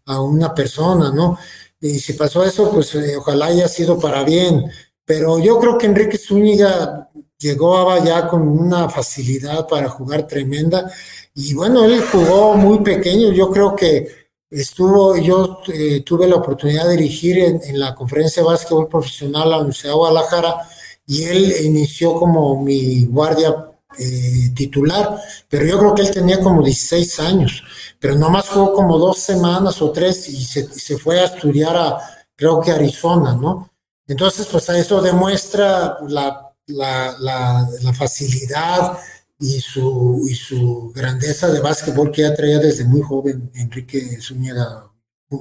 [0.06, 1.38] a, una persona, ¿no?
[1.80, 4.66] Y si pasó eso, pues eh, ojalá haya sido para bien.
[5.10, 10.88] Pero yo creo que Enrique Zúñiga llegó ya con una facilidad para jugar tremenda.
[11.34, 13.32] Y bueno, él jugó muy pequeño.
[13.32, 14.08] Yo creo que
[14.52, 19.46] estuvo, yo eh, tuve la oportunidad de dirigir en, la conferencia de básquetbol profesional a
[19.48, 20.70] la Universidad de Guadalajara
[21.08, 23.66] y él inició como mi guardia
[23.98, 27.64] eh, titular, pero yo creo que él tenía como 16 años,
[28.00, 31.98] pero nomás jugó como dos semanas o tres y se, se fue a estudiar a,
[32.36, 33.69] creo que Arizona, ¿no?
[34.10, 38.98] Entonces, pues eso demuestra la, la, facilidad,
[39.40, 44.92] y su, y su grandeza de básquetbol que ya traía desde muy joven Enrique Zúñiga,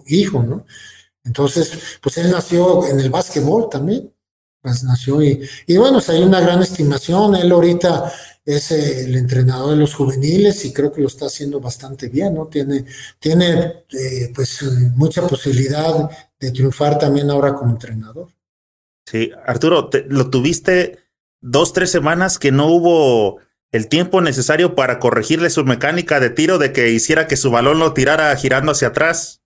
[0.07, 0.65] hijo, ¿no?
[1.25, 4.15] Entonces, pues él nació en el básquetbol también,
[4.63, 8.13] pues nació y, y bueno, pues hay una gran estimación, él ahorita
[8.45, 12.47] es el entrenador de los juveniles y creo que lo está haciendo bastante bien, ¿no?
[12.47, 12.85] Tiene,
[13.19, 14.63] tiene eh, pues
[14.95, 18.29] mucha posibilidad de triunfar también ahora como entrenador.
[19.11, 20.99] Sí, Arturo, lo tuviste
[21.41, 23.39] dos, tres semanas que no hubo
[23.73, 27.79] el tiempo necesario para corregirle su mecánica de tiro de que hiciera que su balón
[27.79, 29.41] lo tirara girando hacia atrás?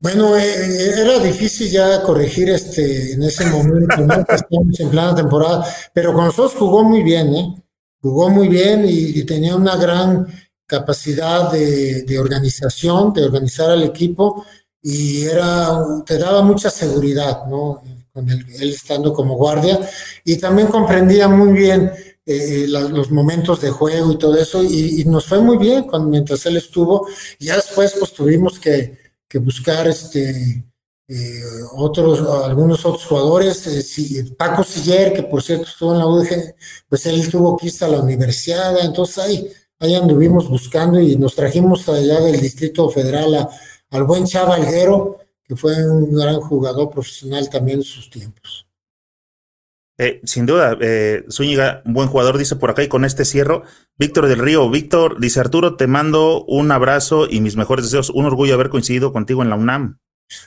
[0.00, 6.12] Bueno, eh, eh, era difícil ya corregir este en ese momento, en plena temporada, pero
[6.12, 7.54] con nosotros jugó muy bien, ¿eh?
[8.00, 10.26] Jugó muy bien y, tenía una gran
[10.66, 14.44] capacidad de, de, organización, de organizar al equipo
[14.82, 17.80] y era, te daba mucha seguridad, ¿no?
[18.14, 19.80] Con él estando como guardia
[20.24, 21.90] y también comprendía muy bien
[22.26, 26.46] eh, los momentos de juego y todo eso, y, nos fue muy bien cuando, mientras
[26.46, 27.06] él estuvo.
[27.38, 28.98] Ya después, pues tuvimos que,
[29.40, 30.64] buscar este,
[31.08, 33.66] eh, otros, algunos otros jugadores.
[33.66, 36.54] Eh, Paco Siller, que por cierto estuvo en la UDG,
[36.88, 41.34] pues él tuvo que irse a la universidad, entonces ahí, ahí anduvimos buscando y nos
[41.34, 43.48] trajimos allá del Distrito Federal
[43.90, 48.66] al buen Chava Alguero, que fue un gran jugador profesional también en sus tiempos.
[49.96, 53.62] Eh, sin duda, eh, Zúñiga, un buen jugador, dice por acá, y con este cierro,
[53.96, 54.68] Víctor del Río.
[54.68, 58.10] Víctor, dice Arturo, te mando un abrazo y mis mejores deseos.
[58.10, 59.98] Un orgullo haber coincidido contigo en la UNAM.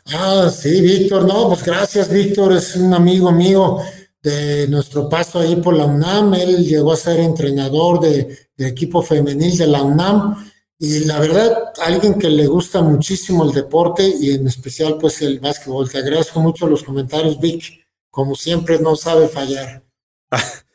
[0.07, 3.77] Ah, sí, Víctor, no, pues gracias, Víctor, es un amigo mío
[4.21, 6.33] de nuestro paso ahí por la UNAM.
[6.33, 10.35] Él llegó a ser entrenador de, de equipo femenil de la UNAM.
[10.79, 15.39] Y la verdad, alguien que le gusta muchísimo el deporte y en especial pues el
[15.39, 15.89] básquetbol.
[15.89, 19.83] Te agradezco mucho los comentarios, Vic como siempre, no sabe fallar.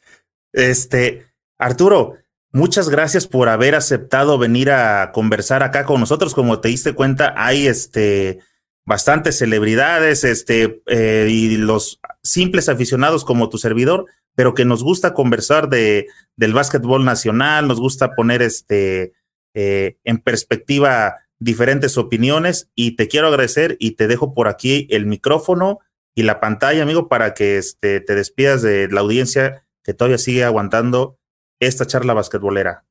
[0.55, 2.19] Este, Arturo,
[2.53, 6.35] muchas gracias por haber aceptado venir a conversar acá con nosotros.
[6.35, 8.41] Como te diste cuenta, hay este
[8.85, 15.15] bastantes celebridades, este, eh, y los simples aficionados como tu servidor, pero que nos gusta
[15.15, 16.07] conversar de,
[16.37, 19.15] del básquetbol nacional, nos gusta poner este,
[19.55, 25.07] eh, en perspectiva diferentes opiniones y te quiero agradecer y te dejo por aquí el
[25.07, 25.81] micrófono
[26.15, 30.45] y la pantalla, amigo, para que este, te despidas de la audiencia que todavía sigue
[30.45, 31.19] aguantando
[31.59, 32.85] esta charla basquetbolera.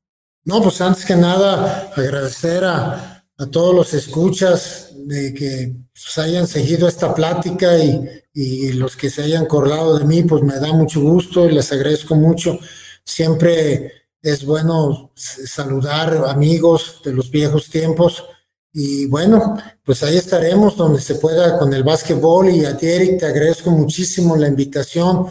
[0.44, 3.08] No, pues antes que nada, agradecer a,
[3.50, 9.22] todos los escuchas de que pues, hayan seguido esta plática y, y, los que se
[9.22, 12.58] hayan acordado de mí, pues me da mucho gusto y les agradezco mucho.
[13.04, 18.24] Siempre es bueno saludar amigos de los viejos tiempos
[18.72, 23.18] y bueno, pues ahí estaremos donde se pueda con el básquetbol y a ti Eric
[23.18, 25.26] te agradezco muchísimo la invitación.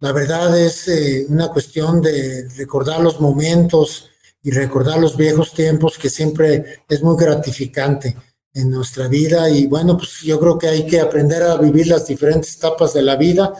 [0.00, 4.08] La verdad es eh, una cuestión de recordar los momentos
[4.42, 8.16] y recordar los viejos tiempos que siempre es muy gratificante
[8.54, 12.06] en nuestra vida y bueno, pues yo creo que hay que aprender a vivir las
[12.06, 13.52] diferentes etapas de la vida,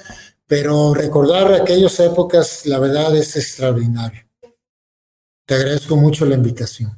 [0.46, 4.29] pero recordar aquellas épocas, la verdad es extraordinario.
[5.50, 6.92] Te agradezco mucho la invitación.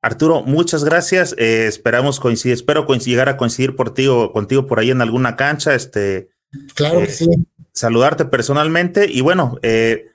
[0.00, 1.34] Arturo, muchas gracias.
[1.36, 5.36] Eh, esperamos coincidir, espero llegar a coincidir por ti o contigo por ahí en alguna
[5.36, 5.74] cancha.
[5.74, 6.30] Este,
[6.72, 7.26] claro que eh, sí.
[7.74, 10.06] Saludarte personalmente y bueno, eh,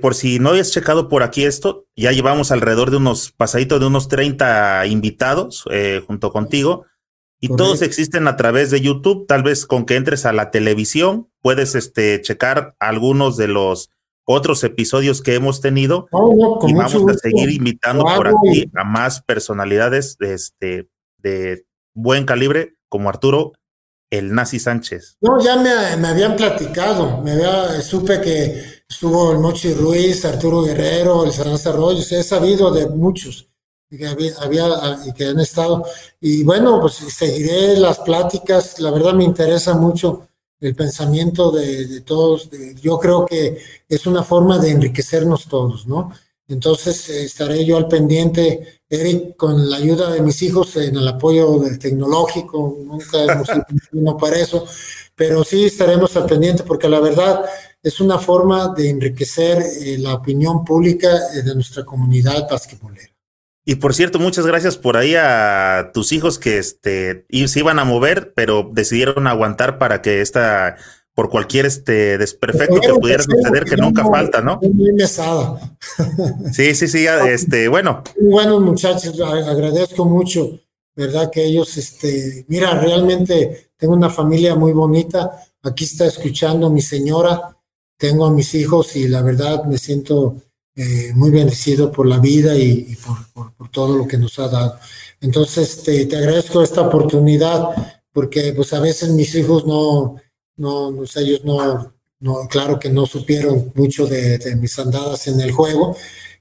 [0.00, 3.86] por si no hayas checado por aquí esto, ya llevamos alrededor de unos pasaditos de
[3.88, 5.66] unos 30 invitados
[6.06, 6.86] junto contigo
[7.40, 9.26] y todos existen a través de YouTube.
[9.26, 13.90] Tal vez con que entres a la televisión puedes este, checar algunos de los
[14.24, 16.06] otros episodios que hemos tenido
[16.66, 22.76] y vamos a seguir invitando por aquí a más personalidades de, este, de buen calibre
[22.88, 23.52] como Arturo
[24.10, 25.16] el Nazi Sánchez.
[25.22, 30.62] No, ya me, me habían platicado, me había, supe que estuvo el Mochi Ruiz, Arturo
[30.62, 33.48] Guerrero, el Saranza Arroyo, he sabido de muchos
[33.88, 34.66] que había, había,
[35.16, 35.84] que han estado.
[36.20, 40.28] Y bueno, pues seguiré las pláticas, la verdad me interesa mucho
[40.62, 42.48] el pensamiento de, todos.
[42.80, 43.58] yo creo que
[43.88, 46.12] es una forma de enriquecernos todos, ¿no?
[46.48, 51.58] Entonces estaré yo al pendiente, Eric, con la ayuda de mis hijos en el apoyo
[51.58, 54.66] del tecnológico, nunca hemos sido para eso,
[55.16, 57.44] pero sí estaremos al pendiente porque la verdad
[57.82, 63.11] es una forma de enriquecer eh, la opinión pública eh, de nuestra comunidad basquetbolera.
[63.64, 67.84] Y por cierto, muchas gracias por ahí a tus hijos que este, se iban a
[67.84, 70.76] mover, pero decidieron aguantar para que esta,
[71.14, 74.58] por cualquier este desperfecto que pudiera suceder, que nunca falta, ¿no?
[74.62, 75.60] Muy pesada.
[76.52, 78.02] Sí, sí, sí, este, bueno.
[78.20, 80.58] Bueno, muchachos, agradezco mucho,
[80.96, 81.30] ¿verdad?
[81.30, 85.30] Que ellos, este, mira, realmente tengo una familia muy bonita.
[85.62, 87.56] Aquí está escuchando mi señora,
[87.96, 90.42] tengo a mis hijos y la verdad me siento
[90.74, 94.78] eh, muy bendecido por la vida y, por, todo lo que nos ha dado.
[95.20, 97.68] Entonces, te, te, agradezco esta oportunidad
[98.12, 100.16] porque pues a veces mis hijos no,
[100.56, 105.52] no, no ellos no, no, claro que no supieron mucho de, mis andadas en el
[105.52, 105.96] juego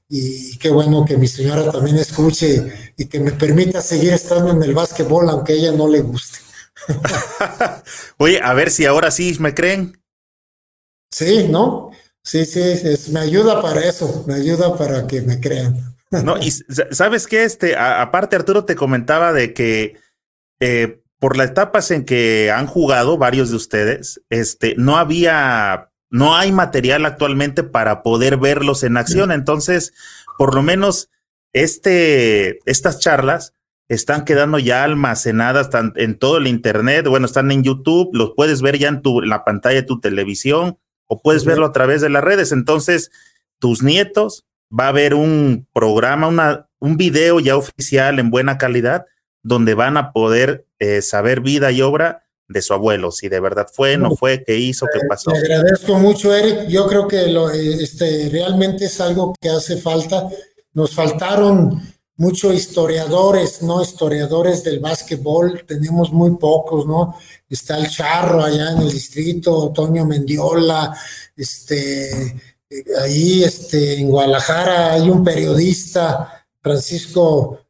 [0.07, 4.61] y qué bueno que mi señora también escuche y que me permita seguir estando en
[4.61, 6.39] el básquetbol aunque a ella no le guste.
[8.17, 10.01] Oye, a ver si ahora sí me creen.
[11.09, 11.91] Sí, ¿no?
[12.23, 15.95] Sí, sí, me ayuda para eso, me ayuda para que me crean.
[16.11, 16.51] No, y
[16.91, 19.95] sabes qué, este, aparte Arturo te comentaba de que
[20.59, 26.35] eh, por las etapas en que han jugado varios de ustedes, este, no había, no
[26.35, 29.31] hay material actualmente para poder verlos en acción.
[29.31, 29.93] Entonces,
[30.37, 31.09] por lo menos,
[31.53, 33.53] este, estas charlas
[33.87, 37.07] están quedando ya almacenadas en todo el internet.
[37.07, 39.99] Bueno, están en YouTube, los puedes ver ya en tu, en la pantalla de tu
[39.99, 40.77] televisión
[41.11, 42.53] o puedes verlo a través de las redes.
[42.53, 43.11] Entonces,
[43.59, 49.05] tus nietos va a haber un programa, una, un video ya oficial en buena calidad
[49.43, 53.67] donde van a poder eh, saber vida y obra de su abuelo, si de verdad
[53.73, 55.31] fue, no fue, qué hizo, qué pasó.
[55.33, 56.69] Te agradezco mucho, Eric.
[56.69, 60.29] Yo creo que lo, eh, este, realmente es algo que hace falta.
[60.71, 61.81] Nos faltaron
[62.17, 63.81] muchos historiadores, ¿no?
[63.81, 67.15] Historiadores del básquetbol, tenemos muy pocos, ¿no?
[67.49, 70.95] Está el Charro allá en el distrito, Toño Mendiola,
[71.35, 72.41] este,
[73.01, 77.65] ahí este, en Guadalajara hay un periodista, Francisco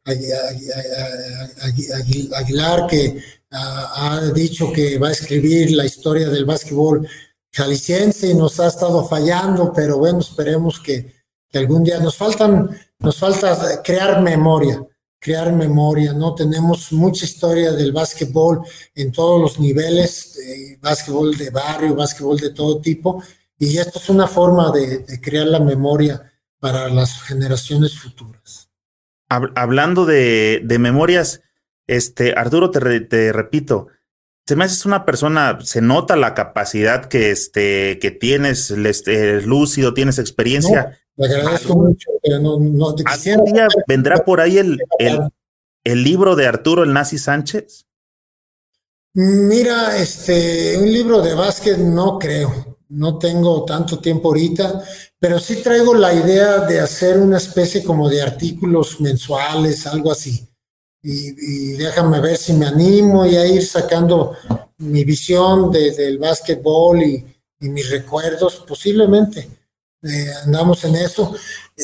[2.34, 7.08] Aguilar, que ha dicho que va a escribir la historia del básquetbol
[7.52, 12.70] jalisciense y nos ha estado fallando, pero bueno, esperemos que, que algún día nos faltan
[13.02, 14.80] nos falta crear memoria,
[15.18, 16.34] crear memoria, ¿no?
[16.34, 18.60] Tenemos mucha historia del básquetbol
[18.94, 23.22] en todos los niveles, de básquetbol de barrio, básquetbol de todo tipo,
[23.58, 28.68] y esto es una forma de, crear la memoria para las generaciones futuras.
[29.28, 31.42] Hablando de, memorias,
[31.86, 33.88] este, Arturo, te, repito,
[34.46, 39.94] se me haces una persona, se nota la capacidad que, este, que tienes, este, lúcido,
[39.94, 40.98] tienes experiencia.
[41.16, 43.42] Le agradezco mucho, pero no, no te quisiera.
[43.44, 44.78] día vendrá por ahí el,
[45.84, 47.86] el, libro de Arturo el Nazi Sánchez?
[49.14, 52.78] Mira, este, un libro de básquet no creo.
[52.88, 54.82] No tengo tanto tiempo ahorita,
[55.18, 60.48] pero sí traigo la idea de hacer una especie como de artículos mensuales, algo así.
[61.02, 64.36] Y, déjame ver si me animo y a ir sacando
[64.78, 67.24] mi visión del básquetbol y,
[67.60, 69.61] y mis recuerdos, posiblemente
[70.02, 71.34] eh, andamos en eso.
[71.76, 71.82] Eh,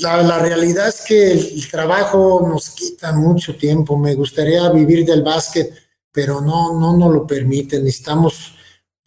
[0.00, 3.96] la, realidad es que el, trabajo nos quita mucho tiempo.
[3.96, 5.72] Me gustaría vivir del básquet,
[6.10, 7.78] pero no, no nos lo permite.
[7.78, 8.54] Necesitamos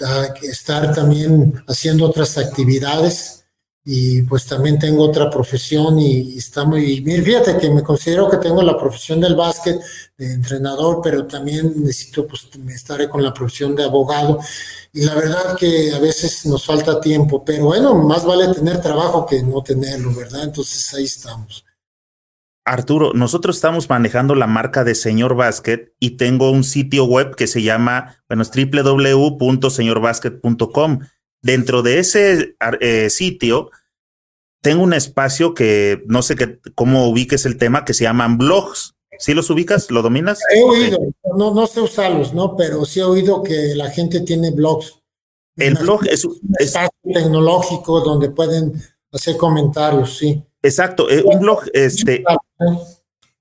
[0.01, 3.38] ah, estar también haciendo otras actividades
[3.91, 8.61] y pues también tengo otra profesión y, estamos, y fíjate que me considero que tengo
[8.61, 9.81] la profesión del básquet,
[10.15, 14.41] de entrenador, pero también necesito, pues me estaré con la profesión de abogado
[14.93, 19.25] y la verdad que a veces nos falta tiempo, pero bueno, más vale tener trabajo
[19.25, 20.43] que no tenerlo, ¿verdad?
[20.43, 21.65] Entonces ahí estamos.
[22.65, 27.47] Arturo, nosotros estamos manejando la marca de Señor Basket y tengo un sitio web que
[27.47, 30.99] se llama, bueno, es www.señorbasket.com.
[31.41, 33.71] Dentro de ese eh, sitio
[34.61, 38.95] tengo un espacio que no sé qué, cómo ubiques el tema, que se llaman blogs.
[39.17, 39.91] ¿Sí los ubicas?
[39.91, 40.39] ¿Lo dominas?
[40.53, 40.99] He oído,
[41.35, 42.55] no, no sé usarlos, ¿no?
[42.55, 44.97] Pero sí he oído que la gente tiene blogs.
[45.57, 48.81] El blog es un espacio tecnológico donde pueden
[49.11, 50.41] hacer comentarios, sí.
[50.61, 52.23] Exacto, eh, un blog, este,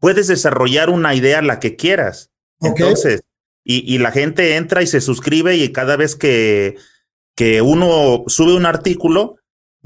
[0.00, 2.30] puedes desarrollar una idea la que quieras.
[2.60, 3.22] Entonces,
[3.64, 6.76] y, y, la gente entra y se suscribe y cada vez que,
[7.36, 9.38] que uno sube un artículo,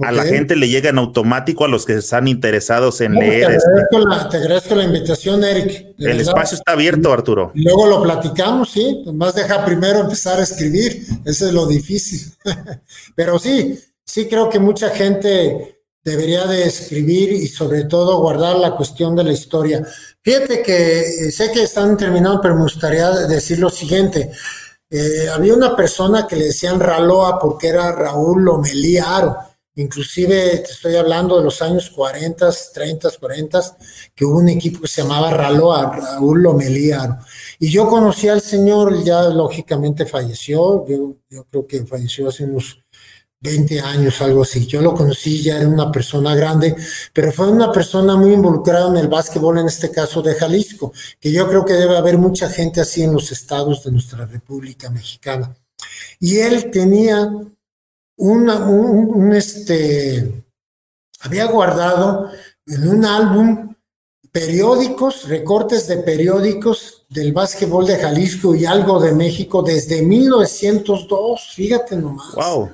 [0.03, 3.41] a la gente le llega en automático a los que están interesados en leer.
[3.41, 5.95] Te agradezco, la, te agradezco, la, invitación, Eric.
[5.99, 7.53] El espacio está abierto, Arturo.
[7.55, 9.05] Y luego lo platicamos, sí.
[9.13, 11.05] Más deja primero empezar a escribir.
[11.25, 12.21] Eso es lo difícil.
[13.15, 18.75] Pero sí, sí creo que mucha gente debería de escribir y sobre todo guardar la
[18.75, 19.87] cuestión de la historia.
[20.21, 24.33] Fíjate que eh, sé que están terminando, pero me gustaría decir lo siguiente.
[24.91, 29.37] Eh, había una persona que le decían Raloa porque era Raúl Lomelí Aro.
[29.75, 33.61] Inclusive te estoy hablando de los años 40, 30, 40,
[34.15, 37.19] que hubo un equipo que se llamaba Raloa, Raúl Lomelí Aro.
[37.59, 42.83] Y yo conocí al señor, ya lógicamente falleció, yo, yo creo que falleció hace unos
[43.43, 44.67] 20 años, algo así.
[44.67, 46.77] Yo lo conocí, ya era una persona grande,
[47.13, 51.33] pero fue una persona muy involucrada en el básquetbol, en este caso de Jalisco, que
[51.33, 55.57] yo creo que debe haber mucha gente así en los estados de nuestra República Mexicana.
[56.21, 57.33] Y él tenía
[58.23, 60.45] una, un, este,
[61.21, 62.31] había guardado
[62.67, 63.75] en un álbum
[64.31, 71.97] periódicos, recortes de periódicos del básquetbol de Jalisco y algo de México desde 1902, fíjate
[71.97, 72.35] nomás.
[72.37, 72.71] Wow.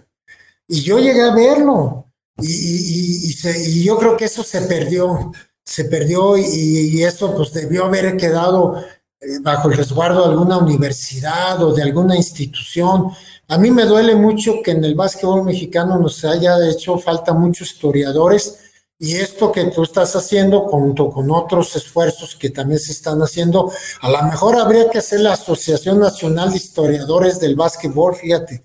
[0.69, 2.05] Y yo llegué a verlo.
[2.37, 5.33] Y, y, yo creo que eso se perdió,
[5.65, 8.85] se perdió y, eso pues debió haber quedado
[9.19, 13.11] eh, bajo el resguardo de alguna universidad o de alguna institución.
[13.49, 17.73] A mí me duele mucho que en el básquetbol mexicano nos haya hecho falta muchos
[17.73, 18.59] historiadores
[18.99, 23.73] y esto que tú estás haciendo junto con otros esfuerzos que también se están haciendo,
[24.03, 28.63] a lo mejor habría que hacer la Asociación Nacional de Historiadores del Básquetbol, fíjate,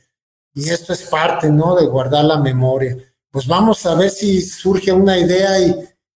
[0.54, 1.76] y esto es parte, ¿no?
[1.76, 2.98] De guardar la memoria.
[3.32, 5.50] Pues vamos a ver si surge una idea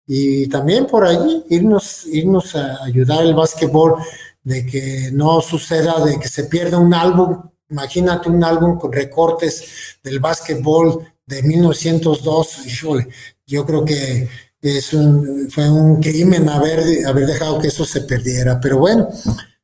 [0.05, 3.95] y, también por allí irnos, irnos a ayudar el básquetbol
[4.43, 7.49] de que no suceda de que se pierda un álbum.
[7.69, 12.65] Imagínate un álbum con recortes del básquetbol de 1902.
[12.67, 13.07] Híjole,
[13.45, 14.27] yo creo que
[14.61, 18.59] es un, fue un crimen haber, haber dejado que eso se perdiera.
[18.59, 19.09] Pero bueno,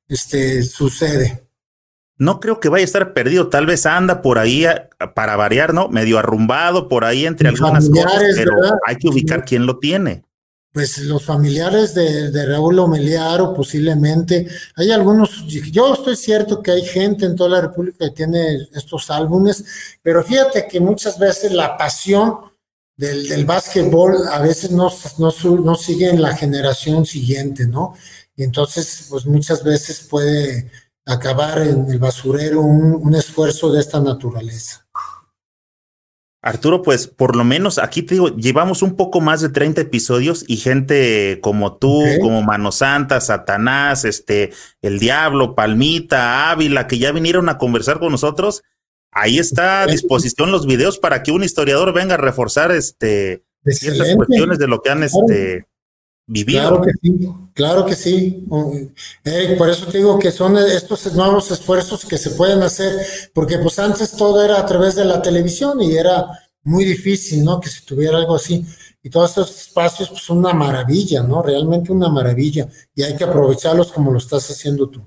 [0.08, 1.44] este sucede
[2.18, 3.50] no creo que vaya a estar perdido.
[3.50, 4.66] Tal vez anda por ahí
[5.14, 5.90] para variar, ¿no?
[5.90, 8.54] Medio arrumbado por ahí entre algunas cosas, pero
[8.86, 10.24] hay que ubicar quién lo tiene.
[10.74, 14.48] Pues los familiares de, de Raúl Omeliaro, posiblemente.
[14.76, 19.12] Hay algunos, yo estoy cierto que hay gente en toda la República que tiene estos
[19.12, 19.64] álbumes,
[20.02, 22.38] pero fíjate que muchas veces la pasión
[22.98, 25.32] del, del básquetbol a veces no, no,
[25.64, 27.94] no sigue en la generación siguiente, ¿no?
[28.36, 30.72] Y entonces, pues muchas veces puede
[31.06, 34.83] acabar en el basurero un, esfuerzo de esta naturaleza.
[36.44, 40.44] Arturo, pues por lo menos aquí te digo, llevamos un poco más de 30 episodios
[40.46, 47.14] y gente como tú, como Mano Santa, Satanás, este, el Diablo, Palmita, Ávila, que ya
[47.14, 48.62] vinieron a conversar con nosotros.
[49.10, 54.14] Ahí está a disposición los videos para que un historiador venga a reforzar este ciertas
[54.14, 55.66] cuestiones de lo que han este,
[56.26, 58.46] Claro que sí, claro que sí.
[59.58, 62.94] por eso te digo que son estos nuevos esfuerzos que se pueden hacer,
[63.34, 66.26] porque pues antes todo era a través de la televisión y era
[66.64, 67.60] muy difícil, ¿no?
[67.60, 68.66] Que se tuviera algo así.
[69.02, 71.44] Y todos estos espacios pues, son una maravilla, ¿no?
[71.44, 72.68] Realmente una maravilla.
[72.96, 75.06] Y hay que aprovecharlos como lo estás haciendo tú.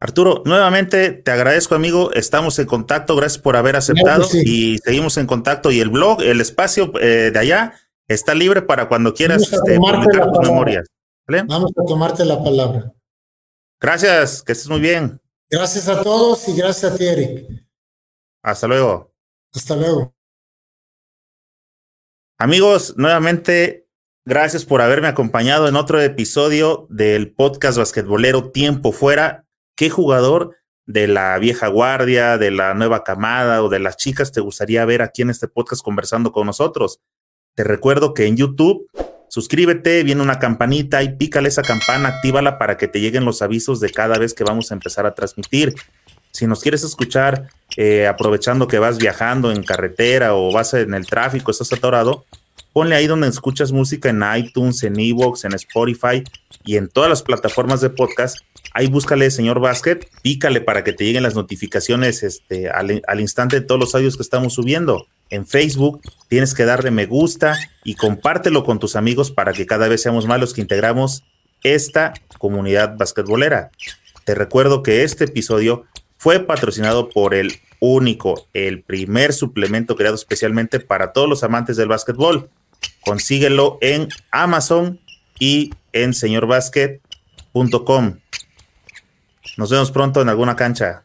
[0.00, 2.12] Arturo, nuevamente te agradezco, amigo.
[2.12, 3.16] Estamos en contacto.
[3.16, 5.70] Gracias por haber aceptado y seguimos en contacto.
[5.70, 7.72] Y el blog, el espacio eh, de allá,
[8.08, 10.86] Está libre para cuando quieras este, publicar tus memorias.
[11.26, 12.92] Vamos a tomarte la palabra.
[13.80, 15.20] Gracias, que estés muy bien.
[15.50, 17.46] Gracias a todos y gracias a ti, Eric.
[18.42, 19.14] Hasta luego.
[19.54, 20.14] Hasta luego.
[22.38, 23.88] Amigos, nuevamente,
[24.26, 29.46] gracias por haberme acompañado en otro episodio del podcast basquetbolero Tiempo Fuera.
[29.76, 34.40] ¿Qué jugador de la vieja guardia, de la nueva camada o de las chicas te
[34.40, 37.00] gustaría ver aquí en este podcast conversando con nosotros?
[37.54, 38.88] Te recuerdo que en YouTube,
[39.28, 43.78] suscríbete, viene una campanita y pícale esa campana, actívala para que te lleguen los avisos
[43.78, 45.74] de cada vez que vamos a empezar a transmitir.
[46.32, 51.06] Si nos quieres escuchar eh, aprovechando que vas viajando en carretera o vas en el
[51.06, 52.24] tráfico, estás atorado,
[52.72, 56.24] ponle ahí donde escuchas música en iTunes, en Evox, en Spotify
[56.64, 58.38] y en todas las plataformas de podcast.
[58.72, 63.60] Ahí búscale señor Basket, pícale para que te lleguen las notificaciones este, al, al instante
[63.60, 65.06] de todos los audios que estamos subiendo.
[65.34, 69.88] En Facebook tienes que darle me gusta y compártelo con tus amigos para que cada
[69.88, 71.24] vez seamos más los que integramos
[71.64, 73.72] esta comunidad basquetbolera.
[74.24, 75.86] Te recuerdo que este episodio
[76.18, 81.88] fue patrocinado por el único, el primer suplemento creado especialmente para todos los amantes del
[81.88, 82.48] básquetbol.
[83.00, 85.00] Consíguelo en Amazon
[85.40, 88.18] y en señorbasket.com.
[89.56, 91.03] Nos vemos pronto en alguna cancha.